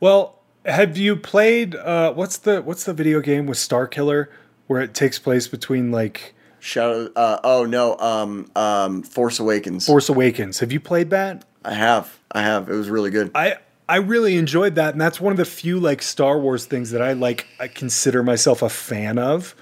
Well, 0.00 0.40
have 0.66 0.96
you 0.96 1.14
played 1.14 1.76
uh, 1.76 2.12
what's 2.12 2.38
the 2.38 2.60
what's 2.60 2.84
the 2.84 2.94
video 2.94 3.20
game 3.20 3.46
with 3.46 3.58
Star 3.58 3.86
Killer 3.86 4.28
where 4.66 4.80
it 4.80 4.94
takes 4.94 5.18
place 5.18 5.48
between 5.48 5.90
like 5.90 6.34
Shadow, 6.60 7.10
uh, 7.16 7.40
oh 7.42 7.64
no, 7.64 7.96
um, 7.98 8.48
um, 8.54 9.02
Force 9.02 9.40
Awakens. 9.40 9.84
Force 9.84 10.08
Awakens? 10.08 10.60
Have 10.60 10.70
you 10.70 10.78
played 10.78 11.10
that? 11.10 11.44
I 11.64 11.74
have, 11.74 12.20
I 12.30 12.42
have. 12.42 12.68
It 12.68 12.74
was 12.74 12.88
really 12.88 13.10
good. 13.10 13.32
I 13.34 13.56
I 13.88 13.96
really 13.96 14.36
enjoyed 14.36 14.76
that, 14.76 14.94
and 14.94 15.00
that's 15.00 15.20
one 15.20 15.32
of 15.32 15.36
the 15.38 15.44
few 15.44 15.80
like 15.80 16.02
Star 16.02 16.38
Wars 16.38 16.64
things 16.64 16.92
that 16.92 17.02
I 17.02 17.14
like. 17.14 17.48
I 17.58 17.66
consider 17.66 18.22
myself 18.22 18.62
a 18.62 18.68
fan 18.68 19.18
of. 19.18 19.56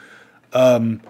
Um, 0.52 1.00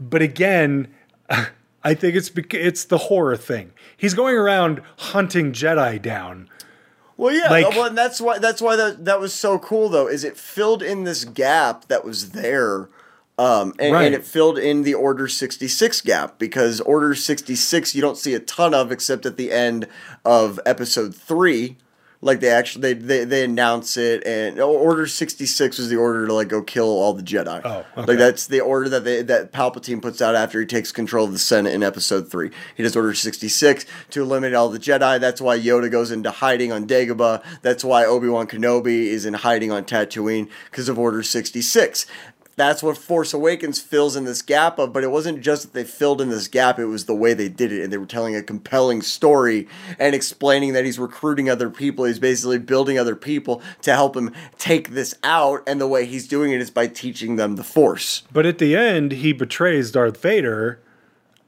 but 0.00 0.20
again, 0.20 0.88
I 1.30 1.94
think 1.94 2.16
it's 2.16 2.28
bec- 2.28 2.54
it's 2.54 2.84
the 2.84 2.98
horror 2.98 3.36
thing. 3.36 3.72
He's 3.96 4.14
going 4.14 4.34
around 4.34 4.82
hunting 4.96 5.52
Jedi 5.52 6.02
down. 6.02 6.48
Well, 7.18 7.34
yeah, 7.34 7.50
Like- 7.50 7.68
well, 7.70 7.84
and 7.86 7.98
that's 7.98 8.20
why 8.20 8.38
that's 8.38 8.62
why 8.62 8.76
that 8.76 9.04
that 9.04 9.20
was 9.20 9.34
so 9.34 9.58
cool 9.58 9.88
though. 9.90 10.06
Is 10.08 10.24
it 10.24 10.36
filled 10.38 10.82
in 10.82 11.02
this 11.04 11.24
gap 11.24 11.88
that 11.88 12.04
was 12.04 12.30
there, 12.30 12.88
um, 13.36 13.74
and, 13.78 13.92
Right. 13.92 14.04
and 14.06 14.14
it 14.14 14.24
filled 14.24 14.56
in 14.56 14.84
the 14.84 14.94
Order 14.94 15.26
sixty 15.28 15.66
six 15.68 16.00
gap 16.00 16.38
because 16.38 16.80
Order 16.80 17.14
sixty 17.16 17.56
six 17.56 17.92
you 17.94 18.00
don't 18.00 18.16
see 18.16 18.34
a 18.34 18.38
ton 18.38 18.72
of 18.72 18.90
except 18.92 19.26
at 19.26 19.36
the 19.36 19.50
end 19.52 19.88
of 20.24 20.58
Episode 20.64 21.12
three. 21.14 21.76
Like 22.20 22.40
they 22.40 22.48
actually 22.48 22.94
they 22.94 23.00
they, 23.00 23.24
they 23.24 23.44
announce 23.44 23.96
it, 23.96 24.26
and 24.26 24.58
Order 24.58 25.06
sixty 25.06 25.46
six 25.46 25.78
was 25.78 25.88
the 25.88 25.96
order 25.96 26.26
to 26.26 26.32
like 26.32 26.48
go 26.48 26.62
kill 26.62 26.86
all 26.86 27.12
the 27.12 27.22
Jedi. 27.22 27.60
Oh, 27.64 27.84
okay. 27.96 28.06
like 28.08 28.18
that's 28.18 28.48
the 28.48 28.60
order 28.60 28.88
that 28.88 29.04
they 29.04 29.22
that 29.22 29.52
Palpatine 29.52 30.02
puts 30.02 30.20
out 30.20 30.34
after 30.34 30.58
he 30.58 30.66
takes 30.66 30.90
control 30.90 31.26
of 31.26 31.32
the 31.32 31.38
Senate 31.38 31.74
in 31.74 31.84
Episode 31.84 32.28
three. 32.28 32.50
He 32.74 32.82
does 32.82 32.96
Order 32.96 33.14
sixty 33.14 33.48
six 33.48 33.86
to 34.10 34.22
eliminate 34.22 34.54
all 34.54 34.68
the 34.68 34.80
Jedi. 34.80 35.20
That's 35.20 35.40
why 35.40 35.60
Yoda 35.60 35.88
goes 35.92 36.10
into 36.10 36.32
hiding 36.32 36.72
on 36.72 36.88
Dagobah. 36.88 37.44
That's 37.62 37.84
why 37.84 38.04
Obi 38.04 38.28
Wan 38.28 38.48
Kenobi 38.48 39.06
is 39.06 39.24
in 39.24 39.34
hiding 39.34 39.70
on 39.70 39.84
Tatooine 39.84 40.48
because 40.72 40.88
of 40.88 40.98
Order 40.98 41.22
sixty 41.22 41.62
six. 41.62 42.04
That's 42.58 42.82
what 42.82 42.98
Force 42.98 43.32
Awakens 43.32 43.80
fills 43.80 44.16
in 44.16 44.24
this 44.24 44.42
gap 44.42 44.80
of, 44.80 44.92
but 44.92 45.04
it 45.04 45.12
wasn't 45.12 45.42
just 45.42 45.62
that 45.62 45.72
they 45.74 45.84
filled 45.84 46.20
in 46.20 46.28
this 46.28 46.48
gap, 46.48 46.80
it 46.80 46.86
was 46.86 47.04
the 47.04 47.14
way 47.14 47.32
they 47.32 47.48
did 47.48 47.70
it. 47.70 47.84
And 47.84 47.92
they 47.92 47.98
were 47.98 48.04
telling 48.04 48.34
a 48.34 48.42
compelling 48.42 49.00
story 49.00 49.68
and 49.96 50.12
explaining 50.12 50.72
that 50.72 50.84
he's 50.84 50.98
recruiting 50.98 51.48
other 51.48 51.70
people. 51.70 52.04
He's 52.04 52.18
basically 52.18 52.58
building 52.58 52.98
other 52.98 53.14
people 53.14 53.62
to 53.82 53.94
help 53.94 54.16
him 54.16 54.34
take 54.58 54.90
this 54.90 55.14
out. 55.22 55.62
And 55.68 55.80
the 55.80 55.86
way 55.86 56.04
he's 56.04 56.26
doing 56.26 56.50
it 56.50 56.60
is 56.60 56.68
by 56.68 56.88
teaching 56.88 57.36
them 57.36 57.54
the 57.54 57.62
Force. 57.62 58.24
But 58.32 58.44
at 58.44 58.58
the 58.58 58.74
end, 58.74 59.12
he 59.12 59.32
betrays 59.32 59.92
Darth 59.92 60.20
Vader 60.20 60.80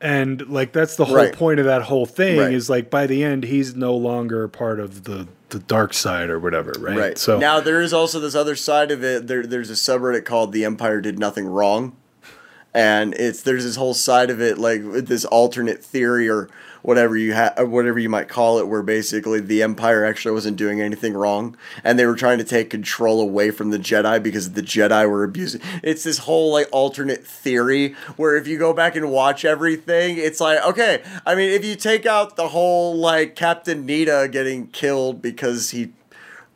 and 0.00 0.48
like 0.48 0.72
that's 0.72 0.96
the 0.96 1.04
whole 1.04 1.16
Right. 1.16 1.32
point 1.32 1.60
of 1.60 1.66
that 1.66 1.82
whole 1.82 2.06
thing 2.06 2.38
Right. 2.38 2.52
is 2.54 2.70
like 2.70 2.88
by 2.90 3.06
the 3.06 3.22
end 3.22 3.44
he's 3.44 3.74
no 3.76 3.94
longer 3.94 4.48
part 4.48 4.80
of 4.80 5.04
the 5.04 5.28
the 5.50 5.58
dark 5.58 5.92
side 5.92 6.30
or 6.30 6.38
whatever, 6.38 6.72
right? 6.78 6.96
Right. 6.96 7.18
So 7.18 7.36
now 7.38 7.58
there 7.58 7.80
is 7.80 7.92
also 7.92 8.20
this 8.20 8.36
other 8.36 8.54
side 8.54 8.92
of 8.92 9.02
it. 9.02 9.26
There, 9.26 9.42
there's 9.44 9.68
a 9.68 9.72
subreddit 9.74 10.24
called 10.24 10.52
"The 10.52 10.64
Empire 10.64 11.00
Did 11.00 11.18
Nothing 11.18 11.46
Wrong," 11.46 11.96
and 12.72 13.14
it's 13.14 13.42
there's 13.42 13.64
this 13.64 13.74
whole 13.76 13.94
side 13.94 14.30
of 14.30 14.40
it, 14.40 14.58
like 14.58 14.82
this 14.84 15.24
alternate 15.24 15.82
theory 15.84 16.28
or 16.28 16.48
whatever 16.82 17.16
you 17.16 17.34
ha- 17.34 17.54
whatever 17.58 17.98
you 17.98 18.08
might 18.08 18.28
call 18.28 18.58
it, 18.58 18.68
where 18.68 18.82
basically 18.82 19.40
the 19.40 19.62
Empire 19.62 20.04
actually 20.04 20.32
wasn't 20.32 20.56
doing 20.56 20.80
anything 20.80 21.14
wrong, 21.14 21.56
and 21.84 21.98
they 21.98 22.06
were 22.06 22.16
trying 22.16 22.38
to 22.38 22.44
take 22.44 22.70
control 22.70 23.20
away 23.20 23.50
from 23.50 23.70
the 23.70 23.78
Jedi 23.78 24.22
because 24.22 24.52
the 24.52 24.62
Jedi 24.62 25.08
were 25.08 25.24
abusing. 25.24 25.60
It's 25.82 26.04
this 26.04 26.18
whole 26.18 26.52
like 26.52 26.68
alternate 26.72 27.26
theory 27.26 27.94
where 28.16 28.36
if 28.36 28.46
you 28.46 28.58
go 28.58 28.72
back 28.72 28.96
and 28.96 29.10
watch 29.10 29.44
everything, 29.44 30.18
it's 30.18 30.40
like 30.40 30.64
okay, 30.64 31.02
I 31.26 31.34
mean, 31.34 31.50
if 31.50 31.64
you 31.64 31.76
take 31.76 32.06
out 32.06 32.36
the 32.36 32.48
whole 32.48 32.96
like 32.96 33.36
Captain 33.36 33.86
Needa 33.86 34.30
getting 34.30 34.68
killed 34.68 35.22
because 35.22 35.70
he 35.70 35.92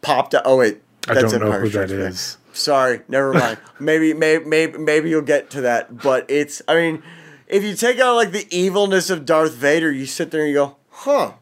popped 0.02 0.34
out. 0.34 0.42
Oh 0.44 0.59
wait, 0.59 0.80
I 1.09 1.14
that's 1.14 1.32
don't 1.32 1.40
know 1.40 1.46
Empire 1.46 1.60
who 1.60 1.68
that 1.70 1.88
Strikes 1.88 2.34
Back. 2.36 2.40
Sorry, 2.55 3.01
never 3.09 3.32
mind. 3.34 3.59
maybe, 3.80 4.14
maybe, 4.14 4.44
maybe, 4.44 4.78
maybe 4.78 5.10
you'll 5.10 5.22
get 5.22 5.51
to 5.51 5.62
that. 5.62 5.98
But 5.98 6.24
it's, 6.30 6.62
I 6.68 6.74
mean, 6.76 7.02
if 7.48 7.62
you 7.62 7.74
take 7.74 7.98
out 7.98 8.14
like 8.16 8.32
the 8.32 8.46
evilness 8.54 9.10
of 9.10 9.24
Darth 9.24 9.54
Vader, 9.54 9.90
you 9.92 10.06
sit 10.06 10.30
there 10.30 10.42
and 10.42 10.50
you 10.50 10.54
go, 10.56 10.76
huh, 10.90 11.32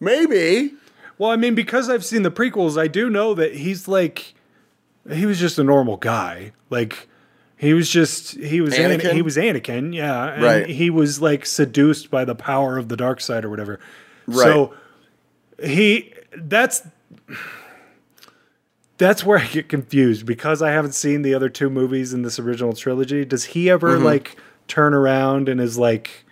maybe. 0.00 0.74
Well, 1.18 1.30
I 1.30 1.36
mean, 1.36 1.54
because 1.54 1.88
I've 1.88 2.04
seen 2.04 2.22
the 2.22 2.30
prequels, 2.30 2.78
I 2.78 2.88
do 2.88 3.08
know 3.08 3.32
that 3.34 3.54
he's 3.54 3.88
like, 3.88 4.34
he 5.10 5.24
was 5.24 5.38
just 5.38 5.58
a 5.58 5.64
normal 5.64 5.96
guy. 5.96 6.52
Like, 6.68 7.08
he 7.56 7.72
was 7.72 7.88
just 7.88 8.32
he 8.36 8.60
was 8.60 8.74
Anakin? 8.74 9.14
He 9.14 9.22
was 9.22 9.36
Anakin, 9.38 9.94
yeah, 9.94 10.34
and 10.34 10.42
Right. 10.42 10.66
he 10.66 10.90
was 10.90 11.22
like 11.22 11.46
seduced 11.46 12.10
by 12.10 12.24
the 12.26 12.34
power 12.34 12.76
of 12.76 12.88
the 12.90 12.96
dark 12.98 13.20
side 13.22 13.46
or 13.46 13.50
whatever. 13.50 13.80
Right. 14.26 14.42
So 14.44 14.74
he 15.64 16.12
that's 16.36 16.82
that's 18.98 19.24
where 19.24 19.38
I 19.38 19.46
get 19.46 19.68
confused 19.68 20.26
because 20.26 20.62
I 20.62 20.70
haven't 20.70 20.92
seen 20.92 21.22
the 21.22 21.34
other 21.34 21.48
two 21.48 21.68
movies 21.70 22.12
in 22.12 22.22
this 22.22 22.38
original 22.38 22.72
trilogy. 22.74 23.24
Does 23.24 23.44
he 23.44 23.68
ever 23.70 23.96
Mm-hmm. 23.96 24.04
like 24.04 24.36
turn 24.68 24.94
around 24.94 25.48
and 25.48 25.60
is 25.60 25.78
like, 25.78 26.24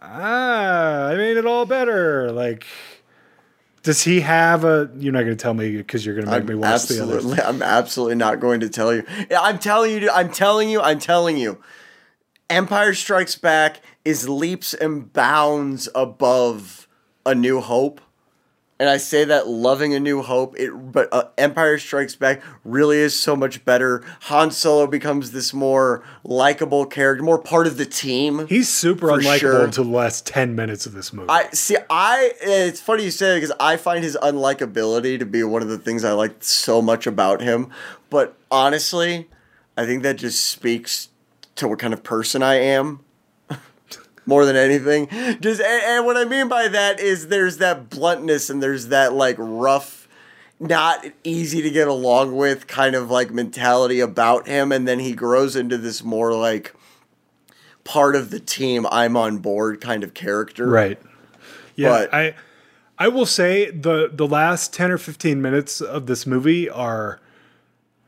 ah, 0.00 1.06
I 1.06 1.16
made 1.16 1.36
it 1.36 1.46
all 1.46 1.66
better? 1.66 2.32
Like, 2.32 2.66
does 3.82 4.02
he 4.02 4.20
have 4.20 4.64
a? 4.64 4.90
You're 4.98 5.12
not 5.12 5.20
going 5.20 5.36
to 5.36 5.42
tell 5.42 5.54
me 5.54 5.76
because 5.76 6.04
you're 6.04 6.14
going 6.14 6.26
to 6.26 6.30
make 6.30 6.44
me 6.44 6.54
I'm 6.54 6.60
watch 6.60 6.86
the 6.86 7.00
absolutely, 7.00 7.32
others. 7.34 7.46
I'm 7.46 7.62
absolutely 7.62 8.16
not 8.16 8.40
going 8.40 8.60
to 8.60 8.68
tell 8.68 8.94
you. 8.94 9.04
I'm 9.36 9.58
telling 9.58 10.02
you, 10.02 10.10
I'm 10.10 10.30
telling 10.32 10.68
you, 10.68 10.80
I'm 10.80 10.98
telling 10.98 11.36
you. 11.36 11.58
Empire 12.48 12.94
Strikes 12.94 13.36
Back 13.36 13.80
is 14.04 14.28
leaps 14.28 14.72
and 14.72 15.12
bounds 15.12 15.88
above 15.94 16.86
A 17.24 17.34
New 17.34 17.60
Hope. 17.60 18.00
And 18.78 18.90
I 18.90 18.98
say 18.98 19.24
that 19.24 19.48
loving 19.48 19.94
A 19.94 20.00
New 20.00 20.20
Hope, 20.20 20.54
it 20.58 20.70
but 20.70 21.08
uh, 21.10 21.28
Empire 21.38 21.78
Strikes 21.78 22.14
Back 22.14 22.42
really 22.62 22.98
is 22.98 23.18
so 23.18 23.34
much 23.34 23.64
better. 23.64 24.04
Han 24.22 24.50
Solo 24.50 24.86
becomes 24.86 25.32
this 25.32 25.54
more 25.54 26.04
likable 26.24 26.84
character, 26.84 27.22
more 27.22 27.38
part 27.38 27.66
of 27.66 27.78
the 27.78 27.86
team. 27.86 28.46
He's 28.48 28.68
super 28.68 29.06
unlikable 29.06 29.38
sure. 29.38 29.64
until 29.64 29.84
the 29.84 29.90
last 29.90 30.26
ten 30.26 30.54
minutes 30.54 30.84
of 30.84 30.92
this 30.92 31.10
movie. 31.14 31.30
I 31.30 31.48
see. 31.52 31.78
I 31.88 32.32
it's 32.42 32.80
funny 32.80 33.04
you 33.04 33.10
say 33.10 33.32
it 33.32 33.40
because 33.40 33.56
I 33.58 33.78
find 33.78 34.04
his 34.04 34.18
unlikability 34.22 35.18
to 35.20 35.24
be 35.24 35.42
one 35.42 35.62
of 35.62 35.68
the 35.68 35.78
things 35.78 36.04
I 36.04 36.12
like 36.12 36.44
so 36.44 36.82
much 36.82 37.06
about 37.06 37.40
him. 37.40 37.70
But 38.10 38.36
honestly, 38.50 39.30
I 39.74 39.86
think 39.86 40.02
that 40.02 40.16
just 40.16 40.44
speaks 40.44 41.08
to 41.54 41.66
what 41.66 41.78
kind 41.78 41.94
of 41.94 42.02
person 42.02 42.42
I 42.42 42.56
am. 42.56 43.00
More 44.28 44.44
than 44.44 44.56
anything, 44.56 45.06
just 45.40 45.60
and, 45.60 45.82
and 45.84 46.04
what 46.06 46.16
I 46.16 46.24
mean 46.24 46.48
by 46.48 46.66
that 46.68 46.98
is 46.98 47.28
there's 47.28 47.58
that 47.58 47.88
bluntness 47.88 48.50
and 48.50 48.60
there's 48.60 48.88
that 48.88 49.12
like 49.12 49.36
rough, 49.38 50.08
not 50.58 51.06
easy 51.22 51.62
to 51.62 51.70
get 51.70 51.86
along 51.86 52.34
with 52.36 52.66
kind 52.66 52.96
of 52.96 53.08
like 53.08 53.30
mentality 53.30 54.00
about 54.00 54.48
him, 54.48 54.72
and 54.72 54.86
then 54.88 54.98
he 54.98 55.12
grows 55.12 55.54
into 55.54 55.78
this 55.78 56.02
more 56.02 56.32
like 56.34 56.74
part 57.84 58.16
of 58.16 58.30
the 58.30 58.40
team. 58.40 58.84
I'm 58.90 59.16
on 59.16 59.38
board 59.38 59.80
kind 59.80 60.02
of 60.02 60.12
character. 60.12 60.66
Right. 60.66 61.00
Yeah, 61.76 61.90
But- 61.90 62.12
I 62.14 62.34
I 62.98 63.08
will 63.08 63.26
say 63.26 63.70
the 63.70 64.10
the 64.12 64.26
last 64.26 64.72
10 64.72 64.90
or 64.90 64.98
15 64.98 65.40
minutes 65.40 65.80
of 65.80 66.06
this 66.06 66.26
movie 66.26 66.68
are 66.68 67.20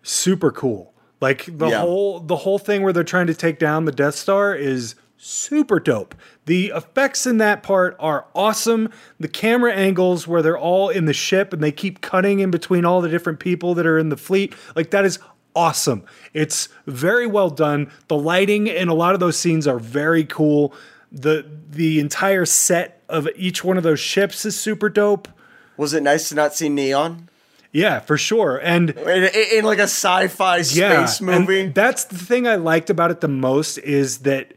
super 0.03 0.51
cool. 0.51 0.93
Like 1.21 1.45
the 1.59 1.69
Yeah. 1.69 1.81
whole 1.81 2.19
the 2.21 2.37
whole 2.37 2.59
thing 2.59 2.83
where 2.83 2.93
they're 2.93 3.05
trying 3.05 3.27
to 3.29 3.35
take 3.35 3.59
down 3.61 3.85
the 3.85 3.93
Death 3.93 4.15
Star 4.17 4.53
is 4.55 4.95
super 5.19 5.81
dope. 5.81 6.15
The 6.47 6.73
effects 6.75 7.27
in 7.27 7.39
that 7.39 7.63
part 7.63 7.97
are 7.99 8.27
awesome. 8.35 8.91
The 9.21 9.29
camera 9.29 9.75
angles 9.75 10.27
where 10.27 10.41
they're 10.41 10.57
all 10.59 10.89
in 10.89 11.05
the 11.05 11.13
ship 11.13 11.53
and 11.53 11.63
they 11.63 11.73
keep 11.73 12.01
cutting 12.01 12.41
in 12.41 12.51
between 12.51 12.85
all 12.85 13.01
the 13.01 13.09
different 13.09 13.41
people 13.41 13.75
that 13.75 13.87
are 13.87 13.99
in 13.99 14.09
the 14.09 14.17
fleet, 14.17 14.55
like 14.75 14.91
that 14.93 15.05
is 15.05 15.19
awesome. 15.55 16.05
It's 16.33 16.69
very 16.87 17.27
well 17.27 17.51
done. 17.51 17.91
The 18.07 18.17
lighting 18.17 18.69
in 18.69 18.89
a 18.89 18.95
lot 18.95 19.15
of 19.15 19.21
those 19.21 19.37
scenes 19.37 19.67
are 19.67 19.79
very 19.79 20.25
cool. 20.25 20.73
The 21.11 21.45
the 21.71 22.01
entire 22.01 22.47
set 22.47 23.03
of 23.09 23.29
each 23.35 23.65
one 23.65 23.77
of 23.77 23.83
those 23.83 24.01
ships 24.01 24.45
is 24.45 24.59
super 24.59 24.89
dope. 24.89 25.29
Was 25.77 25.95
it 25.95 26.03
nice 26.03 26.29
to 26.29 26.35
not 26.35 26.55
see 26.55 26.69
neon 26.69 27.29
Yeah, 27.73 28.01
for 28.01 28.17
sure. 28.17 28.61
And 28.63 28.91
in, 28.91 29.31
in, 29.53 29.65
like 29.65 29.79
a 29.79 29.83
sci-fi 29.83 30.59
yeah, 30.59 31.07
space 31.07 31.21
movie? 31.21 31.61
and 31.61 31.75
that's 31.75 32.05
the 32.05 32.19
thing 32.19 32.47
I 32.47 32.57
liked 32.57 32.91
about 32.91 33.11
it 33.11 33.21
the 33.21 33.29
most 33.29 33.79
is 33.79 34.19
that 34.19 34.53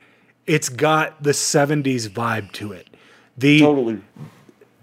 it's 0.51 0.67
got 0.67 1.23
the 1.23 1.31
70s 1.31 2.09
vibe 2.09 2.51
to 2.53 2.73
it. 2.73 2.89
The 3.37 3.59
totally. 3.59 4.01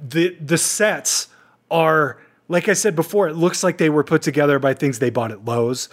the 0.00 0.34
the 0.40 0.56
sets 0.56 1.28
are 1.70 2.18
like 2.48 2.68
I 2.68 2.72
said 2.72 2.96
before, 2.96 3.28
it 3.28 3.34
looks 3.34 3.62
like 3.62 3.76
they 3.76 3.90
were 3.90 4.02
put 4.02 4.22
together 4.22 4.58
by 4.58 4.72
things 4.72 4.98
they 4.98 5.10
bought 5.10 5.30
at 5.30 5.44
Lowe's. 5.44 5.90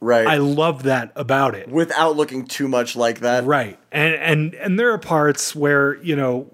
Right. 0.00 0.26
I 0.26 0.36
love 0.36 0.84
that 0.84 1.10
about 1.16 1.56
it. 1.56 1.68
Without 1.68 2.16
looking 2.16 2.46
too 2.46 2.68
much 2.68 2.94
like 2.94 3.20
that. 3.20 3.44
Right. 3.44 3.78
And 3.90 4.14
and 4.14 4.54
and 4.54 4.78
there 4.78 4.92
are 4.92 4.98
parts 4.98 5.56
where, 5.56 5.96
you 6.02 6.14
know, 6.14 6.48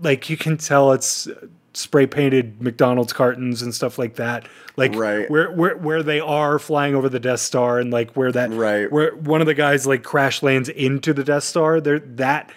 like 0.00 0.30
you 0.30 0.38
can 0.38 0.56
tell 0.56 0.92
it's 0.92 1.28
spray 1.74 2.06
painted 2.06 2.60
McDonald's 2.62 3.12
cartons 3.12 3.62
and 3.62 3.74
stuff 3.74 3.98
like 3.98 4.16
that. 4.16 4.46
Like 4.76 4.94
Right. 4.94 5.30
where 5.30 5.50
where 5.52 5.76
where 5.76 6.02
they 6.02 6.20
are 6.20 6.58
flying 6.58 6.94
over 6.94 7.08
the 7.08 7.20
Death 7.20 7.40
Star 7.40 7.78
and 7.78 7.90
like 7.90 8.12
where 8.14 8.32
that 8.32 8.50
Right. 8.52 8.90
where 8.90 9.14
one 9.14 9.40
of 9.40 9.46
the 9.46 9.54
guys 9.54 9.86
like 9.86 10.02
crash 10.02 10.42
lands 10.42 10.68
into 10.68 11.12
the 11.12 11.24
Death 11.24 11.44
Star. 11.44 11.80
There 11.80 11.98
that 11.98 12.50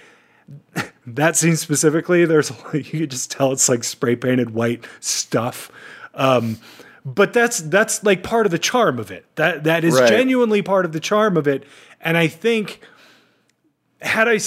that 1.07 1.35
scene 1.35 1.55
specifically, 1.55 2.25
there's 2.25 2.51
you 2.73 2.83
could 2.83 3.11
just 3.11 3.31
tell 3.31 3.51
it's 3.51 3.67
like 3.69 3.83
spray 3.83 4.15
painted 4.15 4.51
white 4.51 4.85
stuff. 4.99 5.71
Um, 6.13 6.59
but 7.03 7.33
that's 7.33 7.59
that's 7.59 8.03
like 8.03 8.23
part 8.23 8.45
of 8.45 8.51
the 8.51 8.59
charm 8.59 8.97
of 8.99 9.11
it. 9.11 9.25
That 9.35 9.63
that 9.65 9.83
is 9.83 9.99
Right. 9.99 10.07
genuinely 10.09 10.61
part 10.61 10.85
of 10.85 10.91
the 10.91 10.99
charm 10.99 11.37
of 11.37 11.47
it. 11.47 11.63
And 12.01 12.17
I 12.17 12.27
think 12.27 12.81
had 14.01 14.27
I, 14.27 14.33
I, 14.33 14.39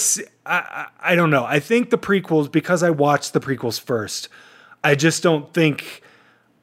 I 0.45 0.87
I 1.01 1.15
don't 1.15 1.29
know. 1.29 1.45
I 1.45 1.59
think 1.59 1.89
the 1.89 1.97
prequels 1.97 2.51
because 2.51 2.83
I 2.83 2.89
watched 2.89 3.33
the 3.33 3.39
prequels 3.39 3.79
first. 3.79 4.29
I 4.83 4.95
just 4.95 5.23
don't 5.23 5.53
think 5.53 6.01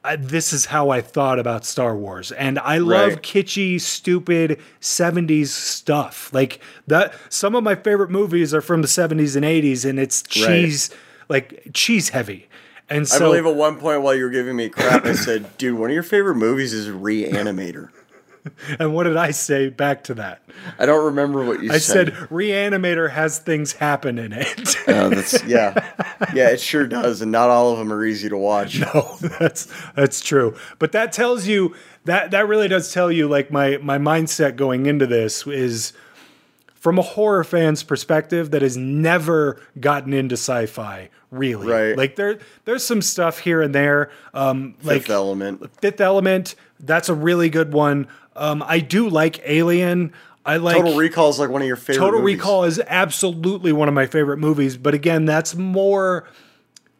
I, 0.03 0.15
this 0.15 0.53
is 0.53 0.65
how 0.67 0.89
I 0.89 1.01
thought 1.01 1.37
about 1.37 1.65
Star 1.65 1.95
Wars. 1.95 2.31
And 2.31 2.59
I 2.59 2.77
love 2.77 3.13
Right. 3.13 3.21
kitschy, 3.21 3.79
stupid 3.81 4.59
'70s 4.79 5.47
stuff. 5.47 6.29
Like 6.33 6.61
that. 6.87 7.13
Some 7.29 7.55
of 7.55 7.63
my 7.63 7.75
favorite 7.75 8.09
movies 8.09 8.53
are 8.53 8.61
from 8.61 8.81
the 8.81 8.87
'70s 8.87 9.35
and 9.35 9.43
'80s, 9.43 9.83
and 9.83 9.99
it's 9.99 10.21
cheese, 10.21 10.89
like 11.29 11.67
cheese 11.73 12.09
heavy. 12.09 12.47
And 12.89 13.05
so 13.05 13.17
I 13.17 13.19
believe 13.19 13.45
at 13.45 13.55
one 13.55 13.77
point 13.79 14.01
while 14.01 14.15
you 14.15 14.23
were 14.23 14.29
giving 14.29 14.55
me 14.55 14.69
crap, 14.69 15.05
I 15.05 15.11
said, 15.13 15.57
"Dude, 15.57 15.77
one 15.77 15.89
of 15.89 15.93
your 15.93 16.03
favorite 16.03 16.35
movies 16.35 16.71
is 16.73 16.87
Reanimator." 16.87 17.89
and 18.79 18.93
what 18.93 19.03
did 19.03 19.17
I 19.17 19.31
say 19.31 19.67
back 19.69 20.05
to 20.05 20.13
that? 20.13 20.41
I 20.79 20.85
don't 20.85 21.03
remember 21.03 21.43
what 21.43 21.61
you 21.61 21.69
I 21.71 21.79
said. 21.79 22.09
I 22.09 22.11
said 22.13 22.29
Reanimator 22.29 23.09
has 23.09 23.39
things 23.39 23.73
happen 23.73 24.17
in 24.17 24.31
it. 24.31 24.77
Uh, 24.87 25.09
that's, 25.09 25.43
yeah, 25.47 25.73
yeah, 26.33 26.49
it 26.49 26.59
sure 26.59 26.87
does, 26.87 27.21
and 27.21 27.31
not 27.31 27.49
all 27.49 27.71
of 27.71 27.79
them 27.79 27.91
are 27.91 28.05
easy 28.05 28.29
to 28.29 28.37
watch. 28.37 28.81
No, 28.93 29.17
that's 29.39 29.67
that's 29.95 30.21
true. 30.21 30.55
But 30.79 30.91
that 30.93 31.11
tells 31.11 31.47
you 31.47 31.75
that 32.05 32.31
that 32.31 32.47
really 32.47 32.67
does 32.67 32.93
tell 32.93 33.11
you 33.11 33.27
like 33.27 33.51
my 33.51 33.77
my 33.77 33.97
mindset 33.97 34.55
going 34.55 34.85
into 34.85 35.05
this 35.05 35.45
is 35.45 35.93
from 36.75 36.97
a 36.97 37.01
horror 37.01 37.43
fan's 37.43 37.83
perspective 37.83 38.51
that 38.51 38.61
has 38.61 38.77
never 38.77 39.61
gotten 39.79 40.13
into 40.13 40.33
sci-fi 40.33 41.09
really. 41.31 41.67
Right. 41.67 41.97
Like 41.97 42.15
there 42.15 42.39
there's 42.65 42.85
some 42.85 43.01
stuff 43.01 43.39
here 43.39 43.61
and 43.61 43.73
there 43.73 44.11
um 44.33 44.75
like 44.83 45.01
Fifth 45.01 45.09
Element. 45.09 45.81
Fifth 45.81 46.01
Element, 46.01 46.55
that's 46.79 47.09
a 47.09 47.13
really 47.13 47.49
good 47.49 47.73
one. 47.73 48.07
Um 48.35 48.63
I 48.65 48.79
do 48.79 49.09
like 49.09 49.41
Alien. 49.45 50.13
I 50.47 50.57
like 50.57 50.77
Total 50.77 50.95
Recall 50.95 51.29
is 51.29 51.37
like 51.39 51.49
one 51.49 51.61
of 51.61 51.67
your 51.67 51.75
favorite. 51.75 52.03
Total 52.03 52.19
movies. 52.21 52.37
Recall 52.37 52.63
is 52.63 52.81
absolutely 52.87 53.71
one 53.73 53.87
of 53.87 53.93
my 53.93 54.05
favorite 54.07 54.37
movies, 54.37 54.77
but 54.77 54.93
again, 54.93 55.25
that's 55.25 55.53
more 55.55 56.27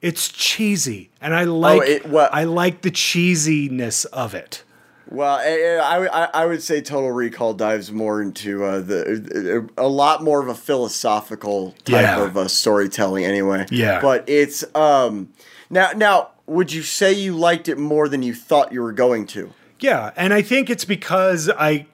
it's 0.02 0.28
cheesy. 0.28 1.10
And 1.22 1.34
I 1.34 1.46
like 1.46 1.80
Oh, 1.80 1.84
it- 1.84 2.06
what- 2.06 2.32
I 2.34 2.44
like 2.44 2.82
the 2.82 2.92
cheesiness 2.92 4.06
of 4.08 4.36
it. 4.36 4.64
Well, 5.10 5.40
I, 5.42 6.08
I, 6.12 6.30
I 6.44 6.46
would 6.46 6.62
say 6.62 6.82
Total 6.82 7.10
Recall 7.12 7.54
dives 7.54 7.94
more 7.94 8.22
into 8.22 8.66
uh, 8.66 8.82
the 8.82 9.70
a 9.78 9.88
lot 9.88 10.22
more 10.22 10.42
of 10.42 10.50
a 10.50 10.54
philosophical 10.54 11.72
type 11.86 12.02
Yeah. 12.02 12.24
of 12.26 12.36
uh, 12.36 12.48
storytelling, 12.50 13.24
anyway. 13.24 13.66
Yeah. 13.72 14.02
But 14.02 14.28
it's 14.28 14.66
um 14.76 15.30
now 15.70 15.92
now 15.96 16.32
would 16.46 16.74
you 16.74 16.82
say 16.82 17.14
you 17.14 17.36
liked 17.38 17.70
it 17.70 17.78
more 17.78 18.10
than 18.10 18.22
you 18.22 18.34
thought 18.34 18.74
you 18.74 18.82
were 18.82 18.92
going 18.92 19.28
to? 19.28 19.54
Yeah, 19.80 20.12
and 20.18 20.34
I 20.34 20.42
think 20.42 20.70
it's 20.70 20.86
because 20.86 21.50
I 21.50 21.86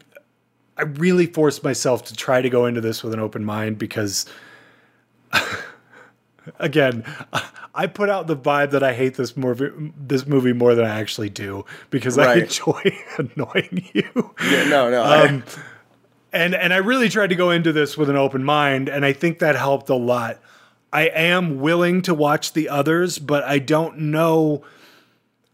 I 0.77 0.83
really 0.83 1.27
forced 1.27 1.63
myself 1.63 2.05
to 2.05 2.15
try 2.15 2.41
to 2.41 2.49
go 2.49 2.65
into 2.65 2.81
this 2.81 3.03
with 3.03 3.13
an 3.13 3.19
open 3.19 3.45
mind 3.45 3.77
because 3.77 4.25
again, 6.59 7.03
I 7.75 7.87
put 7.87 8.09
out 8.09 8.27
the 8.27 8.37
vibe 8.37 8.71
that 8.71 8.83
I 8.83 8.93
hate 8.93 9.15
this 9.15 9.35
movie 9.35 9.69
this 9.97 10.27
movie 10.27 10.53
more 10.53 10.75
than 10.75 10.85
I 10.85 10.99
actually 10.99 11.29
do 11.29 11.65
because 11.89 12.17
I 12.17 12.35
enjoy 12.35 12.81
annoying 13.17 13.89
you. 13.93 14.33
Yeah, 14.43 14.67
no, 14.69 14.89
no. 14.89 15.03
Um, 15.03 15.43
and 16.31 16.55
and 16.55 16.73
I 16.73 16.77
really 16.77 17.09
tried 17.09 17.27
to 17.27 17.35
go 17.35 17.49
into 17.49 17.71
this 17.73 17.97
with 17.97 18.09
an 18.09 18.15
open 18.15 18.43
mind, 18.43 18.89
and 18.89 19.05
I 19.05 19.13
think 19.13 19.39
that 19.39 19.55
helped 19.55 19.89
a 19.89 19.95
lot. 19.95 20.39
I 20.91 21.07
am 21.07 21.59
willing 21.59 22.03
to 22.03 22.13
watch 22.13 22.53
the 22.53 22.69
others, 22.69 23.17
but 23.17 23.43
I 23.43 23.57
don't 23.57 23.97
know. 23.97 24.63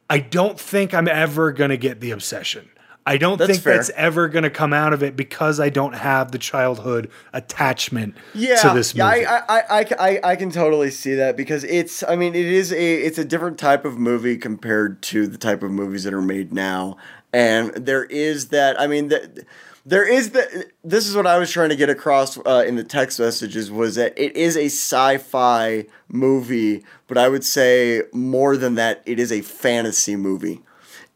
I 0.10 0.20
don't 0.20 0.60
think 0.60 0.94
I'm 0.94 1.08
ever 1.08 1.54
gonna 1.54 1.78
get 1.78 2.02
the 2.02 2.12
obsession. 2.12 2.70
I 3.10 3.18
don't 3.18 3.40
That's 3.40 3.50
think 3.50 3.64
fair. 3.64 3.76
that's 3.76 3.90
ever 3.96 4.28
gonna 4.28 4.52
come 4.52 4.72
out 4.72 4.94
of 4.94 5.02
it 5.02 5.16
because 5.16 5.60
I 5.60 5.70
don't 5.70 5.94
have 5.94 6.32
the 6.32 6.38
childhood 6.38 7.10
attachment 7.34 8.14
yeah, 8.36 8.58
to 8.58 8.70
this 8.70 8.94
movie. 8.94 9.22
yeah, 9.22 9.44
I, 9.50 9.58
I, 9.58 9.80
I, 9.80 9.86
I, 10.00 10.20
I 10.32 10.36
can 10.36 10.52
totally 10.52 10.92
see 10.92 11.16
that 11.16 11.36
because 11.36 11.64
it's, 11.64 12.04
I 12.04 12.16
mean, 12.16 12.36
it 12.36 12.46
is 12.46 12.72
a, 12.72 12.94
it's 12.94 13.18
a 13.18 13.26
different 13.26 13.58
type 13.58 13.84
of 13.84 13.98
movie 13.98 14.38
compared 14.38 15.02
to 15.04 15.26
the 15.26 15.40
type 15.40 15.64
of 15.64 15.72
movies 15.72 16.04
that 16.04 16.14
are 16.14 16.22
made 16.22 16.54
now, 16.54 16.98
and 17.34 17.72
there 17.74 18.04
is 18.04 18.50
that, 18.50 18.80
I 18.80 18.86
mean, 18.86 19.08
that 19.08 19.40
there 19.88 20.08
is 20.08 20.30
the, 20.30 20.68
this 20.84 21.08
is 21.08 21.16
what 21.16 21.26
I 21.26 21.40
was 21.40 21.50
trying 21.50 21.70
to 21.70 21.76
get 21.76 21.90
across 21.90 22.38
uh, 22.38 22.64
in 22.68 22.76
the 22.76 22.84
text 22.84 23.20
messages 23.20 23.72
was 23.72 23.96
that 23.96 24.14
it 24.18 24.36
is 24.36 24.56
a 24.56 24.66
sci-fi 24.66 25.88
movie, 26.10 26.84
but 27.08 27.18
I 27.18 27.28
would 27.28 27.44
say 27.44 28.04
more 28.14 28.56
than 28.56 28.76
that, 28.76 29.02
it 29.08 29.20
is 29.20 29.32
a 29.32 29.42
fantasy 29.42 30.16
movie, 30.16 30.62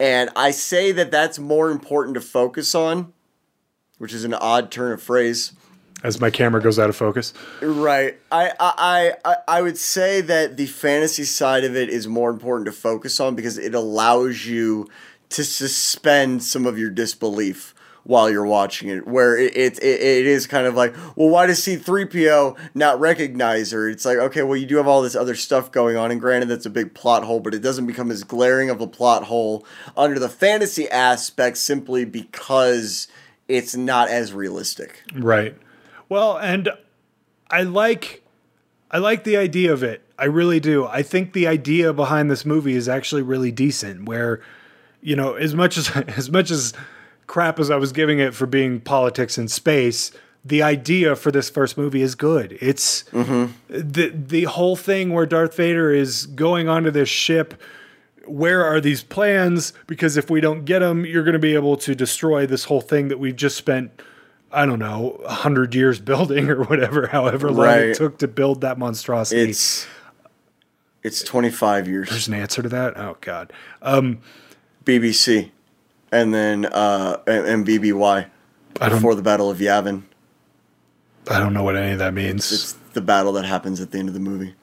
and 0.03 0.29
I 0.35 0.51
say 0.51 0.91
that 0.91 1.11
that's 1.11 1.39
more 1.39 1.71
important 1.71 2.15
to 2.15 2.19
focus 2.19 2.75
on, 2.75 3.13
which 3.99 4.13
is 4.13 4.25
an 4.25 4.33
odd 4.33 4.69
turn 4.69 4.91
of 4.91 5.01
phrase. 5.01 5.53
As 6.03 6.19
my 6.19 6.29
camera 6.29 6.61
goes 6.61 6.77
out 6.77 6.89
of 6.89 6.95
focus. 6.97 7.33
Right. 7.61 8.19
I, 8.29 8.51
I, 8.59 9.13
I, 9.23 9.35
I 9.47 9.61
would 9.61 9.77
say 9.77 10.19
that 10.19 10.57
the 10.57 10.65
fantasy 10.65 11.23
side 11.23 11.63
of 11.63 11.77
it 11.77 11.87
is 11.87 12.05
more 12.05 12.29
important 12.29 12.65
to 12.65 12.73
focus 12.73 13.21
on 13.21 13.35
because 13.35 13.57
it 13.57 13.73
allows 13.73 14.45
you 14.45 14.89
to 15.29 15.45
suspend 15.45 16.43
some 16.43 16.65
of 16.65 16.77
your 16.77 16.89
disbelief 16.89 17.72
while 18.03 18.29
you're 18.29 18.45
watching 18.45 18.89
it. 18.89 19.07
Where 19.07 19.37
it, 19.37 19.55
it, 19.55 19.83
it, 19.83 20.25
is 20.25 20.47
kind 20.47 20.67
of 20.67 20.75
like, 20.75 20.95
well, 21.15 21.29
why 21.29 21.47
does 21.47 21.61
C3PO 21.61 22.57
not 22.73 22.99
recognize 22.99 23.71
her? 23.71 23.89
It's 23.89 24.05
like, 24.05 24.17
okay, 24.17 24.43
well, 24.43 24.57
you 24.57 24.65
do 24.65 24.77
have 24.77 24.87
all 24.87 25.01
this 25.01 25.15
other 25.15 25.35
stuff 25.35 25.71
going 25.71 25.95
on, 25.95 26.11
and 26.11 26.19
granted, 26.19 26.49
that's 26.49 26.65
a 26.65 26.69
big 26.69 26.93
plot 26.93 27.23
hole, 27.23 27.39
but 27.39 27.53
it 27.53 27.59
doesn't 27.59 27.85
become 27.85 28.11
as 28.11 28.23
glaring 28.23 28.69
of 28.69 28.81
a 28.81 28.87
plot 28.87 29.25
hole 29.25 29.65
under 29.95 30.19
the 30.19 30.29
fantasy 30.29 30.89
aspect 30.89 31.57
simply 31.57 32.05
because 32.05 33.07
it's 33.47 33.75
not 33.75 34.09
as 34.09 34.33
realistic. 34.33 35.03
Right. 35.15 35.55
Well, 36.09 36.37
and 36.37 36.69
I 37.49 37.63
like 37.63 38.23
I 38.91 38.99
like 38.99 39.23
the 39.23 39.37
idea 39.37 39.73
of 39.73 39.81
it. 39.83 40.01
I 40.19 40.25
really 40.25 40.59
do. 40.59 40.85
I 40.85 41.01
think 41.01 41.33
the 41.33 41.47
idea 41.47 41.91
behind 41.93 42.29
this 42.29 42.45
movie 42.45 42.75
is 42.75 42.87
actually 42.87 43.23
really 43.23 43.51
decent 43.51 44.05
where 44.05 44.41
you 45.03 45.15
know, 45.15 45.33
as 45.33 45.53
much 45.53 45.77
as 45.77 45.89
as 46.07 46.31
much 46.31 46.49
as 46.49 46.73
crap 47.27 47.59
as 47.59 47.69
I 47.69 47.75
was 47.77 47.91
giving 47.91 48.19
it 48.19 48.33
for 48.33 48.45
being 48.45 48.79
politics 48.79 49.37
in 49.37 49.47
space, 49.47 50.11
the 50.45 50.61
idea 50.61 51.15
for 51.15 51.31
this 51.31 51.49
first 51.49 51.77
movie 51.77 52.01
is 52.01 52.15
good. 52.15 52.57
It's 52.59 53.03
mm-hmm. 53.05 53.53
the 53.69 54.09
the 54.09 54.43
whole 54.43 54.75
thing 54.75 55.13
where 55.13 55.25
Darth 55.25 55.55
Vader 55.55 55.91
is 55.91 56.25
going 56.25 56.67
onto 56.67 56.91
this 56.91 57.09
ship 57.09 57.61
where 58.25 58.63
are 58.65 58.79
these 58.79 59.03
plans? 59.03 59.73
Because 59.87 60.17
if 60.17 60.29
we 60.29 60.41
don't 60.41 60.65
get 60.65 60.79
them, 60.79 61.05
you're 61.05 61.23
going 61.23 61.33
to 61.33 61.39
be 61.39 61.55
able 61.55 61.77
to 61.77 61.95
destroy 61.95 62.45
this 62.45 62.65
whole 62.65 62.81
thing 62.81 63.09
that 63.09 63.19
we've 63.19 63.35
just 63.35 63.57
spent, 63.57 64.01
I 64.51 64.65
don't 64.65 64.79
know, 64.79 65.21
a 65.25 65.33
hundred 65.33 65.75
years 65.75 65.99
building 65.99 66.49
or 66.49 66.63
whatever, 66.63 67.07
however 67.07 67.51
long 67.51 67.65
Right. 67.65 67.81
it 67.89 67.97
took 67.97 68.19
to 68.19 68.27
build 68.27 68.61
that 68.61 68.77
monstrosity. 68.77 69.49
It's 69.49 69.87
it's 71.01 71.21
25 71.21 71.87
years. 71.89 72.09
There's 72.09 72.29
an 72.29 72.33
answer 72.33 72.61
to 72.61 72.69
that. 72.69 72.97
Oh 72.97 73.17
God. 73.19 73.51
Um, 73.81 74.19
BBC, 74.85 75.51
and 76.13 76.33
then 76.33 76.65
uh, 76.65 77.17
and, 77.27 77.45
and 77.45 77.67
BBY 77.67 78.29
I 78.79 78.89
don't. 78.89 78.97
before 78.97 79.15
the 79.15 79.21
Battle 79.21 79.49
of 79.49 79.57
Yavin. 79.57 80.03
I 81.29 81.39
don't 81.39 81.53
know 81.53 81.63
what 81.63 81.75
any 81.75 81.91
of 81.93 81.99
that 81.99 82.13
means. 82.13 82.51
It's 82.51 82.73
the 82.93 83.01
battle 83.01 83.31
that 83.33 83.45
happens 83.45 83.79
at 83.81 83.91
the 83.91 83.97
end 83.97 84.07
of 84.09 84.13
the 84.13 84.19
movie. 84.19 84.55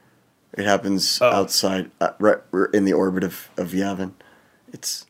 It 0.57 0.65
happens 0.67 1.19
Oh. 1.23 1.27
outside, 1.31 1.91
uh, 2.01 2.11
right 2.19 2.39
we're 2.51 2.67
in 2.67 2.85
the 2.85 2.93
orbit 2.93 3.25
of, 3.25 3.49
of 3.57 3.69
Yavin. 3.71 4.13
It's 4.73 5.07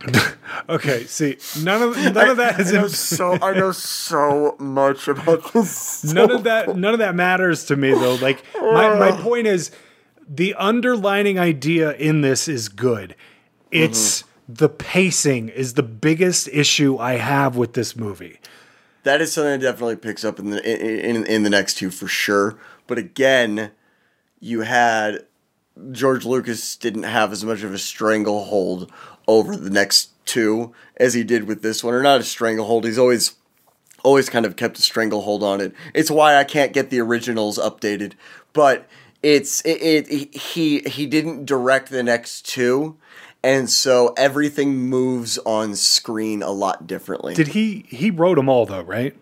okay. 0.68 1.04
See, 1.04 1.36
none 1.62 1.82
of 1.82 1.96
none 2.14 2.28
of 2.30 2.36
that 2.36 2.60
is 2.60 2.72
I 2.72 2.76
know 2.76 2.82
in- 2.84 2.88
so 2.90 3.38
I 3.42 3.52
know 3.54 3.72
so 3.72 4.54
much 4.60 5.08
about 5.08 5.52
this. 5.52 6.04
none 6.04 6.30
of 6.30 6.44
that 6.44 6.76
none 6.76 6.92
of 6.92 7.00
that 7.00 7.14
matters 7.14 7.64
to 7.66 7.76
me 7.76 7.90
though 7.92 8.14
like 8.16 8.44
my, 8.60 8.94
my 8.98 9.10
point 9.20 9.46
is 9.48 9.70
the 10.28 10.54
underlining 10.54 11.38
idea 11.38 11.92
in 11.94 12.20
this 12.20 12.46
is 12.48 12.68
good 12.68 13.16
it's 13.72 14.22
the 14.48 14.68
pacing 14.68 15.48
is 15.50 15.74
the 15.74 15.82
biggest 15.82 16.48
issue 16.48 16.96
i 16.98 17.14
have 17.14 17.56
with 17.56 17.74
this 17.74 17.94
movie 17.94 18.38
That 19.04 19.20
is 19.20 19.32
something 19.32 19.52
that 19.52 19.66
definitely 19.66 19.96
picks 19.96 20.24
up 20.24 20.38
in 20.38 20.50
the 20.50 20.62
in, 20.62 21.24
in, 21.24 21.42
the 21.42 21.50
next 21.50 21.74
two 21.74 21.90
for 21.90 22.08
sure. 22.08 22.58
But 22.86 22.98
again, 22.98 23.70
you 24.40 24.62
had 24.62 25.24
George 25.92 26.24
Lucas 26.24 26.76
didn't 26.76 27.04
have 27.04 27.32
as 27.32 27.44
much 27.44 27.62
of 27.62 27.72
a 27.72 27.78
stranglehold 27.78 28.92
over 29.26 29.56
the 29.56 29.70
next 29.70 30.10
two 30.26 30.74
as 30.96 31.14
he 31.14 31.24
did 31.24 31.44
with 31.44 31.62
this 31.62 31.82
one, 31.82 31.94
or 31.94 32.02
not 32.02 32.20
a 32.20 32.24
stranglehold. 32.24 32.84
He's 32.84 32.98
always 32.98 33.36
always 34.02 34.28
kind 34.28 34.44
of 34.44 34.56
kept 34.56 34.78
a 34.78 34.82
stranglehold 34.82 35.42
on 35.42 35.60
it. 35.60 35.72
It's 35.94 36.10
why 36.10 36.36
I 36.36 36.44
can't 36.44 36.72
get 36.72 36.90
the 36.90 37.00
originals 37.00 37.58
updated, 37.58 38.12
but 38.52 38.86
it's 39.22 39.60
it, 39.62 40.06
it 40.10 40.36
he 40.36 40.80
he 40.80 41.06
didn't 41.06 41.46
direct 41.46 41.90
the 41.90 42.02
next 42.02 42.46
two. 42.46 42.96
And 43.42 43.70
so 43.70 44.14
everything 44.16 44.76
moves 44.88 45.38
on 45.46 45.74
screen 45.76 46.42
a 46.42 46.50
lot 46.50 46.86
differently. 46.86 47.34
did 47.34 47.48
he 47.48 47.84
he 47.88 48.10
wrote 48.10 48.34
them 48.36 48.48
all 48.48 48.66
though 48.66 48.82
right 48.82 49.16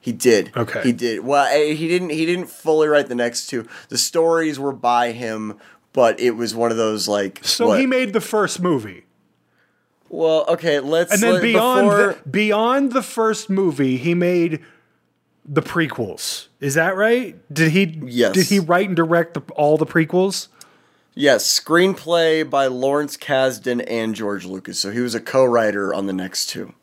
He 0.00 0.12
did. 0.12 0.50
Okay. 0.56 0.82
He 0.82 0.92
did. 0.92 1.20
Well, 1.24 1.46
eh, 1.46 1.72
he 1.74 1.88
didn't. 1.88 2.10
He 2.10 2.26
didn't 2.26 2.46
fully 2.46 2.88
write 2.88 3.06
the 3.06 3.14
next 3.14 3.46
two. 3.46 3.66
The 3.88 3.96
stories 3.98 4.58
were 4.58 4.72
by 4.72 5.12
him, 5.12 5.58
but 5.92 6.18
it 6.20 6.32
was 6.32 6.54
one 6.54 6.70
of 6.70 6.76
those 6.76 7.06
like. 7.08 7.40
so 7.44 7.68
what? 7.68 7.80
he 7.80 7.86
made 7.86 8.12
the 8.12 8.20
first 8.20 8.60
movie 8.60 9.04
Well, 10.08 10.44
okay. 10.48 10.80
Let's. 10.80 11.12
and 11.12 11.22
then 11.22 11.34
let- 11.34 11.42
beyond 11.42 11.88
before- 11.88 12.06
the, 12.24 12.28
beyond 12.28 12.92
the 12.92 13.02
first 13.02 13.48
movie 13.48 13.96
he 13.96 14.14
made 14.14 14.60
the 15.44 15.62
prequels 15.62 16.46
is 16.60 16.74
that 16.74 16.94
right 16.94 17.34
did 17.52 17.72
he 17.72 17.98
Yes. 18.06 18.34
did 18.34 18.46
he 18.46 18.60
write 18.60 18.86
and 18.86 18.94
direct 18.96 19.34
the, 19.34 19.40
all 19.54 19.76
the 19.76 19.84
prequels 19.86 20.46
yes, 21.14 21.44
screenplay 21.60 22.48
by 22.48 22.66
Lawrence 22.66 23.16
Kasdan 23.16 23.84
and 23.88 24.14
George 24.14 24.44
Lucas. 24.44 24.78
So 24.78 24.90
he 24.90 25.00
was 25.00 25.14
a 25.14 25.20
co-writer 25.20 25.92
on 25.94 26.06
the 26.06 26.12
next 26.12 26.46
two. 26.46 26.74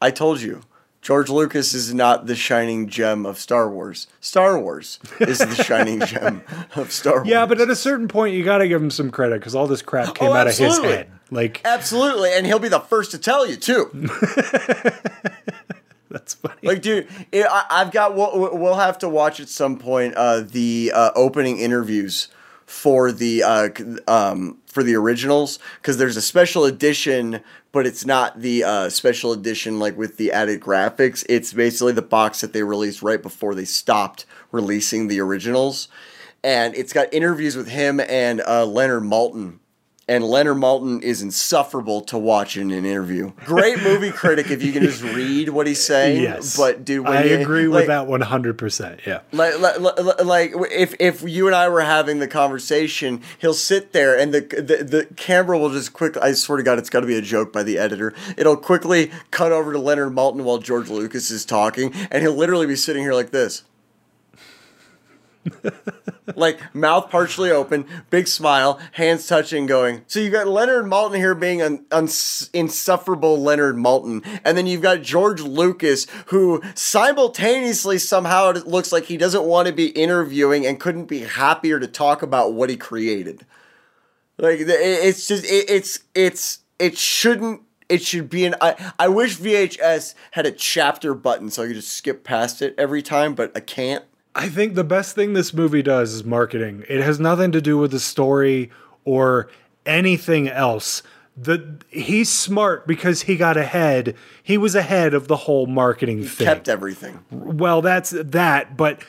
I 0.00 0.10
told 0.10 0.40
you. 0.40 0.62
George 1.06 1.30
Lucas 1.30 1.72
is 1.72 1.94
not 1.94 2.26
the 2.26 2.34
shining 2.34 2.88
gem 2.88 3.24
of 3.26 3.38
Star 3.38 3.70
Wars. 3.70 4.08
Star 4.20 4.58
Wars 4.58 4.98
is 5.20 5.38
the 5.38 5.54
shining 5.62 6.00
gem 6.00 6.42
of 6.74 6.90
Star 6.90 7.18
Wars. 7.18 7.28
Yeah, 7.28 7.46
but 7.46 7.60
at 7.60 7.70
a 7.70 7.76
certain 7.76 8.08
point, 8.08 8.34
you 8.34 8.44
got 8.44 8.58
to 8.58 8.66
give 8.66 8.82
him 8.82 8.90
some 8.90 9.12
credit 9.12 9.38
because 9.38 9.54
all 9.54 9.68
this 9.68 9.82
crap 9.82 10.08
oh, 10.08 10.12
came 10.14 10.30
Oh, 10.30 10.32
out 10.32 10.48
of 10.48 10.58
his 10.58 10.78
head. 10.78 11.08
Like 11.30 11.60
Absolutely, 11.64 12.32
and 12.32 12.44
he'll 12.44 12.58
be 12.58 12.68
the 12.68 12.80
first 12.80 13.12
to 13.12 13.18
tell 13.18 13.46
you 13.46 13.54
too. 13.54 13.88
that's 16.10 16.34
funny. 16.34 16.60
Like, 16.62 16.82
dude, 16.82 17.08
it, 17.32 17.46
I, 17.48 17.64
I've 17.70 17.90
got. 17.90 18.14
We'll, 18.14 18.56
we'll 18.56 18.76
have 18.76 18.98
to 18.98 19.08
watch 19.08 19.40
at 19.40 19.48
some 19.48 19.78
point 19.78 20.14
uh, 20.14 20.40
the 20.40 20.92
uh, 20.94 21.10
opening 21.14 21.58
interviews 21.58 22.28
for 22.66 23.12
the 23.12 23.42
uh, 23.42 23.68
um, 24.08 24.58
for 24.66 24.82
the 24.82 24.94
originals 24.94 25.58
because 25.80 25.98
there's 25.98 26.16
a 26.16 26.22
special 26.22 26.64
edition, 26.64 27.40
but 27.72 27.86
it's 27.86 28.04
not 28.04 28.40
the 28.40 28.64
uh, 28.64 28.88
special 28.90 29.32
edition 29.32 29.78
like 29.78 29.96
with 29.96 30.16
the 30.16 30.32
added 30.32 30.60
graphics. 30.60 31.24
It's 31.28 31.52
basically 31.52 31.92
the 31.92 32.02
box 32.02 32.40
that 32.40 32.52
they 32.52 32.62
released 32.62 33.02
right 33.02 33.22
before 33.22 33.54
they 33.54 33.64
stopped 33.64 34.26
releasing 34.52 35.08
the 35.08 35.20
originals, 35.20 35.88
and 36.44 36.74
it's 36.74 36.92
got 36.92 37.12
interviews 37.12 37.56
with 37.56 37.68
him 37.68 38.00
and 38.00 38.40
uh, 38.42 38.66
Leonard 38.66 39.04
Maltin. 39.04 39.58
And 40.08 40.22
Leonard 40.24 40.56
Maltin 40.58 41.02
is 41.02 41.20
insufferable 41.20 42.00
to 42.02 42.16
watch 42.16 42.56
in 42.56 42.70
an 42.70 42.84
interview. 42.84 43.32
Great 43.44 43.82
movie 43.82 44.10
critic 44.12 44.50
if 44.50 44.62
you 44.62 44.72
can 44.72 44.82
just 44.82 45.02
read 45.02 45.48
what 45.48 45.66
he's 45.66 45.84
saying. 45.84 46.22
Yes, 46.22 46.56
but 46.56 46.84
dude, 46.84 47.04
when 47.04 47.16
I 47.16 47.24
you- 47.24 47.38
agree 47.38 47.66
like- 47.66 47.80
with 47.80 47.86
that 47.88 48.06
one 48.06 48.20
hundred 48.20 48.56
percent. 48.58 49.00
Yeah, 49.06 49.20
like, 49.32 49.58
like, 49.58 50.24
like, 50.24 50.52
if 50.70 50.94
if 51.00 51.22
you 51.22 51.46
and 51.46 51.56
I 51.56 51.68
were 51.68 51.80
having 51.80 52.18
the 52.20 52.28
conversation, 52.28 53.20
he'll 53.38 53.54
sit 53.54 53.92
there 53.92 54.16
and 54.18 54.32
the 54.32 54.40
the, 54.40 54.84
the 54.84 55.08
camera 55.16 55.58
will 55.58 55.70
just 55.70 55.92
quickly. 55.92 56.22
I 56.22 56.32
swear 56.32 56.58
to 56.58 56.62
God, 56.64 56.78
it's 56.78 56.90
got 56.90 57.00
to 57.00 57.06
be 57.06 57.16
a 57.16 57.22
joke 57.22 57.52
by 57.52 57.62
the 57.62 57.78
editor. 57.78 58.14
It'll 58.36 58.56
quickly 58.56 59.10
cut 59.30 59.50
over 59.52 59.72
to 59.72 59.78
Leonard 59.78 60.12
Maltin 60.12 60.42
while 60.44 60.58
George 60.58 60.88
Lucas 60.88 61.30
is 61.30 61.44
talking, 61.44 61.92
and 62.10 62.22
he'll 62.22 62.32
literally 62.34 62.66
be 62.66 62.76
sitting 62.76 63.02
here 63.02 63.14
like 63.14 63.30
this. 63.30 63.64
Like 66.34 66.74
mouth 66.74 67.10
partially 67.10 67.50
open, 67.50 67.86
big 68.10 68.28
smile, 68.28 68.80
hands 68.92 69.26
touching, 69.26 69.66
going. 69.66 70.02
So 70.06 70.20
you 70.20 70.30
got 70.30 70.46
Leonard 70.46 70.86
Maltin 70.86 71.16
here 71.16 71.34
being 71.34 71.62
an 71.62 71.86
insufferable 72.52 73.40
Leonard 73.40 73.76
Maltin, 73.76 74.24
and 74.44 74.56
then 74.56 74.66
you've 74.66 74.82
got 74.82 75.02
George 75.02 75.40
Lucas 75.40 76.06
who 76.26 76.62
simultaneously 76.74 77.98
somehow 77.98 78.50
it 78.50 78.66
looks 78.66 78.92
like 78.92 79.04
he 79.04 79.16
doesn't 79.16 79.44
want 79.44 79.68
to 79.68 79.74
be 79.74 79.88
interviewing 79.88 80.66
and 80.66 80.80
couldn't 80.80 81.06
be 81.06 81.20
happier 81.20 81.78
to 81.80 81.86
talk 81.86 82.22
about 82.22 82.52
what 82.52 82.70
he 82.70 82.76
created. 82.76 83.46
Like 84.38 84.58
it's 84.60 85.26
just 85.26 85.44
it, 85.44 85.70
it's 85.70 86.00
it's 86.14 86.60
it 86.78 86.98
shouldn't. 86.98 87.62
It 87.88 88.02
should 88.02 88.28
be 88.28 88.44
an. 88.44 88.56
I, 88.60 88.92
I 88.98 89.08
wish 89.08 89.38
VHS 89.38 90.14
had 90.32 90.44
a 90.44 90.50
chapter 90.50 91.14
button 91.14 91.50
so 91.50 91.62
I 91.62 91.66
could 91.68 91.76
just 91.76 91.92
skip 91.92 92.24
past 92.24 92.60
it 92.60 92.74
every 92.76 93.00
time, 93.00 93.34
but 93.34 93.52
I 93.54 93.60
can't. 93.60 94.04
I 94.36 94.50
think 94.50 94.74
the 94.74 94.84
best 94.84 95.14
thing 95.14 95.32
this 95.32 95.54
movie 95.54 95.82
does 95.82 96.12
is 96.12 96.22
marketing. 96.22 96.84
It 96.90 97.00
has 97.00 97.18
nothing 97.18 97.52
to 97.52 97.60
do 97.62 97.78
with 97.78 97.90
the 97.90 97.98
story 97.98 98.70
or 99.06 99.48
anything 99.86 100.46
else. 100.46 101.02
The 101.38 101.78
he's 101.88 102.30
smart 102.30 102.86
because 102.86 103.22
he 103.22 103.36
got 103.36 103.56
ahead. 103.56 104.14
He 104.42 104.58
was 104.58 104.74
ahead 104.74 105.14
of 105.14 105.26
the 105.26 105.36
whole 105.36 105.66
marketing 105.66 106.24
thing. 106.24 106.46
Kept 106.46 106.68
everything. 106.68 107.24
Well, 107.30 107.80
that's 107.80 108.10
that, 108.10 108.76
but 108.76 109.02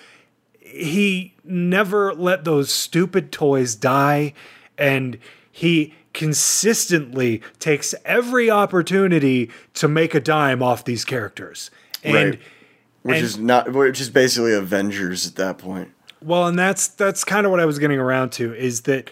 he 0.60 1.36
never 1.44 2.14
let 2.14 2.46
those 2.46 2.72
stupid 2.72 3.32
toys 3.32 3.76
die 3.76 4.34
and 4.78 5.18
he 5.52 5.94
consistently 6.14 7.42
takes 7.60 7.94
every 8.06 8.50
opportunity 8.50 9.52
to 9.74 9.88
make 9.90 10.16
a 10.16 10.20
dime 10.20 10.64
off 10.64 10.86
these 10.86 11.04
characters. 11.04 11.70
And 12.04 12.32
Right. 12.32 12.40
Which 13.04 13.16
and- 13.18 13.26
is 13.26 13.38
not, 13.38 13.72
which 13.74 14.02
is 14.02 14.10
basically 14.10 14.54
Avengers 14.54 15.26
at 15.28 15.36
that 15.36 15.58
point. 15.58 15.90
well, 16.22 16.48
and 16.48 16.58
that's 16.58 16.88
that's 16.88 17.24
kind 17.24 17.46
of 17.46 17.52
what 17.52 17.60
I 17.60 17.66
was 17.66 17.80
getting 17.80 18.00
around 18.00 18.32
to 18.34 18.54
is 18.54 18.82
that 18.82 19.10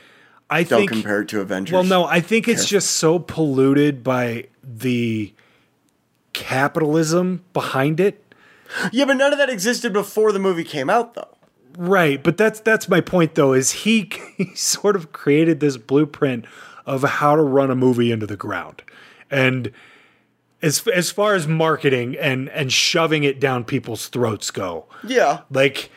I 0.49 0.63
Don't 0.63 0.79
think 0.81 0.91
compare 0.91 1.21
it 1.21 1.29
to 1.29 1.41
Avengers. 1.41 1.73
well, 1.73 1.83
no, 1.83 2.05
I 2.05 2.19
think 2.19 2.47
it's 2.47 2.65
just 2.67 2.91
so 2.91 3.17
polluted 3.19 4.03
by 4.03 4.45
the 4.63 5.33
capitalism 6.33 7.43
behind 7.53 7.99
it. 7.99 8.21
Yeah, 8.91 9.05
but 9.05 9.17
none 9.17 9.31
of 9.31 9.39
that 9.39 9.49
existed 9.49 9.93
before 9.93 10.31
the 10.31 10.39
movie 10.39 10.63
came 10.63 10.89
out, 10.89 11.13
though. 11.13 11.29
Right, 11.77 12.21
but 12.21 12.37
that's 12.37 12.59
that's 12.61 12.87
my 12.87 13.01
point 13.01 13.35
though 13.35 13.53
is 13.53 13.71
he, 13.71 14.09
he 14.37 14.55
sort 14.55 14.95
of 14.95 15.11
created 15.11 15.59
this 15.59 15.77
blueprint 15.77 16.45
of 16.85 17.03
how 17.03 17.35
to 17.35 17.41
run 17.41 17.69
a 17.71 17.75
movie 17.75 18.11
into 18.11 18.25
the 18.27 18.37
ground. 18.37 18.81
And 19.29 19.71
as 20.65 20.85
as 20.87 21.11
far 21.11 21.35
as 21.35 21.47
marketing 21.47 22.17
and 22.19 22.49
and 22.49 22.73
shoving 22.73 23.23
it 23.23 23.39
down 23.39 23.63
people's 23.63 24.07
throats 24.07 24.51
go. 24.51 24.85
Yeah, 25.05 25.41
Like 25.49 25.89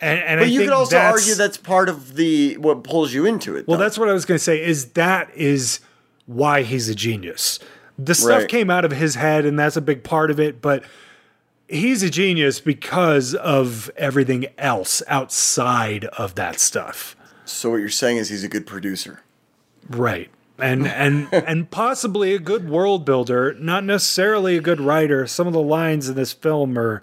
and, 0.00 0.18
and 0.20 0.40
but 0.40 0.46
I 0.48 0.50
you 0.50 0.60
could 0.60 0.70
also 0.70 0.96
that's, 0.96 1.20
argue 1.20 1.34
that's 1.36 1.56
part 1.56 1.88
of 1.88 2.16
the 2.16 2.56
what 2.56 2.82
pulls 2.82 3.12
you 3.14 3.24
into 3.26 3.56
it. 3.56 3.66
Well, 3.68 3.76
though. 3.78 3.84
that's 3.84 3.96
what 3.98 4.08
I 4.08 4.12
was 4.12 4.24
going 4.24 4.38
to 4.38 4.44
say 4.44 4.60
is 4.62 4.90
that 4.92 5.30
is 5.34 5.80
why 6.26 6.62
he's 6.62 6.88
a 6.88 6.94
genius. 6.94 7.58
The 7.98 8.14
stuff 8.14 8.40
Right. 8.40 8.48
came 8.48 8.70
out 8.70 8.84
of 8.84 8.90
his 8.92 9.14
head 9.14 9.46
and 9.46 9.56
that's 9.58 9.76
a 9.76 9.80
big 9.80 10.02
part 10.02 10.30
of 10.32 10.40
it, 10.40 10.60
but 10.60 10.82
he's 11.68 12.02
a 12.02 12.10
genius 12.10 12.58
because 12.60 13.34
of 13.36 13.88
everything 13.96 14.46
else 14.58 15.00
outside 15.06 16.04
of 16.06 16.34
that 16.34 16.58
stuff. 16.58 17.14
so. 17.44 17.70
What 17.70 17.76
you're 17.76 17.88
saying 17.88 18.16
is 18.16 18.28
he's 18.30 18.42
a 18.44 18.48
good 18.48 18.66
producer. 18.66 19.20
Right. 19.88 20.28
And 20.58 20.86
and 20.86 21.28
and 21.32 21.70
possibly 21.70 22.34
a 22.34 22.38
good 22.38 22.68
world 22.68 23.04
builder, 23.04 23.54
not 23.58 23.84
necessarily 23.84 24.56
a 24.56 24.60
good 24.60 24.80
writer. 24.80 25.26
Some 25.26 25.46
of 25.46 25.52
the 25.52 25.62
lines 25.62 26.08
in 26.08 26.14
this 26.14 26.32
film 26.32 26.78
are 26.78 27.02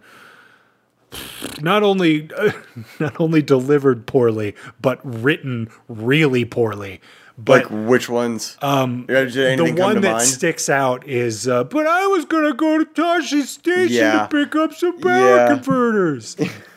not 1.61 1.83
only 1.83 2.29
not 2.99 3.19
only 3.19 3.41
delivered 3.41 4.05
poorly, 4.07 4.55
but 4.81 4.99
written 5.03 5.69
really 5.87 6.45
poorly. 6.45 7.01
But 7.37 7.71
Like 7.71 7.87
which 7.89 8.07
ones? 8.09 8.55
Um, 8.61 9.05
the 9.07 9.73
one 9.77 10.01
that 10.01 10.11
mind? 10.17 10.27
sticks 10.27 10.69
out 10.69 11.07
is, 11.07 11.47
uh, 11.47 11.63
but 11.63 11.87
I 11.87 12.05
was 12.07 12.25
gonna 12.25 12.53
go 12.53 12.77
to 12.77 12.85
Tosche 12.85 13.43
station 13.43 13.95
Yeah. 13.95 14.27
to 14.27 14.45
pick 14.45 14.55
up 14.55 14.73
some 14.73 14.99
power 14.99 15.35
Yeah. 15.37 15.47
converters. 15.55 16.35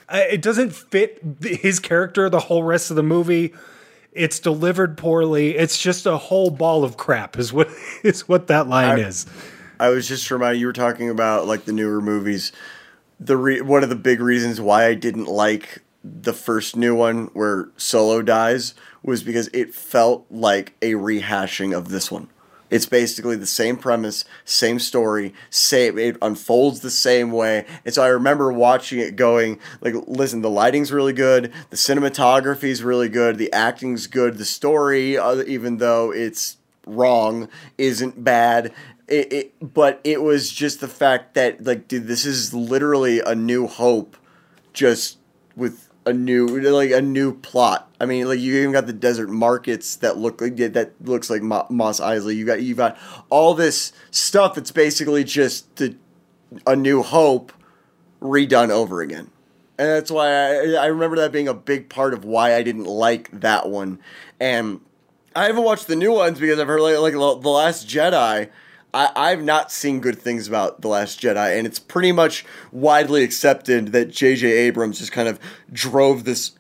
I, 0.09 0.23
it 0.23 0.43
doesn't 0.43 0.71
fit 0.73 1.21
his 1.43 1.81
character 1.81 2.31
the 2.31 2.41
whole 2.41 2.63
rest 2.63 2.91
of 2.91 2.97
the 2.97 3.03
movie. 3.03 3.53
It's 4.15 4.39
delivered 4.39 4.97
poorly. 4.97 5.57
It's 5.57 5.79
just 5.79 6.07
a 6.07 6.17
whole 6.17 6.51
ball 6.51 6.85
of 6.85 6.97
crap. 6.97 7.39
Is 7.39 7.53
what 7.53 7.69
is 8.03 8.29
what 8.29 8.47
that 8.49 8.69
line 8.69 8.99
is. 8.99 9.27
I 9.79 9.89
was 9.89 10.07
just 10.07 10.31
reminded 10.31 10.61
you 10.61 10.67
were 10.67 10.73
talking 10.73 11.11
about 11.11 11.47
like 11.47 11.65
the 11.65 11.73
newer 11.73 12.01
movies. 12.01 12.53
The 13.21 13.37
re- 13.37 13.61
one 13.61 13.83
of 13.83 13.89
the 13.89 13.97
big 13.97 14.21
reasons 14.21 14.61
why 14.61 14.87
I 14.87 14.95
didn't 14.95 15.27
like 15.27 15.83
the 16.05 16.33
first 16.33 16.77
new 16.77 16.95
one 16.95 17.27
where 17.33 17.69
Solo 17.77 18.23
dies 18.23 18.75
was 19.03 19.23
because 19.23 19.49
it 19.53 19.75
felt 19.75 20.27
like 20.31 20.75
a 20.83 20.93
rehashing 20.93 21.77
of 21.77 21.89
this 21.89 22.11
one. 22.11 22.29
It's 22.75 22.87
basically 22.87 23.37
the 23.37 23.47
same 23.47 23.77
premise, 23.77 24.25
same 24.45 24.81
story, 24.81 25.33
same 25.49 25.97
it 25.97 26.17
unfolds 26.21 26.81
the 26.81 26.91
same 26.91 27.31
way. 27.31 27.67
And 27.85 27.95
so 27.95 28.03
I 28.03 28.09
remember 28.09 28.53
watching 28.53 28.99
it 28.99 29.15
going 29.15 29.61
like 29.81 29.95
listen, 30.09 30.43
the 30.43 30.51
lighting's 30.51 30.91
really 30.91 31.13
good, 31.13 31.53
the 31.71 31.77
cinematography's 31.77 32.83
really 32.83 33.09
good, 33.09 33.39
the 33.39 33.53
acting's 33.53 34.09
good, 34.09 34.39
the 34.39 34.45
story 34.45 35.13
even 35.15 35.77
though 35.77 36.13
it's 36.13 36.57
wrong 36.85 37.49
isn't 37.79 38.25
bad 38.25 38.73
it, 39.07 39.33
it 39.33 39.73
but 39.75 40.01
it 40.03 40.21
was 40.21 40.51
just 40.51 40.81
the 40.81 40.89
fact 40.89 41.35
that 41.35 41.65
like 41.65 41.87
dude 41.87 42.09
this 42.09 42.27
is 42.27 42.53
literally 42.53 43.21
a 43.21 43.37
new 43.37 43.69
hope 43.69 44.17
just 44.73 45.19
with 45.55 45.89
a 46.07 46.13
new 46.13 46.47
like 46.47 46.91
a 46.91 47.01
new 47.01 47.35
plot. 47.35 47.91
I 48.01 48.07
mean 48.07 48.27
like 48.29 48.39
you 48.39 48.57
even 48.57 48.73
got 48.73 48.87
the 48.87 48.93
desert 48.93 49.31
markets 49.31 49.97
that 49.97 50.19
look 50.19 50.41
like 50.41 50.57
that 50.57 50.93
looks 51.01 51.31
like 51.31 51.43
Mo- 51.43 51.67
Mos 51.71 52.01
Eisley 52.01 52.37
you 52.37 52.45
got 52.45 52.63
you 52.63 52.75
got 52.75 52.97
all 53.31 53.55
this 53.55 53.93
stuff 54.11 54.55
that's 54.55 54.71
basically 54.71 55.25
just 55.25 55.77
the 55.77 55.97
a 56.67 56.77
new 56.77 57.03
hope 57.03 57.53
redone 58.21 58.71
over 58.71 59.01
again. 59.01 59.31
And 59.77 59.89
that's 59.89 60.11
why 60.11 60.29
I, 60.29 60.73
I 60.75 60.87
remember 60.87 61.17
that 61.17 61.33
being 61.33 61.49
a 61.49 61.55
big 61.55 61.89
part 61.89 62.15
of 62.15 62.25
why 62.25 62.55
i 62.55 62.63
didn't 62.63 62.85
like 62.85 63.31
that 63.41 63.69
one. 63.69 63.99
And 64.39 64.81
I 65.35 65.47
haven't 65.47 65.65
watched 65.65 65.89
the 65.89 65.97
new 65.97 66.13
ones 66.13 66.39
because 66.39 66.61
I've 66.61 66.69
heard 66.69 66.81
like, 66.81 66.99
like 66.99 67.13
the 67.13 67.19
Last 67.49 67.89
Jedi. 67.89 68.51
I, 68.95 69.11
I've 69.17 69.43
not 69.43 69.73
seen 69.73 70.01
good 70.01 70.19
things 70.19 70.47
about 70.47 70.81
the 70.81 70.89
Last 70.89 71.21
Jedi, 71.21 71.59
and 71.59 71.67
it's 71.67 71.81
pretty 71.81 72.13
much 72.13 72.47
widely 72.71 73.25
accepted 73.25 73.89
that 73.89 74.11
J.J. 74.11 74.47
Abrams 74.51 75.01
just 75.01 75.11
kind 75.11 75.29
of 75.29 75.41
drove 75.73 76.25
this 76.25 76.53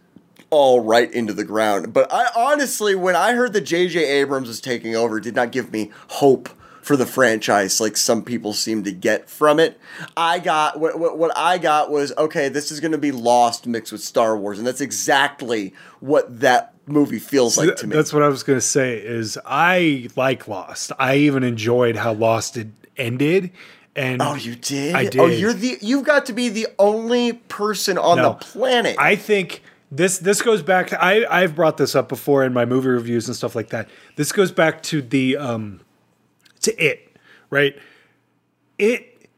all 0.50 0.80
right 0.80 1.10
into 1.12 1.32
the 1.32 1.44
ground. 1.44 1.92
But 1.94 2.12
I 2.12 2.26
honestly, 2.36 2.96
when 2.96 3.14
I 3.14 3.34
heard 3.34 3.52
that 3.52 3.62
J.J. 3.62 4.04
Abrams 4.04 4.48
was 4.48 4.60
taking 4.60 4.96
over, 4.96 5.20
did 5.20 5.36
not 5.36 5.52
give 5.52 5.72
me 5.72 5.92
hope 6.08 6.48
for 6.84 6.96
the 6.96 7.06
franchise 7.06 7.80
like 7.80 7.96
some 7.96 8.22
people 8.22 8.52
seem 8.52 8.84
to 8.84 8.92
get 8.92 9.28
from 9.30 9.58
it. 9.58 9.80
I 10.16 10.38
got 10.38 10.78
what 10.78 10.98
what, 10.98 11.16
what 11.18 11.36
I 11.36 11.58
got 11.58 11.90
was 11.90 12.12
okay, 12.18 12.48
this 12.48 12.70
is 12.70 12.78
going 12.80 12.92
to 12.92 12.98
be 12.98 13.10
Lost 13.10 13.66
mixed 13.66 13.90
with 13.90 14.02
Star 14.02 14.36
Wars, 14.36 14.58
and 14.58 14.66
that's 14.66 14.80
exactly 14.82 15.72
what 16.00 16.40
that 16.40 16.74
movie 16.86 17.18
feels 17.18 17.56
like 17.56 17.76
to 17.76 17.86
me. 17.86 17.96
That's 17.96 18.12
what 18.12 18.22
I 18.22 18.28
was 18.28 18.42
going 18.42 18.58
to 18.58 18.64
say. 18.64 18.98
Is 18.98 19.38
I 19.46 20.08
like 20.14 20.46
Lost. 20.46 20.92
I 20.98 21.16
even 21.16 21.42
enjoyed 21.42 21.96
how 21.96 22.12
Lost 22.12 22.56
had 22.56 22.72
ended. 22.96 23.50
And 23.96 24.20
Oh, 24.20 24.34
you 24.34 24.56
did? 24.56 24.94
I 24.94 25.04
did. 25.04 25.20
Oh, 25.20 25.26
you're 25.26 25.52
the 25.52 25.78
you've 25.80 26.04
got 26.04 26.26
to 26.26 26.32
be 26.32 26.48
the 26.48 26.66
only 26.78 27.32
person 27.32 27.96
on 27.96 28.18
No. 28.18 28.30
the 28.30 28.34
planet. 28.44 28.96
I 28.98 29.14
think 29.16 29.62
this 29.90 30.18
this 30.18 30.42
goes 30.42 30.62
back 30.62 30.88
to 30.88 31.02
I 31.02 31.24
I've 31.42 31.54
brought 31.54 31.76
this 31.76 31.94
up 31.94 32.08
before 32.08 32.44
in 32.44 32.52
my 32.52 32.64
movie 32.64 32.88
reviews 32.88 33.28
and 33.28 33.36
stuff 33.36 33.54
like 33.54 33.68
that. 33.68 33.88
This 34.16 34.32
goes 34.32 34.50
back 34.52 34.82
to 34.84 35.00
the 35.00 35.36
um 35.36 35.80
to 36.64 36.84
it, 36.84 37.16
right? 37.50 37.76
It 38.78 39.28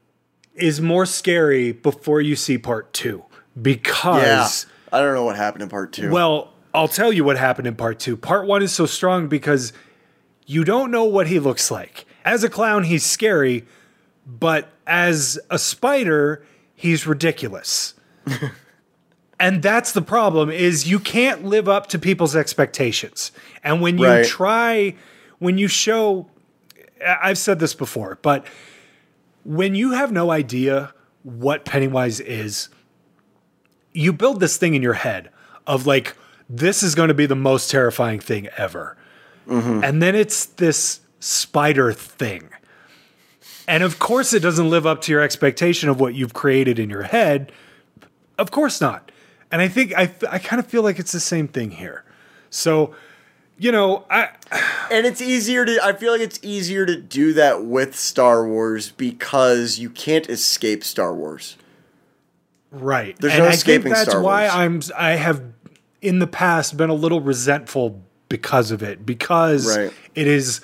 is 0.54 0.80
more 0.80 1.06
scary 1.06 1.72
before 1.72 2.20
you 2.20 2.34
see 2.36 2.58
part 2.58 2.92
2 2.92 3.18
yeah. 3.18 3.24
because 3.62 4.66
I 4.92 5.00
don't 5.00 5.14
know 5.14 5.24
what 5.24 5.36
happened 5.36 5.62
in 5.62 5.68
part 5.68 5.92
2. 5.92 6.10
well, 6.10 6.52
I'll 6.74 6.88
tell 6.88 7.12
you 7.12 7.24
what 7.24 7.36
happened 7.38 7.66
in 7.66 7.74
part 7.74 7.98
2. 8.00 8.16
Part 8.16 8.46
1 8.46 8.62
is 8.62 8.72
so 8.72 8.86
strong 8.86 9.28
because 9.28 9.72
you 10.46 10.64
don't 10.64 10.90
know 10.90 11.04
what 11.04 11.26
he 11.26 11.38
looks 11.38 11.70
like. 11.70 12.06
As 12.24 12.44
a 12.44 12.48
clown, 12.48 12.84
he's 12.84 13.04
scary, 13.04 13.64
but 14.26 14.70
as 14.86 15.38
a 15.50 15.58
spider, 15.58 16.44
he's 16.74 17.06
ridiculous. 17.06 17.94
and 19.40 19.62
that's 19.62 19.92
the 19.92 20.02
problem 20.02 20.50
is 20.50 20.88
you 20.88 20.98
can't 20.98 21.44
live 21.44 21.68
up 21.68 21.86
to 21.88 21.98
people's 21.98 22.34
expectations. 22.36 23.32
And 23.62 23.80
when 23.80 23.98
you 23.98 24.06
Right. 24.06 24.26
try 24.26 24.94
when 25.38 25.58
you 25.58 25.68
show 25.68 26.28
I've 27.04 27.38
said 27.38 27.58
this 27.58 27.74
before, 27.74 28.18
but 28.22 28.46
when 29.44 29.74
you 29.74 29.92
have 29.92 30.12
no 30.12 30.30
idea 30.30 30.92
what 31.22 31.64
Pennywise 31.64 32.20
is, 32.20 32.68
you 33.92 34.12
build 34.12 34.40
this 34.40 34.56
thing 34.56 34.74
in 34.74 34.82
your 34.82 34.94
head 34.94 35.30
of 35.66 35.86
like, 35.86 36.16
this 36.48 36.82
is 36.82 36.94
going 36.94 37.08
to 37.08 37.14
be 37.14 37.26
the 37.26 37.36
most 37.36 37.70
terrifying 37.70 38.20
thing 38.20 38.48
ever. 38.56 38.96
Mm-hmm. 39.48 39.84
And 39.84 40.02
then 40.02 40.14
it's 40.14 40.46
this 40.46 41.00
spider 41.20 41.92
thing. 41.92 42.48
And 43.68 43.82
of 43.82 43.98
course, 43.98 44.32
it 44.32 44.40
doesn't 44.40 44.70
live 44.70 44.86
up 44.86 45.00
to 45.02 45.12
your 45.12 45.22
expectation 45.22 45.88
of 45.88 45.98
what 46.00 46.14
you've 46.14 46.34
created 46.34 46.78
in 46.78 46.88
your 46.88 47.02
head. 47.02 47.50
Of 48.38 48.50
course 48.50 48.80
not. 48.80 49.10
And 49.50 49.60
I 49.60 49.68
think 49.68 49.92
I, 49.96 50.12
I 50.30 50.38
kind 50.38 50.60
of 50.60 50.66
feel 50.66 50.82
like 50.82 50.98
it's 50.98 51.12
the 51.12 51.20
same 51.20 51.48
thing 51.48 51.72
here. 51.72 52.04
So, 52.50 52.94
you 53.58 53.72
know, 53.72 54.04
I, 54.10 54.28
And 54.90 55.06
it's 55.06 55.20
easier 55.20 55.64
to 55.64 55.80
I 55.82 55.92
feel 55.94 56.12
like 56.12 56.20
it's 56.20 56.38
easier 56.42 56.86
to 56.86 56.96
do 56.96 57.32
that 57.34 57.64
with 57.64 57.96
Star 57.96 58.46
Wars 58.46 58.90
because 58.90 59.78
you 59.78 59.90
can't 59.90 60.28
escape 60.28 60.84
Star 60.84 61.14
Wars. 61.14 61.56
Right. 62.70 63.16
There's 63.18 63.32
and 63.34 63.42
no 63.42 63.46
I 63.48 63.50
think 63.52 63.58
escaping 63.58 63.92
that's 63.92 64.14
why 64.14 64.46
I'm 64.48 64.80
I 64.96 65.12
have 65.12 65.42
in 66.02 66.18
the 66.18 66.26
past 66.26 66.76
been 66.76 66.90
a 66.90 66.94
little 66.94 67.20
resentful 67.20 68.02
because 68.28 68.70
of 68.70 68.82
it 68.82 69.06
because 69.06 69.76
Right. 69.76 69.92
it 70.14 70.26
is 70.26 70.60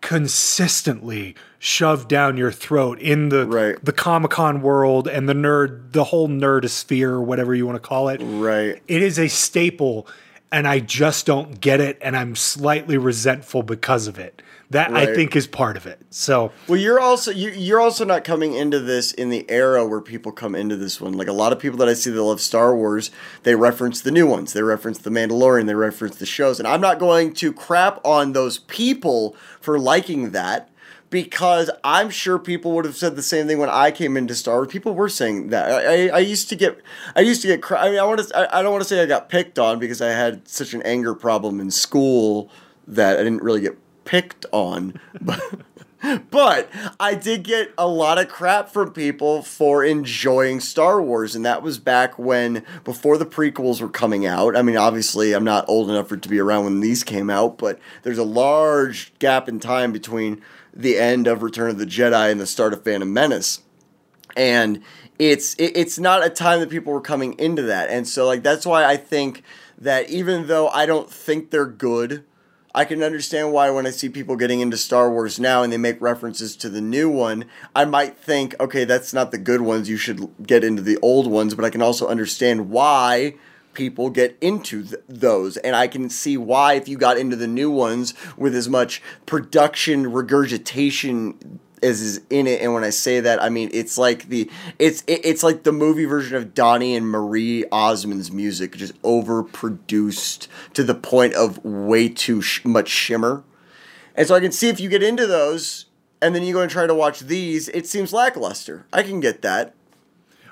consistently 0.00 1.34
shoved 1.58 2.08
down 2.08 2.36
your 2.36 2.52
throat 2.52 2.98
in 3.00 3.30
the 3.30 3.46
Right. 3.46 3.82
the 3.82 3.92
Comic-Con 3.92 4.60
world 4.60 5.08
and 5.08 5.28
the 5.28 5.32
nerd 5.32 5.92
the 5.92 6.04
whole 6.04 6.28
nerdosphere 6.28 7.22
whatever 7.22 7.54
you 7.54 7.66
want 7.66 7.82
to 7.82 7.88
call 7.88 8.08
it. 8.08 8.20
Right. 8.22 8.82
It 8.86 9.02
is 9.02 9.18
a 9.18 9.28
staple 9.28 10.06
and 10.54 10.68
I 10.68 10.78
just 10.78 11.26
don't 11.26 11.60
get 11.60 11.80
it 11.80 11.98
and 12.00 12.16
I'm 12.16 12.36
slightly 12.36 12.96
resentful 12.96 13.64
because 13.64 14.06
of 14.06 14.20
it. 14.20 14.40
That 14.70 14.92
I 14.92 15.12
think 15.12 15.36
is 15.36 15.46
part 15.46 15.76
of 15.76 15.86
it. 15.86 16.00
So 16.10 16.52
Well, 16.68 16.78
you're 16.78 16.98
also 16.98 17.32
you're 17.32 17.80
also 17.80 18.04
not 18.04 18.24
coming 18.24 18.54
into 18.54 18.80
this 18.80 19.12
in 19.12 19.30
the 19.30 19.48
era 19.48 19.86
where 19.86 20.00
people 20.00 20.32
come 20.32 20.54
into 20.54 20.76
this 20.76 21.00
one. 21.00 21.12
Like 21.12 21.28
a 21.28 21.32
lot 21.32 21.52
of 21.52 21.58
people 21.58 21.78
that 21.78 21.88
I 21.88 21.94
see 21.94 22.10
that 22.10 22.22
love 22.22 22.40
Star 22.40 22.74
Wars, 22.74 23.10
they 23.42 23.54
reference 23.54 24.00
the 24.00 24.10
new 24.10 24.26
ones. 24.26 24.52
They 24.52 24.62
reference 24.62 24.98
the 24.98 25.10
Mandalorian. 25.10 25.66
They 25.66 25.74
reference 25.74 26.16
the 26.16 26.26
shows, 26.26 26.58
and 26.58 26.66
I'm 26.66 26.80
not 26.80 26.98
going 26.98 27.34
to 27.34 27.52
crap 27.52 28.00
on 28.04 28.32
those 28.32 28.58
people 28.58 29.36
for 29.60 29.78
liking 29.78 30.30
that 30.30 30.70
because 31.14 31.70
I'm 31.84 32.10
sure 32.10 32.40
people 32.40 32.72
would 32.72 32.84
have 32.84 32.96
said 32.96 33.14
the 33.14 33.22
same 33.22 33.46
thing 33.46 33.58
when 33.58 33.68
I 33.68 33.92
came 33.92 34.16
into 34.16 34.34
Star 34.34 34.56
Wars. 34.56 34.66
People 34.66 34.96
were 34.96 35.08
saying 35.08 35.50
that. 35.50 35.70
I, 35.70 36.08
I, 36.08 36.16
I 36.16 36.18
used 36.18 36.48
to 36.48 36.56
get 36.56 36.82
I 37.14 37.20
used 37.20 37.40
to 37.42 37.46
get. 37.46 37.70
I 37.70 37.90
mean, 37.90 38.00
I 38.00 38.02
want 38.02 38.18
to. 38.18 38.36
I, 38.36 38.58
I 38.58 38.62
don't 38.62 38.72
want 38.72 38.82
to 38.82 38.88
say 38.88 39.00
I 39.00 39.06
got 39.06 39.28
picked 39.28 39.56
on 39.56 39.78
because 39.78 40.02
I 40.02 40.08
had 40.08 40.48
such 40.48 40.74
an 40.74 40.82
anger 40.82 41.14
problem 41.14 41.60
in 41.60 41.70
school 41.70 42.50
that 42.88 43.20
I 43.20 43.22
didn't 43.22 43.44
really 43.44 43.60
get 43.60 43.78
picked 44.04 44.44
on, 44.50 44.98
but. 45.20 45.40
But 46.30 46.68
I 47.00 47.14
did 47.14 47.44
get 47.44 47.72
a 47.78 47.88
lot 47.88 48.18
of 48.18 48.28
crap 48.28 48.68
from 48.68 48.92
people 48.92 49.40
for 49.40 49.82
enjoying 49.82 50.60
Star 50.60 51.00
Wars, 51.00 51.34
and 51.34 51.46
that 51.46 51.62
was 51.62 51.78
back 51.78 52.18
when 52.18 52.62
before 52.84 53.16
the 53.16 53.24
prequels 53.24 53.80
were 53.80 53.88
coming 53.88 54.26
out. 54.26 54.54
I 54.54 54.60
mean, 54.60 54.76
obviously, 54.76 55.32
I'm 55.32 55.44
not 55.44 55.64
old 55.66 55.88
enough 55.88 56.08
for 56.08 56.18
to 56.18 56.28
be 56.28 56.38
around 56.38 56.64
when 56.64 56.80
these 56.80 57.04
came 57.04 57.30
out, 57.30 57.56
but 57.56 57.78
there's 58.02 58.18
a 58.18 58.22
large 58.22 59.18
gap 59.18 59.48
in 59.48 59.60
time 59.60 59.92
between 59.92 60.42
the 60.74 60.98
end 60.98 61.26
of 61.26 61.42
Return 61.42 61.70
of 61.70 61.78
the 61.78 61.86
Jedi 61.86 62.30
and 62.30 62.40
the 62.40 62.46
start 62.46 62.72
of 62.72 62.84
Phantom 62.84 63.12
Menace. 63.12 63.62
And 64.36 64.82
it's 65.18 65.54
it, 65.54 65.76
it's 65.76 65.98
not 65.98 66.26
a 66.26 66.30
time 66.30 66.60
that 66.60 66.70
people 66.70 66.92
were 66.92 67.00
coming 67.00 67.38
into 67.38 67.62
that. 67.62 67.88
And 67.90 68.08
so 68.08 68.26
like 68.26 68.42
that's 68.42 68.66
why 68.66 68.84
i 68.84 68.96
think 68.96 69.42
that 69.78 70.08
even 70.10 70.46
though 70.46 70.68
i 70.68 70.86
don't 70.86 71.10
think 71.10 71.50
they're 71.50 71.66
good 71.66 72.24
i 72.74 72.84
can 72.84 73.02
understand 73.02 73.52
why 73.52 73.70
when 73.70 73.86
i 73.86 73.90
see 73.90 74.08
people 74.08 74.36
getting 74.36 74.60
into 74.60 74.76
star 74.76 75.10
wars 75.10 75.38
now 75.38 75.62
and 75.62 75.72
they 75.72 75.76
make 75.76 76.00
references 76.00 76.56
to 76.56 76.68
the 76.68 76.80
new 76.80 77.08
one 77.08 77.44
i 77.74 77.84
might 77.84 78.16
think 78.16 78.54
okay 78.60 78.84
that's 78.84 79.12
not 79.12 79.30
the 79.30 79.38
good 79.38 79.60
ones. 79.60 79.88
You 79.88 79.96
should 79.96 80.28
get 80.44 80.64
into 80.64 80.82
the 80.82 80.98
old 81.02 81.26
ones. 81.26 81.54
But 81.54 81.64
i 81.64 81.70
can 81.70 81.82
also 81.82 82.08
understand 82.08 82.70
why 82.70 83.34
people 83.74 84.10
get 84.10 84.36
into 84.40 84.82
th- 84.84 85.02
those. 85.08 85.56
And 85.58 85.76
i 85.76 85.86
can 85.86 86.08
see 86.10 86.36
why 86.36 86.74
if 86.74 86.88
you 86.88 86.96
got 86.96 87.18
into 87.18 87.36
the 87.36 87.46
new 87.46 87.70
ones 87.70 88.14
with 88.36 88.54
as 88.54 88.68
much 88.68 89.02
production 89.26 90.12
regurgitation 90.12 91.60
as 91.82 92.00
is 92.00 92.22
in 92.30 92.46
it. 92.46 92.62
And 92.62 92.72
when 92.72 92.84
i 92.84 92.90
say 92.90 93.20
that 93.20 93.42
i 93.42 93.48
mean 93.48 93.68
it's 93.72 93.98
like 93.98 94.28
the 94.28 94.50
it's 94.78 95.02
it, 95.06 95.20
it's 95.24 95.42
like 95.42 95.64
the 95.64 95.72
movie 95.72 96.06
version 96.06 96.36
of 96.36 96.54
donnie 96.54 96.96
and 96.96 97.08
marie 97.08 97.64
osmond's 97.70 98.32
music 98.32 98.76
just 98.76 99.00
overproduced 99.02 100.48
to 100.72 100.82
the 100.82 100.94
point 100.94 101.34
of 101.34 101.62
way 101.64 102.08
too 102.08 102.40
sh- 102.40 102.64
much 102.64 102.88
shimmer. 102.88 103.44
And 104.14 104.26
so 104.26 104.34
i 104.34 104.40
can 104.40 104.52
see 104.52 104.68
if 104.68 104.80
you 104.80 104.88
get 104.88 105.02
into 105.02 105.26
those 105.26 105.86
and 106.22 106.34
then 106.34 106.42
you 106.42 106.54
go 106.54 106.62
and 106.62 106.70
try 106.70 106.86
to 106.86 106.94
watch 106.94 107.20
these 107.20 107.68
it 107.68 107.86
seems 107.86 108.12
lackluster. 108.12 108.86
I 108.92 109.02
can 109.02 109.20
get 109.20 109.42
that 109.42 109.74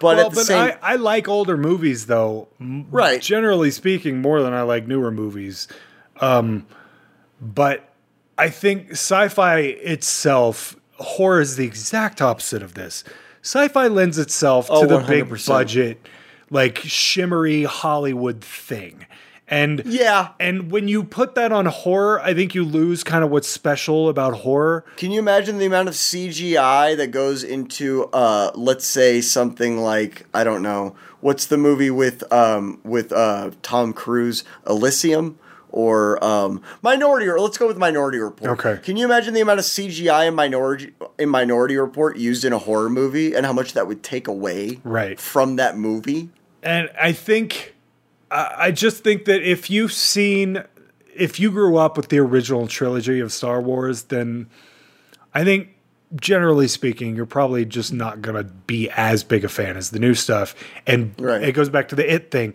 but 0.03 0.17
well, 0.19 0.27
at 0.27 0.33
the 0.33 0.37
but 0.37 0.45
same 0.47 0.59
I, 0.61 0.77
I 0.83 0.97
like 0.97 1.29
older 1.29 1.57
movies 1.57 2.07
though. 2.07 2.49
Right. 2.61 3.23
Generally 3.23 3.71
speaking, 3.71 4.21
more 4.21 4.43
than 4.43 4.53
I 4.53 4.63
like 4.63 4.87
newer 4.87 5.11
movies. 5.11 5.67
Um, 6.21 6.67
but 7.41 7.89
I 8.37 8.51
think 8.51 8.91
sci-fi 8.93 9.59
itself, 9.61 10.77
horror 10.99 11.41
is 11.41 11.57
the 11.57 11.65
exact 11.65 12.21
opposite 12.21 12.63
of 12.63 12.75
this. 12.75 13.03
Sci-fi 13.43 13.87
lends 13.89 14.19
itself 14.19 14.67
Oh, 14.71 14.83
to 14.83 14.87
the 14.87 14.99
big 15.01 15.25
100%. 15.25 15.49
budget, 15.49 16.07
like 16.51 16.79
shimmery 16.79 17.65
Hollywood 17.65 18.43
thing. 18.45 19.07
And 19.53 19.83
Yeah. 19.85 20.29
and 20.41 20.71
when 20.73 20.89
you 20.89 21.05
put 21.05 21.35
that 21.35 21.53
on 21.53 21.67
horror, 21.67 22.19
I 22.23 22.33
think 22.33 22.55
you 22.55 22.65
lose 22.65 23.05
kind 23.05 23.23
of 23.23 23.29
what's 23.31 23.47
special 23.49 24.09
about 24.09 24.33
horror. 24.39 24.83
Can 24.97 25.11
you 25.11 25.19
imagine 25.19 25.59
the 25.59 25.67
amount 25.67 25.89
of 25.91 25.95
CGI 25.95 26.97
that 26.97 27.09
goes 27.11 27.45
into, 27.45 28.05
uh, 28.15 28.51
let's 28.55 28.87
say 28.87 29.21
something 29.21 29.77
like 29.77 30.25
I 30.33 30.43
don't 30.43 30.63
know, 30.63 30.95
what's 31.21 31.45
the 31.45 31.59
movie 31.59 31.91
with 31.91 32.25
um, 32.33 32.81
with 32.83 33.13
uh, 33.13 33.51
Tom 33.63 33.93
Cruise, 33.93 34.43
Elysium, 34.67 35.39
or 35.71 36.23
um, 36.25 36.63
Minority? 36.81 37.29
Or 37.29 37.39
let's 37.39 37.59
go 37.59 37.67
with 37.67 37.77
Minority 37.77 38.19
Report. 38.21 38.59
Okay. 38.59 38.81
Can 38.83 38.97
you 38.97 39.05
imagine 39.05 39.35
the 39.35 39.43
amount 39.43 39.59
of 39.59 39.67
CGI 39.67 40.29
in 40.29 40.35
Minority 40.35 40.95
in 41.19 41.29
Minority 41.29 41.77
Report 41.77 42.17
used 42.17 42.47
in 42.47 42.55
a 42.55 42.59
horror 42.59 42.89
movie, 42.89 43.35
and 43.35 43.45
how 43.45 43.53
much 43.53 43.75
that 43.75 43.87
would 43.87 44.03
take 44.03 44.27
away 44.27 44.81
Right. 44.83 45.21
from 45.21 45.57
that 45.57 45.77
movie? 45.77 46.31
And 46.63 46.89
I 46.99 47.13
think, 47.13 47.72
I 48.33 48.55
I 48.67 48.71
just 48.71 49.05
think 49.05 49.27
that 49.27 49.43
if 49.43 49.71
you've 49.71 49.93
seen, 49.93 50.63
if 51.15 51.39
you 51.39 51.51
grew 51.51 51.77
up 51.77 51.97
with 51.97 52.09
the 52.09 52.19
original 52.19 52.67
trilogy 52.67 53.21
of 53.21 53.33
Star 53.33 53.61
Wars, 53.61 54.05
then 54.05 54.49
I 55.35 55.45
think, 55.45 55.69
generally 56.21 56.69
speaking, 56.69 57.15
you're 57.17 57.27
probably 57.27 57.65
just 57.65 57.93
not 57.93 58.23
going 58.23 58.37
to 58.37 58.45
be 58.45 58.91
as 58.91 59.23
big 59.25 59.45
a 59.45 59.49
fan 59.49 59.77
as 59.77 59.91
the 59.91 59.99
new 59.99 60.15
stuff. 60.15 60.55
And 60.87 61.15
Right. 61.19 61.43
it 61.43 61.53
goes 61.53 61.69
back 61.69 61.89
to 61.89 61.95
the 61.95 62.11
it 62.15 62.31
thing. 62.31 62.55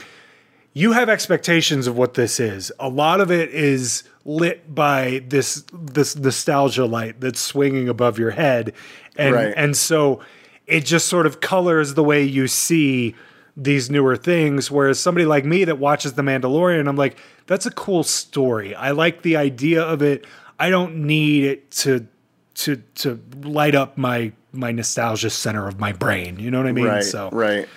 You 0.74 0.91
have 0.91 1.10
expectations 1.10 1.88
of 1.88 1.98
what 1.98 2.14
this 2.14 2.40
is. 2.40 2.72
A 2.80 2.88
lot 2.90 3.20
of 3.20 3.32
it 3.32 3.49
is 3.49 4.04
lit 4.26 4.74
by 4.76 5.24
this 5.28 5.64
this 5.74 6.16
nostalgia 6.16 6.86
light 6.86 7.20
that's 7.20 7.40
swinging 7.40 7.90
above 7.90 8.20
your 8.20 8.32
head, 8.32 8.74
and 9.16 9.34
Right. 9.36 9.54
and 9.58 9.76
so 9.76 10.20
it 10.68 10.86
just 10.86 11.08
sort 11.08 11.26
of 11.26 11.40
colors 11.40 11.94
the 11.95 12.04
way 12.04 12.22
you 12.24 12.48
see 12.48 13.16
these 13.58 13.90
newer 13.90 14.16
things. 14.16 14.72
Whereas 14.72 15.00
somebody 15.00 15.26
like 15.26 15.44
me 15.44 15.66
that 15.66 15.80
watches 15.80 16.14
The 16.14 16.22
Mandalorian, 16.22 16.88
I'm 16.88 16.96
like, 16.96 17.18
that's 17.48 17.66
a 17.66 17.72
cool 17.72 18.04
story. 18.04 18.76
I 18.76 18.92
like 18.92 19.24
the 19.24 19.36
idea 19.36 19.82
of 19.82 20.02
it. 20.02 20.26
I 20.60 20.70
don't 20.70 21.08
need 21.08 21.44
it 21.44 21.72
to 21.72 22.08
to 22.56 22.78
to 22.96 23.20
light 23.44 23.76
up 23.76 23.98
my 23.98 24.32
my 24.52 24.72
nostalgia 24.72 25.30
center 25.30 25.68
of 25.68 25.80
my 25.80 25.92
brain. 25.92 26.40
You 26.40 26.52
know 26.52 26.60
what 26.60 26.68
I 26.68 26.72
mean? 26.72 26.86
Right. 26.86 27.04
so 27.04 27.30
Right. 27.32 27.68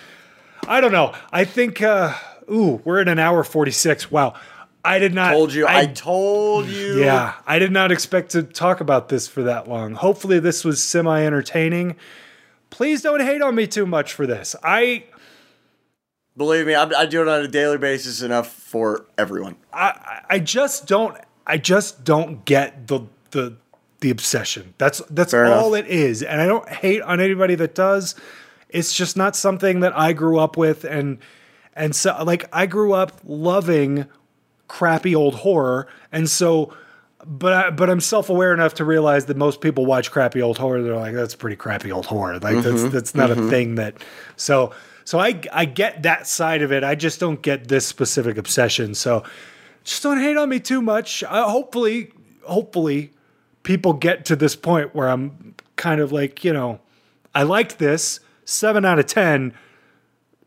I 0.67 0.79
don't 0.79 0.91
know. 0.91 1.13
I 1.31 1.45
think 1.45 1.81
uh 1.81 2.15
ooh, 2.49 2.81
we're 2.83 3.01
at 3.01 3.07
an 3.07 3.19
hour 3.19 3.43
46. 3.43 4.11
Wow. 4.11 4.35
I 4.83 4.97
did 4.97 5.13
not 5.13 5.31
Told 5.31 5.53
you. 5.53 5.67
I, 5.67 5.85
told 5.85 6.65
you. 6.65 6.99
yeah, 7.03 7.35
I 7.45 7.59
did 7.59 7.71
not 7.71 7.91
expect 7.91 8.31
to 8.31 8.41
talk 8.41 8.81
about 8.81 9.09
this 9.09 9.27
for 9.27 9.43
that 9.43 9.67
long. 9.67 9.93
Hopefully, 9.93 10.39
this 10.39 10.65
was 10.65 10.83
semi 10.83 11.23
entertaining. 11.23 11.95
Please 12.71 13.03
don't 13.03 13.21
hate 13.21 13.43
on 13.43 13.53
me 13.53 13.67
too 13.67 13.85
much 13.85 14.13
for 14.13 14.25
this. 14.25 14.55
I, 14.63 15.03
Believe 16.41 16.65
me, 16.65 16.73
I, 16.73 16.83
I 16.85 17.05
do 17.05 17.21
it 17.21 17.27
on 17.27 17.41
a 17.41 17.47
daily 17.47 17.77
basis 17.77 18.23
enough 18.23 18.51
for 18.51 19.05
everyone. 19.15 19.57
I, 19.71 20.21
I 20.27 20.39
just 20.39 20.87
don't. 20.87 21.15
I 21.45 21.59
just 21.59 22.03
don't 22.03 22.43
get 22.45 22.87
the 22.87 23.01
the 23.29 23.57
the 23.99 24.09
obsession. 24.09 24.73
That's 24.79 25.03
that's 25.11 25.31
Fair 25.31 25.45
all 25.53 25.75
enough. 25.75 25.87
it 25.87 25.91
is, 25.93 26.23
and 26.23 26.41
I 26.41 26.47
don't 26.47 26.67
hate 26.67 27.03
on 27.03 27.19
anybody 27.19 27.53
that 27.55 27.75
does. 27.75 28.15
It's 28.69 28.91
just 28.91 29.15
not 29.15 29.35
something 29.35 29.81
that 29.81 29.95
I 29.95 30.13
grew 30.13 30.39
up 30.39 30.57
with, 30.57 30.83
and 30.83 31.19
and 31.75 31.95
so 31.95 32.23
like 32.23 32.45
I 32.51 32.65
grew 32.65 32.93
up 32.93 33.21
loving 33.23 34.07
crappy 34.67 35.13
old 35.13 35.35
horror, 35.35 35.87
and 36.11 36.27
so. 36.27 36.73
But 37.23 37.53
I, 37.53 37.69
but 37.69 37.87
I'm 37.87 37.99
self 37.99 38.31
aware 38.31 38.51
enough 38.51 38.73
to 38.75 38.83
realize 38.83 39.25
that 39.27 39.37
most 39.37 39.61
people 39.61 39.85
watch 39.85 40.09
crappy 40.09 40.41
old 40.41 40.57
horror. 40.57 40.81
They're 40.81 40.95
like, 40.95 41.13
that's 41.13 41.35
pretty 41.35 41.55
crappy 41.55 41.91
old 41.91 42.07
horror. 42.07 42.39
Like 42.39 42.55
Mm-hmm. 42.55 42.61
that's 42.77 42.91
that's 42.91 43.13
not 43.13 43.29
a 43.29 43.35
thing 43.47 43.75
that. 43.75 43.93
So 44.37 44.73
so 45.03 45.19
I 45.19 45.41
I 45.51 45.65
get 45.65 46.03
that 46.03 46.27
side 46.27 46.61
of 46.61 46.71
it. 46.71 46.83
I 46.83 46.95
just 46.95 47.19
don't 47.19 47.41
get 47.41 47.67
this 47.67 47.85
specific 47.85 48.37
obsession. 48.37 48.95
So 48.95 49.23
just 49.83 50.03
don't 50.03 50.19
hate 50.19 50.37
on 50.37 50.49
me 50.49 50.59
too 50.59 50.81
much. 50.81 51.23
Uh, 51.23 51.49
hopefully, 51.49 52.11
hopefully, 52.43 53.11
people 53.63 53.93
get 53.93 54.25
to 54.25 54.35
this 54.35 54.55
point 54.55 54.93
where 54.95 55.09
I'm 55.09 55.55
kind 55.75 56.01
of 56.01 56.11
like, 56.11 56.43
you 56.43 56.53
know, 56.53 56.79
I 57.33 57.43
liked 57.43 57.79
this 57.79 58.19
seven 58.45 58.85
out 58.85 58.99
of 58.99 59.07
ten, 59.07 59.53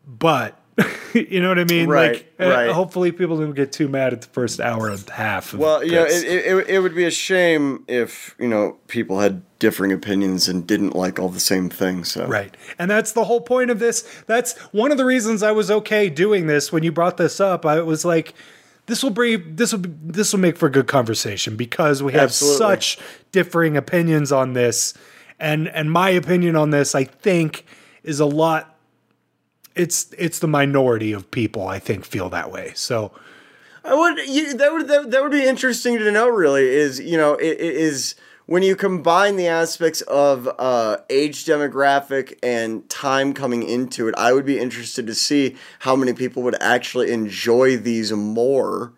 but 0.05 0.59
you 1.13 1.41
know 1.41 1.49
what 1.49 1.59
I 1.59 1.63
mean? 1.65 1.87
Right, 1.87 2.13
like, 2.13 2.33
uh, 2.39 2.49
right. 2.49 2.71
hopefully, 2.71 3.11
people 3.11 3.37
don't 3.37 3.53
get 3.53 3.71
too 3.71 3.87
mad 3.87 4.13
at 4.13 4.21
the 4.21 4.27
first 4.27 4.59
hour 4.59 4.89
and 4.89 5.07
a 5.07 5.11
half. 5.11 5.53
Well, 5.53 5.83
you 5.83 5.93
know, 5.93 6.05
it, 6.05 6.23
it, 6.23 6.69
it 6.69 6.79
would 6.79 6.95
be 6.95 7.05
a 7.05 7.11
shame 7.11 7.85
if 7.87 8.35
you 8.39 8.47
know 8.47 8.77
people 8.87 9.19
had 9.19 9.41
differing 9.65 9.91
opinions 9.91 10.47
and 10.47 10.67
didn't 10.67 10.95
like 10.95 11.17
all 11.17 11.27
the 11.27 11.39
same 11.39 11.71
things. 11.71 12.11
So. 12.11 12.27
Right. 12.27 12.55
And 12.77 12.91
that's 12.91 13.13
the 13.13 13.23
whole 13.23 13.41
point 13.41 13.71
of 13.71 13.79
this. 13.79 14.03
That's 14.27 14.55
one 14.71 14.91
of 14.91 14.99
the 14.99 15.05
reasons 15.05 15.41
I 15.41 15.53
was 15.53 15.71
okay 15.71 16.07
doing 16.07 16.45
this 16.45 16.71
when 16.71 16.83
you 16.83 16.91
brought 16.91 17.17
this 17.17 17.39
up. 17.39 17.65
I 17.65 17.81
was 17.81 18.05
like 18.05 18.35
this 18.85 19.01
will 19.01 19.09
bring 19.09 19.55
this 19.55 19.71
will 19.71 19.79
be, 19.79 19.89
this 20.03 20.31
will 20.31 20.39
make 20.39 20.55
for 20.55 20.67
a 20.67 20.71
good 20.71 20.87
conversation 20.87 21.55
because 21.55 22.03
we 22.03 22.11
have 22.11 22.25
Absolutely. 22.25 22.59
such 22.59 22.99
differing 23.31 23.75
opinions 23.75 24.31
on 24.31 24.53
this. 24.53 24.93
And 25.39 25.67
and 25.69 25.91
my 25.91 26.11
opinion 26.11 26.55
on 26.55 26.69
this 26.69 26.93
I 26.93 27.05
think 27.05 27.65
is 28.03 28.19
a 28.19 28.27
lot 28.27 28.77
it's 29.73 30.13
it's 30.15 30.37
the 30.37 30.47
minority 30.47 31.11
of 31.11 31.31
people 31.31 31.67
I 31.67 31.79
think 31.79 32.05
feel 32.05 32.29
that 32.29 32.51
way. 32.51 32.71
So 32.75 33.11
I 33.83 33.95
would 33.95 34.29
you, 34.29 34.53
that 34.57 34.71
would 34.71 34.87
that, 34.89 35.09
that 35.09 35.23
would 35.23 35.31
be 35.31 35.43
interesting 35.43 35.97
to 35.97 36.11
know. 36.11 36.27
Really, 36.27 36.67
is 36.67 36.99
you 36.99 37.17
know 37.17 37.33
it, 37.33 37.59
it 37.59 37.75
is 37.75 38.13
when 38.45 38.63
you 38.63 38.75
combine 38.75 39.35
the 39.35 39.47
aspects 39.47 40.01
of 40.01 40.47
uh, 40.59 40.97
age 41.09 41.45
demographic 41.45 42.37
and 42.43 42.87
time 42.89 43.33
coming 43.33 43.63
into 43.63 44.07
it. 44.07 44.15
I 44.17 44.33
would 44.33 44.45
be 44.45 44.59
interested 44.59 45.07
to 45.07 45.15
see 45.15 45.55
how 45.79 45.95
many 45.95 46.13
people 46.13 46.43
would 46.43 46.61
actually 46.61 47.11
enjoy 47.11 47.77
these 47.77 48.11
more. 48.11 48.93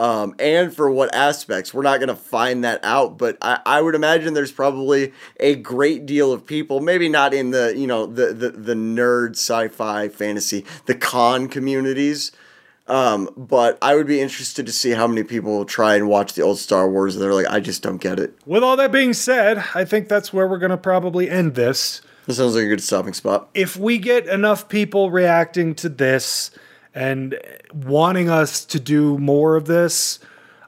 Um, 0.00 0.36
and 0.38 0.72
for 0.72 0.88
what 0.88 1.12
aspects 1.12 1.74
we're 1.74 1.82
not 1.82 1.98
going 1.98 2.08
to 2.08 2.14
find 2.14 2.62
that 2.62 2.78
out 2.84 3.18
but 3.18 3.36
I, 3.42 3.58
I 3.66 3.82
would 3.82 3.96
imagine 3.96 4.32
there's 4.32 4.52
probably 4.52 5.12
a 5.40 5.56
great 5.56 6.06
deal 6.06 6.32
of 6.32 6.46
people 6.46 6.78
maybe 6.78 7.08
not 7.08 7.34
in 7.34 7.50
the 7.50 7.74
you 7.76 7.88
know 7.88 8.06
the 8.06 8.32
the, 8.32 8.50
the 8.50 8.74
nerd 8.74 9.30
sci-fi 9.30 10.08
fantasy 10.08 10.64
the 10.86 10.94
con 10.94 11.48
communities 11.48 12.30
um, 12.88 13.28
but 13.36 13.78
I 13.82 13.94
would 13.94 14.06
be 14.06 14.20
interested 14.20 14.66
to 14.66 14.72
see 14.72 14.90
how 14.90 15.06
many 15.06 15.22
people 15.22 15.64
try 15.64 15.94
and 15.96 16.08
watch 16.08 16.32
the 16.34 16.42
old 16.42 16.58
Star 16.58 16.90
Wars 16.90 17.14
and 17.14 17.22
they're 17.22 17.34
like, 17.34 17.46
I 17.48 17.60
just 17.60 17.82
don't 17.82 17.98
get 17.98 18.18
it. 18.18 18.34
with 18.46 18.62
all 18.62 18.76
that 18.76 18.90
being 18.92 19.12
said, 19.12 19.62
I 19.74 19.84
think 19.84 20.08
that's 20.08 20.32
where 20.32 20.46
we're 20.48 20.58
going 20.58 20.70
to 20.70 20.76
probably 20.76 21.28
end 21.30 21.54
this. 21.54 22.00
This 22.26 22.36
sounds 22.36 22.54
like 22.54 22.64
a 22.64 22.68
good 22.68 22.82
stopping 22.82 23.14
spot. 23.14 23.48
if 23.54 23.76
we 23.76 23.98
get 23.98 24.26
enough 24.26 24.68
people 24.68 25.10
reacting 25.10 25.74
to 25.76 25.88
this 25.88 26.50
and 26.94 27.38
wanting 27.72 28.28
us 28.28 28.64
to 28.66 28.80
do 28.80 29.16
more 29.18 29.56
of 29.56 29.66
this, 29.66 30.18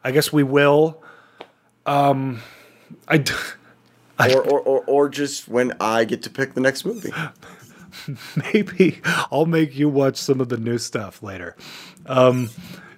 I 0.05 0.11
guess 0.13 0.33
we 0.33 0.43
will. 0.43 1.03
Um, 1.87 2.41
I 3.09 3.19
d- 3.19 3.33
Or, 4.19 4.43
or, 4.43 4.61
or, 4.61 4.85
or 4.87 5.09
just 5.09 5.49
when 5.49 5.73
I 5.81 6.05
get 6.05 6.23
to 6.25 6.31
pick 6.31 6.53
the 6.55 6.61
next 6.61 6.85
movie. 6.85 7.13
maybe 8.53 9.01
I'll 9.33 9.47
make 9.47 9.75
you 9.77 9.89
watch 9.89 10.17
some 10.17 10.41
of 10.41 10.49
the 10.51 10.57
new 10.59 10.79
stuff 10.79 11.23
later. 11.23 11.57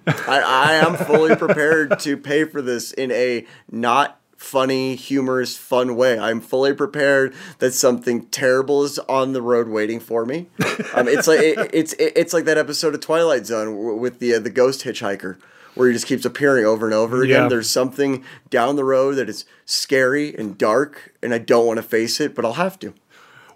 I, 0.07 0.41
I 0.41 0.73
am 0.73 0.95
fully 0.95 1.35
prepared 1.35 1.99
to 2.01 2.17
pay 2.17 2.43
for 2.43 2.61
this 2.61 2.91
in 2.91 3.11
a 3.11 3.45
not 3.71 4.19
funny, 4.35 4.95
humorous, 4.95 5.55
fun 5.55 5.95
way. 5.95 6.19
I'm 6.19 6.41
fully 6.41 6.73
prepared 6.73 7.33
that 7.59 7.71
something 7.73 8.25
terrible 8.25 8.83
is 8.83 8.99
on 8.99 9.31
the 9.33 9.41
road 9.41 9.69
waiting 9.69 9.99
for 9.99 10.25
me. 10.25 10.47
Um, 10.93 11.07
it's 11.07 11.27
like 11.27 11.39
it, 11.39 11.71
it's 11.73 11.93
it, 11.93 12.13
it's 12.15 12.33
like 12.33 12.45
that 12.45 12.57
episode 12.57 12.93
of 12.93 12.99
Twilight 12.99 13.45
Zone 13.45 13.99
with 13.99 14.19
the 14.19 14.35
uh, 14.35 14.39
the 14.39 14.49
ghost 14.49 14.83
hitchhiker. 14.83 15.37
Where 15.75 15.87
he 15.87 15.93
just 15.93 16.05
keeps 16.05 16.23
appearing 16.23 16.65
over 16.65 16.85
and 16.85 16.93
over 16.93 17.23
again. 17.23 17.43
Yeah. 17.43 17.49
There's 17.49 17.67
something 17.67 18.23
down 18.51 18.75
the 18.75 18.83
road 18.83 19.15
that 19.15 19.27
is 19.27 19.43
scary 19.65 20.35
and 20.35 20.55
dark, 20.55 21.15
and 21.23 21.33
I 21.33 21.39
don't 21.39 21.65
want 21.65 21.77
to 21.77 21.81
face 21.81 22.19
it, 22.19 22.35
but 22.35 22.45
I'll 22.45 22.53
have 22.53 22.77
to. 22.81 22.93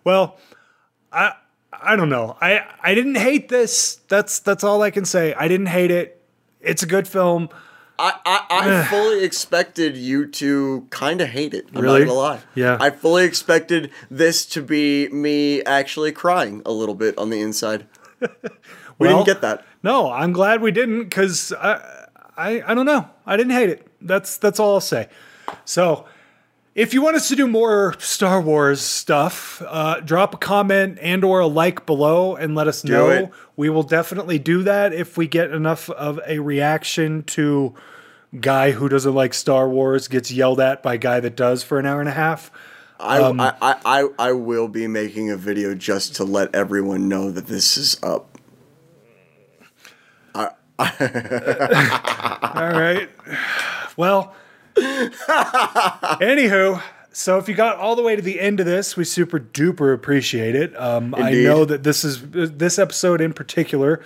Well, 0.03 0.35
I 1.11 1.35
I 1.81 1.95
don't 1.95 2.09
know. 2.09 2.37
I 2.41 2.65
I 2.81 2.93
didn't 2.95 3.15
hate 3.15 3.49
this. 3.49 3.95
That's 4.07 4.39
that's 4.39 4.63
all 4.63 4.81
I 4.81 4.91
can 4.91 5.05
say. 5.05 5.33
I 5.33 5.47
didn't 5.47 5.67
hate 5.67 5.91
it. 5.91 6.21
It's 6.61 6.83
a 6.83 6.87
good 6.87 7.07
film. 7.07 7.49
I, 7.99 8.13
I, 8.25 8.45
I 8.51 8.69
eh. 8.69 8.83
fully 8.85 9.23
expected 9.23 9.97
you 9.97 10.27
to 10.27 10.85
kind 10.91 11.19
of 11.19 11.29
hate 11.29 11.55
it. 11.55 11.65
I'm 11.73 11.81
Really? 11.81 12.01
not 12.01 12.07
gonna 12.07 12.19
lie. 12.19 12.39
Yeah. 12.53 12.77
I 12.79 12.91
fully 12.91 13.23
expected 13.25 13.89
this 14.11 14.45
to 14.47 14.61
be 14.61 15.07
me 15.09 15.63
actually 15.63 16.11
crying 16.11 16.61
a 16.63 16.71
little 16.71 16.93
bit 16.93 17.17
on 17.17 17.29
the 17.29 17.41
inside. 17.41 17.87
We 18.99 19.07
Well, 19.07 19.17
didn't 19.17 19.27
get 19.27 19.41
that. 19.41 19.63
No, 19.83 20.11
I'm 20.11 20.31
glad 20.33 20.59
we 20.59 20.71
didn't 20.71 21.03
because 21.03 21.53
I, 21.53 22.07
I 22.35 22.63
I 22.65 22.73
don't 22.73 22.87
know. 22.87 23.07
I 23.27 23.37
didn't 23.37 23.53
hate 23.53 23.69
it. 23.69 23.85
That's 24.01 24.37
that's 24.37 24.59
all 24.59 24.73
I'll 24.73 24.81
say. 24.81 25.07
So, 25.65 26.05
if 26.77 26.93
you 26.93 27.01
want 27.01 27.15
us 27.15 27.27
to 27.29 27.35
do 27.35 27.47
more 27.47 27.95
Star 27.97 28.39
Wars 28.39 28.81
stuff, 28.81 29.63
uh, 29.65 29.99
drop 29.99 30.35
a 30.35 30.37
comment 30.37 30.99
and 31.01 31.23
or 31.23 31.39
a 31.39 31.47
like 31.47 31.87
below 31.87 32.35
and 32.35 32.53
let 32.53 32.67
us 32.67 32.83
know. 32.83 33.09
it. 33.09 33.31
We 33.55 33.69
will 33.69 33.81
definitely 33.81 34.37
do 34.37 34.61
that 34.61 34.93
if 34.93 35.17
we 35.17 35.27
get 35.27 35.49
enough 35.51 35.89
of 35.89 36.19
a 36.27 36.37
reaction 36.37 37.23
to 37.23 37.73
guy 38.39 38.71
who 38.71 38.87
doesn't 38.87 39.15
like 39.15 39.33
Star 39.33 39.67
Wars 39.67 40.07
gets 40.07 40.31
yelled 40.31 40.59
at 40.59 40.83
by 40.83 40.97
guy 40.97 41.19
that 41.19 41.35
does 41.35 41.63
for 41.63 41.79
an 41.79 41.87
hour 41.87 41.99
and 41.99 42.09
a 42.09 42.13
half. 42.13 42.51
I, 42.99 43.23
Um, 43.23 43.39
I, 43.39 43.55
I, 43.59 43.75
I, 43.83 44.07
I 44.19 44.31
will 44.33 44.67
be 44.67 44.85
making 44.85 45.31
a 45.31 45.35
video 45.35 45.73
just 45.73 46.15
to 46.17 46.23
let 46.25 46.53
everyone 46.53 47.09
know 47.09 47.31
that 47.31 47.47
this 47.47 47.75
is 47.75 47.97
up. 48.03 48.37
All 50.79 50.85
right. 52.69 53.09
Well, 53.97 54.35
anywho, 56.21 56.81
so 57.11 57.37
if 57.37 57.49
you 57.49 57.55
got 57.55 57.77
all 57.77 57.95
the 57.95 58.03
way 58.03 58.15
to 58.15 58.21
the 58.21 58.39
end 58.39 58.59
of 58.59 58.65
this, 58.65 58.95
we 58.95 59.03
super 59.03 59.39
duper 59.39 59.93
appreciate 59.93 60.55
it. 60.55 60.79
Um, 60.79 61.15
I 61.15 61.31
know 61.31 61.65
that 61.65 61.83
this 61.83 62.03
is 62.03 62.29
this 62.29 62.77
episode 62.77 63.21
in 63.21 63.33
particular 63.33 64.01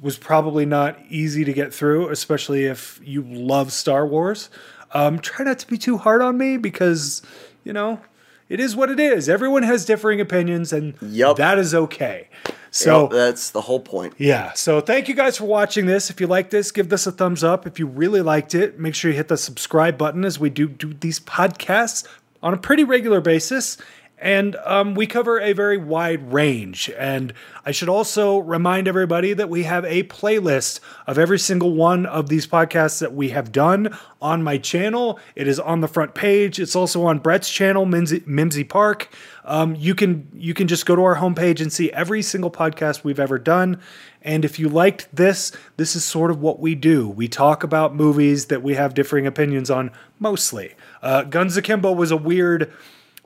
was 0.00 0.18
probably 0.18 0.66
not 0.66 0.98
easy 1.08 1.44
to 1.44 1.52
get 1.52 1.72
through, 1.72 2.08
especially 2.08 2.64
if 2.64 3.00
you 3.04 3.22
love 3.22 3.72
Star 3.72 4.06
Wars. 4.06 4.50
Um, 4.92 5.18
try 5.18 5.44
not 5.44 5.58
to 5.60 5.66
be 5.66 5.78
too 5.78 5.98
hard 5.98 6.22
on 6.22 6.38
me 6.38 6.56
because 6.56 7.22
you 7.62 7.72
know 7.72 8.00
it 8.48 8.60
is 8.60 8.74
what 8.74 8.90
it 8.90 8.98
is. 8.98 9.28
Everyone 9.28 9.62
has 9.62 9.84
differing 9.84 10.20
opinions, 10.20 10.72
and 10.72 10.94
Yup. 11.02 11.36
that 11.36 11.58
is 11.58 11.74
okay. 11.74 12.28
So 12.76 13.04
Yep, 13.04 13.10
that's 13.12 13.50
the 13.50 13.62
whole 13.62 13.80
point. 13.80 14.12
yeah. 14.18 14.52
So 14.52 14.82
thank 14.82 15.08
you 15.08 15.14
guys 15.14 15.38
for 15.38 15.46
watching 15.46 15.86
this. 15.86 16.10
If 16.10 16.20
you 16.20 16.26
like 16.26 16.50
this, 16.50 16.70
give 16.70 16.90
this 16.90 17.06
a 17.06 17.12
thumbs 17.12 17.42
up. 17.42 17.66
If 17.66 17.78
you 17.78 17.86
really 17.86 18.20
liked 18.20 18.54
it, 18.54 18.78
make 18.78 18.94
sure 18.94 19.10
you 19.10 19.16
hit 19.16 19.28
the 19.28 19.38
subscribe 19.38 19.96
button 19.96 20.24
as 20.26 20.38
we 20.38 20.50
do 20.50 20.68
do 20.68 20.92
these 20.92 21.18
podcasts 21.18 22.06
on 22.42 22.52
a 22.52 22.58
pretty 22.58 22.84
regular 22.84 23.22
basis. 23.22 23.78
And 24.18 24.56
um, 24.64 24.94
we 24.94 25.06
cover 25.06 25.38
a 25.38 25.52
very 25.52 25.76
wide 25.76 26.32
range. 26.32 26.90
And 26.96 27.34
I 27.66 27.70
should 27.70 27.90
also 27.90 28.38
remind 28.38 28.88
everybody 28.88 29.34
that 29.34 29.50
we 29.50 29.64
have 29.64 29.84
a 29.84 30.04
playlist 30.04 30.80
of 31.06 31.18
every 31.18 31.38
single 31.38 31.74
one 31.74 32.06
of 32.06 32.30
these 32.30 32.46
podcasts 32.46 32.98
that 33.00 33.12
we 33.12 33.28
have 33.30 33.52
done 33.52 33.96
on 34.22 34.42
my 34.42 34.56
channel. 34.56 35.20
It 35.34 35.46
is 35.46 35.60
on 35.60 35.82
the 35.82 35.88
front 35.88 36.14
page. 36.14 36.58
It's 36.58 36.74
also 36.74 37.04
on 37.04 37.18
Brett's 37.18 37.50
channel, 37.50 37.84
Mimsy, 37.84 38.22
Mimsy 38.24 38.64
Park. 38.64 39.12
Um, 39.44 39.76
you 39.76 39.94
can 39.94 40.28
you 40.32 40.54
can 40.54 40.66
just 40.66 40.86
go 40.86 40.96
to 40.96 41.02
our 41.02 41.16
homepage 41.16 41.60
and 41.60 41.72
see 41.72 41.92
every 41.92 42.22
single 42.22 42.50
podcast 42.50 43.04
we've 43.04 43.20
ever 43.20 43.38
done. 43.38 43.80
And 44.22 44.44
if 44.44 44.58
you 44.58 44.68
liked 44.68 45.14
this, 45.14 45.52
this 45.76 45.94
is 45.94 46.04
sort 46.04 46.30
of 46.30 46.40
what 46.40 46.58
we 46.58 46.74
do. 46.74 47.08
We 47.08 47.28
talk 47.28 47.62
about 47.62 47.94
movies 47.94 48.46
that 48.46 48.62
we 48.62 48.74
have 48.74 48.94
differing 48.94 49.26
opinions 49.26 49.70
on, 49.70 49.92
mostly. 50.18 50.74
Uh, 51.02 51.22
Guns 51.22 51.56
Akimbo 51.56 51.92
was 51.92 52.10
a 52.10 52.16
weird 52.16 52.72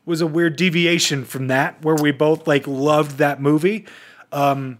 was 0.05 0.21
a 0.21 0.27
weird 0.27 0.57
deviation 0.57 1.25
from 1.25 1.49
that, 1.49 1.83
where 1.85 1.95
we 1.95 2.11
both 2.11 2.47
like 2.47 2.67
loved 2.67 3.19
that 3.19 3.41
movie. 3.41 3.87
Um, 4.33 4.79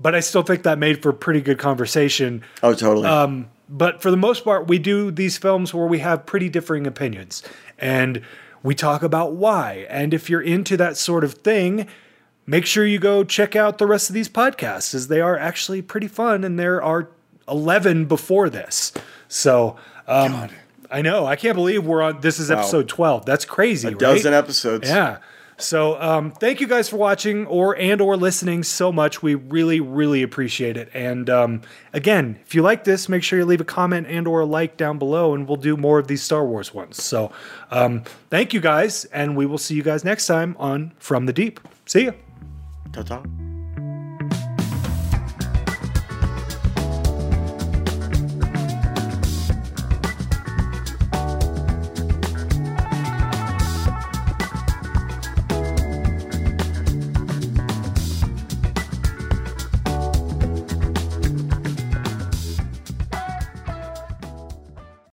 but 0.00 0.14
I 0.14 0.20
still 0.20 0.42
think 0.42 0.62
that 0.62 0.78
made 0.78 1.02
for 1.02 1.12
pretty 1.12 1.40
good 1.40 1.58
conversation. 1.58 2.42
Oh, 2.62 2.74
totally. 2.74 3.06
Um, 3.06 3.48
but 3.68 4.00
for 4.00 4.10
the 4.10 4.16
most 4.16 4.44
part, 4.44 4.68
we 4.68 4.78
do 4.78 5.10
these 5.10 5.36
films 5.36 5.74
where 5.74 5.86
we 5.86 5.98
have 5.98 6.24
pretty 6.24 6.48
differing 6.48 6.86
opinions 6.86 7.42
and 7.78 8.22
we 8.62 8.74
talk 8.74 9.02
about 9.02 9.34
why. 9.34 9.86
And 9.90 10.14
if 10.14 10.30
you're 10.30 10.40
into 10.40 10.76
that 10.76 10.96
sort 10.96 11.24
of 11.24 11.34
thing, 11.34 11.86
make 12.46 12.64
sure 12.64 12.86
you 12.86 12.98
go 12.98 13.24
check 13.24 13.54
out 13.54 13.78
the 13.78 13.86
rest 13.86 14.08
of 14.08 14.14
these 14.14 14.28
podcasts 14.28 14.94
as 14.94 15.08
they 15.08 15.20
are 15.20 15.36
actually 15.36 15.82
pretty 15.82 16.08
fun 16.08 16.44
and 16.44 16.58
there 16.58 16.82
are 16.82 17.10
11 17.48 18.06
before 18.06 18.48
this. 18.48 18.92
So, 19.28 19.76
um, 20.06 20.48
I 20.90 21.02
know, 21.02 21.26
I 21.26 21.36
can't 21.36 21.54
believe 21.54 21.84
we're 21.84 22.02
on 22.02 22.20
this 22.20 22.38
is 22.38 22.50
episode 22.50 22.88
12. 22.88 23.26
That's 23.26 23.44
crazy, 23.44 23.88
a 23.88 23.90
right? 23.90 23.98
dozen 23.98 24.32
episodes. 24.34 24.88
Yeah. 24.88 25.18
So 25.60 26.00
um, 26.00 26.30
thank 26.30 26.60
you 26.60 26.68
guys 26.68 26.88
for 26.88 26.96
watching 26.98 27.44
or 27.46 27.76
and 27.76 28.00
or 28.00 28.16
listening 28.16 28.62
so 28.62 28.92
much. 28.92 29.22
We 29.22 29.34
really 29.34 29.80
really 29.80 30.22
appreciate 30.22 30.76
it. 30.76 30.88
And 30.94 31.28
um, 31.28 31.62
again, 31.92 32.38
if 32.46 32.54
you 32.54 32.62
like 32.62 32.84
this, 32.84 33.08
make 33.08 33.24
sure 33.24 33.40
you 33.40 33.44
leave 33.44 33.60
a 33.60 33.64
comment 33.64 34.06
and 34.08 34.28
or 34.28 34.40
a 34.40 34.46
like 34.46 34.76
down 34.76 34.98
below, 34.98 35.34
and 35.34 35.48
we'll 35.48 35.56
do 35.56 35.76
more 35.76 35.98
of 35.98 36.06
these 36.06 36.22
Star 36.22 36.46
Wars 36.46 36.72
ones. 36.72 37.02
So 37.02 37.32
um, 37.72 38.04
thank 38.30 38.54
you 38.54 38.60
guys, 38.60 39.04
and 39.06 39.36
we 39.36 39.46
will 39.46 39.58
see 39.58 39.74
you 39.74 39.82
guys 39.82 40.04
next 40.04 40.26
time 40.26 40.54
on 40.60 40.92
From 40.98 41.26
the 41.26 41.32
Deep. 41.32 41.58
See 41.86 42.04
ya. 42.04 42.12
Ta-ta. 42.92 43.22